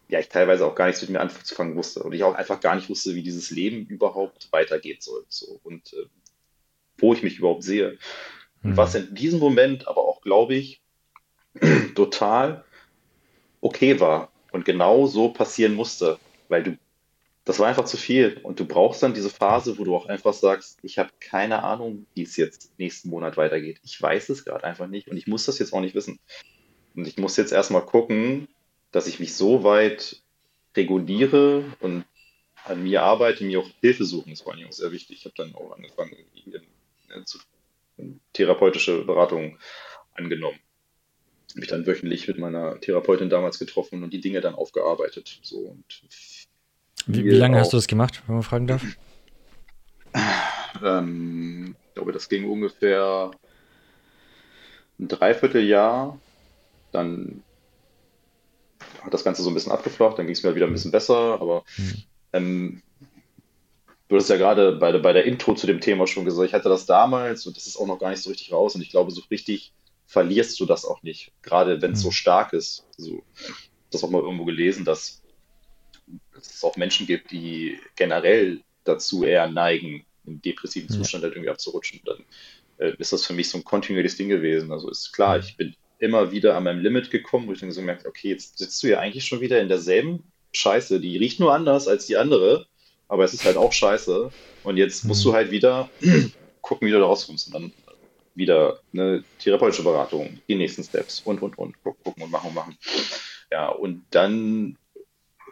ja, 0.08 0.20
ich 0.20 0.28
teilweise 0.28 0.64
auch 0.64 0.74
gar 0.74 0.86
nichts 0.86 1.02
mit 1.02 1.10
mir 1.10 1.20
anzufangen 1.20 1.76
wusste 1.76 2.02
und 2.02 2.12
ich 2.12 2.24
auch 2.24 2.34
einfach 2.34 2.60
gar 2.60 2.76
nicht 2.76 2.88
wusste, 2.88 3.14
wie 3.14 3.22
dieses 3.22 3.50
Leben 3.50 3.84
überhaupt 3.86 4.48
weitergeht 4.52 5.02
soll. 5.02 5.24
So, 5.28 5.60
und 5.64 5.92
äh, 5.92 6.06
wo 6.96 7.12
ich 7.12 7.22
mich 7.22 7.38
überhaupt 7.38 7.62
sehe. 7.62 7.98
Und 8.62 8.76
was 8.76 8.94
mhm. 8.94 9.08
in 9.08 9.14
diesem 9.14 9.40
Moment 9.40 9.86
aber 9.88 10.02
auch, 10.02 10.20
glaube 10.20 10.54
ich, 10.54 10.80
total 11.94 12.64
okay 13.60 14.00
war 14.00 14.30
und 14.52 14.64
genau 14.64 15.06
so 15.06 15.30
passieren 15.30 15.74
musste, 15.74 16.18
weil 16.48 16.62
du, 16.62 16.78
das 17.44 17.58
war 17.58 17.68
einfach 17.68 17.84
zu 17.84 17.96
viel 17.96 18.38
und 18.42 18.60
du 18.60 18.66
brauchst 18.66 19.02
dann 19.02 19.14
diese 19.14 19.30
Phase, 19.30 19.78
wo 19.78 19.84
du 19.84 19.94
auch 19.96 20.06
einfach 20.06 20.34
sagst, 20.34 20.78
ich 20.82 20.98
habe 20.98 21.10
keine 21.20 21.62
Ahnung, 21.62 22.06
wie 22.14 22.22
es 22.22 22.36
jetzt 22.36 22.78
nächsten 22.78 23.08
Monat 23.08 23.36
weitergeht. 23.36 23.80
Ich 23.84 24.00
weiß 24.00 24.28
es 24.28 24.44
gerade 24.44 24.64
einfach 24.64 24.86
nicht 24.86 25.08
und 25.08 25.16
ich 25.16 25.26
muss 25.26 25.46
das 25.46 25.58
jetzt 25.58 25.72
auch 25.72 25.80
nicht 25.80 25.94
wissen. 25.94 26.18
Und 26.94 27.06
ich 27.06 27.16
muss 27.16 27.36
jetzt 27.36 27.52
erstmal 27.52 27.84
gucken, 27.84 28.48
dass 28.90 29.06
ich 29.06 29.20
mich 29.20 29.34
so 29.34 29.64
weit 29.64 30.20
reguliere 30.76 31.64
und 31.80 32.04
an 32.64 32.82
mir 32.82 33.02
arbeite, 33.02 33.44
mir 33.44 33.60
auch 33.60 33.70
Hilfe 33.80 34.04
suchen, 34.04 34.30
das 34.30 34.44
war 34.44 34.54
auch 34.54 34.72
sehr 34.72 34.92
wichtig. 34.92 35.18
Ich 35.18 35.24
habe 35.24 35.34
dann 35.36 35.54
auch 35.54 35.72
angefangen, 35.72 36.16
zu 37.24 37.38
therapeutische 38.32 39.04
Beratung 39.04 39.58
angenommen. 40.14 40.58
Habe 41.50 41.60
mich 41.60 41.68
dann 41.68 41.86
wöchentlich 41.86 42.28
mit 42.28 42.38
meiner 42.38 42.80
Therapeutin 42.80 43.30
damals 43.30 43.58
getroffen 43.58 44.02
und 44.02 44.12
die 44.12 44.20
Dinge 44.20 44.40
dann 44.40 44.54
aufgearbeitet. 44.54 45.38
So, 45.42 45.58
und 45.58 46.02
wie, 47.06 47.24
wie 47.24 47.30
lange 47.30 47.56
auch, 47.56 47.60
hast 47.60 47.72
du 47.72 47.78
das 47.78 47.86
gemacht, 47.86 48.22
wenn 48.26 48.36
man 48.36 48.44
fragen 48.44 48.66
darf? 48.66 48.82
Ähm, 50.82 51.74
ich 51.88 51.94
glaube, 51.94 52.12
das 52.12 52.28
ging 52.28 52.48
ungefähr 52.48 53.30
ein 54.98 55.08
Dreivierteljahr. 55.08 56.18
Dann 56.92 57.42
hat 59.02 59.14
das 59.14 59.24
Ganze 59.24 59.42
so 59.42 59.50
ein 59.50 59.54
bisschen 59.54 59.72
abgeflacht, 59.72 60.18
dann 60.18 60.26
ging 60.26 60.34
es 60.34 60.42
mir 60.42 60.54
wieder 60.54 60.66
ein 60.66 60.72
bisschen 60.72 60.90
besser, 60.90 61.40
aber 61.40 61.64
mhm. 61.76 62.02
ähm, 62.32 62.82
Du 64.08 64.16
hast 64.16 64.30
ja 64.30 64.36
gerade 64.36 64.72
bei, 64.72 64.96
bei 64.98 65.12
der 65.12 65.24
Intro 65.24 65.54
zu 65.54 65.66
dem 65.66 65.80
Thema 65.80 66.06
schon 66.06 66.24
gesagt, 66.24 66.48
ich 66.48 66.54
hatte 66.54 66.70
das 66.70 66.86
damals 66.86 67.46
und 67.46 67.56
das 67.56 67.66
ist 67.66 67.76
auch 67.76 67.86
noch 67.86 67.98
gar 67.98 68.10
nicht 68.10 68.22
so 68.22 68.30
richtig 68.30 68.52
raus 68.52 68.74
und 68.74 68.80
ich 68.80 68.90
glaube, 68.90 69.10
so 69.10 69.22
richtig 69.30 69.72
verlierst 70.06 70.58
du 70.58 70.64
das 70.64 70.86
auch 70.86 71.02
nicht, 71.02 71.32
gerade 71.42 71.82
wenn 71.82 71.92
es 71.92 72.00
so 72.00 72.08
mhm. 72.08 72.12
stark 72.12 72.54
ist. 72.54 72.86
Also, 72.98 73.22
das 73.90 74.02
auch 74.02 74.10
mal 74.10 74.22
irgendwo 74.22 74.46
gelesen, 74.46 74.84
dass, 74.84 75.22
es 76.36 76.64
auch 76.64 76.76
Menschen 76.76 77.06
gibt, 77.06 77.30
die 77.30 77.78
generell 77.96 78.60
dazu 78.84 79.24
eher 79.24 79.48
neigen, 79.48 80.04
im 80.24 80.40
depressiven 80.40 80.88
Zustand 80.88 81.24
halt 81.24 81.34
irgendwie 81.34 81.50
abzurutschen. 81.50 82.00
Dann 82.04 82.24
äh, 82.78 82.94
ist 82.98 83.12
das 83.12 83.26
für 83.26 83.32
mich 83.32 83.50
so 83.50 83.58
ein 83.58 83.64
kontinuierliches 83.64 84.16
Ding 84.16 84.28
gewesen. 84.28 84.72
Also 84.72 84.90
ist 84.90 85.12
klar, 85.12 85.38
ich 85.38 85.56
bin 85.56 85.74
immer 85.98 86.30
wieder 86.32 86.56
an 86.56 86.64
meinem 86.64 86.80
Limit 86.80 87.10
gekommen, 87.10 87.48
wo 87.48 87.52
ich 87.52 87.60
dann 87.60 87.72
so 87.72 87.80
gemerkt 87.80 88.06
okay, 88.06 88.28
jetzt 88.30 88.58
sitzt 88.58 88.82
du 88.82 88.88
ja 88.88 89.00
eigentlich 89.00 89.26
schon 89.26 89.40
wieder 89.40 89.60
in 89.60 89.68
derselben 89.68 90.22
Scheiße, 90.52 91.00
die 91.00 91.18
riecht 91.18 91.40
nur 91.40 91.54
anders 91.54 91.88
als 91.88 92.06
die 92.06 92.16
andere, 92.16 92.66
aber 93.08 93.24
es 93.24 93.34
ist 93.34 93.44
halt 93.44 93.56
auch 93.56 93.72
scheiße. 93.72 94.30
Und 94.64 94.76
jetzt 94.76 95.04
musst 95.04 95.24
du 95.24 95.30
mhm. 95.30 95.34
halt 95.34 95.50
wieder 95.50 95.88
gucken, 96.62 96.86
wie 96.86 96.92
du 96.92 96.98
da 96.98 97.06
rauskommst. 97.06 97.48
Und 97.48 97.54
dann 97.54 97.72
wieder 98.34 98.80
eine 98.92 99.24
therapeutische 99.38 99.82
Beratung, 99.82 100.40
die 100.48 100.54
nächsten 100.54 100.84
Steps 100.84 101.20
und, 101.20 101.42
und, 101.42 101.58
und. 101.58 101.82
Gucken 101.82 102.22
und 102.22 102.30
machen 102.30 102.48
und 102.48 102.54
machen. 102.54 102.78
Ja, 103.50 103.68
und 103.68 104.04
dann 104.10 104.76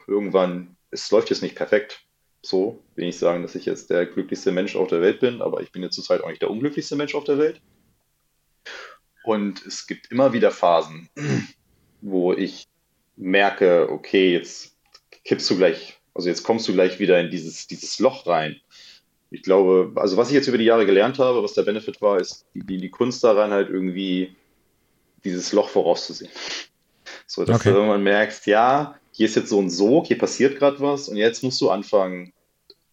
irgendwann, 0.06 0.76
es 0.90 1.10
läuft 1.10 1.30
jetzt 1.30 1.42
nicht 1.42 1.56
perfekt. 1.56 2.02
So, 2.42 2.80
will 2.94 3.08
ich 3.08 3.18
sagen, 3.18 3.42
dass 3.42 3.56
ich 3.56 3.64
jetzt 3.64 3.90
der 3.90 4.06
glücklichste 4.06 4.52
Mensch 4.52 4.76
auf 4.76 4.88
der 4.88 5.00
Welt 5.00 5.18
bin, 5.18 5.42
aber 5.42 5.62
ich 5.62 5.72
bin 5.72 5.82
jetzt 5.82 5.96
zurzeit 5.96 6.22
auch 6.22 6.28
nicht 6.28 6.42
der 6.42 6.50
unglücklichste 6.50 6.94
Mensch 6.94 7.14
auf 7.14 7.24
der 7.24 7.38
Welt. 7.38 7.60
Und 9.24 9.66
es 9.66 9.88
gibt 9.88 10.12
immer 10.12 10.32
wieder 10.32 10.52
Phasen, 10.52 11.08
wo 12.00 12.32
ich 12.32 12.68
merke, 13.16 13.90
okay, 13.90 14.32
jetzt 14.32 14.76
kippst 15.24 15.50
du 15.50 15.56
gleich, 15.56 15.95
also 16.16 16.28
jetzt 16.28 16.42
kommst 16.44 16.66
du 16.66 16.72
gleich 16.72 16.98
wieder 16.98 17.20
in 17.20 17.30
dieses, 17.30 17.66
dieses 17.66 17.98
Loch 17.98 18.26
rein. 18.26 18.56
Ich 19.30 19.42
glaube, 19.42 19.92
also 20.00 20.16
was 20.16 20.28
ich 20.28 20.34
jetzt 20.34 20.48
über 20.48 20.56
die 20.56 20.64
Jahre 20.64 20.86
gelernt 20.86 21.18
habe, 21.18 21.42
was 21.42 21.52
der 21.52 21.62
Benefit 21.62 22.00
war, 22.00 22.18
ist 22.18 22.46
die, 22.54 22.78
die 22.78 22.88
Kunst 22.88 23.22
daran 23.22 23.50
halt 23.50 23.68
irgendwie 23.68 24.34
dieses 25.24 25.52
Loch 25.52 25.68
vorauszusehen. 25.68 26.30
So, 27.26 27.44
dass 27.44 27.60
okay. 27.60 27.70
du 27.70 27.76
irgendwann 27.76 28.02
merkst, 28.02 28.46
ja, 28.46 28.98
hier 29.12 29.26
ist 29.26 29.36
jetzt 29.36 29.50
so 29.50 29.60
ein 29.60 29.68
Sog, 29.68 30.06
hier 30.06 30.16
passiert 30.16 30.58
gerade 30.58 30.80
was 30.80 31.08
und 31.08 31.16
jetzt 31.16 31.42
musst 31.42 31.60
du 31.60 31.70
anfangen, 31.70 32.32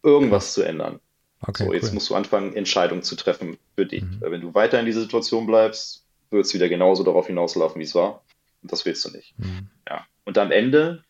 irgendwas 0.02 0.52
zu 0.52 0.62
ändern. 0.62 1.00
Okay, 1.40 1.64
so, 1.64 1.72
jetzt 1.72 1.88
cool. 1.88 1.94
musst 1.94 2.10
du 2.10 2.14
anfangen, 2.14 2.54
Entscheidungen 2.54 3.02
zu 3.02 3.16
treffen 3.16 3.56
für 3.74 3.86
dich. 3.86 4.02
Mhm. 4.02 4.20
Wenn 4.20 4.40
du 4.40 4.54
weiter 4.54 4.78
in 4.80 4.86
dieser 4.86 5.00
Situation 5.00 5.46
bleibst, 5.46 6.04
wird 6.30 6.44
es 6.44 6.52
wieder 6.52 6.68
genauso 6.68 7.04
darauf 7.04 7.26
hinauslaufen, 7.26 7.80
wie 7.80 7.84
es 7.84 7.94
war. 7.94 8.22
Und 8.62 8.72
das 8.72 8.84
willst 8.84 9.04
du 9.04 9.10
nicht. 9.10 9.38
Mhm. 9.38 9.68
Ja. 9.88 10.06
Und 10.24 10.36
am 10.36 10.50
Ende, 10.50 11.03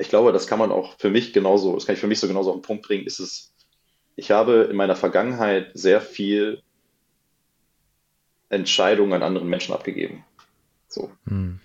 ich 0.00 0.08
glaube, 0.08 0.32
das 0.32 0.46
kann 0.46 0.58
man 0.58 0.72
auch 0.72 0.98
für 0.98 1.10
mich 1.10 1.34
genauso, 1.34 1.74
das 1.74 1.84
kann 1.84 1.94
ich 1.94 2.00
für 2.00 2.06
mich 2.06 2.18
so 2.18 2.26
genauso 2.26 2.50
auf 2.50 2.56
den 2.56 2.62
Punkt 2.62 2.86
bringen, 2.86 3.06
ist 3.06 3.20
es, 3.20 3.52
ich 4.16 4.30
habe 4.30 4.68
in 4.70 4.76
meiner 4.76 4.96
Vergangenheit 4.96 5.72
sehr 5.74 6.00
viel 6.00 6.62
Entscheidungen 8.48 9.12
an 9.12 9.22
anderen 9.22 9.48
Menschen 9.48 9.74
abgegeben. 9.74 10.24
So. 10.88 11.12
Mhm. 11.26 11.60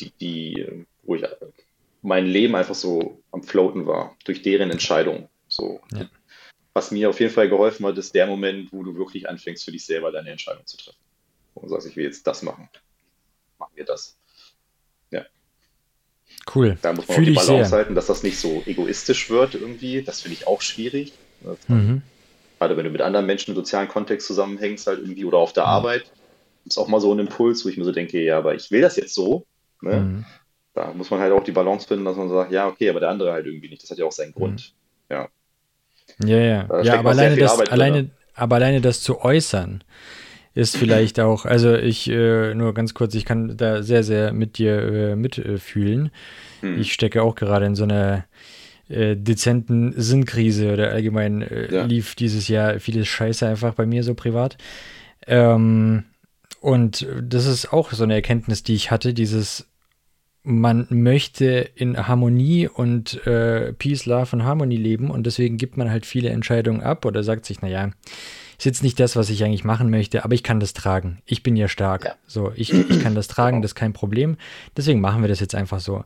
Die, 0.00 0.10
die, 0.20 0.84
wo 1.04 1.14
ich 1.14 1.22
mein 2.02 2.26
Leben 2.26 2.56
einfach 2.56 2.74
so 2.74 3.22
am 3.30 3.44
Floaten 3.44 3.86
war, 3.86 4.16
durch 4.24 4.42
deren 4.42 4.70
Entscheidung. 4.70 5.28
So. 5.46 5.80
Ja. 5.92 6.10
Was 6.74 6.90
mir 6.90 7.08
auf 7.08 7.20
jeden 7.20 7.32
Fall 7.32 7.48
geholfen 7.48 7.86
hat, 7.86 7.96
ist 7.98 8.14
der 8.16 8.26
Moment, 8.26 8.72
wo 8.72 8.82
du 8.82 8.96
wirklich 8.96 9.28
anfängst, 9.28 9.64
für 9.64 9.72
dich 9.72 9.86
selber 9.86 10.10
deine 10.10 10.30
Entscheidung 10.30 10.66
zu 10.66 10.76
treffen. 10.76 10.98
Und 11.54 11.68
sagst, 11.68 11.86
ich 11.86 11.96
will 11.96 12.04
jetzt 12.04 12.26
das 12.26 12.42
machen. 12.42 12.68
Machen 13.58 13.72
wir 13.76 13.84
das. 13.84 14.18
Cool. 16.54 16.78
Da 16.80 16.92
muss 16.92 17.08
man 17.08 17.16
Fühl 17.16 17.36
auch 17.36 17.42
die 17.42 17.46
Balance 17.46 17.72
halten, 17.74 17.94
dass 17.94 18.06
das 18.06 18.22
nicht 18.22 18.38
so 18.38 18.62
egoistisch 18.66 19.30
wird 19.30 19.54
irgendwie. 19.54 20.02
Das 20.02 20.22
finde 20.22 20.36
ich 20.38 20.46
auch 20.46 20.62
schwierig. 20.62 21.12
Mhm. 21.68 22.02
Gerade 22.58 22.76
wenn 22.76 22.84
du 22.84 22.90
mit 22.90 23.00
anderen 23.00 23.26
Menschen 23.26 23.50
im 23.50 23.56
sozialen 23.56 23.88
Kontext 23.88 24.26
zusammenhängst, 24.26 24.86
halt 24.86 25.00
irgendwie 25.00 25.24
oder 25.24 25.38
auf 25.38 25.52
der 25.52 25.64
mhm. 25.64 25.70
Arbeit, 25.70 26.10
ist 26.64 26.78
auch 26.78 26.88
mal 26.88 27.00
so 27.00 27.12
ein 27.12 27.18
Impuls, 27.18 27.64
wo 27.64 27.68
ich 27.68 27.76
mir 27.76 27.84
so 27.84 27.92
denke, 27.92 28.22
ja, 28.22 28.38
aber 28.38 28.54
ich 28.54 28.70
will 28.70 28.80
das 28.80 28.96
jetzt 28.96 29.14
so. 29.14 29.44
Ne? 29.82 29.96
Mhm. 29.96 30.24
Da 30.74 30.92
muss 30.92 31.10
man 31.10 31.20
halt 31.20 31.32
auch 31.32 31.42
die 31.42 31.52
Balance 31.52 31.86
finden, 31.86 32.04
dass 32.04 32.16
man 32.16 32.28
sagt, 32.28 32.52
ja, 32.52 32.68
okay, 32.68 32.90
aber 32.90 33.00
der 33.00 33.08
andere 33.10 33.32
halt 33.32 33.46
irgendwie 33.46 33.68
nicht. 33.68 33.82
Das 33.82 33.90
hat 33.90 33.98
ja 33.98 34.04
auch 34.04 34.12
seinen 34.12 34.30
mhm. 34.30 34.34
Grund. 34.34 34.74
Ja. 35.10 35.28
Ja, 36.24 36.38
ja. 36.38 36.82
ja 36.82 36.98
aber 36.98 37.10
alleine 37.10 37.36
das, 37.36 37.60
alleine, 37.60 38.10
aber 38.34 38.56
alleine 38.56 38.80
das 38.80 39.02
zu 39.02 39.20
äußern, 39.20 39.82
ist 40.56 40.76
vielleicht 40.78 41.20
auch, 41.20 41.44
also 41.44 41.74
ich, 41.74 42.08
äh, 42.10 42.54
nur 42.54 42.72
ganz 42.72 42.94
kurz, 42.94 43.14
ich 43.14 43.26
kann 43.26 43.58
da 43.58 43.82
sehr, 43.82 44.02
sehr 44.02 44.32
mit 44.32 44.56
dir 44.56 44.78
äh, 44.78 45.14
mitfühlen. 45.14 46.10
Hm. 46.60 46.80
Ich 46.80 46.94
stecke 46.94 47.22
auch 47.22 47.34
gerade 47.34 47.66
in 47.66 47.74
so 47.74 47.84
einer 47.84 48.24
äh, 48.88 49.16
dezenten 49.16 49.92
Sinnkrise 50.00 50.72
oder 50.72 50.92
allgemein 50.92 51.42
äh, 51.42 51.74
ja. 51.74 51.84
lief 51.84 52.14
dieses 52.14 52.48
Jahr 52.48 52.80
vieles 52.80 53.06
Scheiße 53.06 53.46
einfach 53.46 53.74
bei 53.74 53.84
mir 53.84 54.02
so 54.02 54.14
privat. 54.14 54.56
Ähm, 55.26 56.04
und 56.60 57.06
das 57.22 57.44
ist 57.44 57.74
auch 57.74 57.92
so 57.92 58.04
eine 58.04 58.14
Erkenntnis, 58.14 58.62
die 58.62 58.74
ich 58.74 58.90
hatte, 58.90 59.12
dieses 59.12 59.68
man 60.42 60.86
möchte 60.90 61.68
in 61.74 62.08
Harmonie 62.08 62.68
und 62.68 63.26
äh, 63.26 63.72
Peace, 63.72 64.06
Love 64.06 64.36
und 64.36 64.44
Harmonie 64.44 64.76
leben 64.76 65.10
und 65.10 65.26
deswegen 65.26 65.58
gibt 65.58 65.76
man 65.76 65.90
halt 65.90 66.06
viele 66.06 66.30
Entscheidungen 66.30 66.80
ab 66.80 67.04
oder 67.04 67.24
sagt 67.24 67.44
sich, 67.44 67.60
naja, 67.62 67.90
ist 68.58 68.64
jetzt 68.64 68.82
nicht 68.82 68.98
das, 69.00 69.16
was 69.16 69.30
ich 69.30 69.44
eigentlich 69.44 69.64
machen 69.64 69.90
möchte, 69.90 70.24
aber 70.24 70.34
ich 70.34 70.42
kann 70.42 70.60
das 70.60 70.72
tragen. 70.72 71.18
Ich 71.26 71.42
bin 71.42 71.56
ja 71.56 71.68
stark. 71.68 72.04
Ja. 72.04 72.14
So, 72.26 72.52
ich, 72.54 72.72
ich 72.72 73.02
kann 73.02 73.14
das 73.14 73.28
tragen, 73.28 73.56
genau. 73.56 73.62
das 73.62 73.72
ist 73.72 73.76
kein 73.76 73.92
Problem. 73.92 74.36
Deswegen 74.76 75.00
machen 75.00 75.22
wir 75.22 75.28
das 75.28 75.40
jetzt 75.40 75.54
einfach 75.54 75.80
so. 75.80 76.04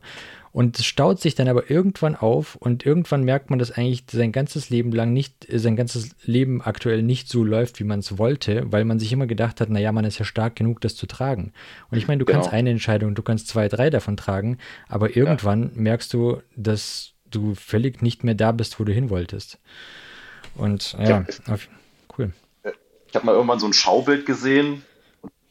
Und 0.53 0.77
es 0.79 0.85
staut 0.85 1.21
sich 1.21 1.35
dann 1.35 1.47
aber 1.47 1.71
irgendwann 1.71 2.15
auf 2.15 2.57
und 2.57 2.85
irgendwann 2.85 3.23
merkt 3.23 3.49
man, 3.49 3.57
dass 3.57 3.71
eigentlich 3.71 4.03
sein 4.11 4.33
ganzes 4.33 4.69
Leben 4.69 4.91
lang 4.91 5.13
nicht, 5.13 5.47
sein 5.49 5.77
ganzes 5.77 6.09
Leben 6.25 6.61
aktuell 6.61 7.03
nicht 7.03 7.29
so 7.29 7.45
läuft, 7.45 7.79
wie 7.79 7.85
man 7.85 7.99
es 7.99 8.17
wollte, 8.17 8.69
weil 8.69 8.83
man 8.83 8.99
sich 8.99 9.13
immer 9.13 9.27
gedacht 9.27 9.61
hat, 9.61 9.69
naja, 9.69 9.93
man 9.93 10.03
ist 10.03 10.19
ja 10.19 10.25
stark 10.25 10.57
genug, 10.57 10.81
das 10.81 10.97
zu 10.97 11.05
tragen. 11.05 11.53
Und 11.89 11.97
ich 11.97 12.09
meine, 12.09 12.19
du 12.19 12.25
genau. 12.25 12.39
kannst 12.39 12.53
eine 12.53 12.69
Entscheidung, 12.69 13.15
du 13.15 13.21
kannst 13.21 13.47
zwei, 13.47 13.69
drei 13.69 13.89
davon 13.89 14.17
tragen, 14.17 14.57
aber 14.89 15.15
irgendwann 15.15 15.63
ja. 15.63 15.69
merkst 15.75 16.13
du, 16.13 16.41
dass 16.57 17.13
du 17.29 17.55
völlig 17.55 18.01
nicht 18.01 18.25
mehr 18.25 18.35
da 18.35 18.51
bist, 18.51 18.77
wo 18.77 18.83
du 18.83 18.91
hin 18.91 19.09
wolltest. 19.09 19.57
Und 20.55 20.97
ja, 20.99 21.25
ja. 21.47 21.57
cool. 22.17 22.33
Ich 23.11 23.15
habe 23.15 23.25
mal 23.25 23.35
irgendwann 23.35 23.59
so 23.59 23.67
ein 23.67 23.73
Schaubild 23.73 24.25
gesehen, 24.25 24.85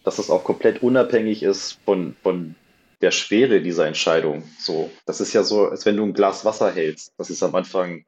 dass 0.03 0.17
das 0.17 0.31
auch 0.31 0.45
komplett 0.45 0.83
unabhängig 0.83 1.43
ist 1.43 1.79
von, 1.85 2.17
von 2.23 2.55
der 3.03 3.11
Schwere 3.11 3.61
dieser 3.61 3.87
Entscheidung. 3.87 4.45
So, 4.59 4.91
das 5.05 5.21
ist 5.21 5.35
ja 5.35 5.43
so, 5.43 5.67
als 5.67 5.85
wenn 5.85 5.99
du 5.99 6.05
ein 6.05 6.15
Glas 6.15 6.47
Wasser 6.47 6.73
hältst. 6.73 7.13
Das 7.19 7.29
ist 7.29 7.43
am 7.43 7.55
Anfang 7.55 8.07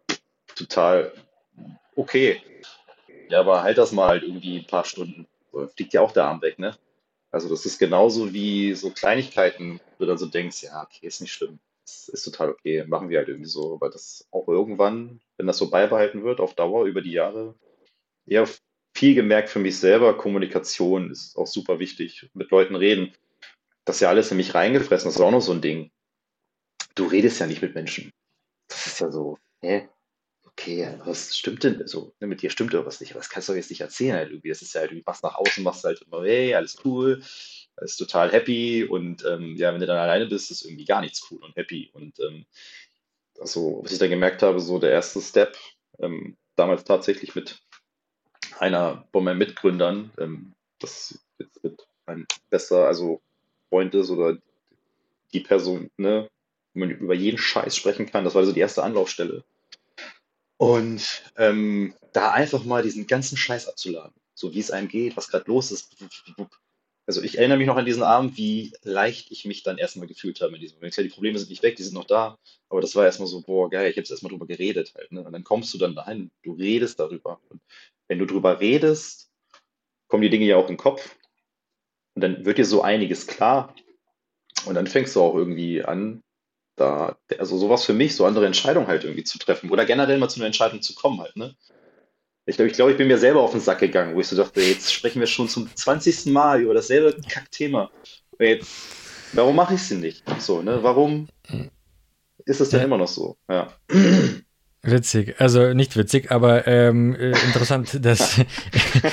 total 0.56 1.12
okay. 1.96 2.40
Ja, 3.28 3.40
aber 3.40 3.62
halt 3.62 3.76
das 3.76 3.92
mal 3.92 4.08
halt 4.08 4.22
irgendwie 4.22 4.60
ein 4.60 4.66
paar 4.66 4.86
Stunden. 4.86 5.26
So, 5.52 5.68
fliegt 5.68 5.92
ja 5.92 6.00
auch 6.00 6.12
der 6.12 6.24
Arm 6.24 6.40
weg, 6.40 6.58
ne? 6.58 6.74
Also 7.30 7.50
das 7.50 7.66
ist 7.66 7.78
genauso 7.78 8.32
wie 8.32 8.72
so 8.72 8.88
Kleinigkeiten, 8.88 9.80
wo 9.98 10.04
du 10.04 10.06
dann 10.06 10.18
so 10.18 10.26
denkst, 10.26 10.62
ja, 10.62 10.82
okay, 10.82 11.06
ist 11.06 11.20
nicht 11.20 11.32
schlimm. 11.32 11.58
Das 11.84 12.08
ist 12.08 12.22
total 12.22 12.48
okay, 12.48 12.84
machen 12.86 13.10
wir 13.10 13.18
halt 13.18 13.28
irgendwie 13.28 13.50
so. 13.50 13.74
Aber 13.74 13.90
das 13.90 14.26
auch 14.30 14.48
irgendwann, 14.48 15.20
wenn 15.36 15.46
das 15.46 15.58
so 15.58 15.68
beibehalten 15.68 16.24
wird, 16.24 16.40
auf 16.40 16.54
Dauer, 16.54 16.86
über 16.86 17.02
die 17.02 17.12
Jahre, 17.12 17.54
eher 18.26 18.46
viel 18.94 19.14
gemerkt 19.14 19.48
für 19.48 19.58
mich 19.58 19.78
selber, 19.78 20.16
Kommunikation 20.16 21.10
ist 21.10 21.36
auch 21.36 21.46
super 21.46 21.78
wichtig. 21.78 22.30
Mit 22.34 22.50
Leuten 22.50 22.76
reden. 22.76 23.12
Das 23.84 23.96
ist 23.96 24.00
ja 24.00 24.10
alles 24.10 24.30
in 24.30 24.36
mich 24.36 24.54
reingefressen, 24.54 25.08
das 25.08 25.16
ist 25.16 25.20
auch 25.20 25.30
noch 25.30 25.40
so 25.40 25.52
ein 25.52 25.60
Ding. 25.60 25.90
Du 26.94 27.06
redest 27.06 27.40
ja 27.40 27.46
nicht 27.46 27.62
mit 27.62 27.74
Menschen. 27.74 28.12
Das 28.68 28.86
ist 28.86 29.00
ja 29.00 29.10
so, 29.10 29.38
hä? 29.60 29.88
Okay, 30.44 30.98
was 31.04 31.36
stimmt 31.36 31.64
denn 31.64 31.86
so? 31.86 32.14
Ne, 32.20 32.26
mit 32.26 32.42
dir 32.42 32.50
stimmt 32.50 32.74
irgendwas 32.74 33.00
nicht, 33.00 33.12
aber 33.12 33.20
das 33.20 33.30
kannst 33.30 33.48
du 33.48 33.54
jetzt 33.54 33.70
nicht 33.70 33.80
erzählen 33.80 34.16
halt 34.16 34.30
irgendwie. 34.30 34.50
Das 34.50 34.60
ist 34.60 34.74
ja 34.74 34.82
halt, 34.82 34.90
du 34.90 35.02
machst 35.04 35.22
nach 35.22 35.34
außen, 35.34 35.64
machst 35.64 35.84
halt 35.84 36.02
immer, 36.02 36.22
hey, 36.24 36.54
alles 36.54 36.76
cool, 36.84 37.22
alles 37.76 37.96
total 37.96 38.30
happy 38.30 38.84
und 38.84 39.24
ähm, 39.24 39.56
ja, 39.56 39.72
wenn 39.72 39.80
du 39.80 39.86
dann 39.86 39.96
alleine 39.96 40.26
bist, 40.26 40.50
ist 40.50 40.64
irgendwie 40.64 40.84
gar 40.84 41.00
nichts 41.00 41.26
cool 41.30 41.42
und 41.42 41.56
happy. 41.56 41.90
Und 41.94 42.20
ähm, 42.20 42.44
also, 43.40 43.80
was 43.82 43.92
ich 43.92 43.98
dann 43.98 44.10
gemerkt 44.10 44.42
habe, 44.42 44.60
so 44.60 44.78
der 44.78 44.90
erste 44.90 45.20
Step, 45.22 45.56
ähm, 45.98 46.36
damals 46.54 46.84
tatsächlich 46.84 47.34
mit 47.34 47.62
einer 48.62 49.04
von 49.12 49.24
meinen 49.24 49.38
Mitgründern, 49.38 50.12
ähm, 50.18 50.54
das 50.78 51.18
jetzt 51.38 51.62
mit 51.64 51.84
ein 52.06 52.26
besser, 52.48 52.86
also 52.86 53.20
Freund 53.68 53.92
ist 53.94 54.10
oder 54.10 54.38
die 55.32 55.40
Person, 55.40 55.90
ne, 55.96 56.28
wo 56.72 56.80
man 56.80 56.90
über 56.90 57.14
jeden 57.14 57.38
Scheiß 57.38 57.76
sprechen 57.76 58.06
kann. 58.06 58.24
Das 58.24 58.34
war 58.34 58.40
also 58.40 58.52
die 58.52 58.60
erste 58.60 58.84
Anlaufstelle. 58.84 59.44
Und 60.58 61.24
ähm, 61.36 61.94
da 62.12 62.30
einfach 62.30 62.64
mal 62.64 62.84
diesen 62.84 63.08
ganzen 63.08 63.36
Scheiß 63.36 63.68
abzuladen, 63.68 64.14
so 64.34 64.54
wie 64.54 64.60
es 64.60 64.70
einem 64.70 64.86
geht, 64.86 65.16
was 65.16 65.28
gerade 65.28 65.50
los 65.50 65.72
ist. 65.72 65.96
Also 67.06 67.22
ich 67.22 67.38
erinnere 67.38 67.58
mich 67.58 67.66
noch 67.66 67.76
an 67.76 67.84
diesen 67.84 68.02
Abend, 68.02 68.36
wie 68.36 68.72
leicht 68.82 69.32
ich 69.32 69.44
mich 69.44 69.62
dann 69.62 69.78
erstmal 69.78 70.06
gefühlt 70.06 70.40
habe 70.40 70.54
in 70.54 70.60
diesem 70.60 70.76
Moment. 70.76 70.96
Ja, 70.96 71.02
die 71.02 71.08
Probleme 71.08 71.38
sind 71.38 71.50
nicht 71.50 71.62
weg, 71.62 71.76
die 71.76 71.82
sind 71.82 71.94
noch 71.94 72.06
da, 72.06 72.38
aber 72.68 72.80
das 72.80 72.94
war 72.94 73.04
erstmal 73.04 73.28
so, 73.28 73.42
boah, 73.42 73.68
geil, 73.68 73.90
ich 73.90 73.94
habe 73.94 74.02
jetzt 74.02 74.10
erstmal 74.10 74.30
drüber 74.30 74.46
geredet 74.46 74.92
halt. 74.96 75.10
Ne? 75.10 75.22
Und 75.22 75.32
dann 75.32 75.42
kommst 75.42 75.74
du 75.74 75.78
dann 75.78 75.96
dahin, 75.96 76.30
du 76.42 76.52
redest 76.52 77.00
darüber. 77.00 77.40
Und 77.48 77.60
wenn 78.08 78.18
du 78.18 78.26
drüber 78.26 78.60
redest, 78.60 79.30
kommen 80.08 80.22
die 80.22 80.30
Dinge 80.30 80.46
ja 80.46 80.56
auch 80.56 80.68
in 80.68 80.74
den 80.74 80.78
Kopf. 80.78 81.16
Und 82.14 82.22
dann 82.22 82.44
wird 82.44 82.58
dir 82.58 82.66
so 82.66 82.82
einiges 82.82 83.26
klar. 83.26 83.74
Und 84.66 84.74
dann 84.74 84.86
fängst 84.86 85.16
du 85.16 85.22
auch 85.22 85.34
irgendwie 85.34 85.82
an, 85.82 86.22
da, 86.76 87.18
also 87.38 87.58
sowas 87.58 87.84
für 87.84 87.94
mich, 87.94 88.14
so 88.14 88.24
andere 88.26 88.46
Entscheidungen 88.46 88.86
halt 88.86 89.04
irgendwie 89.04 89.24
zu 89.24 89.38
treffen. 89.38 89.70
Oder 89.70 89.86
generell 89.86 90.18
mal 90.18 90.28
zu 90.28 90.38
einer 90.38 90.46
Entscheidung 90.46 90.82
zu 90.82 90.94
kommen 90.94 91.20
halt, 91.20 91.36
ne? 91.36 91.56
Ich 92.44 92.56
glaube, 92.56 92.70
ich, 92.70 92.76
glaub, 92.76 92.90
ich 92.90 92.96
bin 92.96 93.06
mir 93.06 93.18
selber 93.18 93.40
auf 93.40 93.52
den 93.52 93.60
Sack 93.60 93.78
gegangen, 93.78 94.14
wo 94.14 94.20
ich 94.20 94.26
so 94.26 94.36
dachte, 94.36 94.60
jetzt 94.60 94.92
sprechen 94.92 95.20
wir 95.20 95.28
schon 95.28 95.48
zum 95.48 95.68
20. 95.74 96.26
Mal 96.26 96.62
über 96.62 96.74
dasselbe 96.74 97.16
Kackthema. 97.28 97.90
Jetzt, 98.38 98.68
warum 99.32 99.54
mache 99.54 99.74
ich 99.74 99.80
es 99.80 99.88
denn 99.88 100.00
nicht? 100.00 100.24
So, 100.40 100.60
ne? 100.60 100.82
Warum 100.82 101.28
ist 102.44 102.60
es 102.60 102.70
denn 102.70 102.80
ja. 102.80 102.86
immer 102.86 102.98
noch 102.98 103.08
so? 103.08 103.36
Ja. 103.48 103.72
Witzig, 104.82 105.40
also 105.40 105.72
nicht 105.72 105.96
witzig, 105.96 106.32
aber 106.32 106.66
ähm, 106.66 107.14
äh, 107.14 107.30
interessant, 107.30 108.00
dass 108.04 108.40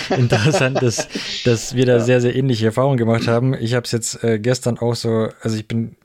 interessant, 0.10 0.82
dass, 0.82 1.08
dass 1.46 1.76
wir 1.76 1.86
da 1.86 1.98
ja. 1.98 2.00
sehr, 2.00 2.22
sehr 2.22 2.36
ähnliche 2.36 2.66
Erfahrungen 2.66 2.98
gemacht 2.98 3.28
haben. 3.28 3.54
Ich 3.54 3.76
habe 3.76 3.86
es 3.86 3.92
jetzt 3.92 4.24
äh, 4.24 4.40
gestern 4.40 4.80
auch 4.80 4.96
so, 4.96 5.30
also 5.42 5.56
ich 5.56 5.68
bin, 5.68 5.96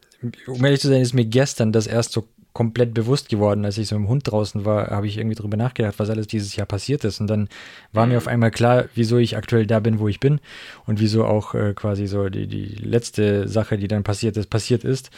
um 0.46 0.62
ehrlich 0.62 0.80
zu 0.80 0.88
sein, 0.88 1.00
ist 1.00 1.14
mir 1.14 1.24
gestern 1.24 1.72
das 1.72 1.86
erst 1.86 2.12
so 2.12 2.28
komplett 2.54 2.94
bewusst 2.94 3.28
geworden, 3.28 3.64
als 3.64 3.76
ich 3.78 3.88
so 3.88 3.98
mit 3.98 4.06
dem 4.06 4.08
Hund 4.08 4.30
draußen 4.30 4.64
war, 4.64 4.86
habe 4.86 5.08
ich 5.08 5.18
irgendwie 5.18 5.34
drüber 5.34 5.56
nachgedacht, 5.56 5.96
was 5.98 6.08
alles 6.08 6.28
dieses 6.28 6.54
Jahr 6.54 6.66
passiert 6.66 7.04
ist. 7.04 7.20
Und 7.20 7.26
dann 7.26 7.48
war 7.92 8.06
mir 8.06 8.12
mhm. 8.12 8.18
auf 8.18 8.28
einmal 8.28 8.52
klar, 8.52 8.84
wieso 8.94 9.18
ich 9.18 9.36
aktuell 9.36 9.66
da 9.66 9.80
bin, 9.80 9.98
wo 9.98 10.06
ich 10.06 10.20
bin 10.20 10.40
und 10.86 11.00
wieso 11.00 11.24
auch 11.26 11.54
äh, 11.54 11.74
quasi 11.74 12.06
so 12.06 12.28
die, 12.28 12.46
die 12.46 12.76
letzte 12.76 13.48
Sache, 13.48 13.76
die 13.76 13.88
dann 13.88 14.04
passiert 14.04 14.36
ist, 14.36 14.50
passiert 14.50 14.84
ist. 14.84 15.10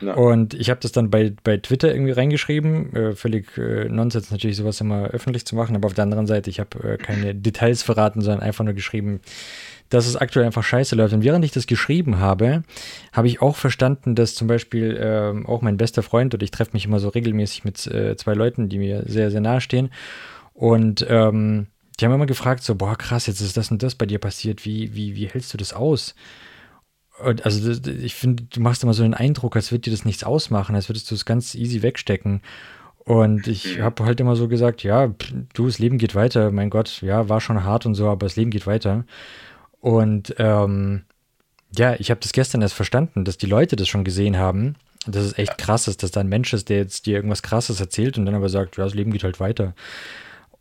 Ja. 0.00 0.14
Und 0.14 0.54
ich 0.54 0.70
habe 0.70 0.80
das 0.80 0.92
dann 0.92 1.10
bei, 1.10 1.34
bei 1.44 1.58
Twitter 1.58 1.92
irgendwie 1.92 2.12
reingeschrieben. 2.12 2.94
Äh, 2.94 3.14
völlig 3.14 3.58
äh, 3.58 3.88
Nonsens 3.88 4.30
natürlich, 4.30 4.56
sowas 4.56 4.80
immer 4.80 5.08
öffentlich 5.08 5.44
zu 5.44 5.56
machen. 5.56 5.76
Aber 5.76 5.86
auf 5.86 5.94
der 5.94 6.04
anderen 6.04 6.26
Seite, 6.26 6.48
ich 6.48 6.60
habe 6.60 6.94
äh, 6.94 6.96
keine 6.96 7.34
Details 7.34 7.82
verraten, 7.82 8.22
sondern 8.22 8.40
einfach 8.40 8.64
nur 8.64 8.72
geschrieben, 8.72 9.20
dass 9.90 10.06
es 10.06 10.16
aktuell 10.16 10.46
einfach 10.46 10.64
scheiße 10.64 10.96
läuft. 10.96 11.12
Und 11.12 11.22
während 11.22 11.44
ich 11.44 11.50
das 11.50 11.66
geschrieben 11.66 12.18
habe, 12.18 12.62
habe 13.12 13.28
ich 13.28 13.42
auch 13.42 13.56
verstanden, 13.56 14.14
dass 14.14 14.34
zum 14.34 14.48
Beispiel 14.48 14.96
äh, 14.96 15.46
auch 15.46 15.60
mein 15.60 15.76
bester 15.76 16.02
Freund, 16.02 16.32
und 16.32 16.42
ich 16.42 16.50
treffe 16.50 16.70
mich 16.72 16.86
immer 16.86 17.00
so 17.00 17.08
regelmäßig 17.08 17.64
mit 17.64 17.86
äh, 17.86 18.16
zwei 18.16 18.34
Leuten, 18.34 18.68
die 18.68 18.78
mir 18.78 19.02
sehr, 19.06 19.30
sehr 19.30 19.40
nahe 19.40 19.60
stehen. 19.60 19.90
Und 20.54 21.04
ähm, 21.08 21.66
die 21.98 22.06
haben 22.06 22.14
immer 22.14 22.26
gefragt, 22.26 22.62
so, 22.62 22.76
boah, 22.76 22.96
krass, 22.96 23.26
jetzt 23.26 23.40
ist 23.40 23.56
das 23.56 23.70
und 23.70 23.82
das 23.82 23.94
bei 23.94 24.06
dir 24.06 24.18
passiert. 24.18 24.64
Wie, 24.64 24.94
wie, 24.94 25.16
wie 25.16 25.26
hältst 25.26 25.52
du 25.52 25.58
das 25.58 25.72
aus? 25.72 26.14
Und 27.22 27.44
also 27.44 27.70
ich 27.90 28.14
finde, 28.14 28.44
du 28.44 28.60
machst 28.60 28.82
immer 28.82 28.94
so 28.94 29.02
den 29.02 29.14
Eindruck, 29.14 29.56
als 29.56 29.72
würde 29.72 29.82
dir 29.82 29.90
das 29.90 30.06
nichts 30.06 30.24
ausmachen, 30.24 30.74
als 30.74 30.88
würdest 30.88 31.10
du 31.10 31.14
es 31.14 31.26
ganz 31.26 31.54
easy 31.54 31.82
wegstecken. 31.82 32.40
Und 33.04 33.48
ich 33.48 33.78
mhm. 33.78 33.82
habe 33.82 34.04
halt 34.04 34.20
immer 34.20 34.36
so 34.36 34.48
gesagt, 34.48 34.82
ja, 34.82 35.12
du, 35.52 35.66
das 35.66 35.78
Leben 35.78 35.98
geht 35.98 36.14
weiter, 36.14 36.50
mein 36.50 36.70
Gott, 36.70 37.02
ja, 37.02 37.28
war 37.28 37.40
schon 37.40 37.64
hart 37.64 37.84
und 37.84 37.94
so, 37.94 38.08
aber 38.08 38.26
das 38.26 38.36
Leben 38.36 38.50
geht 38.50 38.66
weiter. 38.66 39.04
Und 39.80 40.34
ähm, 40.38 41.04
ja, 41.76 41.94
ich 41.98 42.10
habe 42.10 42.20
das 42.20 42.32
gestern 42.32 42.62
erst 42.62 42.74
verstanden, 42.74 43.24
dass 43.24 43.38
die 43.38 43.46
Leute 43.46 43.76
das 43.76 43.88
schon 43.88 44.04
gesehen 44.04 44.38
haben. 44.38 44.76
Dass 45.06 45.24
es 45.24 45.38
echt 45.38 45.56
krass 45.56 45.88
ist, 45.88 46.02
dass 46.02 46.10
da 46.10 46.20
ein 46.20 46.28
Mensch 46.28 46.52
ist, 46.52 46.68
der 46.68 46.78
jetzt 46.78 47.06
dir 47.06 47.16
irgendwas 47.16 47.42
Krasses 47.42 47.80
erzählt 47.80 48.18
und 48.18 48.26
dann 48.26 48.34
aber 48.34 48.50
sagt, 48.50 48.76
ja, 48.76 48.84
das 48.84 48.92
Leben 48.92 49.12
geht 49.12 49.24
halt 49.24 49.40
weiter. 49.40 49.74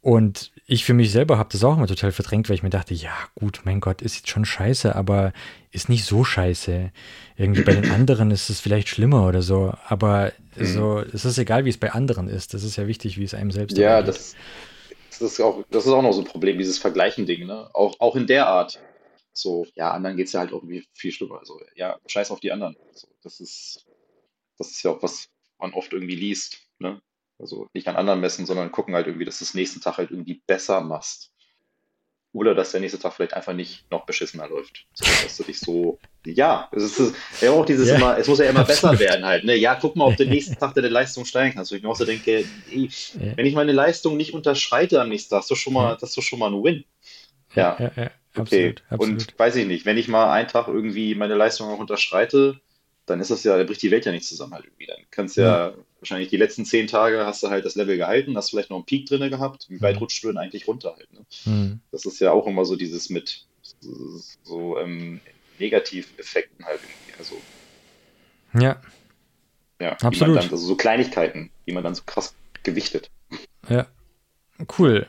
Und 0.01 0.51
ich 0.65 0.85
für 0.85 0.93
mich 0.93 1.11
selber 1.11 1.37
habe 1.37 1.49
das 1.51 1.63
auch 1.63 1.75
immer 1.75 1.87
total 1.87 2.13
verdrängt, 2.13 2.47
weil 2.47 2.55
ich 2.55 2.63
mir 2.63 2.69
dachte, 2.69 2.93
ja, 2.93 3.11
gut, 3.35 3.61
mein 3.65 3.81
Gott, 3.81 4.01
ist 4.01 4.15
jetzt 4.15 4.29
schon 4.29 4.45
scheiße, 4.45 4.95
aber 4.95 5.33
ist 5.71 5.89
nicht 5.89 6.05
so 6.05 6.23
scheiße. 6.23 6.91
Irgendwie 7.35 7.63
bei 7.63 7.73
den 7.73 7.91
anderen 7.91 8.31
ist 8.31 8.49
es 8.49 8.61
vielleicht 8.61 8.87
schlimmer 8.87 9.27
oder 9.27 9.41
so, 9.41 9.73
aber 9.87 10.31
mhm. 10.55 10.65
so, 10.65 10.99
es 10.99 11.25
ist 11.25 11.37
egal, 11.37 11.65
wie 11.65 11.69
es 11.69 11.77
bei 11.77 11.91
anderen 11.91 12.29
ist. 12.29 12.53
Das 12.53 12.63
ist 12.63 12.77
ja 12.77 12.87
wichtig, 12.87 13.17
wie 13.17 13.25
es 13.25 13.33
einem 13.33 13.51
selbst 13.51 13.73
ist. 13.73 13.79
Ja, 13.79 14.01
das, 14.01 14.35
das, 15.09 15.33
ist 15.33 15.41
auch, 15.41 15.65
das 15.69 15.85
ist 15.85 15.91
auch 15.91 16.01
noch 16.01 16.13
so 16.13 16.21
ein 16.21 16.27
Problem, 16.27 16.57
dieses 16.57 16.77
Vergleichen-Ding, 16.77 17.45
ne? 17.45 17.69
Auch, 17.73 17.99
auch 17.99 18.15
in 18.15 18.25
der 18.25 18.47
Art. 18.47 18.79
So, 19.39 19.65
ja, 19.75 19.91
anderen 19.91 20.17
geht 20.17 20.27
es 20.27 20.33
ja 20.33 20.41
halt 20.41 20.51
irgendwie 20.51 20.85
viel 20.93 21.11
schlimmer. 21.11 21.39
Also, 21.39 21.59
ja, 21.75 21.97
scheiß 22.07 22.31
auf 22.31 22.39
die 22.39 22.51
anderen. 22.51 22.75
So, 22.93 23.07
das 23.23 23.39
ist, 23.39 23.85
das 24.57 24.71
ist 24.71 24.83
ja 24.83 24.91
auch 24.91 25.01
was 25.01 25.29
man 25.59 25.73
oft 25.73 25.93
irgendwie 25.93 26.15
liest, 26.15 26.67
ne? 26.79 27.01
Also 27.37 27.67
nicht 27.73 27.87
an 27.87 27.95
anderen 27.95 28.19
messen, 28.19 28.45
sondern 28.45 28.71
gucken 28.71 28.95
halt 28.95 29.07
irgendwie, 29.07 29.25
dass 29.25 29.39
du 29.39 29.45
das 29.45 29.53
nächsten 29.53 29.79
Tag 29.79 29.97
halt 29.97 30.11
irgendwie 30.11 30.41
besser 30.45 30.81
machst. 30.81 31.31
Oder 32.31 32.53
dass 32.53 32.71
der 32.71 32.81
nächste 32.81 32.99
Tag 32.99 33.13
vielleicht 33.13 33.33
einfach 33.33 33.53
nicht 33.53 33.89
noch 33.89 34.05
beschissener 34.05 34.47
läuft. 34.47 34.85
So, 34.93 35.05
dass 35.23 35.37
du 35.37 35.43
dich 35.43 35.59
so, 35.59 35.99
ja, 36.25 36.69
es 36.73 36.99
ist 36.99 37.15
ja 37.41 37.51
auch 37.51 37.65
dieses 37.65 37.87
ja, 37.87 37.95
immer, 37.95 38.17
es 38.17 38.27
muss 38.27 38.39
ja 38.39 38.45
immer 38.49 38.59
absolut. 38.59 38.99
besser 38.99 38.99
werden 38.99 39.25
halt. 39.25 39.45
Ne? 39.45 39.55
Ja, 39.55 39.75
guck 39.75 39.95
mal, 39.95 40.05
ob 40.05 40.17
den 40.17 40.29
nächsten 40.35 40.55
Tag 40.55 40.75
deine 40.75 40.89
Leistung 40.89 41.25
steigen 41.25 41.55
kannst. 41.55 41.71
Und 41.71 41.77
ich 41.77 41.83
mir 41.83 41.89
auch 41.89 41.95
so 41.95 42.05
denke, 42.05 42.45
ey, 42.71 42.89
ja. 43.13 43.37
wenn 43.37 43.45
ich 43.45 43.55
meine 43.55 43.71
Leistung 43.71 44.17
nicht 44.17 44.33
unterschreite 44.33 45.01
am 45.01 45.09
nächsten 45.09 45.29
Tag, 45.29 45.39
hast 45.39 45.49
du 45.49 45.55
schon 45.55 45.73
mal, 45.73 45.97
das 45.99 46.15
ist 46.15 46.23
schon 46.23 46.39
mal 46.39 46.53
ein 46.53 46.61
Win. 46.61 46.83
Ja, 47.55 47.91
ja 47.95 48.11
okay. 48.35 48.69
Absolut, 48.69 48.83
absolut. 48.89 49.19
Und 49.21 49.39
weiß 49.39 49.55
ich 49.55 49.67
nicht, 49.67 49.85
wenn 49.85 49.97
ich 49.97 50.07
mal 50.07 50.31
einen 50.31 50.47
Tag 50.47 50.67
irgendwie 50.67 51.15
meine 51.15 51.35
Leistung 51.35 51.69
auch 51.69 51.79
unterschreite, 51.79 52.59
dann 53.05 53.19
ist 53.19 53.31
das 53.31 53.43
ja, 53.43 53.57
da 53.57 53.63
bricht 53.63 53.81
die 53.81 53.91
Welt 53.91 54.05
ja 54.05 54.11
nicht 54.11 54.25
zusammen 54.25 54.53
halt 54.53 54.65
irgendwie. 54.65 54.85
Dann 54.85 54.99
kannst 55.11 55.37
ja, 55.37 55.69
ja, 55.69 55.73
wahrscheinlich 55.99 56.29
die 56.29 56.37
letzten 56.37 56.65
zehn 56.65 56.87
Tage 56.87 57.25
hast 57.25 57.43
du 57.43 57.49
halt 57.49 57.65
das 57.65 57.75
Level 57.75 57.97
gehalten, 57.97 58.37
hast 58.37 58.51
vielleicht 58.51 58.69
noch 58.69 58.77
einen 58.77 58.85
Peak 58.85 59.07
drin 59.07 59.29
gehabt. 59.29 59.67
Wie 59.69 59.81
weit 59.81 59.95
mhm. 59.95 60.01
rutscht 60.01 60.23
du 60.23 60.27
denn 60.27 60.37
eigentlich 60.37 60.67
runter 60.67 60.95
halt? 60.95 61.11
Ne? 61.13 61.25
Mhm. 61.45 61.79
Das 61.91 62.05
ist 62.05 62.19
ja 62.19 62.31
auch 62.31 62.47
immer 62.47 62.65
so 62.65 62.75
dieses 62.75 63.09
mit 63.09 63.45
so 64.43 64.77
ähm, 64.77 65.19
Negativeffekten 65.57 66.65
halt 66.65 66.79
irgendwie. 66.81 67.13
Also, 67.17 67.41
ja. 68.53 68.81
Ja, 69.81 69.93
absolut. 70.01 70.37
Dann, 70.37 70.49
also 70.51 70.57
so 70.57 70.75
Kleinigkeiten, 70.75 71.51
die 71.65 71.71
man 71.71 71.83
dann 71.83 71.95
so 71.95 72.03
krass 72.05 72.35
gewichtet. 72.63 73.09
Ja, 73.69 73.87
Cool. 74.77 75.07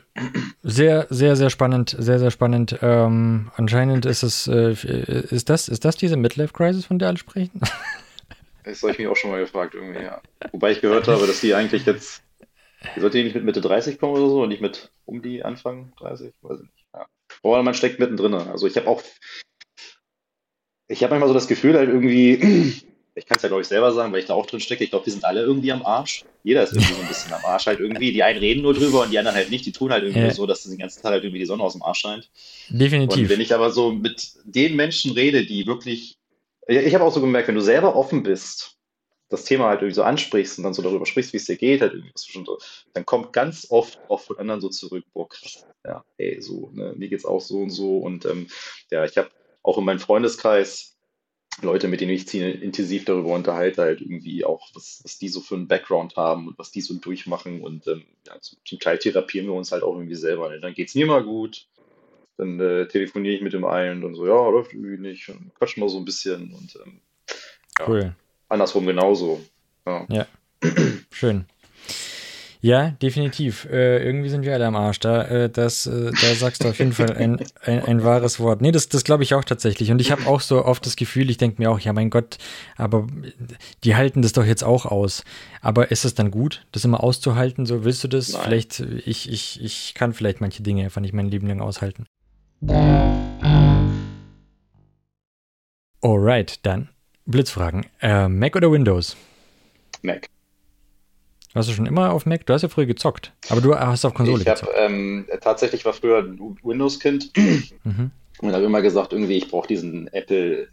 Sehr, 0.63 1.07
sehr, 1.09 1.35
sehr 1.35 1.49
spannend, 1.49 1.95
sehr, 1.99 2.19
sehr 2.19 2.31
spannend. 2.31 2.77
Ähm, 2.81 3.51
anscheinend 3.57 4.05
ist 4.05 4.23
es, 4.23 4.47
äh, 4.47 4.71
ist 4.71 5.49
das, 5.49 5.67
ist 5.67 5.83
das 5.83 5.97
diese 5.97 6.15
Midlife-Crisis, 6.15 6.85
von 6.85 6.99
der 6.99 7.09
alle 7.09 7.17
sprechen? 7.17 7.61
Das 8.63 8.83
habe 8.83 8.91
ich 8.91 8.99
mich 8.99 9.07
auch 9.07 9.15
schon 9.15 9.31
mal 9.31 9.39
gefragt, 9.39 9.73
irgendwie, 9.73 10.03
ja. 10.03 10.21
Wobei 10.51 10.71
ich 10.71 10.81
gehört 10.81 11.07
habe, 11.07 11.25
dass 11.25 11.41
die 11.41 11.55
eigentlich 11.55 11.85
jetzt, 11.87 12.21
sollte 12.95 13.17
die 13.17 13.23
nicht 13.23 13.33
mit 13.33 13.43
Mitte 13.43 13.59
30 13.59 13.99
kommen 13.99 14.13
oder 14.13 14.29
so 14.29 14.43
und 14.43 14.49
nicht 14.49 14.61
mit 14.61 14.91
um 15.05 15.23
die 15.23 15.43
Anfang 15.43 15.93
30? 15.97 16.31
Weiß 16.41 16.59
ich 16.59 16.69
nicht. 16.69 16.85
Ja. 16.93 17.07
Aber 17.41 17.63
man 17.63 17.73
steckt 17.73 17.99
mittendrin. 17.99 18.35
Also 18.35 18.67
ich 18.67 18.77
habe 18.77 18.87
auch, 18.87 19.01
ich 20.87 21.01
habe 21.01 21.09
manchmal 21.09 21.29
so 21.29 21.33
das 21.33 21.47
Gefühl, 21.47 21.75
halt 21.75 21.89
irgendwie, 21.89 22.33
ich 23.15 23.25
kann 23.25 23.37
es 23.37 23.41
ja, 23.41 23.49
glaube 23.49 23.63
ich, 23.63 23.67
selber 23.67 23.91
sagen, 23.93 24.13
weil 24.13 24.19
ich 24.19 24.27
da 24.27 24.35
auch 24.35 24.45
drin 24.45 24.59
stecke. 24.59 24.83
Ich 24.83 24.91
glaube, 24.91 25.07
wir 25.07 25.13
sind 25.13 25.25
alle 25.25 25.41
irgendwie 25.41 25.71
am 25.71 25.83
Arsch. 25.83 26.23
Jeder 26.43 26.63
ist 26.63 26.73
irgendwie 26.73 26.93
so 26.93 27.01
ein 27.01 27.07
bisschen 27.07 27.33
am 27.33 27.45
Arsch 27.45 27.67
halt 27.67 27.79
irgendwie. 27.79 28.11
Die 28.11 28.23
einen 28.23 28.39
reden 28.39 28.61
nur 28.61 28.73
drüber 28.73 29.03
und 29.03 29.11
die 29.11 29.19
anderen 29.19 29.35
halt 29.35 29.51
nicht. 29.51 29.65
Die 29.65 29.71
tun 29.71 29.91
halt 29.91 30.03
irgendwie 30.03 30.21
ja. 30.21 30.33
so, 30.33 30.45
dass 30.45 30.63
den 30.63 30.77
ganzen 30.77 31.01
Tag 31.01 31.11
halt 31.11 31.23
irgendwie 31.23 31.39
die 31.39 31.45
Sonne 31.45 31.63
aus 31.63 31.73
dem 31.73 31.83
Arsch 31.83 31.99
scheint. 31.99 32.29
Definitiv. 32.69 33.23
Und 33.23 33.29
wenn 33.29 33.41
ich 33.41 33.53
aber 33.53 33.71
so 33.71 33.91
mit 33.91 34.33
den 34.43 34.75
Menschen 34.75 35.11
rede, 35.11 35.45
die 35.45 35.67
wirklich. 35.67 36.17
Ich 36.67 36.93
habe 36.93 37.03
auch 37.03 37.13
so 37.13 37.21
gemerkt, 37.21 37.47
wenn 37.47 37.55
du 37.55 37.61
selber 37.61 37.95
offen 37.95 38.23
bist, 38.23 38.77
das 39.31 39.45
Thema 39.45 39.67
halt 39.67 39.81
irgendwie 39.81 39.95
so 39.95 40.03
ansprichst 40.03 40.57
und 40.57 40.65
dann 40.65 40.73
so 40.73 40.81
darüber 40.81 41.05
sprichst, 41.05 41.33
wie 41.33 41.37
es 41.37 41.45
dir 41.45 41.55
geht, 41.55 41.81
halt 41.81 41.93
irgendwie 41.93 42.11
so, 42.15 42.57
dann 42.93 43.05
kommt 43.05 43.33
ganz 43.33 43.67
oft 43.69 43.99
auch 44.09 44.19
von 44.19 44.37
anderen 44.37 44.61
so 44.61 44.69
zurück, 44.69 45.05
boah, 45.13 45.27
krass, 45.27 45.65
ja, 45.85 46.03
ey, 46.17 46.41
so, 46.41 46.69
ne, 46.73 46.93
mir 46.97 47.07
geht's 47.07 47.25
auch 47.25 47.39
so 47.39 47.59
und 47.59 47.69
so. 47.69 47.97
Und 47.97 48.25
ähm, 48.25 48.47
ja, 48.91 49.05
ich 49.05 49.17
habe 49.17 49.29
auch 49.63 49.77
in 49.77 49.85
meinem 49.85 49.99
Freundeskreis 49.99 50.97
Leute, 51.61 51.87
mit 51.87 52.01
denen 52.01 52.11
ich 52.11 52.27
ziemlich 52.27 52.61
intensiv 52.61 53.05
darüber 53.05 53.33
unterhalte, 53.33 53.81
halt 53.81 54.01
irgendwie 54.01 54.45
auch, 54.45 54.69
was, 54.73 55.01
was 55.03 55.17
die 55.17 55.29
so 55.29 55.41
für 55.41 55.55
einen 55.55 55.67
Background 55.67 56.15
haben 56.15 56.47
und 56.47 56.57
was 56.59 56.71
die 56.71 56.81
so 56.81 56.93
durchmachen. 56.95 57.61
Und 57.61 57.87
ähm, 57.87 58.03
ja, 58.27 58.39
zum, 58.41 58.79
Teil 58.79 58.97
therapieren 58.97 59.47
wir 59.47 59.53
uns 59.53 59.71
halt 59.71 59.83
auch 59.83 59.95
irgendwie 59.95 60.15
selber. 60.15 60.49
Ne? 60.49 60.59
Dann 60.59 60.73
geht 60.73 60.89
es 60.89 60.95
mir 60.95 61.05
mal 61.05 61.23
gut, 61.23 61.67
dann 62.37 62.59
äh, 62.59 62.87
telefoniere 62.87 63.35
ich 63.35 63.41
mit 63.41 63.53
dem 63.53 63.65
einen 63.65 64.03
und 64.03 64.15
so, 64.15 64.25
ja, 64.25 64.49
läuft 64.49 64.73
irgendwie 64.73 64.97
nicht 64.97 65.29
und 65.29 65.53
quatschen 65.55 65.81
mal 65.81 65.89
so 65.89 65.97
ein 65.97 66.05
bisschen 66.05 66.53
und 66.53 66.77
ähm, 66.83 66.99
ja, 67.79 67.87
cool. 67.87 68.15
andersrum 68.49 68.85
genauso. 68.85 69.41
Ja, 69.85 70.05
ja. 70.09 70.27
schön. 71.11 71.45
Ja, 72.63 72.91
definitiv. 73.01 73.65
Äh, 73.71 74.05
irgendwie 74.05 74.29
sind 74.29 74.45
wir 74.45 74.53
alle 74.53 74.67
am 74.67 74.75
Arsch. 74.75 74.99
Da, 74.99 75.23
äh, 75.23 75.49
das, 75.49 75.87
äh, 75.87 76.11
da 76.11 76.35
sagst 76.35 76.63
du 76.63 76.69
auf 76.69 76.77
jeden 76.77 76.93
Fall 76.93 77.11
ein, 77.17 77.39
ein, 77.63 77.83
ein 77.83 78.03
wahres 78.03 78.39
Wort. 78.39 78.61
Nee, 78.61 78.71
das, 78.71 78.87
das 78.87 79.03
glaube 79.03 79.23
ich 79.23 79.33
auch 79.33 79.43
tatsächlich. 79.43 79.89
Und 79.89 79.99
ich 79.99 80.11
habe 80.11 80.27
auch 80.27 80.41
so 80.41 80.63
oft 80.63 80.85
das 80.85 80.95
Gefühl, 80.95 81.31
ich 81.31 81.37
denke 81.37 81.59
mir 81.59 81.71
auch, 81.71 81.79
ja, 81.79 81.91
mein 81.91 82.11
Gott, 82.11 82.37
aber 82.77 83.07
die 83.83 83.95
halten 83.95 84.21
das 84.21 84.33
doch 84.33 84.45
jetzt 84.45 84.63
auch 84.63 84.85
aus. 84.85 85.23
Aber 85.61 85.89
ist 85.89 86.05
es 86.05 86.13
dann 86.13 86.29
gut, 86.29 86.63
das 86.71 86.85
immer 86.85 87.03
auszuhalten? 87.03 87.65
So, 87.65 87.83
willst 87.83 88.03
du 88.03 88.07
das? 88.07 88.33
Nein. 88.33 88.41
Vielleicht, 88.43 88.79
ich, 88.79 89.31
ich, 89.31 89.59
ich 89.63 89.93
kann 89.95 90.13
vielleicht 90.13 90.39
manche 90.39 90.61
Dinge 90.61 90.83
einfach 90.83 91.01
nicht 91.01 91.13
mein 91.13 91.29
Leben 91.29 91.47
lang 91.47 91.61
aushalten. 91.61 92.05
Alright, 96.03 96.59
dann 96.63 96.89
Blitzfragen. 97.25 97.87
Äh, 98.01 98.27
Mac 98.27 98.55
oder 98.55 98.71
Windows? 98.71 99.15
Mac. 100.03 100.30
Hast 101.53 101.69
du 101.69 101.73
schon 101.73 101.85
immer 101.85 102.13
auf 102.13 102.25
Mac? 102.25 102.45
Du 102.45 102.53
hast 102.53 102.61
ja 102.61 102.69
früher 102.69 102.85
gezockt, 102.85 103.33
aber 103.49 103.61
du 103.61 103.75
hast 103.75 104.05
auf 104.05 104.13
Konsole 104.13 104.41
ich 104.41 104.47
hab, 104.47 104.59
gezockt. 104.59 104.77
Ähm, 104.77 105.27
tatsächlich 105.41 105.83
war 105.85 105.93
früher 105.93 106.19
ein 106.19 106.57
Windows-Kind 106.63 107.31
mhm. 107.83 108.11
und 108.39 108.53
habe 108.53 108.63
immer 108.63 108.81
gesagt, 108.81 109.13
irgendwie, 109.13 109.37
ich 109.37 109.49
brauche 109.49 109.67
diesen 109.67 110.07
Apple 110.13 110.69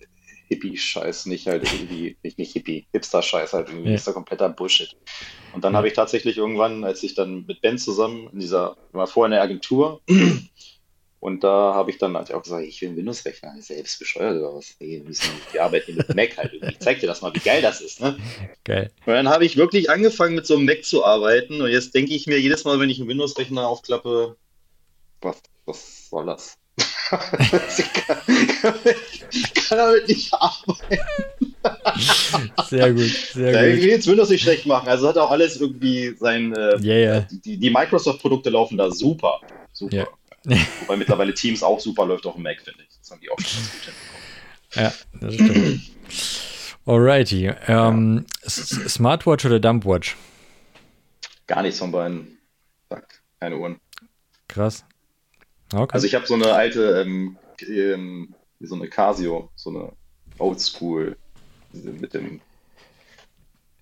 Hippie-Scheiß 0.48 1.26
nicht 1.26 1.46
halt 1.46 1.64
irgendwie, 1.72 2.16
nicht, 2.22 2.38
nicht 2.38 2.52
Hippie, 2.52 2.86
Hipster-Scheiß 2.92 3.52
halt 3.52 3.68
irgendwie, 3.68 3.90
ja. 3.90 3.94
ist 3.96 4.06
da 4.06 4.12
kompletter 4.12 4.48
Bullshit. 4.48 4.96
Und 5.52 5.64
dann 5.64 5.72
ja. 5.72 5.78
habe 5.78 5.88
ich 5.88 5.94
tatsächlich 5.94 6.38
irgendwann, 6.38 6.84
als 6.84 7.02
ich 7.02 7.14
dann 7.14 7.44
mit 7.46 7.60
Ben 7.60 7.78
zusammen 7.78 8.28
in 8.32 8.38
dieser, 8.40 8.76
war 8.92 9.06
vorher 9.06 9.26
in 9.26 9.32
der 9.32 9.42
Agentur 9.42 10.00
und 11.20 11.42
da 11.42 11.74
habe 11.74 11.90
ich 11.90 11.98
dann 11.98 12.16
halt 12.16 12.32
auch 12.32 12.42
gesagt, 12.42 12.64
ich 12.64 12.80
will 12.80 12.88
einen 12.90 12.98
Windows-Rechner. 12.98 13.54
Selbst 13.60 13.98
bescheuert 13.98 14.36
oder 14.38 14.54
was? 14.54 14.76
Wir 14.78 15.62
arbeiten 15.64 15.96
mit 15.96 16.14
Mac 16.14 16.36
halt. 16.36 16.52
Ich 16.70 16.78
zeig 16.78 17.00
dir 17.00 17.06
das 17.08 17.22
mal, 17.22 17.34
wie 17.34 17.40
geil 17.40 17.60
das 17.60 17.80
ist. 17.80 18.00
Ne? 18.00 18.16
Geil. 18.64 18.90
Und 19.06 19.14
dann 19.14 19.28
habe 19.28 19.44
ich 19.44 19.56
wirklich 19.56 19.90
angefangen, 19.90 20.34
mit 20.36 20.46
so 20.46 20.54
einem 20.56 20.64
Mac 20.66 20.84
zu 20.84 21.04
arbeiten. 21.04 21.60
Und 21.60 21.70
jetzt 21.70 21.94
denke 21.94 22.14
ich 22.14 22.26
mir 22.26 22.40
jedes 22.40 22.64
Mal, 22.64 22.78
wenn 22.78 22.88
ich 22.90 23.00
einen 23.00 23.08
Windows-Rechner 23.08 23.66
aufklappe, 23.66 24.36
was, 25.20 25.36
was 25.66 26.08
soll 26.10 26.26
das? 26.26 26.54
ich, 27.78 27.92
kann, 27.92 28.18
ich 29.32 29.54
kann 29.54 29.78
damit 29.78 30.06
nicht 30.08 30.32
arbeiten. 30.34 30.98
Sehr 32.68 32.92
gut, 32.92 33.10
sehr 33.34 33.52
Ja, 33.52 33.64
ich 33.64 33.74
gut. 33.76 33.82
will 33.84 33.90
jetzt 33.90 34.06
Windows 34.06 34.28
nicht 34.30 34.42
schlecht 34.42 34.66
machen. 34.66 34.88
Also 34.88 35.08
hat 35.08 35.18
auch 35.18 35.30
alles 35.30 35.60
irgendwie 35.60 36.14
sein. 36.18 36.54
Äh, 36.54 36.76
Ja, 36.80 36.94
ja. 36.94 37.20
Die, 37.30 37.56
die 37.56 37.70
Microsoft-Produkte 37.70 38.50
laufen 38.50 38.76
da 38.78 38.90
super. 38.90 39.40
Super. 39.72 39.96
Ja. 39.96 40.06
Wobei 40.80 40.96
mittlerweile 40.96 41.34
Teams 41.34 41.62
auch 41.62 41.80
super 41.80 42.06
läuft 42.06 42.26
auf 42.26 42.34
dem 42.34 42.42
Mac, 42.42 42.60
finde 42.62 42.82
ich. 42.82 42.98
Das 42.98 43.10
haben 43.10 43.20
die 43.20 43.30
auch 43.30 43.38
schon 43.38 43.60
ganz 43.60 43.72
gut 43.72 43.82
hinbekommen. 43.84 44.28
Ja, 44.74 44.92
das 45.20 45.34
stimmt. 45.34 46.78
Alrighty. 46.86 47.52
Ähm, 47.66 48.24
Smartwatch 48.46 49.44
oder 49.44 49.60
Dumpwatch? 49.60 50.16
Gar 51.46 51.62
nichts 51.62 51.78
von 51.78 51.92
beiden. 51.92 52.38
Fuck, 52.88 53.06
keine 53.40 53.58
Uhren. 53.58 53.80
Krass. 54.48 54.84
Okay. 55.72 55.92
Also 55.92 56.06
ich 56.06 56.14
habe 56.14 56.26
so 56.26 56.34
eine 56.34 56.52
alte, 56.54 57.02
ähm, 57.02 57.36
ähm, 57.60 58.34
so 58.60 58.74
eine 58.74 58.88
Casio, 58.88 59.50
so 59.54 59.70
eine 59.70 59.92
Oldschool 60.38 61.16
mit 61.72 62.14
dem. 62.14 62.40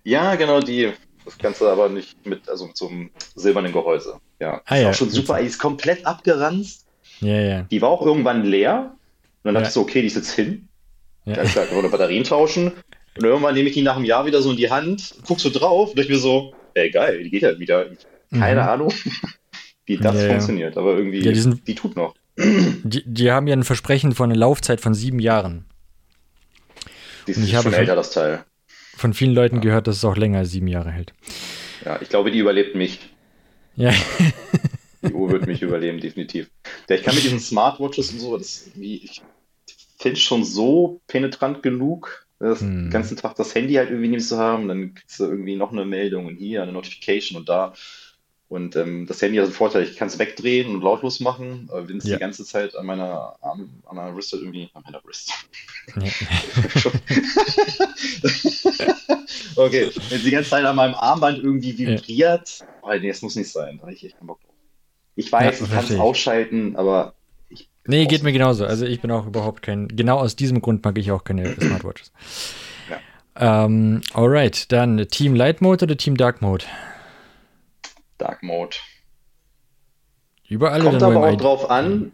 Ja, 0.02 0.34
genau 0.34 0.60
die. 0.60 0.92
Das 1.26 1.36
Ganze 1.38 1.70
aber 1.70 1.88
nicht 1.90 2.24
mit, 2.24 2.48
also 2.48 2.66
mit 2.68 2.76
so 2.76 2.88
einem 2.88 3.10
silbernen 3.34 3.72
Gehäuse. 3.72 4.18
Ja, 4.40 4.62
Ah 4.64 4.76
ist 4.76 4.82
ja, 4.82 4.90
auch 4.90 4.94
schon 4.94 5.10
super. 5.10 5.38
Die 5.40 5.46
ist 5.46 5.58
komplett 5.58 6.06
abgeranzt. 6.06 6.86
ja, 7.20 7.38
ja. 7.40 7.62
Die 7.62 7.82
war 7.82 7.90
auch 7.90 8.00
irgendwann 8.06 8.44
leer. 8.44 8.94
Und 9.42 9.44
dann 9.44 9.54
dachte 9.54 9.64
Ja. 9.64 9.68
ich 9.68 9.74
so, 9.74 9.80
okay, 9.82 10.00
die 10.00 10.06
ist 10.06 10.16
jetzt 10.16 10.30
hin. 10.32 10.68
ja. 11.26 11.34
Klar, 11.44 11.66
können 11.66 11.82
wir 11.82 11.90
Batterien 11.90 12.24
tauschen. 12.24 12.72
Und 13.18 13.24
irgendwann 13.24 13.54
nehme 13.54 13.68
ich 13.68 13.74
die 13.74 13.82
nach 13.82 13.96
einem 13.96 14.04
Jahr 14.04 14.24
wieder 14.26 14.40
so 14.42 14.50
in 14.52 14.56
die 14.56 14.70
Hand, 14.70 15.14
guck 15.26 15.40
so 15.40 15.50
drauf 15.50 15.90
und 15.92 15.98
ich 16.00 16.08
mir 16.08 16.18
so, 16.18 16.54
ey 16.74 16.90
geil, 16.90 17.22
die 17.24 17.30
geht 17.30 17.42
ja 17.42 17.58
wieder. 17.58 17.86
Keine 18.30 18.62
Mhm. 18.62 18.68
Ahnung, 18.68 18.92
wie 19.86 19.96
das 19.98 20.20
Ja, 20.22 20.28
funktioniert, 20.28 20.76
aber 20.76 20.96
irgendwie, 20.96 21.20
Ja, 21.24 21.32
die 21.32 21.40
sind- 21.40 21.66
die 21.66 21.74
tut 21.74 21.96
noch. 21.96 22.14
Die, 22.38 23.02
die 23.06 23.30
haben 23.32 23.46
ja 23.46 23.54
ein 23.56 23.64
Versprechen 23.64 24.12
von 24.14 24.30
einer 24.30 24.38
Laufzeit 24.38 24.80
von 24.80 24.92
sieben 24.94 25.18
Jahren. 25.20 25.64
Die 27.26 27.30
ist 27.32 27.38
ich 27.38 27.52
schon- 27.52 27.72
älter, 27.72 27.96
das 27.96 28.10
Teil. 28.10 28.44
Von 28.96 29.12
vielen 29.12 29.34
Leuten 29.34 29.60
gehört, 29.60 29.86
dass 29.86 29.96
es 29.96 30.04
auch 30.04 30.16
länger 30.16 30.38
als 30.38 30.50
sieben 30.50 30.68
Jahre 30.68 30.90
hält. 30.90 31.12
Ja, 31.84 32.00
ich 32.00 32.08
glaube, 32.08 32.30
die 32.30 32.38
überlebt 32.38 32.74
mich. 32.74 32.98
Ja, 33.76 33.92
Die 35.02 35.12
Uhr 35.12 35.30
wird 35.30 35.46
mich 35.46 35.60
überleben, 35.60 36.00
definitiv. 36.00 36.50
Ja, 36.88 36.96
ich 36.96 37.02
kann 37.02 37.14
mit 37.14 37.24
diesen 37.24 37.38
Smartwatches 37.40 38.12
und 38.12 38.20
so, 38.20 38.36
das 38.38 38.70
ich 38.74 39.20
finde 39.98 40.18
schon 40.18 40.44
so 40.44 41.00
penetrant 41.06 41.62
genug, 41.62 42.26
das 42.38 42.60
Hm. 42.60 42.84
den 42.84 42.90
ganzen 42.90 43.16
Tag 43.16 43.36
das 43.36 43.54
Handy 43.54 43.74
halt 43.74 43.90
irgendwie 43.90 44.08
nimmst 44.08 44.30
zu 44.30 44.38
haben, 44.38 44.68
dann 44.68 44.94
kriegst 44.94 45.20
du 45.20 45.24
irgendwie 45.24 45.56
noch 45.56 45.72
eine 45.72 45.84
Meldung 45.84 46.26
und 46.26 46.36
hier 46.36 46.62
eine 46.62 46.72
Notification 46.72 47.38
und 47.38 47.48
da. 47.48 47.74
Und 48.48 48.76
ähm, 48.76 49.06
das 49.06 49.20
Handy 49.22 49.38
hat 49.38 49.46
einen 49.46 49.52
Vorteil, 49.54 49.82
ich 49.82 49.96
kann 49.96 50.06
es 50.06 50.20
wegdrehen 50.20 50.72
und 50.76 50.82
lautlos 50.82 51.18
machen, 51.18 51.68
aber 51.70 51.88
wenn 51.88 51.96
es 51.98 52.04
Ja. 52.04 52.14
die 52.16 52.20
ganze 52.20 52.44
Zeit 52.44 52.76
an 52.76 52.86
meiner 52.86 53.34
Arm, 53.40 53.68
an 53.86 53.96
meiner 53.96 54.14
Wrist 54.16 54.32
irgendwie, 54.34 54.70
an 54.72 54.84
meiner 54.84 55.02
Wrist. 55.04 55.32
ja. 55.96 56.02
Okay, 59.56 59.90
wenn 60.10 60.18
es 60.18 60.24
die 60.24 60.30
ganze 60.30 60.50
Zeit 60.50 60.64
an 60.64 60.76
meinem 60.76 60.94
Armband 60.94 61.38
irgendwie 61.38 61.76
vibriert, 61.78 62.64
oh, 62.82 62.90
nee, 62.92 63.08
das 63.08 63.22
muss 63.22 63.36
nicht 63.36 63.50
sein, 63.50 63.76
da 63.78 63.82
habe 63.82 63.92
ich 63.94 64.04
echt 64.04 64.18
keinen 64.18 64.26
Bock 64.26 64.40
drauf. 64.42 64.52
Ich 65.16 65.32
weiß, 65.32 65.60
Ja, 65.60 65.66
ich 65.66 65.72
kann 65.72 65.84
es 65.84 65.90
ich. 65.90 65.98
ausschalten, 65.98 66.76
aber 66.76 67.14
Nee, 67.88 68.06
geht 68.06 68.22
mir 68.24 68.32
genauso. 68.32 68.66
Also 68.66 68.84
ich 68.84 69.00
bin 69.00 69.10
auch 69.12 69.26
überhaupt 69.26 69.62
kein. 69.62 69.86
Genau 69.88 70.18
aus 70.18 70.34
diesem 70.34 70.60
Grund 70.60 70.84
mag 70.84 70.98
ich 70.98 71.12
auch 71.12 71.22
keine 71.24 71.54
Smartwatches. 71.60 72.12
Ähm, 73.36 74.00
alright, 74.12 74.70
dann 74.72 75.06
Team 75.08 75.34
Light 75.36 75.60
Mode 75.60 75.84
oder 75.84 75.96
Team 75.96 76.16
Dark 76.16 76.42
Mode? 76.42 76.64
Dark 78.18 78.42
Mode. 78.42 78.76
Überall 80.48 80.80
Kommt 80.80 81.02
aber 81.02 81.26
auch 81.28 81.32
ID? 81.32 81.40
drauf 81.40 81.70
an. 81.70 82.12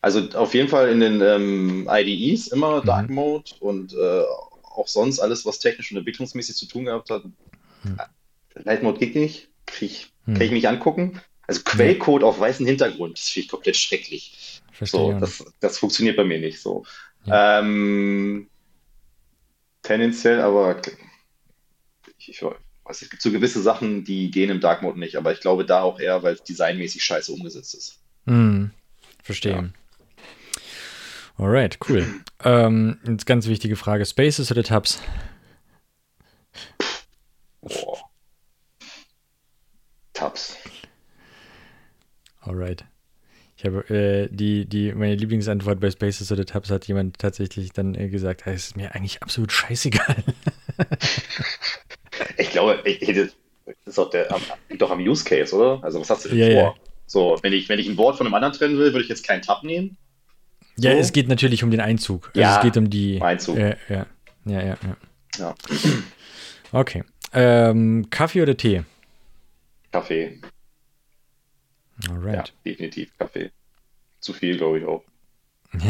Also 0.00 0.28
auf 0.34 0.54
jeden 0.54 0.68
Fall 0.68 0.90
in 0.90 1.00
den 1.00 1.20
ähm, 1.22 1.88
IDEs 1.90 2.48
immer 2.48 2.80
Mhm. 2.82 2.86
Dark 2.86 3.10
Mode 3.10 3.50
und 3.60 3.94
äh, 3.94 4.22
auch 4.76 4.88
sonst 4.88 5.20
alles, 5.20 5.46
was 5.46 5.60
technisch 5.60 5.92
und 5.92 5.98
entwicklungsmäßig 5.98 6.56
zu 6.56 6.66
tun 6.66 6.84
gehabt 6.86 7.10
hat. 7.10 7.24
Mhm. 7.24 7.98
Light 8.64 8.82
Mode 8.82 8.98
geht 8.98 9.14
nicht. 9.14 9.48
Krieg 9.66 9.90
ich, 9.90 10.10
Mhm. 10.26 10.34
Kann 10.34 10.42
ich 10.42 10.52
nicht 10.52 10.68
angucken. 10.68 11.20
Also 11.46 11.60
Quellcode 11.62 12.24
auf 12.24 12.40
weißem 12.40 12.64
Hintergrund, 12.64 13.18
das 13.18 13.28
finde 13.28 13.44
ich 13.44 13.50
komplett 13.50 13.76
schrecklich. 13.76 14.62
Verstehe 14.72 15.12
So, 15.12 15.20
das, 15.20 15.44
das 15.60 15.78
funktioniert 15.78 16.16
bei 16.16 16.24
mir 16.24 16.40
nicht 16.40 16.60
so. 16.60 16.84
Ähm, 17.26 18.48
tendenziell, 19.82 20.40
aber 20.40 20.80
ich, 22.18 22.28
ich 22.30 22.42
weiß, 22.84 23.02
es 23.02 23.10
gibt 23.10 23.22
so 23.22 23.30
gewisse 23.30 23.62
Sachen, 23.62 24.04
die 24.04 24.30
gehen 24.30 24.50
im 24.50 24.60
Dark 24.60 24.82
Mode 24.82 24.98
nicht, 24.98 25.16
aber 25.16 25.32
ich 25.32 25.40
glaube 25.40 25.64
da 25.64 25.82
auch 25.82 25.98
eher, 25.98 26.22
weil 26.22 26.34
es 26.34 26.44
designmäßig 26.44 27.02
scheiße 27.02 27.32
umgesetzt 27.32 27.74
ist. 27.74 27.98
Hm, 28.26 28.70
verstehe. 29.22 29.72
Alright, 31.36 31.78
cool. 31.88 32.06
ähm, 32.44 32.98
jetzt 33.06 33.26
ganz 33.26 33.46
wichtige 33.46 33.76
Frage: 33.76 34.04
Spaces 34.06 34.50
oder 34.50 34.62
Tabs? 34.62 35.00
Boah. 37.60 37.98
Tabs. 40.12 40.56
Alright. 42.40 42.84
Ich 43.56 43.64
habe 43.64 43.88
äh, 43.88 44.28
die, 44.30 44.66
die, 44.66 44.92
meine 44.92 45.14
Lieblingsantwort 45.14 45.80
bei 45.80 45.90
Spaces 45.90 46.30
oder 46.30 46.44
Tabs 46.44 46.70
hat 46.70 46.86
jemand 46.86 47.18
tatsächlich 47.18 47.72
dann 47.72 47.94
äh, 47.94 48.10
gesagt, 48.10 48.42
es 48.46 48.66
ist 48.66 48.76
mir 48.76 48.94
eigentlich 48.94 49.22
absolut 49.22 49.52
scheißegal. 49.52 50.22
Ich 52.38 52.50
glaube, 52.50 52.80
ich, 52.84 52.98
das 53.00 53.30
ist 53.86 53.98
doch, 53.98 54.10
der, 54.10 54.32
am, 54.32 54.40
liegt 54.68 54.82
doch 54.82 54.90
am 54.90 54.98
Use 55.00 55.24
Case, 55.24 55.54
oder? 55.54 55.82
Also 55.82 56.00
was 56.00 56.10
hast 56.10 56.24
du 56.24 56.28
denn 56.30 56.38
Ja, 56.38 56.46
vor? 56.46 56.54
ja. 56.54 56.74
So, 57.06 57.38
wenn 57.42 57.52
ich, 57.52 57.68
wenn 57.68 57.78
ich 57.78 57.86
ein 57.88 57.96
Wort 57.96 58.16
von 58.16 58.26
einem 58.26 58.34
anderen 58.34 58.54
trennen 58.54 58.78
will, 58.78 58.92
würde 58.92 59.02
ich 59.02 59.08
jetzt 59.08 59.26
keinen 59.26 59.42
Tab 59.42 59.62
nehmen. 59.62 59.96
Ja, 60.76 60.92
So? 60.92 60.98
es 60.98 61.12
geht 61.12 61.28
natürlich 61.28 61.62
um 61.62 61.70
den 61.70 61.80
Einzug. 61.80 62.28
Also 62.28 62.40
Ja, 62.40 62.56
es 62.56 62.62
geht 62.62 62.76
um 62.76 62.90
die. 62.90 63.20
Einzug. 63.22 63.56
Äh, 63.58 63.76
ja, 63.88 64.06
ja, 64.46 64.60
ja, 64.62 64.76
ja. 64.82 64.96
Ja. 65.38 65.54
Okay. 66.72 67.04
Ähm, 67.32 68.06
Kaffee 68.10 68.42
oder 68.42 68.56
Tee? 68.56 68.82
Kaffee. 69.92 70.40
Alright. 72.08 72.34
Ja, 72.34 72.44
definitiv 72.64 73.16
Kaffee. 73.18 73.50
Zu 74.20 74.32
viel, 74.32 74.56
glaube 74.56 74.78
ich 74.80 74.84
auch. 74.84 75.02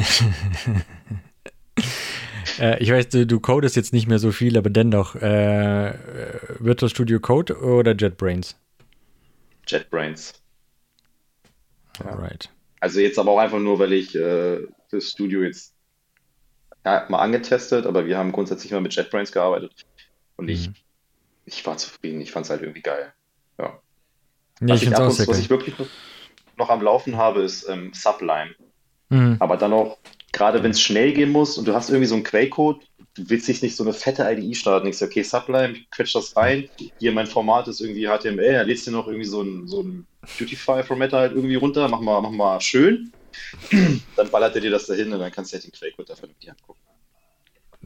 Äh, 2.59 2.83
ich 2.83 2.91
weiß, 2.91 3.09
du, 3.11 3.27
du 3.27 3.41
codest 3.41 3.77
jetzt 3.77 3.93
nicht 3.93 4.07
mehr 4.09 4.19
so 4.19 4.33
viel, 4.33 4.57
aber 4.59 4.71
dennoch, 4.71 5.15
äh, 5.17 5.95
Virtual 6.61 6.89
Studio 6.91 7.21
Code 7.21 7.59
oder 7.61 7.95
JetBrains? 7.95 8.57
JetBrains. 9.67 10.35
Ja. 11.99 12.07
Alright. 12.07 12.51
Also 12.81 13.01
jetzt 13.01 13.19
aber 13.19 13.33
auch 13.33 13.39
einfach 13.39 13.59
nur, 13.61 13.79
weil 13.79 13.93
ich 13.93 14.15
äh, 14.15 14.59
das 14.91 15.11
Studio 15.11 15.43
jetzt 15.43 15.75
ja, 16.85 17.07
mal 17.09 17.19
angetestet, 17.21 17.87
aber 17.87 18.07
wir 18.07 18.19
haben 18.19 18.33
grundsätzlich 18.33 18.73
mal 18.73 18.81
mit 18.81 18.95
JetBrains 18.95 19.33
gearbeitet. 19.33 19.73
Und 20.37 20.49
ich, 20.49 20.69
Mhm. 20.69 20.75
ich 21.47 21.65
war 21.67 21.77
zufrieden. 21.79 22.21
Ich 22.21 22.33
fand 22.33 22.45
es 22.47 22.51
halt 22.51 22.63
irgendwie 22.63 22.83
geil. 22.83 23.13
Ja. 23.59 23.81
Nee, 24.61 24.73
Was 24.73 24.83
ich 24.83 24.89
ich, 24.89 24.89
finde 24.89 24.95
es 24.95 25.01
ab 25.01 25.07
auch 25.07 25.11
und, 25.11 25.17
sehr 25.17 25.27
was 25.29 25.39
ich 25.39 25.51
wirklich 25.51 25.79
noch, 25.79 25.89
noch 26.57 26.71
am 26.71 26.83
Laufen 26.83 27.17
habe, 27.17 27.43
ist 27.43 27.69
ähm, 27.69 27.93
Sublime. 27.95 28.55
Mhm. 29.09 29.37
Aber 29.41 29.57
dann 29.57 29.73
auch, 29.73 29.99
gerade 30.35 30.63
wenn 30.63 30.73
es 30.73 30.81
schnell 30.81 31.13
gehen 31.13 31.31
muss 31.31 31.57
und 31.57 31.67
du 31.67 31.75
hast 31.75 31.89
irgendwie 31.89 32.07
so 32.09 32.15
einen 32.17 32.25
Quellcode, 32.25 32.83
du 33.15 33.31
willst 33.31 33.49
dich 33.49 33.63
nicht 33.63 33.77
so 33.77 33.85
eine 33.85 33.93
fette 33.93 34.29
IDE 34.31 34.55
starten. 34.55 34.89
Ich 34.89 34.99
sag, 34.99 35.09
okay, 35.09 35.23
Sublime, 35.23 35.73
ich 35.75 35.91
quetsch 35.91 36.15
das 36.15 36.37
rein. 36.37 36.69
Hier 36.99 37.13
mein 37.13 37.27
Format 37.27 37.69
ist 37.69 37.81
irgendwie 37.81 38.07
HTML, 38.07 38.53
dann 38.53 38.67
lädst 38.67 38.87
du 38.87 38.91
noch 38.91 39.07
irgendwie 39.07 39.29
so 39.29 39.41
ein, 39.43 39.67
so 39.67 39.83
ein 39.83 40.07
Beautify-Formatter 40.39 41.19
halt 41.19 41.33
irgendwie 41.33 41.55
runter, 41.55 41.89
mach 41.89 42.01
mal, 42.01 42.21
mach 42.21 42.31
mal 42.31 42.61
schön. 42.61 43.13
Dann 44.17 44.31
ballert 44.31 44.55
er 44.55 44.61
dir 44.61 44.71
das 44.71 44.87
dahin 44.87 45.13
und 45.13 45.19
dann 45.19 45.33
kannst 45.33 45.53
du 45.53 45.57
halt 45.57 45.65
den 45.65 45.73
Quellcode 45.73 46.09
davon 46.09 46.29
mit 46.29 46.41
dir 46.41 46.53
angucken. 46.53 46.79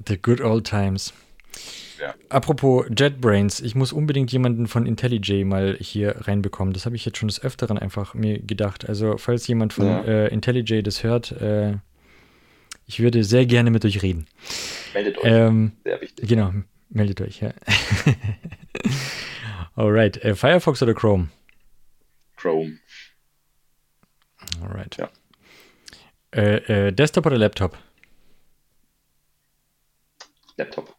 The 0.06 0.18
good 0.20 0.42
old 0.42 0.66
times. 0.66 1.14
Ja. 1.98 2.14
Apropos 2.28 2.84
JetBrains, 2.96 3.60
ich 3.60 3.74
muss 3.74 3.92
unbedingt 3.92 4.30
jemanden 4.30 4.66
von 4.66 4.84
IntelliJ 4.86 5.44
mal 5.44 5.76
hier 5.80 6.16
reinbekommen. 6.26 6.74
Das 6.74 6.84
habe 6.84 6.96
ich 6.96 7.04
jetzt 7.06 7.16
schon 7.18 7.28
des 7.28 7.42
Öfteren 7.42 7.78
einfach 7.78 8.12
mir 8.14 8.40
gedacht. 8.40 8.88
Also, 8.88 9.16
falls 9.16 9.46
jemand 9.48 9.72
von 9.72 9.86
Ja. 9.86 10.04
äh, 10.04 10.28
IntelliJ 10.28 10.82
das 10.82 11.02
hört, 11.02 11.32
äh, 11.32 11.76
ich 12.88 12.98
würde 13.00 13.22
sehr 13.22 13.46
gerne 13.46 13.70
mit 13.70 13.84
euch 13.84 14.02
reden. 14.02 14.26
Meldet 14.94 15.18
euch, 15.18 15.24
Ähm, 15.24 15.72
sehr 15.84 16.00
wichtig. 16.00 16.28
genau, 16.28 16.52
meldet 16.88 17.20
euch, 17.20 17.40
ja. 17.40 17.52
Alright, 19.76 20.16
äh, 20.24 20.34
Firefox 20.34 20.82
oder 20.82 20.94
Chrome? 20.94 21.28
Chrome. 22.36 22.78
Alright. 24.62 24.96
Ja. 24.96 25.10
Äh, 26.34 26.88
äh, 26.88 26.92
Desktop 26.92 27.26
oder 27.26 27.38
Laptop? 27.38 27.78
Laptop. 30.56 30.96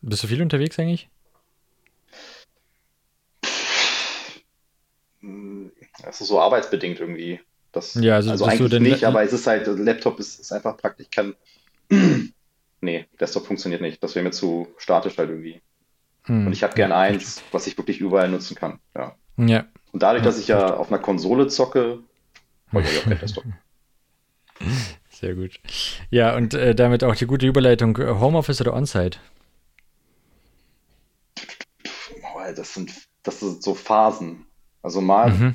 Bist 0.00 0.22
du 0.22 0.26
viel 0.28 0.42
unterwegs 0.42 0.78
eigentlich? 0.78 1.08
Hm, 5.20 5.72
Das 6.02 6.20
ist 6.20 6.28
so 6.28 6.40
arbeitsbedingt 6.40 7.00
irgendwie. 7.00 7.40
Das, 7.78 7.94
Ja, 7.94 8.16
also 8.16 8.32
also 8.32 8.44
eigentlich 8.46 8.80
nicht, 8.80 9.04
aber 9.04 9.22
es 9.22 9.32
ist 9.32 9.46
halt, 9.46 9.66
Laptop 9.66 10.18
ist, 10.18 10.40
ist 10.40 10.52
einfach 10.52 10.76
praktisch. 10.76 11.06
Ich 11.06 11.10
kann. 11.10 11.34
Nee, 12.80 13.06
Desktop 13.18 13.44
funktioniert 13.44 13.80
nicht. 13.80 14.00
Das 14.04 14.14
wäre 14.14 14.22
mir 14.22 14.30
zu 14.30 14.68
statisch 14.76 15.18
halt 15.18 15.30
irgendwie. 15.30 15.60
Hm. 16.26 16.46
Und 16.46 16.52
ich 16.52 16.62
habe 16.62 16.74
gern 16.74 16.92
eins, 16.92 17.42
was 17.50 17.66
ich 17.66 17.76
wirklich 17.76 17.98
überall 17.98 18.28
nutzen 18.28 18.54
kann. 18.54 18.78
Ja. 18.94 19.16
Ja, 19.36 19.64
Und 19.90 20.04
dadurch, 20.04 20.22
dass 20.22 20.38
ich 20.38 20.46
ja 20.46 20.76
auf 20.76 20.86
einer 20.88 21.00
Konsole 21.00 21.48
zocke, 21.48 21.98
wollte 22.70 22.88
ich 22.88 22.98
auch 23.00 23.04
kein 23.04 23.18
Desktop. 23.20 23.42
Sehr 25.10 25.34
gut. 25.34 25.58
Ja, 26.10 26.36
und 26.36 26.54
äh, 26.54 26.72
damit 26.72 27.02
auch 27.02 27.16
die 27.16 27.26
gute 27.26 27.48
Überleitung: 27.48 27.96
äh, 27.96 28.06
Homeoffice 28.20 28.60
oder 28.60 28.74
On-Site? 28.74 29.18
Das 32.54 32.74
sind, 32.74 32.92
das 33.24 33.40
sind 33.40 33.62
so 33.62 33.74
Phasen. 33.74 34.46
Also 34.82 35.00
mal 35.00 35.30
mhm. 35.30 35.54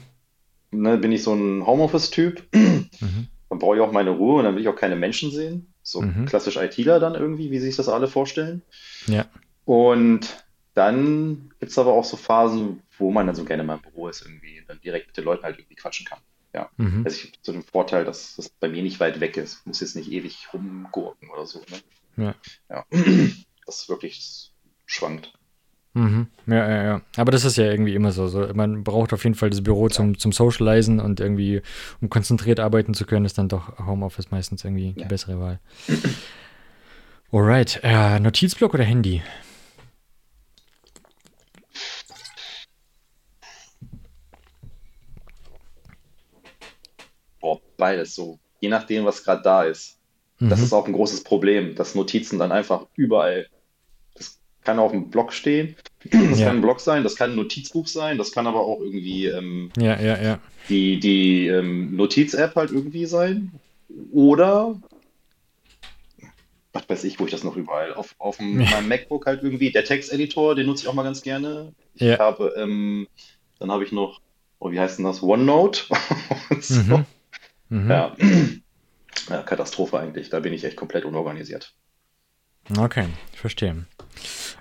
Ne, 0.73 0.97
bin 0.97 1.11
ich 1.11 1.23
so 1.23 1.33
ein 1.33 1.65
Homeoffice-Typ, 1.65 2.43
mhm. 2.53 3.27
dann 3.49 3.59
brauche 3.59 3.75
ich 3.75 3.81
auch 3.81 3.91
meine 3.91 4.11
Ruhe 4.11 4.39
und 4.39 4.45
dann 4.45 4.55
will 4.55 4.61
ich 4.61 4.67
auch 4.67 4.75
keine 4.75 4.95
Menschen 4.95 5.31
sehen. 5.31 5.73
So 5.81 6.01
mhm. 6.01 6.25
klassisch 6.25 6.55
ITler 6.57 6.99
dann 6.99 7.15
irgendwie, 7.15 7.51
wie 7.51 7.59
sich 7.59 7.75
das 7.75 7.89
alle 7.89 8.07
vorstellen. 8.07 8.61
Ja. 9.07 9.25
Und 9.65 10.43
dann 10.73 11.51
gibt 11.59 11.71
es 11.71 11.77
aber 11.77 11.93
auch 11.93 12.05
so 12.05 12.17
Phasen, 12.17 12.81
wo 12.97 13.11
man 13.11 13.27
dann 13.27 13.35
so 13.35 13.43
gerne 13.43 13.63
mal 13.63 13.75
im 13.75 13.81
Büro 13.81 14.07
ist, 14.07 14.21
irgendwie 14.21 14.63
dann 14.67 14.79
direkt 14.81 15.07
mit 15.07 15.17
den 15.17 15.25
Leuten 15.25 15.43
halt 15.43 15.59
irgendwie 15.59 15.75
quatschen 15.75 16.05
kann. 16.05 16.19
Ja. 16.53 16.69
Mhm. 16.77 17.03
Also 17.05 17.17
ich 17.17 17.23
habe 17.25 17.37
so 17.41 17.51
den 17.51 17.63
Vorteil, 17.63 18.05
dass 18.05 18.35
das 18.35 18.49
bei 18.49 18.69
mir 18.69 18.83
nicht 18.83 18.99
weit 18.99 19.19
weg 19.19 19.37
ist. 19.37 19.59
Ich 19.59 19.65
muss 19.65 19.81
jetzt 19.81 19.95
nicht 19.95 20.11
ewig 20.11 20.47
rumgurken 20.53 21.29
oder 21.29 21.45
so. 21.45 21.61
Ne? 22.15 22.23
Ja. 22.25 22.35
ja. 22.69 22.85
Das 23.65 23.87
wirklich 23.87 24.51
schwankt. 24.85 25.31
Mhm. 25.93 26.27
Ja, 26.47 26.69
ja, 26.69 26.83
ja. 26.83 27.01
Aber 27.17 27.31
das 27.31 27.45
ist 27.45 27.57
ja 27.57 27.65
irgendwie 27.65 27.93
immer 27.93 28.11
so. 28.11 28.27
so. 28.27 28.47
Man 28.53 28.83
braucht 28.83 29.13
auf 29.13 29.23
jeden 29.23 29.35
Fall 29.35 29.51
das 29.51 29.61
Büro 29.61 29.89
zum, 29.89 30.17
zum 30.17 30.31
Socializen 30.31 30.99
und 30.99 31.19
irgendwie, 31.19 31.61
um 32.01 32.09
konzentriert 32.09 32.59
arbeiten 32.59 32.93
zu 32.93 33.05
können, 33.05 33.25
ist 33.25 33.37
dann 33.37 33.47
doch 33.47 33.77
Homeoffice 33.85 34.31
meistens 34.31 34.63
irgendwie 34.63 34.93
ja. 34.95 35.03
die 35.03 35.05
bessere 35.05 35.39
Wahl. 35.39 35.59
Alright. 37.31 37.79
Äh, 37.83 38.19
Notizblock 38.19 38.73
oder 38.73 38.83
Handy? 38.83 39.21
Boah, 47.39 47.59
beides 47.77 48.15
so. 48.15 48.39
Je 48.61 48.69
nachdem, 48.69 49.05
was 49.05 49.23
gerade 49.23 49.43
da 49.43 49.63
ist. 49.63 49.99
Mhm. 50.39 50.49
Das 50.49 50.61
ist 50.61 50.73
auch 50.73 50.87
ein 50.87 50.93
großes 50.93 51.23
Problem, 51.23 51.75
dass 51.75 51.93
Notizen 51.93 52.39
dann 52.39 52.51
einfach 52.51 52.87
überall 52.95 53.47
kann 54.64 54.80
auf 54.80 54.91
dem 54.91 55.10
Blog 55.10 55.34
stehen. 55.34 55.76
Das 56.11 56.40
ja. 56.40 56.48
kann 56.48 56.57
ein 56.57 56.61
Blog 56.61 56.80
sein, 56.80 57.03
das 57.03 57.15
kann 57.15 57.31
ein 57.31 57.35
Notizbuch 57.35 57.88
sein, 57.88 58.18
das 58.18 58.31
kann 58.31 58.48
aber 58.48 58.61
auch 58.61 58.81
irgendwie 58.81 59.27
ähm, 59.27 59.72
ja, 59.77 59.99
ja, 59.99 60.22
ja. 60.22 60.40
die, 60.68 60.99
die 60.99 61.48
ähm, 61.48 61.95
Notiz-App 61.95 62.56
halt 62.56 62.72
irgendwie 62.72 63.06
sein. 63.06 63.52
Oder 64.11 64.76
was 66.73 66.90
weiß 66.90 67.03
ich, 67.03 67.19
wo 67.19 67.26
ich 67.26 67.31
das 67.31 67.44
noch 67.44 67.56
überall. 67.56 67.94
Auf, 67.94 68.15
auf 68.18 68.38
dem, 68.38 68.60
ja. 68.60 68.72
meinem 68.72 68.90
MacBook 68.90 69.27
halt 69.27 69.44
irgendwie, 69.44 69.72
der 69.72 69.85
Texteditor, 69.85 70.56
den 70.56 70.65
nutze 70.65 70.84
ich 70.84 70.90
auch 70.90 70.94
mal 70.94 71.03
ganz 71.03 71.22
gerne. 71.22 71.72
Ja. 71.95 72.14
Ich 72.14 72.19
habe, 72.19 72.53
ähm, 72.57 73.07
dann 73.60 73.72
habe 73.72 73.84
ich 73.84 73.91
noch, 73.91 74.19
oh, 74.60 74.72
wie 74.72 74.80
heißt 74.80 74.98
denn 74.98 75.06
das? 75.06 75.22
OneNote. 75.22 75.84
so. 76.60 76.98
mhm. 76.98 77.06
Mhm. 77.69 77.90
Ja. 77.90 78.15
ja, 79.30 79.44
Katastrophe 79.44 79.99
eigentlich. 79.99 80.30
Da 80.30 80.40
bin 80.40 80.53
ich 80.53 80.64
echt 80.64 80.76
komplett 80.76 81.06
unorganisiert. 81.06 81.73
Okay, 82.77 83.07
ich 83.34 83.40
verstehe. 83.40 83.85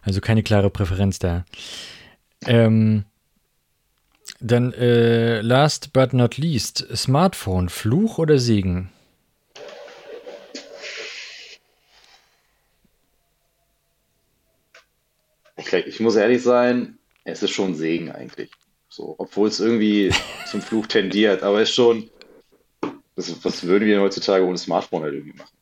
Also 0.03 0.21
keine 0.21 0.43
klare 0.43 0.71
Präferenz 0.71 1.19
da. 1.19 1.45
Ähm, 2.47 3.05
dann 4.41 4.73
äh, 4.73 5.41
last 5.41 5.93
but 5.93 6.13
not 6.13 6.37
least, 6.37 6.87
Smartphone, 6.95 7.69
Fluch 7.69 8.19
oder 8.19 8.39
Segen? 8.39 8.91
Ich, 15.57 15.73
ich 15.73 16.01
muss 16.01 16.17
ehrlich 16.17 16.43
sein, 16.43 16.99
es 17.25 17.43
ist 17.43 17.51
schon 17.51 17.75
Segen 17.75 18.11
eigentlich. 18.11 18.51
So, 18.89 19.15
obwohl 19.19 19.49
es 19.49 19.61
irgendwie 19.61 20.13
zum 20.51 20.61
Fluch 20.61 20.87
tendiert, 20.87 21.43
aber 21.43 21.63
es 21.63 21.69
ist 21.69 21.77
schon, 21.77 22.11
was, 23.15 23.45
was 23.45 23.63
würden 23.63 23.87
wir 23.87 24.01
heutzutage 24.01 24.45
ohne 24.45 24.59
Smartphone 24.59 25.03
halt 25.03 25.15
irgendwie 25.15 25.39
machen? 25.39 25.57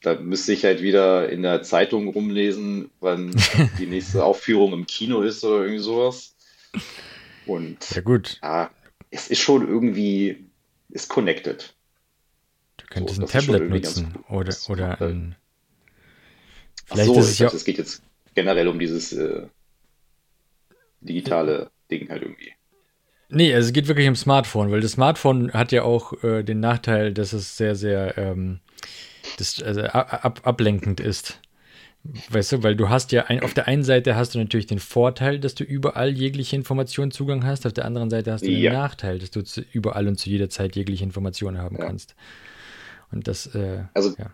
Da 0.00 0.14
müsste 0.14 0.52
ich 0.52 0.64
halt 0.64 0.80
wieder 0.80 1.28
in 1.28 1.42
der 1.42 1.62
Zeitung 1.62 2.08
rumlesen, 2.08 2.90
wann 3.00 3.34
die 3.78 3.86
nächste 3.86 4.24
Aufführung 4.24 4.72
im 4.72 4.86
Kino 4.86 5.22
ist 5.22 5.44
oder 5.44 5.62
irgendwie 5.62 5.82
sowas. 5.82 6.36
Und 7.46 7.90
ja, 7.90 8.00
gut. 8.02 8.38
Ja, 8.42 8.70
es 9.10 9.28
ist 9.28 9.40
schon 9.40 9.66
irgendwie, 9.66 10.46
ist 10.90 11.08
connected. 11.08 11.74
Du 12.76 12.86
könntest 12.86 13.16
so, 13.16 13.22
ein 13.22 13.28
Tablet 13.28 13.68
nutzen 13.68 14.14
oder, 14.28 14.54
oder 14.68 15.00
ein. 15.00 15.34
Vielleicht 16.86 17.06
so, 17.06 17.20
ist 17.20 17.28
es 17.28 17.38
ja. 17.38 17.48
Es 17.48 17.64
geht 17.64 17.78
jetzt 17.78 18.02
generell 18.34 18.68
um 18.68 18.78
dieses 18.78 19.12
äh, 19.12 19.46
digitale 21.00 21.70
Ding 21.90 22.08
halt 22.08 22.22
irgendwie. 22.22 22.52
Nee, 23.30 23.54
also 23.54 23.68
es 23.68 23.72
geht 23.72 23.88
wirklich 23.88 24.08
um 24.08 24.16
Smartphone, 24.16 24.70
weil 24.70 24.80
das 24.80 24.92
Smartphone 24.92 25.52
hat 25.52 25.70
ja 25.72 25.82
auch 25.82 26.22
äh, 26.24 26.42
den 26.42 26.60
Nachteil, 26.60 27.12
dass 27.12 27.32
es 27.32 27.56
sehr, 27.56 27.74
sehr 27.74 28.16
ähm, 28.16 28.60
das, 29.36 29.62
also, 29.62 29.82
ab, 29.82 30.40
ablenkend 30.44 31.00
ist. 31.00 31.40
Weißt 32.30 32.52
du, 32.52 32.62
weil 32.62 32.74
du 32.74 32.88
hast 32.88 33.12
ja 33.12 33.24
ein, 33.24 33.42
auf 33.42 33.52
der 33.52 33.66
einen 33.66 33.82
Seite 33.82 34.16
hast 34.16 34.34
du 34.34 34.38
natürlich 34.38 34.66
den 34.66 34.78
Vorteil, 34.78 35.38
dass 35.40 35.54
du 35.54 35.64
überall 35.64 36.10
jegliche 36.10 36.56
Informationen 36.56 37.10
Zugang 37.10 37.44
hast, 37.44 37.66
auf 37.66 37.72
der 37.74 37.84
anderen 37.84 38.08
Seite 38.08 38.32
hast 38.32 38.46
du 38.46 38.50
ja. 38.50 38.70
den 38.70 38.78
Nachteil, 38.78 39.18
dass 39.18 39.30
du 39.30 39.42
zu, 39.42 39.62
überall 39.72 40.08
und 40.08 40.16
zu 40.16 40.30
jeder 40.30 40.48
Zeit 40.48 40.74
jegliche 40.74 41.04
Informationen 41.04 41.58
haben 41.58 41.76
ja. 41.76 41.84
kannst. 41.84 42.14
Und 43.12 43.28
das, 43.28 43.54
äh, 43.54 43.84
also 43.92 44.14
ja. 44.16 44.30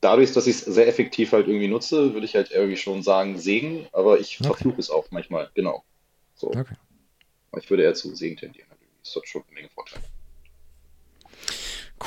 dadurch, 0.00 0.32
dass 0.32 0.46
ich 0.46 0.56
es 0.56 0.64
sehr 0.66 0.86
effektiv 0.86 1.32
halt 1.32 1.48
irgendwie 1.48 1.68
nutze, 1.68 2.12
würde 2.12 2.26
ich 2.26 2.36
halt 2.36 2.52
irgendwie 2.52 2.76
schon 2.76 3.02
sagen 3.02 3.38
Segen, 3.38 3.86
aber 3.92 4.20
ich 4.20 4.38
okay. 4.38 4.48
verfluche 4.48 4.80
es 4.80 4.90
auch 4.90 5.06
manchmal, 5.10 5.50
genau. 5.54 5.82
So. 6.34 6.48
Okay. 6.48 6.74
Ich 7.58 7.70
würde 7.70 7.84
eher 7.84 7.94
zu 7.94 8.14
Segen 8.14 8.36
tendieren. 8.36 8.68
Das 9.02 9.16
hat 9.16 9.26
schon 9.26 9.42
eine 9.48 9.54
Menge 9.54 9.68
Vorteile. 9.68 10.02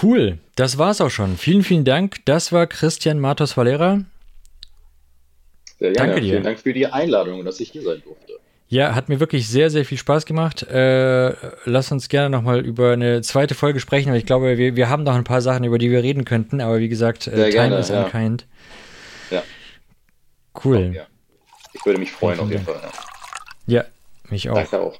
Cool, 0.01 0.37
das 0.55 0.77
war's 0.77 1.01
auch 1.01 1.09
schon. 1.09 1.37
Vielen, 1.37 1.63
vielen 1.63 1.85
Dank. 1.85 2.17
Das 2.25 2.51
war 2.51 2.67
Christian 2.67 3.19
Matos 3.19 3.57
Valera. 3.57 4.05
Sehr 5.79 5.91
gerne. 5.91 6.07
Danke 6.09 6.21
dir. 6.21 6.31
Vielen 6.33 6.43
Dank 6.43 6.59
für 6.59 6.73
die 6.73 6.85
Einladung 6.85 7.39
und 7.39 7.45
dass 7.45 7.59
ich 7.59 7.71
hier 7.71 7.81
sein 7.81 8.01
durfte. 8.03 8.39
Ja, 8.67 8.93
hat 8.93 9.09
mir 9.09 9.19
wirklich 9.19 9.47
sehr, 9.47 9.71
sehr 9.71 9.83
viel 9.83 9.97
Spaß 9.97 10.27
gemacht. 10.27 10.61
Äh, 10.61 11.33
lass 11.65 11.91
uns 11.91 12.07
gerne 12.07 12.29
nochmal 12.29 12.63
über 12.63 12.91
eine 12.91 13.21
zweite 13.21 13.55
Folge 13.55 13.79
sprechen, 13.79 14.11
weil 14.11 14.19
ich 14.19 14.27
glaube, 14.27 14.59
wir, 14.59 14.75
wir 14.75 14.89
haben 14.89 15.01
noch 15.01 15.15
ein 15.15 15.23
paar 15.23 15.41
Sachen, 15.41 15.63
über 15.63 15.79
die 15.79 15.89
wir 15.89 16.03
reden 16.03 16.23
könnten, 16.23 16.61
aber 16.61 16.77
wie 16.77 16.87
gesagt, 16.87 17.25
äh, 17.25 17.31
Time 17.31 17.49
gerne, 17.49 17.79
is 17.79 17.89
ja. 17.89 18.03
unkind. 18.03 18.45
Ja. 19.31 19.41
Cool. 20.63 20.91
Ja. 20.93 21.07
Ich 21.73 21.83
würde 21.83 21.99
mich 21.99 22.11
freuen, 22.11 22.39
auf 22.39 22.51
jeden 22.51 22.63
Fall. 22.63 22.79
Ja. 23.65 23.81
ja, 23.81 23.85
mich 24.29 24.47
auch. 24.51 24.55
Danke 24.55 24.79
auch. 24.79 24.99